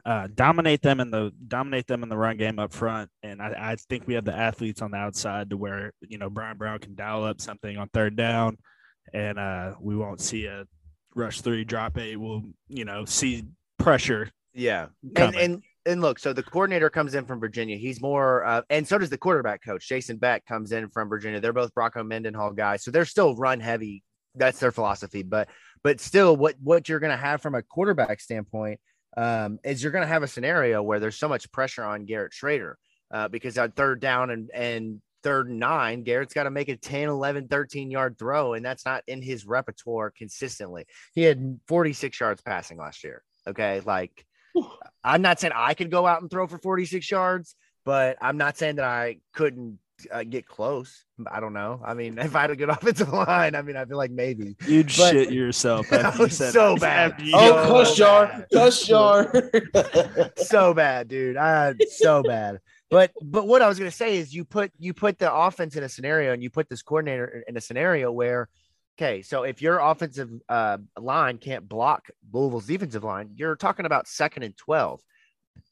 Uh, 0.05 0.27
dominate 0.35 0.83
them 0.83 0.99
in 0.99 1.09
the 1.09 1.31
dominate 1.47 1.87
them 1.87 2.03
in 2.03 2.09
the 2.09 2.17
run 2.17 2.37
game 2.37 2.59
up 2.59 2.71
front, 2.71 3.09
and 3.23 3.41
I, 3.41 3.71
I 3.71 3.75
think 3.75 4.05
we 4.05 4.13
have 4.13 4.23
the 4.25 4.35
athletes 4.35 4.83
on 4.83 4.91
the 4.91 4.97
outside 4.97 5.49
to 5.49 5.57
where 5.57 5.93
you 6.01 6.19
know 6.19 6.29
Bryan 6.29 6.57
Brown 6.57 6.77
can 6.77 6.93
dial 6.93 7.23
up 7.23 7.41
something 7.41 7.75
on 7.75 7.89
third 7.89 8.15
down, 8.15 8.57
and 9.15 9.39
uh, 9.39 9.73
we 9.81 9.95
won't 9.95 10.21
see 10.21 10.45
a 10.45 10.65
rush 11.15 11.41
three 11.41 11.63
drop 11.63 11.97
eight. 11.97 12.17
We'll 12.17 12.43
you 12.67 12.85
know 12.85 13.05
see 13.05 13.45
pressure 13.79 14.29
Yeah, 14.53 14.89
and 15.01 15.15
coming. 15.15 15.39
and 15.39 15.63
and 15.87 16.01
look, 16.01 16.19
so 16.19 16.33
the 16.33 16.43
coordinator 16.43 16.91
comes 16.91 17.15
in 17.15 17.25
from 17.25 17.39
Virginia. 17.39 17.75
He's 17.75 17.99
more, 17.99 18.45
uh, 18.45 18.61
and 18.69 18.87
so 18.87 18.99
does 18.99 19.09
the 19.09 19.17
quarterback 19.17 19.63
coach, 19.63 19.87
Jason 19.87 20.17
Beck, 20.17 20.45
comes 20.45 20.71
in 20.71 20.87
from 20.89 21.09
Virginia. 21.09 21.39
They're 21.39 21.51
both 21.51 21.73
Bronco 21.73 22.03
Mendenhall 22.03 22.51
guys, 22.53 22.83
so 22.83 22.91
they're 22.91 23.05
still 23.05 23.35
run 23.35 23.59
heavy. 23.59 24.03
That's 24.35 24.59
their 24.59 24.71
philosophy, 24.71 25.23
but 25.23 25.49
but 25.83 25.99
still, 25.99 26.35
what 26.35 26.55
what 26.61 26.89
you're 26.89 26.99
going 26.99 27.11
to 27.11 27.23
have 27.23 27.41
from 27.41 27.55
a 27.55 27.61
quarterback 27.61 28.19
standpoint 28.19 28.79
um, 29.15 29.59
is 29.63 29.81
you're 29.83 29.91
going 29.91 30.03
to 30.03 30.07
have 30.07 30.23
a 30.23 30.27
scenario 30.27 30.81
where 30.81 30.99
there's 30.99 31.17
so 31.17 31.29
much 31.29 31.51
pressure 31.51 31.83
on 31.83 32.05
Garrett 32.05 32.33
Shrader 32.33 32.73
uh, 33.11 33.27
because 33.27 33.57
on 33.57 33.71
third 33.71 33.99
down 33.99 34.29
and 34.29 34.49
and 34.53 35.01
third 35.23 35.49
and 35.49 35.59
nine, 35.59 36.03
Garrett's 36.03 36.33
got 36.33 36.43
to 36.43 36.51
make 36.51 36.69
a 36.69 36.75
10, 36.75 37.09
11, 37.09 37.47
13 37.47 37.91
yard 37.91 38.17
throw, 38.17 38.53
and 38.53 38.65
that's 38.65 38.85
not 38.85 39.03
in 39.07 39.21
his 39.21 39.45
repertoire 39.45 40.11
consistently. 40.11 40.85
He 41.13 41.23
had 41.23 41.59
46 41.67 42.19
yards 42.19 42.41
passing 42.41 42.77
last 42.77 43.03
year. 43.03 43.23
Okay, 43.47 43.81
like. 43.85 44.25
I'm 45.03 45.21
not 45.21 45.41
saying 45.41 45.51
I 45.53 45.73
could 45.73 45.91
go 45.91 46.07
out 46.07 46.21
and 46.21 46.31
throw 46.31 46.47
for 46.47 46.57
46 46.57 47.11
yards, 47.11 47.55
but 47.83 48.17
I'm 48.21 48.37
not 48.37 48.57
saying 48.57 48.77
that 48.77 48.85
I 48.85 49.17
couldn't 49.33 49.79
uh, 50.11 50.23
get 50.23 50.45
close. 50.47 51.05
I 51.29 51.39
don't 51.39 51.53
know. 51.53 51.81
I 51.83 51.93
mean, 51.93 52.17
if 52.19 52.35
I 52.35 52.41
had 52.41 52.51
a 52.51 52.55
good 52.55 52.69
offensive 52.77 53.11
line, 53.11 53.55
I 53.55 53.61
mean, 53.61 53.75
I 53.75 53.85
feel 53.85 53.97
like 53.97 54.11
maybe. 54.11 54.55
You'd 54.67 54.87
But- 54.87 55.11
shit 55.11 55.31
yourself. 55.31 55.87
That 55.89 56.05
after 56.05 56.23
you 56.23 56.29
said 56.29 56.53
so 56.53 56.75
that. 56.75 57.17
bad. 57.17 57.25
You 57.25 57.33
Oh, 57.35 57.39
So 57.39 57.55
said 57.55 57.67
cuss 57.67 57.95
jar, 57.95 58.45
cuss 58.53 58.83
jar. 58.87 60.31
so 60.37 60.73
bad, 60.73 61.07
dude. 61.07 61.37
I 61.37 61.73
so 61.89 62.23
bad. 62.23 62.59
But 62.89 63.11
but 63.21 63.47
what 63.47 63.61
I 63.61 63.67
was 63.67 63.77
gonna 63.79 63.91
say 63.91 64.17
is 64.17 64.33
you 64.33 64.45
put 64.45 64.71
you 64.77 64.93
put 64.93 65.17
the 65.17 65.33
offense 65.33 65.75
in 65.75 65.83
a 65.83 65.89
scenario 65.89 66.33
and 66.33 66.43
you 66.43 66.49
put 66.49 66.69
this 66.69 66.81
coordinator 66.81 67.43
in 67.47 67.57
a 67.57 67.61
scenario 67.61 68.11
where 68.11 68.47
okay, 68.97 69.21
so 69.23 69.43
if 69.43 69.61
your 69.61 69.79
offensive 69.79 70.29
uh, 70.47 70.77
line 70.97 71.37
can't 71.37 71.67
block 71.67 72.07
Louisville's 72.31 72.65
defensive 72.67 73.03
line, 73.03 73.31
you're 73.35 73.55
talking 73.55 73.85
about 73.85 74.07
second 74.07 74.43
and 74.43 74.55
twelve. 74.55 75.01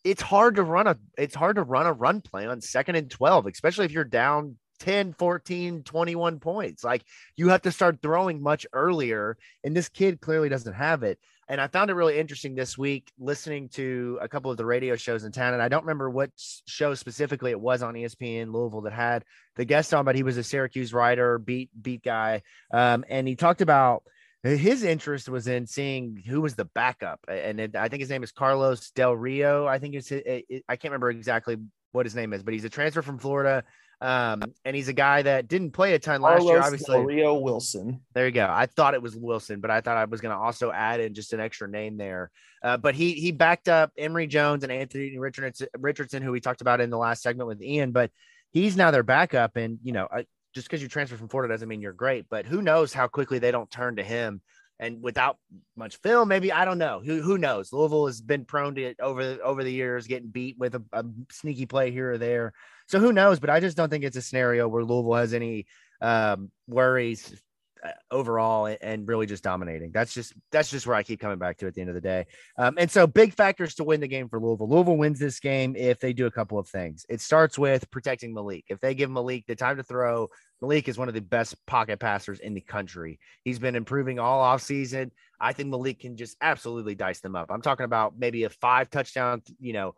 It's 0.03 0.21
hard 0.21 0.55
to 0.55 0.63
run 0.63 0.88
a 0.88 0.97
it's 1.17 1.36
hard 1.36 1.55
to 1.55 1.63
run 1.63 1.86
a 1.86 1.93
run 1.93 2.21
play 2.21 2.45
on 2.45 2.61
second 2.61 2.95
and 2.95 3.09
12, 3.09 3.47
especially 3.47 3.86
if 3.86 3.91
you're 3.91 4.03
down 4.03 4.57
10, 4.79 5.13
14, 5.13 5.84
21 5.84 6.39
points. 6.39 6.84
Like 6.84 7.03
you 7.38 7.49
have 7.49 7.61
to 7.61 7.71
start 7.71 7.99
throwing 8.01 8.41
much 8.41 8.65
earlier. 8.73 9.38
And 9.63 9.75
this 9.75 9.89
kid 9.89 10.19
clearly 10.19 10.49
doesn't 10.49 10.73
have 10.73 11.03
it. 11.03 11.19
And 11.49 11.59
I 11.59 11.67
found 11.67 11.89
it 11.89 11.93
really 11.93 12.17
interesting 12.17 12.55
this 12.55 12.77
week 12.77 13.11
listening 13.19 13.69
to 13.69 14.17
a 14.21 14.27
couple 14.29 14.49
of 14.49 14.57
the 14.57 14.65
radio 14.65 14.95
shows 14.95 15.23
in 15.23 15.31
town. 15.31 15.53
And 15.53 15.61
I 15.61 15.67
don't 15.67 15.84
remember 15.84 16.09
what 16.09 16.31
show 16.36 16.95
specifically 16.95 17.51
it 17.51 17.59
was 17.59 17.84
on 17.84 17.93
ESPN 17.93 18.51
Louisville 18.51 18.81
that 18.81 18.93
had 18.93 19.23
the 19.55 19.65
guest 19.65 19.93
on, 19.93 20.05
but 20.05 20.15
he 20.15 20.23
was 20.23 20.38
a 20.38 20.43
Syracuse 20.43 20.93
writer, 20.93 21.38
beat 21.38 21.69
beat 21.81 22.03
guy. 22.03 22.41
Um, 22.71 23.03
and 23.09 23.27
he 23.27 23.36
talked 23.36 23.61
about 23.61 24.03
his 24.44 24.84
interest 24.84 25.30
was 25.30 25.48
in 25.48 25.66
seeing 25.66 26.22
who 26.26 26.41
was 26.41 26.56
the 26.56 26.66
backup. 26.66 27.20
And 27.28 27.60
it, 27.60 27.76
I 27.76 27.88
think 27.88 28.02
his 28.02 28.10
name 28.10 28.24
is 28.24 28.32
Carlos 28.32 28.91
Del 28.91 29.16
Rio. 29.16 29.66
I 29.66 29.80
think 29.80 29.96
it's, 29.96 30.12
it, 30.12 30.46
it, 30.50 30.64
I 30.68 30.76
can't 30.76 30.91
remember 30.91 31.10
exactly 31.10 31.58
what 31.94 32.06
his 32.06 32.16
name 32.16 32.34
is, 32.34 32.44
but 32.44 32.54
he's 32.54 32.66
a 32.66 32.70
transfer 32.70 33.02
from 33.02 33.20
Florida. 33.20 33.64
Um, 34.02 34.44
and 34.66 34.76
he's 34.76 34.89
a 34.89 34.94
guy 34.94 35.22
that 35.22 35.48
didn't 35.48 35.72
play 35.72 35.94
a 35.94 36.00
ton 36.00 36.22
last 36.22 36.44
year, 36.44 36.60
obviously. 36.60 36.98
Del 36.98 37.06
Rio 37.06 37.34
Wilson. 37.36 38.02
There 38.14 38.26
you 38.26 38.34
go. 38.34 38.46
I 38.50 38.66
thought 38.66 38.96
it 38.96 39.02
was 39.02 39.16
Wilson, 39.16 39.62
but 39.62 39.72
I 39.72 39.80
thought 39.80 39.96
I 39.96 40.04
was 40.04 40.20
going 40.20 40.36
to 40.36 40.41
also 40.41 40.74
add 40.74 41.00
in 41.00 41.14
just 41.14 41.32
an 41.32 41.39
extra 41.39 41.70
name 41.70 41.96
there. 41.96 42.30
Uh, 42.62 42.76
but 42.76 42.96
he 42.96 43.14
he 43.14 43.32
backed 43.32 43.70
up 43.70 43.91
Emory 43.98 44.28
Jones 44.28 44.64
and 44.64 44.74
Anthony 44.74 45.18
Richardson, 45.18 45.68
Richardson, 45.78 46.22
who 46.22 46.34
we 46.34 46.41
talked 46.41 46.60
about 46.60 46.82
in 46.82 46.89
the 46.89 46.98
last 46.98 47.24
segment 47.24 47.48
with 47.48 47.62
Ean. 47.62 47.91
But 47.91 48.12
he's 48.52 48.76
now 48.76 48.91
their 48.91 49.04
backup, 49.04 49.56
and 49.56 49.80
you 49.84 49.94
know, 49.94 50.08
I, 50.12 50.26
just 50.54 50.68
because 50.68 50.82
you 50.82 50.88
transfer 50.88 51.18
from 51.18 51.30
Florida 51.30 51.54
doesn't 51.54 51.68
mean 51.68 51.82
you're 51.82 51.93
great. 51.93 52.26
But 52.30 52.45
who 52.45 52.62
knows 52.62 52.93
how 52.93 53.08
quickly 53.08 53.39
they 53.39 53.51
don't 53.51 53.70
turn 53.70 53.95
to 53.97 54.04
him. 54.04 54.41
And 54.80 55.01
without 55.01 55.38
much 55.76 55.97
film, 55.97 56.28
maybe 56.28 56.51
I 56.51 56.66
don't 56.66 56.80
know. 56.80 57.01
Who 57.06 57.22
who 57.22 57.38
knows? 57.38 57.72
Louisville 57.72 58.08
has 58.08 58.22
been 58.22 58.43
prone 58.43 58.76
to 58.76 58.84
it 58.84 58.99
over 58.99 59.38
over 59.43 59.64
the 59.64 59.72
years, 59.72 60.08
getting 60.08 60.30
beat 60.30 60.58
with 60.58 60.76
a, 60.76 60.84
a 60.91 61.06
sneaky 61.32 61.66
play 61.66 61.91
here 61.91 62.14
or 62.14 62.18
there. 62.18 62.54
So 62.88 62.99
who 62.99 63.14
knows? 63.14 63.39
But 63.39 63.49
I 63.49 63.60
just 63.60 63.78
don't 63.78 63.89
think 63.89 64.04
it's 64.04 64.18
a 64.18 64.22
scenario 64.22 64.68
where 64.68 64.84
Louisville 64.84 65.14
has 65.14 65.34
any 65.34 65.68
um, 66.01 66.51
worries 66.68 67.41
overall 68.11 68.75
and, 68.81 69.07
really 69.07 69.25
just 69.25 69.43
dominating. 69.43 69.91
That's 69.91 70.13
just 70.13 70.34
that's 70.51 70.69
just 70.69 70.88
where 70.88 70.95
I 70.95 71.03
keep 71.03 71.19
coming 71.19 71.38
back 71.38 71.57
to 71.57 71.67
at 71.67 71.73
the 71.73 71.81
end 71.81 71.89
of 71.89 71.95
the 71.95 72.01
day. 72.01 72.25
Um, 72.57 72.75
and 72.77 72.89
so 72.89 73.05
big 73.05 73.34
factors 73.34 73.75
to 73.75 73.84
win 73.84 73.99
the 73.99 74.07
game 74.07 74.29
for 74.29 74.39
Louisville. 74.39 74.69
Louisville 74.69 74.97
wins 74.97 75.19
this 75.19 75.39
game 75.39 75.75
if 75.75 75.99
they 75.99 76.13
do 76.13 76.25
a 76.25 76.31
couple 76.31 76.57
of 76.57 76.67
things. 76.67 77.05
It 77.09 77.19
starts 77.21 77.57
with 77.59 77.89
protecting 77.91 78.34
Malik. 78.34 78.65
If 78.69 78.79
they 78.79 78.95
give 78.95 79.11
Malik 79.11 79.45
the 79.47 79.55
time 79.55 79.77
to 79.77 79.84
throw, 79.84 80.29
Malik 80.61 80.88
is 80.88 80.97
one 80.97 81.09
of 81.09 81.13
the 81.13 81.21
best 81.21 81.55
pocket 81.65 81.99
passers 81.99 82.39
in 82.39 82.53
the 82.53 82.61
country. 82.61 83.19
He's 83.43 83.59
been 83.59 83.75
improving 83.75 84.19
all 84.19 84.41
offseason. 84.43 85.11
I 85.39 85.51
think 85.51 85.69
Malik 85.69 85.99
can 85.99 86.15
just 86.15 86.38
absolutely 86.41 86.95
dice 86.95 87.19
them 87.19 87.36
up. 87.36 87.51
I'm 87.51 87.61
talking 87.61 87.86
about 87.86 88.17
maybe 88.17 88.45
a 88.45 88.49
five 88.49 88.89
touchdown, 88.89 89.41
you 89.59 89.73
know, 89.73 89.95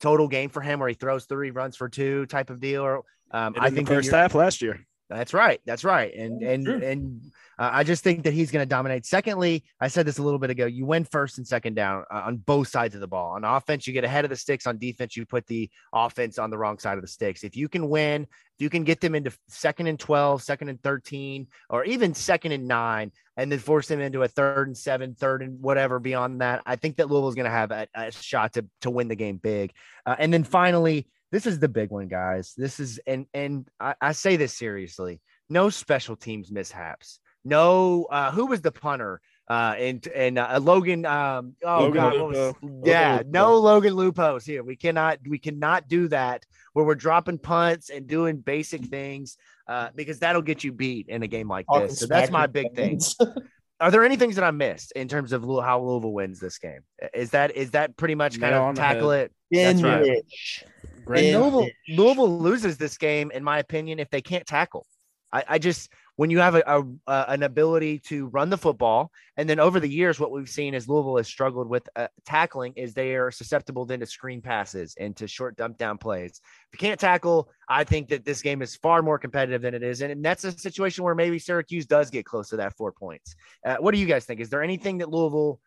total 0.00 0.26
game 0.26 0.50
for 0.50 0.60
him 0.60 0.80
where 0.80 0.88
he 0.88 0.94
throws 0.94 1.26
three 1.26 1.50
runs 1.50 1.76
for 1.76 1.88
two 1.88 2.26
type 2.26 2.50
of 2.50 2.60
deal. 2.60 2.82
Or 2.82 3.04
um, 3.30 3.54
I 3.58 3.70
think 3.70 3.88
first 3.88 4.10
half 4.10 4.34
last 4.34 4.62
year. 4.62 4.84
That's 5.08 5.32
right. 5.34 5.60
That's 5.64 5.84
right. 5.84 6.14
And 6.14 6.42
and 6.42 6.64
Sure. 6.64 6.76
and 6.76 7.20
uh, 7.58 7.70
I 7.72 7.82
just 7.82 8.04
think 8.04 8.22
that 8.24 8.32
he's 8.32 8.50
going 8.52 8.62
to 8.62 8.68
dominate. 8.68 9.04
Secondly, 9.04 9.64
I 9.80 9.88
said 9.88 10.06
this 10.06 10.18
a 10.18 10.22
little 10.22 10.38
bit 10.38 10.50
ago. 10.50 10.66
You 10.66 10.86
win 10.86 11.04
first 11.04 11.38
and 11.38 11.46
second 11.46 11.74
down 11.74 12.04
uh, 12.12 12.22
on 12.26 12.36
both 12.36 12.68
sides 12.68 12.94
of 12.94 13.00
the 13.00 13.08
ball. 13.08 13.32
On 13.32 13.42
offense, 13.42 13.86
you 13.86 13.92
get 13.92 14.04
ahead 14.04 14.24
of 14.24 14.28
the 14.28 14.36
sticks. 14.36 14.66
On 14.66 14.78
defense, 14.78 15.16
you 15.16 15.26
put 15.26 15.46
the 15.46 15.68
offense 15.92 16.38
on 16.38 16.50
the 16.50 16.58
wrong 16.58 16.78
side 16.78 16.98
of 16.98 17.02
the 17.02 17.08
sticks. 17.08 17.42
If 17.42 17.56
you 17.56 17.68
can 17.68 17.88
win, 17.88 18.22
if 18.22 18.62
you 18.62 18.70
can 18.70 18.84
get 18.84 19.00
them 19.00 19.14
into 19.14 19.32
second 19.48 19.88
and 19.88 19.98
12, 19.98 20.42
second 20.42 20.68
and 20.68 20.80
13, 20.82 21.48
or 21.70 21.84
even 21.84 22.14
second 22.14 22.52
and 22.52 22.68
nine, 22.68 23.10
and 23.36 23.50
then 23.50 23.58
force 23.58 23.88
them 23.88 24.00
into 24.00 24.22
a 24.22 24.28
third 24.28 24.68
and 24.68 24.76
seven, 24.76 25.14
third 25.14 25.42
and 25.42 25.60
whatever 25.60 25.98
beyond 25.98 26.40
that, 26.40 26.62
I 26.66 26.76
think 26.76 26.96
that 26.96 27.08
Louisville's 27.08 27.34
going 27.34 27.44
to 27.44 27.50
have 27.50 27.70
a, 27.70 27.88
a 27.94 28.12
shot 28.12 28.52
to, 28.54 28.66
to 28.82 28.90
win 28.90 29.08
the 29.08 29.16
game 29.16 29.38
big. 29.38 29.72
Uh, 30.06 30.14
and 30.18 30.32
then 30.32 30.44
finally, 30.44 31.06
this 31.30 31.46
is 31.46 31.58
the 31.58 31.68
big 31.68 31.90
one, 31.90 32.08
guys. 32.08 32.54
This 32.56 32.80
is, 32.80 33.00
and, 33.06 33.26
and 33.34 33.68
I, 33.78 33.94
I 34.00 34.12
say 34.12 34.36
this 34.36 34.54
seriously 34.54 35.20
no 35.48 35.70
special 35.70 36.16
teams 36.16 36.50
mishaps. 36.50 37.20
No, 37.44 38.04
uh, 38.10 38.30
who 38.30 38.46
was 38.46 38.60
the 38.60 38.72
punter? 38.72 39.20
Uh, 39.48 39.74
and 39.78 40.06
and 40.08 40.38
uh, 40.38 40.58
Logan. 40.60 41.06
Um, 41.06 41.54
oh 41.64 41.84
Logan 41.84 41.94
God, 41.94 42.20
what 42.20 42.28
was, 42.28 42.54
yeah, 42.84 43.16
Logan 43.16 43.30
no 43.30 43.56
Logan 43.58 43.94
Lupos 43.94 44.44
here. 44.44 44.62
We 44.62 44.76
cannot 44.76 45.20
we 45.26 45.38
cannot 45.38 45.88
do 45.88 46.08
that 46.08 46.44
where 46.74 46.84
we're 46.84 46.94
dropping 46.94 47.38
punts 47.38 47.88
and 47.88 48.06
doing 48.06 48.38
basic 48.38 48.84
things 48.84 49.38
uh, 49.66 49.88
because 49.94 50.18
that'll 50.18 50.42
get 50.42 50.64
you 50.64 50.72
beat 50.72 51.08
in 51.08 51.22
a 51.22 51.26
game 51.26 51.48
like 51.48 51.64
this. 51.74 52.00
So 52.00 52.06
that's 52.06 52.30
my 52.30 52.46
big 52.46 52.74
thing. 52.74 53.00
Are 53.80 53.92
there 53.92 54.04
any 54.04 54.16
things 54.16 54.34
that 54.34 54.44
I 54.44 54.50
missed 54.50 54.92
in 54.92 55.06
terms 55.06 55.32
of 55.32 55.42
how 55.42 55.80
Louisville 55.80 56.12
wins 56.12 56.40
this 56.40 56.58
game? 56.58 56.80
Is 57.14 57.30
that 57.30 57.56
is 57.56 57.70
that 57.70 57.96
pretty 57.96 58.16
much 58.16 58.38
kind 58.38 58.52
Nail 58.52 58.68
of 58.68 58.76
tackle 58.76 59.10
head. 59.10 59.30
It? 59.50 59.64
That's 59.64 59.82
right. 59.82 60.04
Finish. 60.04 60.64
Louisville, 61.08 61.68
Louisville 61.88 62.38
loses 62.38 62.76
this 62.76 62.98
game, 62.98 63.30
in 63.30 63.42
my 63.42 63.58
opinion, 63.58 63.98
if 63.98 64.10
they 64.10 64.20
can't 64.20 64.46
tackle. 64.46 64.86
I, 65.32 65.44
I 65.48 65.58
just 65.58 65.90
when 66.16 66.30
you 66.30 66.40
have 66.40 66.56
a, 66.56 66.62
a 66.66 66.82
uh, 67.06 67.24
an 67.28 67.44
ability 67.44 68.00
to 68.00 68.26
run 68.28 68.50
the 68.50 68.58
football, 68.58 69.12
and 69.36 69.48
then 69.48 69.60
over 69.60 69.78
the 69.78 69.88
years, 69.88 70.18
what 70.18 70.32
we've 70.32 70.48
seen 70.48 70.74
is 70.74 70.88
Louisville 70.88 71.16
has 71.18 71.28
struggled 71.28 71.68
with 71.68 71.88
uh, 71.96 72.08
tackling 72.24 72.72
is 72.76 72.92
they 72.92 73.14
are 73.14 73.30
susceptible 73.30 73.84
then 73.84 74.00
to 74.00 74.06
screen 74.06 74.40
passes 74.40 74.94
and 74.98 75.14
to 75.16 75.28
short 75.28 75.56
dump 75.56 75.78
down 75.78 75.98
plays. 75.98 76.40
If 76.72 76.80
you 76.80 76.86
can't 76.86 76.98
tackle, 76.98 77.50
I 77.68 77.84
think 77.84 78.08
that 78.08 78.24
this 78.24 78.42
game 78.42 78.62
is 78.62 78.74
far 78.76 79.02
more 79.02 79.18
competitive 79.18 79.62
than 79.62 79.74
it 79.74 79.82
is, 79.82 80.00
and, 80.00 80.10
and 80.10 80.24
that's 80.24 80.44
a 80.44 80.52
situation 80.52 81.04
where 81.04 81.14
maybe 81.14 81.38
Syracuse 81.38 81.86
does 81.86 82.10
get 82.10 82.24
close 82.24 82.48
to 82.48 82.56
that 82.56 82.76
four 82.76 82.92
points. 82.92 83.36
Uh, 83.64 83.76
what 83.76 83.94
do 83.94 84.00
you 84.00 84.06
guys 84.06 84.24
think? 84.24 84.40
Is 84.40 84.50
there 84.50 84.62
anything 84.62 84.98
that 84.98 85.10
Louisville 85.10 85.60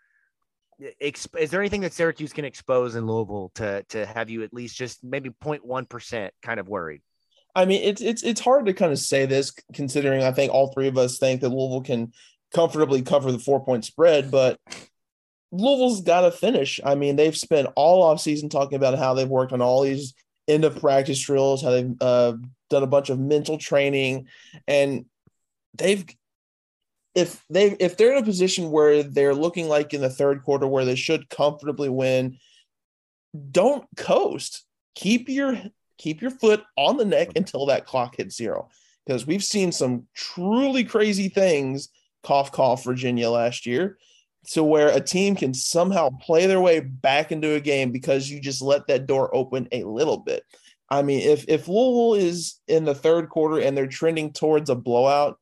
is 1.00 1.50
there 1.52 1.60
anything 1.60 1.82
that 1.82 1.94
Syracuse 1.94 2.34
can 2.34 2.46
expose 2.46 2.96
in 2.96 3.06
Louisville 3.06 3.52
to 3.56 3.84
to 3.90 4.06
have 4.06 4.30
you 4.30 4.44
at 4.44 4.54
least 4.54 4.76
just 4.76 5.04
maybe 5.04 5.30
0.1 5.30 5.88
percent 5.88 6.34
kind 6.42 6.60
of 6.60 6.68
worried? 6.68 7.02
I 7.56 7.66
mean, 7.66 7.82
it's 7.84 8.02
it's 8.02 8.24
it's 8.24 8.42
hard 8.42 8.66
to 8.66 8.74
kind 8.74 8.92
of 8.92 9.00
say 9.00 9.26
this 9.26 9.52
considering 9.74 10.24
I 10.24 10.32
think 10.32 10.52
all 10.52 10.72
three 10.74 10.88
of 10.88 10.98
us 10.98 11.18
think 11.18 11.42
that 11.42 11.50
Louisville 11.50 11.82
can 11.82 12.14
comfortably 12.54 13.02
cover 13.02 13.32
the 13.32 13.40
four 13.40 13.64
point 13.64 13.86
spread, 13.86 14.32
but 14.32 14.60
Louisville's 15.52 16.02
got 16.02 16.22
to 16.22 16.32
finish. 16.32 16.80
I 16.84 16.96
mean, 16.96 17.16
they've 17.16 17.36
spent 17.36 17.68
all 17.76 18.04
off 18.04 18.22
season 18.22 18.50
talking 18.50 18.78
about 18.78 18.98
how 18.98 19.14
they've 19.14 19.28
worked 19.28 19.54
on 19.54 19.62
all 19.62 19.82
these 19.82 20.14
end 20.48 20.64
of 20.64 20.80
practice 20.80 21.20
drills, 21.20 21.62
how 21.62 21.72
they've 21.72 21.94
uh, 22.02 22.34
done 22.70 22.84
a 22.84 22.88
bunch 22.88 23.10
of 23.10 23.20
mental 23.20 23.58
training, 23.58 24.28
and 24.68 25.06
they've 25.78 26.06
if 27.14 27.44
they 27.50 27.72
if 27.80 27.98
they're 27.98 28.14
in 28.14 28.24
a 28.24 28.26
position 28.26 28.72
where 28.72 29.04
they're 29.04 29.36
looking 29.36 29.68
like 29.68 29.94
in 29.94 30.02
the 30.02 30.10
third 30.10 30.44
quarter 30.44 30.68
where 30.68 30.86
they 30.86 30.96
should 30.96 31.30
comfortably 31.30 31.90
win, 31.90 32.38
don't 33.52 33.86
coast. 33.98 34.66
Keep 34.96 35.30
your 35.30 35.58
keep 35.98 36.22
your 36.22 36.32
foot 36.32 36.64
on 36.78 36.98
the 36.98 37.06
neck 37.06 37.30
until 37.36 37.66
that 37.68 37.86
clock 37.86 38.16
hits 38.18 38.36
zero. 38.36 38.70
Because 39.06 39.26
we've 39.26 39.44
seen 39.44 39.72
some 39.72 40.08
truly 40.14 40.84
crazy 40.84 41.28
things, 41.28 41.90
cough, 42.24 42.52
cough, 42.52 42.84
Virginia 42.84 43.30
last 43.30 43.66
year, 43.66 43.98
to 44.52 44.64
where 44.64 44.90
a 44.90 45.02
team 45.02 45.36
can 45.36 45.54
somehow 45.54 46.10
play 46.22 46.46
their 46.46 46.62
way 46.62 46.80
back 46.80 47.32
into 47.32 47.54
a 47.54 47.60
game 47.60 47.92
because 47.92 48.30
you 48.30 48.40
just 48.40 48.62
let 48.62 48.88
that 48.88 49.08
door 49.08 49.34
open 49.36 49.68
a 49.72 49.84
little 49.84 50.18
bit. 50.18 50.44
I 50.90 51.02
mean, 51.02 51.22
if 51.22 51.46
if 51.48 51.68
Louisville 51.68 52.16
is 52.16 52.60
in 52.68 52.86
the 52.86 52.96
third 52.96 53.30
quarter 53.30 53.60
and 53.60 53.78
they're 53.78 53.88
trending 53.88 54.34
towards 54.34 54.70
a 54.70 54.76
blowout, 54.76 55.40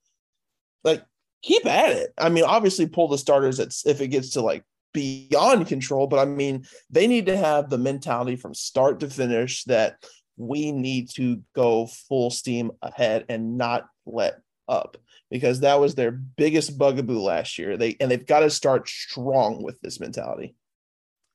keep 1.42 1.66
at 1.66 1.92
it. 1.92 2.14
I 2.18 2.30
mean, 2.30 2.44
obviously 2.44 2.88
pull 2.88 3.08
the 3.08 3.18
starters 3.18 3.60
if 3.86 4.02
it 4.02 4.08
gets 4.08 4.32
to 4.32 4.42
like 4.42 4.64
beyond 4.94 5.68
control, 5.68 6.08
but 6.08 6.20
I 6.20 6.26
mean, 6.26 6.66
they 6.90 7.08
need 7.08 7.28
to 7.28 7.38
have 7.38 7.70
the 7.70 7.78
mentality 7.78 8.36
from 8.36 8.54
start 8.54 9.00
to 9.02 9.10
finish 9.10 9.64
that 9.66 10.04
we 10.38 10.72
need 10.72 11.10
to 11.12 11.44
go 11.54 11.88
full 12.08 12.32
steam 12.32 12.72
ahead 12.82 13.26
and 13.30 13.58
not 13.58 13.88
let 14.06 14.40
up 14.68 14.98
because 15.30 15.60
that 15.60 15.80
was 15.80 15.96
their 15.96 16.12
biggest 16.12 16.78
bugaboo 16.78 17.20
last 17.20 17.58
year. 17.58 17.78
They 17.78 17.98
and 18.00 18.10
they've 18.10 18.26
got 18.26 18.42
to 18.42 18.50
start 18.50 18.88
strong 18.88 19.62
with 19.62 19.80
this 19.82 20.00
mentality. 20.00 20.56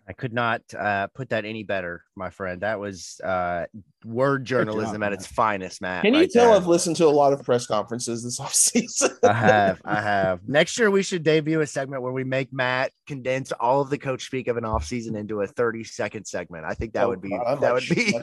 I 0.06 0.12
could 0.12 0.34
not 0.34 0.60
uh, 0.78 1.06
put 1.08 1.30
that 1.30 1.44
any 1.44 1.62
better, 1.62 2.04
my 2.14 2.28
friend. 2.28 2.60
That 2.60 2.78
was 2.78 3.20
uh, 3.24 3.64
word 4.04 4.44
journalism 4.44 4.96
job, 4.96 5.04
at 5.04 5.12
its 5.14 5.26
finest, 5.26 5.80
Matt. 5.80 6.02
Can 6.02 6.12
you 6.12 6.20
right 6.20 6.30
tell 6.30 6.48
there. 6.48 6.56
I've 6.56 6.66
listened 6.66 6.96
to 6.96 7.06
a 7.06 7.08
lot 7.08 7.32
of 7.32 7.42
press 7.42 7.66
conferences 7.66 8.22
this 8.22 8.38
offseason? 8.40 9.16
I 9.22 9.32
have. 9.32 9.80
I 9.84 10.02
have. 10.02 10.46
Next 10.46 10.78
year, 10.78 10.90
we 10.90 11.02
should 11.02 11.22
debut 11.22 11.60
a 11.62 11.66
segment 11.66 12.02
where 12.02 12.12
we 12.12 12.22
make 12.22 12.52
Matt 12.52 12.92
condense 13.06 13.50
all 13.52 13.80
of 13.80 13.88
the 13.88 13.96
coach 13.96 14.24
speak 14.26 14.46
of 14.48 14.58
an 14.58 14.64
offseason 14.64 15.16
into 15.16 15.40
a 15.40 15.46
30 15.46 15.84
second 15.84 16.26
segment. 16.26 16.66
I 16.66 16.74
think 16.74 16.92
that 16.92 17.06
oh, 17.06 17.08
would 17.08 17.22
be, 17.22 17.30
God, 17.30 17.60
that 17.62 17.72
would 17.72 17.88
be. 17.88 18.14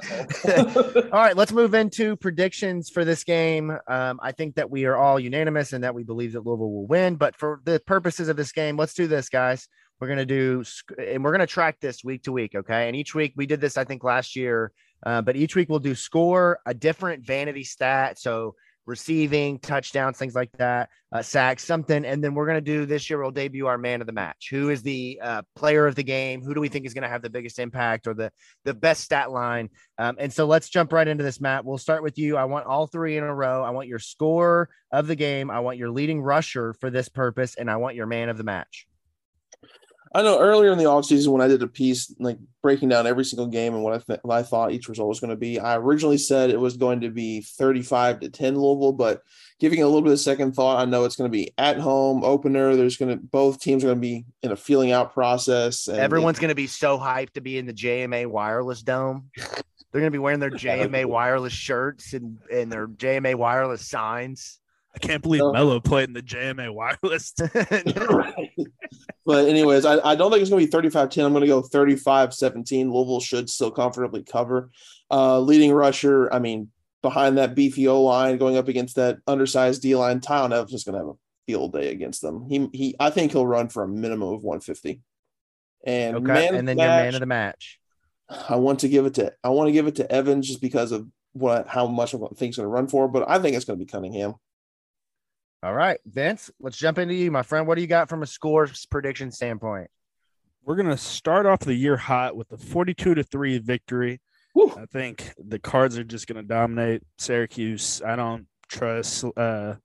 all 1.12 1.20
right, 1.20 1.36
let's 1.36 1.52
move 1.52 1.74
into 1.74 2.16
predictions 2.16 2.92
for 2.92 3.04
this 3.04 3.24
game. 3.24 3.76
Um, 3.88 4.20
I 4.22 4.34
think 4.34 4.56
that 4.56 4.70
we 4.70 4.86
are 4.86 4.98
all 4.98 5.20
unanimous 5.20 5.74
and 5.74 5.84
that 5.84 5.96
we 5.96 6.04
believe 6.04 6.34
that 6.34 6.46
Louisville 6.46 6.72
will 6.72 6.88
win. 6.88 7.16
But 7.16 7.36
for 7.38 7.60
the 7.64 7.82
purposes 7.88 8.30
of 8.30 8.38
this 8.38 8.52
game, 8.52 8.78
let's 8.78 8.94
do 8.94 9.08
this, 9.08 9.30
guys. 9.30 9.68
We're 10.02 10.08
going 10.08 10.18
to 10.18 10.26
do, 10.26 10.64
and 10.98 11.24
we're 11.24 11.32
going 11.32 11.42
to 11.42 11.48
track 11.48 11.78
this 11.80 12.04
week 12.04 12.24
to 12.24 12.32
week. 12.32 12.56
Okay. 12.56 12.88
And 12.88 12.96
each 12.96 13.14
week 13.14 13.34
we 13.36 13.46
did 13.46 13.62
this, 13.62 13.78
I 13.78 13.84
think, 13.84 14.04
last 14.04 14.36
year, 14.36 14.72
uh, 15.06 15.22
but 15.22 15.36
each 15.36 15.56
week 15.56 15.70
we'll 15.70 15.78
do 15.78 15.94
score, 15.94 16.60
a 16.66 16.74
different 16.74 17.24
vanity 17.24 17.64
stat. 17.64 18.20
So 18.20 18.56
receiving, 18.88 19.60
touchdowns, 19.60 20.18
things 20.18 20.34
like 20.34 20.52
that, 20.54 20.90
uh, 21.12 21.22
sacks, 21.22 21.64
something. 21.64 22.04
And 22.04 22.24
then 22.24 22.34
we're 22.34 22.48
going 22.48 22.58
to 22.58 22.62
do 22.62 22.88
this 22.88 23.10
year, 23.10 23.22
we'll 23.22 23.30
debut 23.30 23.68
our 23.68 23.78
man 23.78 24.02
of 24.02 24.08
the 24.08 24.14
match. 24.14 24.48
Who 24.50 24.70
is 24.70 24.82
the 24.82 25.20
uh, 25.22 25.44
player 25.56 25.86
of 25.86 25.94
the 25.94 26.04
game? 26.04 26.42
Who 26.42 26.56
do 26.56 26.60
we 26.60 26.68
think 26.68 26.88
is 26.88 26.96
going 26.96 27.04
to 27.04 27.08
have 27.10 27.22
the 27.22 27.30
biggest 27.30 27.60
impact 27.60 28.08
or 28.08 28.16
the, 28.16 28.32
the 28.66 28.74
best 28.74 29.04
stat 29.04 29.32
line? 29.32 29.70
Um, 30.00 30.16
and 30.20 30.34
so 30.34 30.46
let's 30.46 30.68
jump 30.68 30.94
right 30.94 31.08
into 31.08 31.24
this, 31.24 31.40
Matt. 31.40 31.64
We'll 31.64 31.78
start 31.78 32.02
with 32.02 32.18
you. 32.18 32.38
I 32.38 32.46
want 32.46 32.66
all 32.66 32.88
three 32.88 33.18
in 33.18 33.24
a 33.24 33.34
row. 33.34 33.64
I 33.64 33.70
want 33.70 33.88
your 33.88 34.00
score 34.00 34.70
of 34.92 35.06
the 35.06 35.16
game. 35.16 35.52
I 35.52 35.60
want 35.60 35.78
your 35.78 35.92
leading 35.92 36.22
rusher 36.22 36.74
for 36.74 36.90
this 36.90 37.08
purpose, 37.08 37.56
and 37.56 37.70
I 37.70 37.78
want 37.78 37.96
your 37.96 38.08
man 38.08 38.30
of 38.30 38.38
the 38.38 38.44
match. 38.44 38.88
I 40.14 40.22
know 40.24 40.40
earlier 40.40 40.72
in 40.72 40.78
the 40.78 40.84
offseason 40.86 41.30
when 41.30 41.42
I 41.42 41.48
did 41.48 41.64
a 41.64 41.68
piece 41.68 42.14
like 42.20 42.38
breaking 42.62 42.90
down 42.90 43.08
every 43.08 43.24
single 43.24 43.48
game 43.48 43.74
and 43.74 43.82
what 43.82 43.94
I, 43.94 43.98
th- 44.00 44.20
what 44.24 44.38
I 44.38 44.44
thought 44.44 44.74
each 44.74 44.90
result 44.90 45.08
was 45.08 45.22
going 45.22 45.30
to 45.30 45.38
be, 45.38 45.58
I 45.58 45.78
originally 45.78 46.18
said 46.18 46.50
it 46.50 46.60
was 46.60 46.76
going 46.76 47.02
to 47.02 47.10
be 47.10 47.42
35 47.42 48.20
to 48.22 48.30
10 48.30 48.56
Louisville, 48.56 48.92
but 48.92 49.22
giving 49.60 49.82
a 49.82 49.86
little 49.86 50.02
bit 50.02 50.12
of 50.12 50.20
second 50.20 50.54
thought, 50.54 50.82
I 50.82 50.86
know 50.86 51.06
it's 51.06 51.16
going 51.16 51.32
to 51.32 51.38
be 51.38 51.54
at 51.58 51.80
home 51.80 52.26
opener. 52.26 52.76
There's 52.76 52.98
going 52.98 53.18
to 53.18 53.24
both 53.24 53.62
teams 53.62 53.84
are 53.84 53.88
going 53.88 54.00
to 54.00 54.02
be 54.02 54.26
in 54.42 54.52
a 54.52 54.56
feeling 54.58 54.92
out 54.92 55.14
process. 55.14 55.88
Everyone's 55.88 56.40
going 56.40 56.50
to 56.50 56.56
be 56.56 56.68
so 56.68 56.98
hyped 56.98 57.34
to 57.34 57.42
be 57.42 57.58
in 57.58 57.66
the 57.66 57.74
JMA 57.74 58.28
wireless 58.28 58.82
dome. 58.82 59.30
They're 59.38 60.02
going 60.02 60.12
to 60.12 60.12
be 60.12 60.20
wearing 60.20 60.40
their 60.40 60.52
JMA 60.52 61.06
wireless 61.06 61.54
shirts 61.54 62.14
and, 62.14 62.38
and 62.52 62.72
their 62.72 62.88
JMA 62.88 63.36
wireless 63.36 63.88
signs. 63.88 64.60
I 64.94 65.00
can't 65.00 65.24
believe 65.24 65.40
so, 65.40 65.54
Melo 65.54 65.80
played 65.80 66.10
in 66.10 66.14
the 66.14 66.22
JMA 66.22 66.74
wireless. 66.74 67.34
right. 68.10 68.52
But 69.26 69.48
anyways, 69.48 69.86
I, 69.86 70.00
I 70.00 70.16
don't 70.16 70.32
think 70.32 70.42
it's 70.42 70.50
going 70.50 70.68
to 70.68 70.82
be 70.82 70.90
35-10. 70.90 71.26
I'm 71.26 71.34
going 71.34 71.42
to 71.42 71.48
go 71.48 71.62
35-17. 71.62 72.92
Louisville 72.92 73.20
should 73.20 73.50
still 73.50 73.72
comfortably 73.72 74.24
cover. 74.24 74.72
Uh, 75.12 75.40
leading 75.40 75.72
rusher, 75.72 76.34
I 76.34 76.40
mean, 76.40 76.70
behind 77.02 77.38
that 77.38 77.56
beefy 77.56 77.88
O 77.88 78.02
line, 78.02 78.38
going 78.38 78.58
up 78.58 78.68
against 78.68 78.96
that 78.96 79.18
undersized 79.28 79.82
D 79.82 79.96
line, 79.96 80.22
Tiyon 80.22 80.54
Evans 80.54 80.74
is 80.74 80.84
going 80.84 80.94
to 80.94 81.00
have 81.00 81.10
a 81.10 81.20
field 81.46 81.74
day 81.74 81.92
against 81.92 82.22
them. 82.22 82.46
He 82.50 82.70
he, 82.74 82.96
I 83.00 83.10
think 83.10 83.32
he'll 83.32 83.48
run 83.48 83.70
for 83.70 83.84
a 83.84 83.88
minimum 83.88 84.34
of 84.34 84.44
150. 84.44 85.02
And 85.84 86.18
okay, 86.18 86.48
and 86.48 86.68
then 86.68 86.78
match, 86.78 86.86
your 86.86 87.04
man 87.04 87.14
of 87.16 87.20
the 87.20 87.26
match. 87.26 87.80
I 88.50 88.56
want 88.56 88.80
to 88.82 88.90
give 88.90 89.06
it 89.06 89.16
to 89.16 89.34
I 89.44 89.50
want 89.50 89.68
to 89.68 89.74
give 89.74 89.88
it 89.88 89.96
to 89.98 90.12
Evans 90.12 90.48
just 90.48 90.62
because 90.62 90.92
of 90.92 91.08
what 91.34 91.68
how 91.68 91.88
much 91.88 92.14
I 92.14 92.18
think 92.18 92.40
he's 92.40 92.58
going 92.58 92.66
to 92.66 92.72
run 92.72 92.88
for, 92.88 93.08
but 93.08 93.30
I 93.30 93.40
think 93.40 93.56
it's 93.56 93.66
going 93.66 93.78
to 93.78 93.86
be 93.86 93.92
Cunningham. 93.92 94.36
All 95.64 95.74
right, 95.74 96.00
Vince, 96.06 96.50
let's 96.60 96.78
jump 96.78 96.98
into 96.98 97.14
you, 97.14 97.30
my 97.30 97.44
friend. 97.44 97.68
What 97.68 97.76
do 97.76 97.82
you 97.82 97.88
got 97.88 98.10
from 98.10 98.24
a 98.24 98.28
score 98.28 98.68
prediction 98.90 99.32
standpoint? 99.32 99.90
We're 100.64 100.76
gonna 100.76 100.98
start 100.98 101.46
off 101.46 101.60
the 101.60 101.76
year 101.76 101.98
hot 101.98 102.36
with 102.36 102.50
the 102.50 102.58
42 102.58 103.16
to 103.16 103.24
3 103.24 103.60
victory. 103.60 104.22
Woo. 104.56 104.74
I 104.76 104.86
think 104.88 105.34
the 105.38 105.60
cards 105.60 105.98
are 106.00 106.04
just 106.04 106.26
gonna 106.26 106.42
dominate 106.42 107.04
Syracuse. 107.20 108.02
I 108.04 108.16
don't 108.16 108.48
trust 108.70 109.24
uh, 109.38 109.76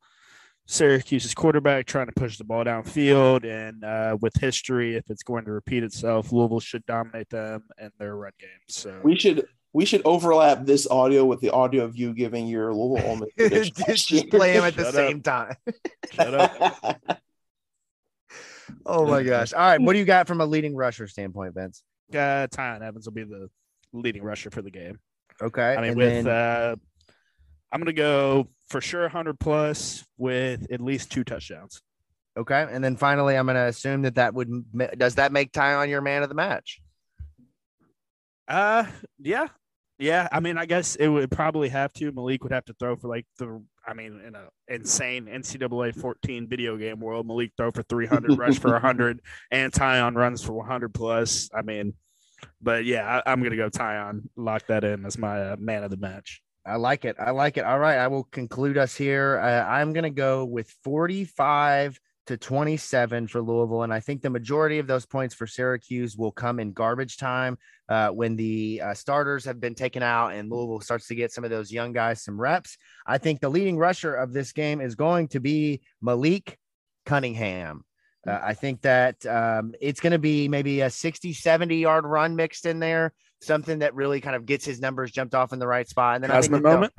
Syracuse's 0.67 1.35
quarterback 1.35 1.87
trying 1.87 2.07
to 2.07 2.13
push 2.13 2.39
the 2.39 2.45
ball 2.45 2.65
downfield, 2.65 3.45
and 3.45 3.85
uh, 3.85 4.17
with 4.21 4.35
history, 4.35 4.97
if 4.97 5.11
it's 5.11 5.23
going 5.23 5.45
to 5.45 5.53
repeat 5.53 5.85
itself, 5.85 6.33
Louisville 6.33 6.61
should 6.61 6.85
dominate 6.87 7.29
them 7.31 7.65
and 7.79 7.93
their 7.99 8.17
run 8.17 8.33
game. 8.41 8.49
So 8.69 9.01
we 9.03 9.17
should 9.17 9.47
we 9.77 9.85
should 9.85 10.01
overlap 10.07 10.65
this 10.65 10.89
audio 10.89 11.27
with 11.27 11.43
the 11.43 11.51
audio 11.51 11.85
of 11.85 11.95
you 11.95 12.15
giving 12.15 12.47
your 12.47 12.73
Louisville 12.73 13.11
Ole 13.11 13.29
Miss 13.37 13.69
just 13.69 14.31
play 14.31 14.55
them 14.55 14.65
at 14.65 14.75
the 14.75 14.85
Shut 14.85 14.95
same 14.95 15.19
up. 15.19 15.23
time. 15.23 15.57
Shut 16.13 16.35
up. 16.35 17.01
oh 18.87 19.07
my 19.07 19.23
gosh! 19.23 19.53
All 19.53 19.61
right, 19.61 19.79
what 19.79 19.93
do 19.93 19.99
you 19.99 20.07
got 20.07 20.29
from 20.29 20.41
a 20.41 20.47
leading 20.47 20.75
rusher 20.75 21.07
standpoint, 21.07 21.53
Vince? 21.53 21.83
Uh, 22.11 22.47
Tiyon 22.47 22.81
Evans 22.81 23.05
will 23.05 23.13
be 23.13 23.25
the 23.25 23.51
leading 23.93 24.23
rusher 24.23 24.51
for 24.51 24.63
the 24.63 24.71
game. 24.71 24.99
Okay, 25.43 25.75
I 25.77 25.83
mean 25.83 25.91
and 25.91 25.97
with 25.99 26.25
then... 26.25 26.27
uh, 26.27 26.77
I'm 27.71 27.79
gonna 27.79 27.93
go 27.93 28.49
for 28.69 28.81
sure 28.81 29.03
100 29.03 29.39
plus 29.39 30.07
with 30.17 30.73
at 30.73 30.81
least 30.81 31.13
two 31.13 31.23
touchdowns. 31.23 31.83
Okay, 32.35 32.67
and 32.71 32.83
then 32.83 32.97
finally, 32.97 33.37
I'm 33.37 33.45
gonna 33.45 33.67
assume 33.67 34.01
that 34.03 34.15
that 34.15 34.33
would 34.33 34.49
does 34.97 35.17
that 35.17 35.33
make 35.33 35.53
Tiyon 35.53 35.91
your 35.91 36.01
man 36.01 36.23
of 36.23 36.31
the 36.31 36.35
match? 36.35 36.81
Uh, 38.49 38.87
yeah, 39.19 39.49
yeah, 39.99 40.29
I 40.31 40.41
mean, 40.41 40.59
I 40.59 40.67
guess 40.67 40.97
it 40.97 41.09
would 41.09 41.31
probably 41.31 41.71
have 41.71 41.93
to. 41.95 42.13
Malik 42.13 42.43
would 42.43 42.53
have 42.53 42.67
to 42.67 42.75
throw 42.75 42.97
for 42.97 43.09
like 43.09 43.27
the, 43.39 43.63
I 43.87 43.95
mean, 43.95 44.21
in 44.27 44.35
a 44.35 44.49
insane 44.69 45.27
NCAA 45.27 45.95
14 45.95 46.49
video 46.49 46.77
game 46.77 47.01
world, 47.01 47.27
Malik 47.27 47.53
throw 47.57 47.71
for 47.71 47.83
300, 47.83 48.37
rush 48.39 48.59
for 48.59 48.73
100, 48.73 49.21
and 49.51 49.73
Tiyon 49.73 50.15
runs 50.15 50.43
for 50.43 50.53
100 50.53 50.93
plus. 50.93 51.49
I 51.55 51.63
mean, 51.63 51.95
but 52.61 52.85
yeah, 52.85 53.23
I, 53.25 53.33
am 53.33 53.43
gonna 53.43 53.57
go 53.57 53.71
Tiyon, 53.71 54.29
lock 54.37 54.67
that 54.67 54.85
in 54.85 55.07
as 55.07 55.17
my 55.17 55.53
uh, 55.53 55.57
man 55.59 55.83
of 55.83 55.91
the 55.91 55.97
match. 55.97 56.43
I 56.67 56.77
like 56.77 57.05
it. 57.05 57.17
I 57.19 57.31
like 57.31 57.57
it. 57.57 57.65
All 57.65 57.79
right, 57.79 57.97
I 57.97 58.09
will 58.09 58.25
conclude 58.25 58.77
us 58.77 58.95
here. 58.97 59.39
Uh, 59.43 59.65
I'm 59.65 59.95
gonna 59.95 60.11
go 60.11 60.45
with 60.45 60.69
45 60.85 61.99
to 62.27 62.37
27 62.37 63.29
for 63.29 63.41
Louisville. 63.41 63.83
And 63.83 63.93
I 63.93 64.01
think 64.01 64.23
the 64.23 64.31
majority 64.31 64.79
of 64.79 64.87
those 64.87 65.07
points 65.07 65.35
for 65.35 65.47
Syracuse 65.47 66.17
will 66.17 66.33
come 66.33 66.59
in 66.61 66.73
garbage 66.73 67.17
time 67.17 67.59
uh, 67.89 68.09
when 68.09 68.37
the 68.37 68.83
uh, 68.85 68.95
starters 68.95 69.45
have 69.45 69.61
been 69.61 69.75
taken 69.75 70.03
out 70.03 70.33
and 70.33 70.51
Louisville 70.51 70.81
starts 70.81 71.07
to 71.09 71.15
get 71.15 71.33
some 71.33 71.45
of 71.45 71.51
those 71.51 71.73
young 71.73 71.93
guys 71.93 72.23
some 72.23 72.41
reps. 72.41 72.77
I 73.07 73.19
think 73.19 73.41
the 73.41 73.49
leading 73.49 73.79
rusher 73.79 74.15
of 74.15 74.33
this 74.33 74.53
game 74.53 74.81
is 74.81 74.95
going 74.95 75.29
to 75.29 75.41
be 75.41 75.83
Malik 76.03 76.59
Cunningham. 77.05 77.85
Uh, 78.27 78.41
I 78.43 78.55
think 78.55 78.83
that 78.83 79.25
um, 79.25 79.75
it's 79.81 80.01
going 80.01 80.13
to 80.13 80.19
be 80.19 80.49
maybe 80.49 80.81
a 80.81 80.91
60, 80.91 81.33
70 81.33 81.77
yard 81.77 82.05
run 82.05 82.35
mixed 82.35 82.67
in 82.67 82.81
there, 82.81 83.13
something 83.41 83.79
that 83.79 83.95
really 83.95 84.21
kind 84.21 84.35
of 84.35 84.47
gets 84.47 84.65
his 84.65 84.81
numbers 84.81 85.13
jumped 85.13 85.35
off 85.35 85.53
in 85.53 85.61
the 85.61 85.67
right 85.67 85.89
spot. 85.89 86.17
And 86.17 86.25
then 86.25 86.31
Heisman 86.31 86.35
I 86.35 86.41
think 86.41 86.63
moment. 86.63 86.93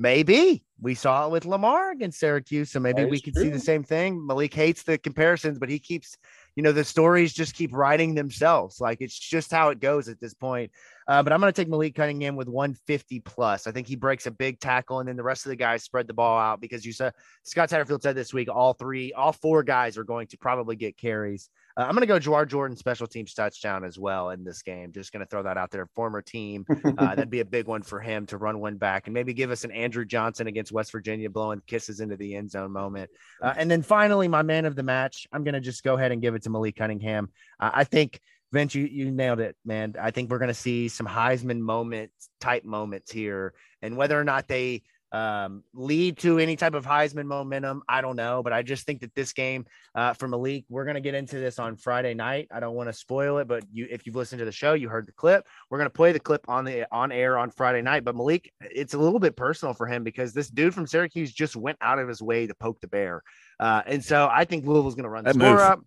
Maybe 0.00 0.64
we 0.80 0.94
saw 0.94 1.26
it 1.26 1.30
with 1.30 1.44
Lamar 1.44 1.90
against 1.90 2.20
Syracuse, 2.20 2.72
so 2.72 2.80
maybe 2.80 3.04
we 3.04 3.20
could 3.20 3.34
can 3.34 3.42
see 3.42 3.50
the 3.50 3.58
same 3.58 3.84
thing. 3.84 4.26
Malik 4.26 4.54
hates 4.54 4.82
the 4.82 4.96
comparisons, 4.96 5.58
but 5.58 5.68
he 5.68 5.78
keeps, 5.78 6.16
you 6.56 6.62
know, 6.62 6.72
the 6.72 6.84
stories 6.84 7.34
just 7.34 7.54
keep 7.54 7.74
writing 7.74 8.14
themselves. 8.14 8.80
Like 8.80 9.02
it's 9.02 9.18
just 9.18 9.52
how 9.52 9.68
it 9.68 9.78
goes 9.78 10.08
at 10.08 10.18
this 10.18 10.32
point. 10.32 10.70
Uh, 11.06 11.22
but 11.22 11.34
I'm 11.34 11.40
going 11.40 11.52
to 11.52 11.60
take 11.60 11.68
Malik 11.68 11.94
Cunningham 11.94 12.34
with 12.34 12.48
150 12.48 13.20
plus. 13.20 13.66
I 13.66 13.72
think 13.72 13.86
he 13.86 13.94
breaks 13.94 14.24
a 14.24 14.30
big 14.30 14.58
tackle, 14.58 15.00
and 15.00 15.08
then 15.08 15.16
the 15.16 15.22
rest 15.22 15.44
of 15.44 15.50
the 15.50 15.56
guys 15.56 15.84
spread 15.84 16.06
the 16.06 16.14
ball 16.14 16.38
out 16.38 16.62
because 16.62 16.82
you 16.86 16.94
said 16.94 17.12
Scott 17.42 17.68
Satterfield 17.68 18.00
said 18.00 18.16
this 18.16 18.32
week 18.32 18.48
all 18.48 18.72
three, 18.72 19.12
all 19.12 19.32
four 19.32 19.62
guys 19.62 19.98
are 19.98 20.04
going 20.04 20.28
to 20.28 20.38
probably 20.38 20.76
get 20.76 20.96
carries. 20.96 21.50
Uh, 21.76 21.82
I'm 21.82 21.92
going 21.94 22.00
to 22.00 22.06
go 22.06 22.18
Jawhar 22.18 22.46
Jordan 22.46 22.76
special 22.76 23.06
teams 23.06 23.34
touchdown 23.34 23.84
as 23.84 23.98
well 23.98 24.30
in 24.30 24.44
this 24.44 24.62
game. 24.62 24.92
Just 24.92 25.12
going 25.12 25.24
to 25.24 25.28
throw 25.28 25.42
that 25.42 25.56
out 25.56 25.70
there. 25.70 25.86
Former 25.94 26.22
team. 26.22 26.64
Uh, 26.68 26.92
that'd 27.14 27.30
be 27.30 27.40
a 27.40 27.44
big 27.44 27.66
one 27.66 27.82
for 27.82 28.00
him 28.00 28.26
to 28.26 28.38
run 28.38 28.60
one 28.60 28.76
back 28.76 29.06
and 29.06 29.14
maybe 29.14 29.32
give 29.32 29.50
us 29.50 29.64
an 29.64 29.70
Andrew 29.70 30.04
Johnson 30.04 30.46
against 30.46 30.72
West 30.72 30.92
Virginia 30.92 31.30
blowing 31.30 31.62
kisses 31.66 32.00
into 32.00 32.16
the 32.16 32.34
end 32.34 32.50
zone 32.50 32.72
moment. 32.72 33.10
Uh, 33.42 33.54
and 33.56 33.70
then 33.70 33.82
finally, 33.82 34.28
my 34.28 34.42
man 34.42 34.64
of 34.64 34.76
the 34.76 34.82
match, 34.82 35.26
I'm 35.32 35.44
going 35.44 35.54
to 35.54 35.60
just 35.60 35.84
go 35.84 35.96
ahead 35.96 36.12
and 36.12 36.20
give 36.20 36.34
it 36.34 36.42
to 36.42 36.50
Malik 36.50 36.76
Cunningham. 36.76 37.30
Uh, 37.58 37.70
I 37.72 37.84
think, 37.84 38.20
Vince, 38.52 38.74
you, 38.74 38.84
you 38.86 39.12
nailed 39.12 39.38
it, 39.38 39.56
man. 39.64 39.94
I 40.00 40.10
think 40.10 40.28
we're 40.28 40.38
going 40.38 40.48
to 40.48 40.54
see 40.54 40.88
some 40.88 41.06
Heisman 41.06 41.60
moment 41.60 42.10
type 42.40 42.64
moments 42.64 43.12
here. 43.12 43.54
And 43.80 43.96
whether 43.96 44.18
or 44.18 44.24
not 44.24 44.48
they 44.48 44.82
um, 45.12 45.64
lead 45.74 46.18
to 46.18 46.38
any 46.38 46.56
type 46.56 46.74
of 46.74 46.86
Heisman 46.86 47.26
momentum, 47.26 47.82
I 47.88 48.00
don't 48.00 48.16
know. 48.16 48.42
But 48.42 48.52
I 48.52 48.62
just 48.62 48.86
think 48.86 49.00
that 49.00 49.14
this 49.14 49.32
game 49.32 49.66
uh, 49.94 50.14
for 50.14 50.28
Malik, 50.28 50.64
we're 50.68 50.84
going 50.84 50.94
to 50.94 51.00
get 51.00 51.14
into 51.14 51.36
this 51.36 51.58
on 51.58 51.76
Friday 51.76 52.14
night. 52.14 52.48
I 52.52 52.60
don't 52.60 52.74
want 52.74 52.88
to 52.88 52.92
spoil 52.92 53.38
it, 53.38 53.48
but 53.48 53.64
you, 53.72 53.86
if 53.90 54.06
you've 54.06 54.16
listened 54.16 54.38
to 54.38 54.44
the 54.44 54.52
show, 54.52 54.74
you 54.74 54.88
heard 54.88 55.06
the 55.06 55.12
clip. 55.12 55.46
We're 55.68 55.78
going 55.78 55.86
to 55.86 55.94
play 55.94 56.12
the 56.12 56.20
clip 56.20 56.48
on 56.48 56.64
the 56.64 56.86
on 56.92 57.12
air 57.12 57.38
on 57.38 57.50
Friday 57.50 57.82
night. 57.82 58.04
But 58.04 58.16
Malik, 58.16 58.52
it's 58.60 58.94
a 58.94 58.98
little 58.98 59.20
bit 59.20 59.36
personal 59.36 59.74
for 59.74 59.86
him 59.86 60.04
because 60.04 60.32
this 60.32 60.48
dude 60.48 60.74
from 60.74 60.86
Syracuse 60.86 61.32
just 61.32 61.56
went 61.56 61.78
out 61.80 61.98
of 61.98 62.08
his 62.08 62.22
way 62.22 62.46
to 62.46 62.54
poke 62.54 62.80
the 62.80 62.88
bear, 62.88 63.22
uh, 63.58 63.82
and 63.86 64.04
so 64.04 64.28
I 64.30 64.44
think 64.44 64.64
Louisville's 64.66 64.94
going 64.94 65.04
to 65.04 65.10
run 65.10 65.24
the 65.24 65.32
That 65.32 65.38
score 65.38 65.50
move. 65.50 65.60
up. 65.60 65.80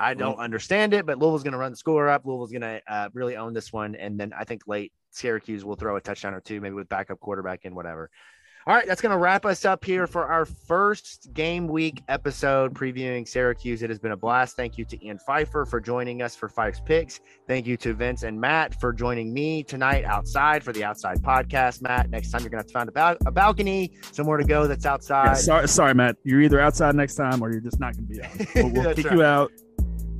I 0.00 0.14
don't 0.14 0.38
understand 0.38 0.92
it, 0.92 1.06
but 1.06 1.18
Louisville's 1.18 1.42
going 1.44 1.52
to 1.52 1.58
run 1.58 1.70
the 1.70 1.76
score 1.76 2.08
up. 2.08 2.24
Louisville's 2.24 2.50
going 2.50 2.62
to 2.62 2.80
uh, 2.88 3.08
really 3.12 3.36
own 3.36 3.52
this 3.54 3.72
one, 3.72 3.94
and 3.94 4.18
then 4.18 4.32
I 4.36 4.44
think 4.44 4.62
late 4.66 4.92
Syracuse 5.10 5.64
will 5.64 5.76
throw 5.76 5.96
a 5.96 6.00
touchdown 6.00 6.34
or 6.34 6.40
two, 6.40 6.60
maybe 6.60 6.74
with 6.74 6.88
backup 6.88 7.20
quarterback 7.20 7.60
and 7.64 7.74
whatever. 7.74 8.10
All 8.66 8.74
right, 8.74 8.86
that's 8.86 9.00
going 9.00 9.12
to 9.12 9.18
wrap 9.18 9.46
us 9.46 9.64
up 9.64 9.84
here 9.84 10.06
for 10.06 10.26
our 10.26 10.44
first 10.44 11.32
game 11.32 11.68
week 11.68 12.02
episode 12.08 12.74
previewing 12.74 13.26
Syracuse. 13.26 13.82
It 13.82 13.88
has 13.88 13.98
been 13.98 14.12
a 14.12 14.16
blast. 14.16 14.56
Thank 14.56 14.76
you 14.76 14.84
to 14.86 15.04
Ean 15.04 15.18
Pfeifer 15.26 15.66
for 15.66 15.80
joining 15.80 16.20
us 16.20 16.36
for 16.36 16.48
Pfeif's 16.48 16.80
Picks. 16.80 17.20
Thank 17.46 17.66
you 17.66 17.76
to 17.78 17.94
Vince 17.94 18.24
and 18.24 18.38
Matt 18.38 18.78
for 18.78 18.92
joining 18.92 19.32
me 19.32 19.62
tonight 19.62 20.04
outside 20.04 20.62
for 20.62 20.72
the 20.72 20.84
Outside 20.84 21.22
Podcast. 21.22 21.80
Matt, 21.80 22.10
next 22.10 22.30
time 22.30 22.42
you're 22.42 22.50
going 22.50 22.62
to 22.62 22.64
have 22.64 22.66
to 22.66 22.72
find 22.72 22.88
a, 22.88 22.92
bal- 22.92 23.16
a 23.26 23.30
balcony, 23.30 23.92
somewhere 24.12 24.36
to 24.36 24.44
go 24.44 24.66
that's 24.66 24.84
outside. 24.84 25.26
Yeah, 25.26 25.34
sorry, 25.34 25.68
sorry, 25.68 25.94
Matt. 25.94 26.16
You're 26.24 26.42
either 26.42 26.60
outside 26.60 26.94
next 26.94 27.14
time 27.14 27.42
or 27.42 27.50
you're 27.50 27.60
just 27.60 27.80
not 27.80 27.96
going 27.96 28.08
to 28.08 28.14
be 28.14 28.22
out. 28.22 28.28
We'll, 28.54 28.70
we'll 28.70 28.94
kick 28.94 29.06
right. 29.06 29.14
you 29.14 29.22
out. 29.22 29.52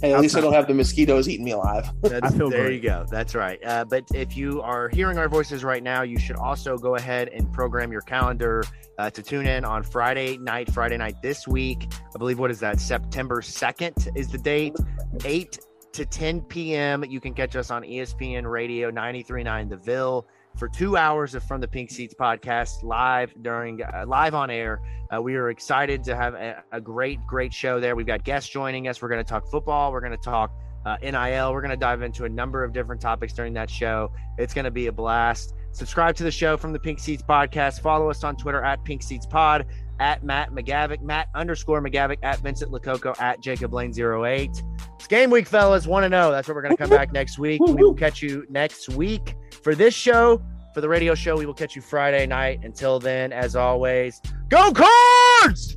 Hey, 0.00 0.14
at 0.14 0.20
least 0.20 0.36
I 0.36 0.40
don't 0.40 0.52
have 0.52 0.68
the 0.68 0.74
mosquitoes 0.74 1.28
eating 1.28 1.44
me 1.44 1.50
alive. 1.52 1.90
That's, 2.02 2.32
I 2.32 2.36
feel 2.36 2.50
there 2.50 2.66
great. 2.66 2.82
you 2.82 2.88
go. 2.88 3.04
That's 3.10 3.34
right. 3.34 3.58
Uh, 3.64 3.84
but 3.84 4.04
if 4.14 4.36
you 4.36 4.62
are 4.62 4.88
hearing 4.88 5.18
our 5.18 5.28
voices 5.28 5.64
right 5.64 5.82
now, 5.82 6.02
you 6.02 6.18
should 6.18 6.36
also 6.36 6.76
go 6.76 6.94
ahead 6.94 7.28
and 7.28 7.52
program 7.52 7.90
your 7.90 8.02
calendar 8.02 8.62
uh, 8.98 9.10
to 9.10 9.22
tune 9.22 9.46
in 9.46 9.64
on 9.64 9.82
Friday 9.82 10.36
night. 10.38 10.70
Friday 10.72 10.96
night 10.96 11.20
this 11.20 11.48
week, 11.48 11.88
I 12.14 12.18
believe. 12.18 12.38
What 12.38 12.50
is 12.52 12.60
that? 12.60 12.78
September 12.80 13.42
second 13.42 14.08
is 14.14 14.28
the 14.28 14.38
date. 14.38 14.76
Eight 15.24 15.58
to 15.92 16.04
10 16.04 16.42
p.m. 16.42 17.04
You 17.04 17.20
can 17.20 17.34
catch 17.34 17.56
us 17.56 17.70
on 17.70 17.82
ESPN 17.82 18.48
Radio 18.48 18.90
93.9 18.90 19.68
The 19.68 19.76
Ville 19.76 20.26
for 20.58 20.68
two 20.68 20.96
hours 20.96 21.36
of 21.36 21.44
From 21.44 21.60
the 21.60 21.68
Pink 21.68 21.88
Seats 21.88 22.14
podcast 22.18 22.82
live 22.82 23.32
during 23.42 23.80
uh, 23.80 24.04
live 24.08 24.34
on 24.34 24.50
air. 24.50 24.80
Uh, 25.14 25.22
we 25.22 25.36
are 25.36 25.50
excited 25.50 26.02
to 26.04 26.16
have 26.16 26.34
a, 26.34 26.62
a 26.72 26.80
great, 26.80 27.24
great 27.28 27.54
show 27.54 27.78
there. 27.78 27.94
We've 27.94 28.06
got 28.06 28.24
guests 28.24 28.50
joining 28.50 28.88
us. 28.88 29.00
We're 29.00 29.08
going 29.08 29.24
to 29.24 29.28
talk 29.28 29.48
football. 29.48 29.92
We're 29.92 30.00
going 30.00 30.12
to 30.12 30.18
talk 30.18 30.50
uh, 30.84 30.96
NIL. 31.00 31.52
We're 31.52 31.60
going 31.60 31.70
to 31.70 31.76
dive 31.76 32.02
into 32.02 32.24
a 32.24 32.28
number 32.28 32.64
of 32.64 32.72
different 32.72 33.00
topics 33.00 33.32
during 33.32 33.54
that 33.54 33.70
show. 33.70 34.10
It's 34.36 34.52
going 34.52 34.64
to 34.64 34.72
be 34.72 34.88
a 34.88 34.92
blast. 34.92 35.54
Subscribe 35.70 36.16
to 36.16 36.24
the 36.24 36.30
show 36.30 36.56
from 36.56 36.72
the 36.72 36.80
Pink 36.80 36.98
Seats 36.98 37.22
podcast. 37.22 37.80
Follow 37.80 38.10
us 38.10 38.24
on 38.24 38.36
Twitter 38.36 38.62
at 38.64 38.82
Pink 38.84 39.04
Seats 39.04 39.26
Pod, 39.26 39.64
at 40.00 40.24
Matt 40.24 40.52
McGavick, 40.52 41.02
Matt 41.02 41.28
underscore 41.34 41.80
McGavick, 41.80 42.18
at 42.22 42.38
Vincent 42.40 42.70
Lococo, 42.70 43.18
at 43.20 43.40
Jacob 43.40 43.72
Lane 43.72 43.92
08. 43.98 44.62
It's 44.96 45.06
game 45.06 45.30
week, 45.30 45.46
fellas. 45.46 45.86
1 45.86 46.02
to 46.02 46.08
0. 46.08 46.30
That's 46.30 46.48
where 46.48 46.54
we're 46.54 46.62
going 46.62 46.76
to 46.76 46.82
come 46.82 46.90
back 46.90 47.12
next 47.12 47.38
week. 47.38 47.60
We 47.64 47.72
will 47.74 47.94
catch 47.94 48.22
you 48.22 48.46
next 48.48 48.88
week 48.90 49.34
for 49.62 49.74
this 49.74 49.94
show. 49.94 50.42
For 50.74 50.80
the 50.80 50.88
radio 50.88 51.14
show, 51.14 51.36
we 51.36 51.46
will 51.46 51.54
catch 51.54 51.74
you 51.74 51.82
Friday 51.82 52.26
night. 52.26 52.60
Until 52.62 53.00
then, 53.00 53.32
as 53.32 53.56
always, 53.56 54.20
go 54.48 54.72
cards! 54.72 55.76